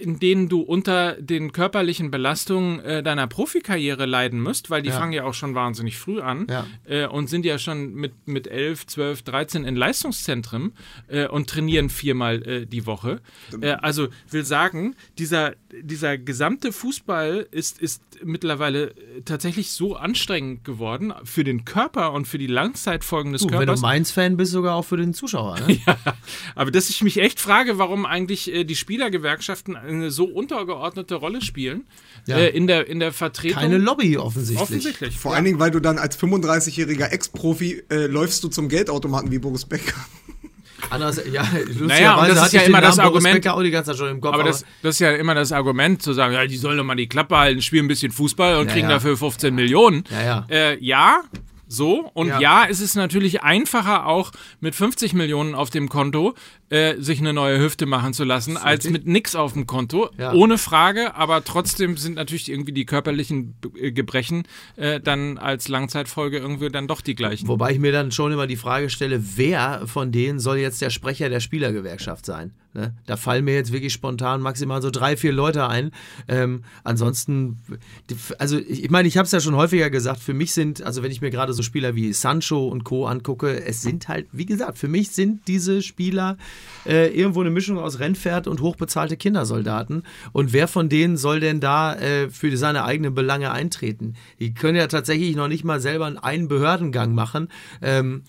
in 0.00 0.18
denen 0.18 0.48
du 0.48 0.60
unter 0.60 1.12
den 1.20 1.52
körperlichen 1.52 2.10
Belastungen 2.10 2.80
äh, 2.80 3.02
deiner 3.02 3.26
Profikarriere 3.26 4.04
leiden 4.06 4.40
musst, 4.40 4.70
weil 4.70 4.82
die 4.82 4.88
Ja. 4.88 4.98
fangen 4.98 5.12
ja 5.12 5.24
auch 5.24 5.34
schon 5.34 5.54
wahnsinnig 5.54 5.96
früh 5.96 6.20
an 6.20 6.46
Ja. 6.50 6.66
äh, 6.88 7.06
und 7.06 7.28
sind 7.30 7.44
ja 7.46 7.58
schon 7.58 7.94
mit, 7.94 8.12
mit 8.26 8.46
11, 8.48 8.86
12, 8.86 9.22
13 9.22 9.64
in 9.64 9.76
Leistungszentren 9.76 10.72
äh, 11.08 11.28
und 11.28 11.48
trainieren 11.48 11.90
viermal 11.90 12.42
äh, 12.42 12.66
die 12.66 12.86
Woche. 12.86 13.20
Äh, 13.60 13.70
also 13.72 14.08
will 14.30 14.44
sagen, 14.44 14.96
dieser, 15.18 15.54
dieser 15.80 16.18
gesamte 16.18 16.72
Fußball 16.72 17.46
ist, 17.50 17.80
ist 17.80 18.02
mittlerweile 18.24 18.90
äh, 18.90 19.22
tatsächlich 19.24 19.70
so 19.72 19.94
anstrengend 19.96 20.64
geworden 20.64 21.12
für 21.24 21.44
den 21.44 21.64
Körper 21.64 22.12
und 22.12 22.26
für 22.26 22.38
die 22.38 22.46
Langzeitfolgen 22.46 23.32
des 23.32 23.42
Du, 23.42 23.46
wenn 23.48 23.52
du 23.60 23.66
Körpers. 23.66 23.80
Mainz-Fan 23.80 24.36
bist, 24.36 24.52
sogar 24.52 24.74
auch 24.74 24.84
für 24.84 24.96
den 24.96 25.14
Zuschauer. 25.14 25.60
Ne? 25.60 25.78
Aber 26.54 26.70
dass 26.70 26.90
ich 26.90 27.02
mich 27.02 27.18
echt 27.20 27.40
frage, 27.40 27.78
warum 27.78 28.06
eigentlich 28.06 28.52
äh, 28.52 28.64
die 28.64 28.74
Spielergewerkschaften 29.42 29.76
eine 29.76 30.10
so 30.10 30.24
untergeordnete 30.24 31.14
Rolle 31.16 31.40
spielen 31.42 31.84
Ja. 32.26 32.36
äh, 32.38 32.48
in, 32.48 32.66
der, 32.66 32.86
in 32.88 33.00
der 33.00 33.12
Vertretung. 33.12 33.60
Keine 33.60 33.78
Lobby 33.78 34.16
offensichtlich. 34.18 34.60
Offensichtlich. 34.62 35.18
Vor 35.18 35.34
allen 35.34 35.44
Dingen, 35.44 35.58
weil 35.58 35.70
du 35.70 35.80
dann 35.80 35.98
als 35.98 36.18
35-jähriger 36.18 37.08
Ex-Profi 37.10 37.82
äh, 37.90 38.06
läufst 38.06 38.42
du 38.44 38.48
zum 38.48 38.68
Geldautomaten 38.68 39.30
wie 39.30 39.38
Boris 39.38 39.64
Becker. 39.64 39.94
Anders, 40.90 41.20
ja, 41.32 41.42
Naja, 41.80 42.16
und 42.16 42.28
das 42.28 42.46
ist 42.46 42.52
ja 42.52 42.60
immer 42.62 42.80
das 42.80 42.96
Namen 42.96 43.08
Argument- 43.08 43.48
auch 43.48 43.62
die 43.62 43.70
ganze 43.70 43.90
Zeit 43.92 43.98
schon 43.98 44.08
im 44.10 44.20
Kopf. 44.20 44.34
Aber 44.34 44.44
das, 44.44 44.64
das 44.82 44.96
ist 44.96 44.98
ja 45.00 45.12
immer 45.12 45.34
das 45.34 45.50
Argument, 45.50 46.02
zu 46.02 46.12
sagen, 46.12 46.34
ja, 46.34 46.46
die 46.46 46.56
sollen 46.56 46.76
doch 46.76 46.84
mal 46.84 46.94
die 46.94 47.08
Klappe 47.08 47.36
halten, 47.36 47.62
spielen 47.62 47.86
ein 47.86 47.88
bisschen 47.88 48.12
Fußball 48.12 48.56
und 48.58 48.66
Ja, 48.66 48.72
kriegen 48.72 48.88
ja. 48.88 48.94
dafür 48.94 49.16
15 49.16 49.54
Millionen. 49.54 50.04
Ja, 50.10 50.22
ja. 50.24 50.46
Äh, 50.50 50.78
ja, 50.84 51.20
so. 51.68 52.10
Und 52.14 52.28
Ja. 52.28 52.40
ja. 52.40 52.66
es 52.68 52.80
ist 52.80 52.94
natürlich 52.94 53.42
einfacher, 53.42 54.06
auch 54.06 54.32
mit 54.60 54.74
50 54.74 55.12
Millionen 55.14 55.54
auf 55.54 55.70
dem 55.70 55.88
Konto 55.88 56.34
äh, 56.68 56.96
sich 56.98 57.20
eine 57.20 57.32
neue 57.32 57.60
Hüfte 57.60 57.86
machen 57.86 58.12
zu 58.12 58.24
lassen, 58.24 58.56
als 58.56 58.84
richtig. 58.84 58.92
mit 58.92 59.06
nix 59.06 59.34
auf 59.34 59.52
dem 59.52 59.66
Konto. 59.66 60.10
Ja. 60.18 60.32
Ohne 60.32 60.58
Frage, 60.58 61.14
aber 61.14 61.44
trotzdem 61.44 61.96
sind 61.96 62.14
natürlich 62.14 62.50
irgendwie 62.50 62.72
die 62.72 62.86
körperlichen 62.86 63.54
äh, 63.76 63.92
Gebrechen 63.92 64.44
äh, 64.76 65.00
dann 65.00 65.38
als 65.38 65.68
Langzeitfolge 65.68 66.38
irgendwie 66.38 66.68
dann 66.70 66.88
doch 66.88 67.00
die 67.00 67.14
gleichen. 67.14 67.48
Wobei 67.48 67.72
ich 67.72 67.78
mir 67.78 67.92
dann 67.92 68.10
schon 68.12 68.32
immer 68.32 68.46
die 68.46 68.56
Frage 68.56 68.90
stelle, 68.90 69.22
wer 69.36 69.86
von 69.86 70.12
denen 70.12 70.38
soll 70.38 70.58
jetzt 70.58 70.80
der 70.82 70.90
Sprecher 70.90 71.28
der 71.28 71.40
Spielergewerkschaft 71.40 72.26
sein? 72.26 72.52
Ne? 72.74 72.94
Da 73.06 73.16
fallen 73.16 73.44
mir 73.44 73.54
jetzt 73.54 73.72
wirklich 73.72 73.92
spontan 73.92 74.42
maximal 74.42 74.82
so 74.82 74.90
drei, 74.90 75.16
vier 75.16 75.32
Leute 75.32 75.66
ein. 75.66 75.92
Ähm, 76.28 76.62
ansonsten, 76.84 77.58
also 78.38 78.58
ich 78.58 78.84
ich 78.84 78.90
meine, 78.90 79.08
ich 79.08 79.16
habe 79.16 79.26
es 79.26 79.32
ja 79.32 79.40
schon 79.40 79.56
häufiger 79.56 79.90
gesagt, 79.90 80.20
für 80.20 80.34
mich 80.34 80.52
sind, 80.52 80.80
also 80.82 81.02
wenn 81.02 81.10
ich 81.10 81.20
mir 81.20 81.30
gerade 81.30 81.52
so 81.56 81.62
Spieler 81.62 81.94
wie 81.96 82.12
Sancho 82.12 82.68
und 82.68 82.84
Co. 82.84 83.06
angucke, 83.06 83.64
es 83.64 83.82
sind 83.82 84.06
halt, 84.08 84.26
wie 84.32 84.46
gesagt, 84.46 84.78
für 84.78 84.88
mich 84.88 85.10
sind 85.10 85.48
diese 85.48 85.82
Spieler 85.82 86.36
äh, 86.86 87.08
irgendwo 87.08 87.40
eine 87.40 87.50
Mischung 87.50 87.78
aus 87.78 87.98
Rennpferd 87.98 88.46
und 88.46 88.60
hochbezahlte 88.60 89.16
Kindersoldaten. 89.16 90.04
Und 90.32 90.52
wer 90.52 90.68
von 90.68 90.88
denen 90.88 91.16
soll 91.16 91.40
denn 91.40 91.58
da 91.60 91.94
äh, 91.96 92.30
für 92.30 92.56
seine 92.56 92.84
eigenen 92.84 93.14
Belange 93.14 93.50
eintreten? 93.50 94.14
Die 94.38 94.54
können 94.54 94.76
ja 94.76 94.86
tatsächlich 94.86 95.34
noch 95.34 95.48
nicht 95.48 95.64
mal 95.64 95.80
selber 95.80 96.22
einen 96.22 96.48
Behördengang 96.48 97.14
machen. 97.14 97.48
Ähm, 97.82 98.22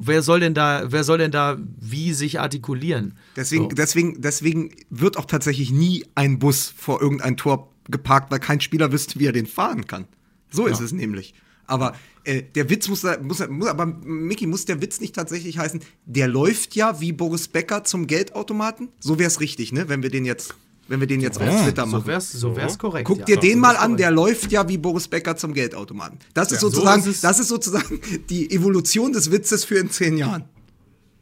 wer 0.00 0.22
soll 0.22 0.40
denn 0.40 0.54
da, 0.54 0.84
wer 0.86 1.04
soll 1.04 1.18
denn 1.18 1.30
da 1.30 1.58
wie 1.80 2.12
sich 2.12 2.40
artikulieren? 2.40 3.14
Deswegen, 3.36 3.64
So. 3.64 3.68
deswegen, 3.70 4.20
deswegen 4.20 4.70
wird 4.90 5.16
auch 5.16 5.26
tatsächlich 5.26 5.70
nie 5.70 6.04
ein 6.14 6.38
Bus 6.38 6.72
vor 6.76 7.00
irgendein 7.00 7.36
Tor 7.36 7.70
geparkt, 7.90 8.30
weil 8.30 8.38
kein 8.38 8.60
Spieler 8.60 8.92
wüsste, 8.92 9.18
wie 9.18 9.26
er 9.26 9.32
den 9.32 9.46
fahren 9.46 9.86
kann. 9.86 10.06
So 10.50 10.66
ist 10.66 10.78
Ja. 10.78 10.84
es 10.84 10.92
nämlich. 10.92 11.34
Aber 11.66 11.94
äh, 12.24 12.42
der 12.42 12.68
Witz 12.70 12.88
muss, 12.88 13.00
da- 13.02 13.18
muss, 13.20 13.46
muss, 13.48 13.68
aber 13.68 13.86
Mickey, 13.86 14.46
muss 14.46 14.64
der 14.64 14.80
Witz 14.82 15.00
nicht 15.00 15.14
tatsächlich 15.14 15.58
heißen, 15.58 15.80
der 16.06 16.28
läuft 16.28 16.74
ja 16.76 17.00
wie 17.00 17.12
Boris 17.12 17.48
Becker 17.48 17.84
zum 17.84 18.06
Geldautomaten? 18.06 18.88
So 19.00 19.18
wäre 19.18 19.28
es 19.28 19.40
richtig, 19.40 19.72
ne? 19.72 19.88
Wenn 19.88 20.02
wir 20.02 20.10
den 20.10 20.24
jetzt, 20.24 20.54
wenn 20.88 21.00
wir 21.00 21.06
den 21.06 21.20
jetzt 21.20 21.40
auf 21.40 21.62
Twitter 21.62 21.86
machen. 21.86 22.02
So 22.02 22.06
wär's, 22.06 22.32
so 22.32 22.56
wär's 22.56 22.78
korrekt. 22.78 23.06
Guck 23.06 23.20
ja. 23.20 23.24
dir 23.24 23.36
den 23.38 23.54
So 23.54 23.58
mal 23.58 23.76
an, 23.76 23.82
korrekt. 23.82 24.00
der 24.00 24.10
läuft 24.10 24.52
ja 24.52 24.68
wie 24.68 24.78
Boris 24.78 25.08
Becker 25.08 25.36
zum 25.36 25.54
Geldautomaten. 25.54 26.18
Das 26.34 26.48
ist 26.48 26.54
Ja, 26.54 26.60
so 26.60 26.70
sozusagen, 26.70 27.00
ist 27.02 27.06
es. 27.08 27.20
das 27.20 27.38
ist 27.38 27.48
sozusagen 27.48 28.00
die 28.30 28.50
Evolution 28.50 29.12
des 29.12 29.30
Witzes 29.30 29.64
für 29.64 29.78
in 29.78 29.90
zehn 29.90 30.16
Jahren. 30.16 30.44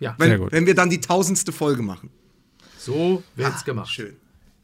Ja, 0.01 0.15
Wenn, 0.19 0.29
Sehr 0.29 0.39
gut. 0.39 0.53
wenn 0.53 0.67
wir 0.67 0.75
dann 0.75 0.91
die 0.91 1.01
tausendste 1.01 1.53
Folge 1.53 1.83
machen. 1.83 2.11
so 2.79 3.23
wird's 3.37 3.65
gemacht. 3.65 3.91
Schön. 3.91 4.17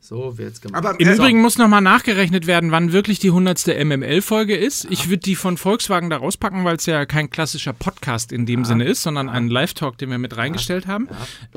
So 0.07 0.36
wird's 0.36 0.61
gemacht. 0.61 0.84
Aber 0.84 1.00
Im 1.00 1.09
Übrigen 1.09 1.40
muss 1.40 1.57
nochmal 1.57 1.80
nachgerechnet 1.80 2.46
werden, 2.46 2.70
wann 2.70 2.92
wirklich 2.92 3.20
die 3.20 3.28
100. 3.28 3.68
MML-Folge 3.86 4.55
ist. 4.55 4.86
Ich 4.90 5.09
würde 5.09 5.22
die 5.22 5.34
von 5.34 5.57
Volkswagen 5.57 6.11
da 6.11 6.18
rauspacken, 6.18 6.62
weil 6.62 6.76
es 6.76 6.84
ja 6.84 7.07
kein 7.07 7.30
klassischer 7.30 7.72
Podcast 7.72 8.30
in 8.30 8.44
dem 8.44 8.66
Sinne 8.66 8.84
ist, 8.84 9.02
sondern 9.02 9.30
ein 9.30 9.48
Live-Talk, 9.48 9.96
den 9.96 10.11
wir 10.11 10.18
mit 10.18 10.36
reingestellt 10.36 10.86
haben. 10.86 11.09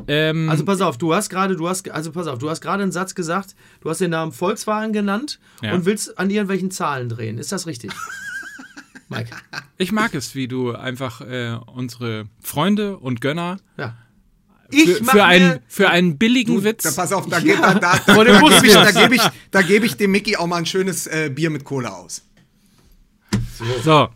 Ähm, 0.08 0.50
Also 0.50 0.64
pass 0.64 0.80
auf, 0.80 0.98
du 0.98 1.14
hast 1.14 1.28
gerade, 1.30 1.58
du 1.58 1.68
hast, 1.68 1.90
also 1.92 2.14
pass 2.14 2.28
auf, 2.28 2.40
du 2.40 2.50
hast 2.50 2.62
gerade 2.62 2.84
einen 2.84 2.94
Satz 2.94 3.16
gesagt, 3.16 3.54
du 3.82 3.90
hast 3.90 4.00
den 4.00 4.12
Namen 4.12 4.32
Volkswagen 4.32 4.94
genannt 4.94 5.40
Ja. 5.62 5.74
und 5.74 5.84
willst 5.84 6.18
an 6.18 6.30
irgendwelchen 6.30 6.72
Zahlen 6.72 7.10
drehen. 7.10 7.40
Ist 7.40 7.52
das 7.52 7.68
richtig? 7.68 7.92
Mike. 9.10 9.30
ich 9.78 9.92
mag 9.92 10.14
es, 10.16 10.36
wie 10.36 10.48
du 10.48 10.74
einfach 10.74 11.20
äh, 11.20 11.58
unsere 11.74 12.28
Freunde 12.42 12.98
und 12.98 13.20
Gönner 13.20 13.58
Ja. 13.78 13.96
Für, 14.72 15.04
mach 15.04 15.14
für, 15.14 15.24
einen, 15.24 15.60
für 15.68 15.90
einen 15.90 16.18
billigen 16.18 16.58
Da, 16.58 16.64
Witz. 16.64 16.96
pass 16.96 17.12
auf, 17.14 17.28
da, 17.28 17.40
geht, 17.40 17.60
da, 17.60 17.74
da, 17.74 18.00
da, 18.06 18.40
Bus 18.40 18.62
gebe 18.62 18.68
ich, 18.68 18.74
da, 18.74 18.92
gebe 18.92 19.16
ich, 19.16 19.22
da 19.52 19.62
gebe 19.62 19.86
ich 19.86 19.96
dem 19.96 20.12
Mickey 20.12 20.36
auch 20.36 20.48
mal 20.48 20.58
ein 20.58 20.66
schönes 20.66 21.08
äh, 21.08 21.30
Bier 21.34 21.50
mit 21.50 21.64
Cola 21.64 21.90
aus. 21.90 22.22
So. 23.84 24.10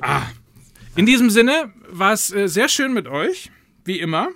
Ah. 0.00 0.22
In 0.94 1.06
diesem 1.06 1.30
Sinne 1.30 1.72
war 1.90 2.12
es 2.12 2.32
äh, 2.32 2.48
sehr 2.48 2.68
schön 2.68 2.92
mit 2.92 3.06
euch, 3.06 3.50
wie 3.84 4.00
immer. 4.00 4.28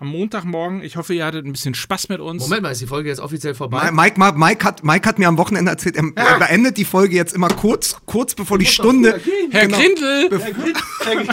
Am 0.00 0.08
Montagmorgen. 0.08 0.82
Ich 0.82 0.96
hoffe, 0.96 1.12
ihr 1.12 1.26
hattet 1.26 1.44
ein 1.44 1.52
bisschen 1.52 1.74
Spaß 1.74 2.08
mit 2.08 2.20
uns. 2.20 2.42
Moment 2.42 2.62
mal, 2.62 2.70
ist 2.70 2.80
die 2.80 2.86
Folge 2.86 3.10
jetzt 3.10 3.20
offiziell 3.20 3.54
vorbei? 3.54 3.90
Mike, 3.92 4.18
Mike, 4.18 4.38
Mike, 4.38 4.64
hat, 4.64 4.82
Mike 4.82 5.06
hat 5.06 5.18
mir 5.18 5.28
am 5.28 5.36
Wochenende 5.36 5.70
erzählt, 5.70 5.94
er, 5.96 6.04
er 6.14 6.38
beendet 6.38 6.78
die 6.78 6.86
Folge 6.86 7.14
jetzt 7.14 7.34
immer 7.34 7.48
kurz, 7.48 7.96
kurz 8.06 8.34
bevor 8.34 8.58
die 8.58 8.66
Stunde. 8.66 9.20
Herr 9.50 9.66
Genau. 9.66 9.78
Grindel! 9.78 10.30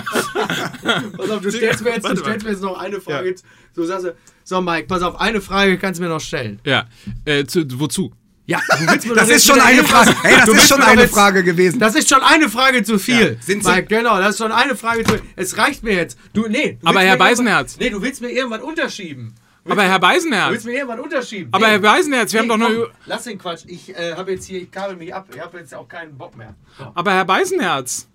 Pass 1.18 1.30
auf, 1.30 1.42
du 1.42 1.52
stellst 1.52 1.84
mir 1.84 1.92
jetzt, 1.92 2.08
du 2.08 2.18
stellst 2.18 2.46
mir 2.46 2.52
jetzt 2.52 2.62
noch 2.62 2.78
eine 2.78 3.00
Frage. 3.00 3.36
So 3.74 3.86
sagst 3.86 4.06
du, 4.06 4.16
so 4.44 4.62
Mike, 4.62 4.88
pass 4.88 5.02
auf, 5.02 5.20
eine 5.20 5.40
Frage 5.40 5.78
kannst 5.78 6.00
du 6.00 6.04
mir 6.04 6.10
noch 6.10 6.20
stellen. 6.22 6.60
Ja, 6.66 6.86
äh, 7.26 7.46
zu, 7.46 7.66
wozu? 7.80 8.12
Ja, 8.50 8.60
du 8.80 8.88
willst 8.88 9.06
mir 9.06 9.14
Das 9.14 9.30
ist 9.30 9.46
schon 9.46 9.60
eine 9.60 9.78
irgendwas- 9.82 10.10
Frage. 10.10 10.18
Hey, 10.24 10.36
das 10.38 10.46
du 10.46 10.52
ist 10.54 10.68
schon 10.70 10.82
eine 10.82 11.02
jetzt- 11.02 11.14
Frage 11.14 11.44
gewesen. 11.44 11.80
Das 11.80 11.96
ist 11.96 12.08
schon 12.10 12.22
eine 12.24 12.48
Frage 12.50 12.82
zu 12.84 12.98
viel. 12.98 13.36
Ja, 13.38 13.42
sind 13.46 13.64
Sie- 13.64 13.70
Mike, 13.70 13.88
genau, 13.88 14.18
das 14.20 14.32
ist 14.32 14.38
schon 14.38 14.54
eine 14.54 14.76
Frage 14.78 15.04
zu 15.04 15.12
viel. 15.16 15.22
Es 15.36 15.58
reicht 15.58 15.84
mir 15.84 15.94
jetzt. 15.96 16.18
Du, 16.34 16.48
nee. 16.48 16.78
Du 16.82 16.88
Aber 16.88 17.02
Herr 17.02 17.18
Beisenherz. 17.18 17.76
Nee, 17.78 17.90
du 17.90 18.02
willst 18.02 18.22
mir 18.22 18.30
irgendwann 18.30 18.62
unterschieben. 18.62 19.36
Aber 19.70 19.84
Herr 19.84 20.00
Du 20.00 20.08
willst 20.08 20.30
Beisenherz, 20.30 20.64
mir 20.64 20.72
irgendwann 20.76 21.00
unterschieben. 21.02 21.50
aber 21.52 21.66
nee. 21.66 21.72
Herr 21.74 21.80
Beisenherz, 21.80 22.32
wir 22.32 22.40
haben 22.40 22.48
doch 22.48 22.58
komm, 22.58 22.74
noch. 22.74 22.90
Lass 23.06 23.24
den 23.26 23.38
Quatsch. 23.38 23.64
Ich 23.68 23.94
äh, 23.94 24.14
habe 24.16 24.32
jetzt 24.32 24.46
hier, 24.46 24.62
ich 24.62 24.72
kabel 24.72 24.96
mich 24.96 25.14
ab. 25.14 25.28
Ich 25.36 25.42
habe 25.42 25.58
jetzt 25.58 25.76
auch 25.76 25.90
keinen 25.90 26.18
Bock 26.18 26.38
mehr. 26.38 26.56
So. 26.78 26.90
Aber 26.96 27.12
Herr 27.12 27.26
Beisenherz, 27.26 28.08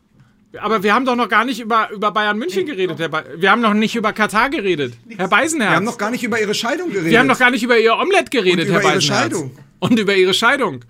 aber 0.59 0.83
wir 0.83 0.95
haben 0.95 1.05
doch 1.05 1.15
noch 1.17 1.29
gar 1.29 1.45
nicht 1.45 1.61
über, 1.61 1.91
über 1.91 2.11
Bayern 2.11 2.39
München 2.39 2.65
geredet. 2.65 2.99
Herr 2.99 3.11
Be 3.11 3.25
wir 3.37 3.51
haben 3.51 3.61
noch 3.61 3.75
nicht 3.75 3.95
über 3.97 4.15
Katar 4.15 4.49
geredet. 4.49 4.95
Herr 5.15 5.29
Beisenherz. 5.29 5.73
Wir 5.73 5.77
haben 5.77 5.85
noch 5.85 5.99
gar 5.99 6.11
nicht 6.11 6.25
über 6.25 6.41
ihre 6.41 6.55
Scheidung 6.55 6.89
geredet. 6.91 7.11
wir 7.11 7.19
haben 7.19 7.27
noch 7.27 7.39
gar 7.39 7.51
nicht 7.51 7.63
über 7.63 7.77
ihr 7.79 7.97
Omelett 7.99 8.31
geredet, 8.31 8.67
Und 8.69 8.73
Herr 8.73 8.81
über 8.81 8.89
ihre 8.89 8.95
Beisenherz. 8.95 9.05
Scheidung. 9.23 9.51
Und 9.83 9.99
über 9.99 10.15
ihre 10.15 10.33
Scheidung. 10.33 10.85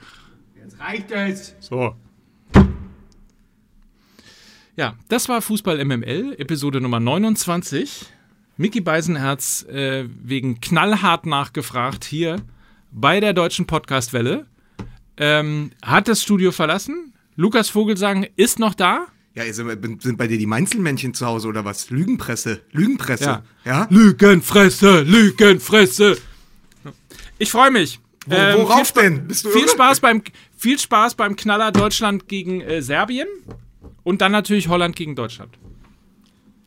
Jetzt 0.54 0.78
reicht 0.78 1.10
es. 1.10 1.54
So. 1.60 1.96
Ja, 4.76 4.98
das 5.08 5.30
war 5.30 5.40
Fußball 5.40 5.82
MML, 5.82 6.34
Episode 6.38 6.78
Nummer 6.78 7.00
29. 7.00 8.04
Mickey 8.58 8.82
Beisenherz 8.82 9.62
äh, 9.62 10.04
wegen 10.22 10.60
knallhart 10.60 11.24
nachgefragt 11.24 12.04
hier 12.04 12.42
bei 12.90 13.18
der 13.20 13.32
Deutschen 13.32 13.66
Podcastwelle. 13.66 14.44
Ähm, 15.16 15.70
hat 15.82 16.06
das 16.06 16.22
Studio 16.22 16.52
verlassen? 16.52 17.14
Lukas 17.34 17.70
Vogelsang 17.70 18.26
ist 18.36 18.58
noch 18.58 18.74
da? 18.74 19.06
Ja, 19.34 19.50
sind 19.50 20.18
bei 20.18 20.26
dir 20.26 20.36
die 20.36 20.44
Mainzelmännchen 20.44 21.14
zu 21.14 21.24
Hause 21.24 21.48
oder 21.48 21.64
was? 21.64 21.88
Lügenpresse. 21.88 22.60
Lügenpresse. 22.72 23.24
Ja. 23.24 23.42
Ja. 23.64 23.86
Lügenfresse, 23.88 25.00
Lügenfresse. 25.00 26.18
Ich 27.38 27.50
freue 27.50 27.70
mich. 27.70 27.98
Wo, 28.26 28.34
Ähm, 28.34 28.58
worauf 28.58 28.76
viel, 28.76 28.84
Spa- 28.86 29.00
denn? 29.02 29.26
Bist 29.26 29.44
du 29.44 29.50
Viel? 29.50 29.68
Spaß, 29.68 30.00
beim, 30.00 30.22
viel 30.56 30.78
Spaß 30.78 31.14
beim 31.16 31.34
Knaller 31.36 31.72
Deutschland 31.72 32.28
gegen 32.28 32.60
äh, 32.60 32.80
Serbien 32.82 33.26
und 34.04 34.20
dann 34.20 34.32
natürlich 34.32 34.68
Holland 34.68 34.94
gegen 34.96 35.14
Deutschland. 35.16 35.58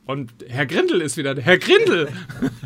Und 0.05 0.31
Herr 0.47 0.65
Grindel 0.67 1.01
ist 1.01 1.17
wieder. 1.17 1.35
Herr 1.41 1.57
Grindel! 1.57 2.09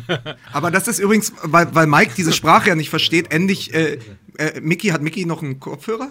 Aber 0.52 0.70
das 0.70 0.88
ist 0.88 0.98
übrigens, 0.98 1.32
weil, 1.42 1.74
weil 1.74 1.86
Mike 1.86 2.12
diese 2.16 2.32
Sprache 2.32 2.68
ja 2.68 2.74
nicht 2.74 2.90
versteht, 2.90 3.32
endlich. 3.32 3.72
Äh, 3.72 3.98
äh, 4.36 4.60
Mickey, 4.60 4.88
hat 4.88 5.00
Mickey 5.02 5.24
noch 5.24 5.42
einen 5.42 5.58
Kopfhörer? 5.60 6.10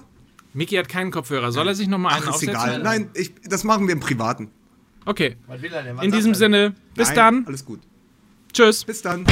Mickey 0.54 0.76
hat 0.78 0.90
keinen 0.90 1.12
Kopfhörer. 1.12 1.52
Soll 1.52 1.68
er 1.68 1.76
sich 1.76 1.88
nochmal 1.88 2.14
einen 2.14 2.24
Ach, 2.24 2.30
ist 2.30 2.34
aufsetzen? 2.36 2.56
egal. 2.56 2.80
Nein, 2.82 3.10
ich, 3.14 3.32
das 3.44 3.64
machen 3.64 3.86
wir 3.88 3.94
im 3.94 4.00
Privaten. 4.00 4.50
Okay. 5.06 5.36
Was 5.48 5.62
will 5.62 5.72
er 5.72 5.84
denn? 5.84 5.98
Was 5.98 6.06
In 6.06 6.12
diesem? 6.12 6.34
Sinne, 6.34 6.74
bis 6.96 7.10
Nein, 7.10 7.16
dann. 7.16 7.46
Alles 7.46 7.64
gut. 7.64 7.82
Tschüss. 8.52 8.84
Bis 8.84 9.02
dann. 9.04 9.26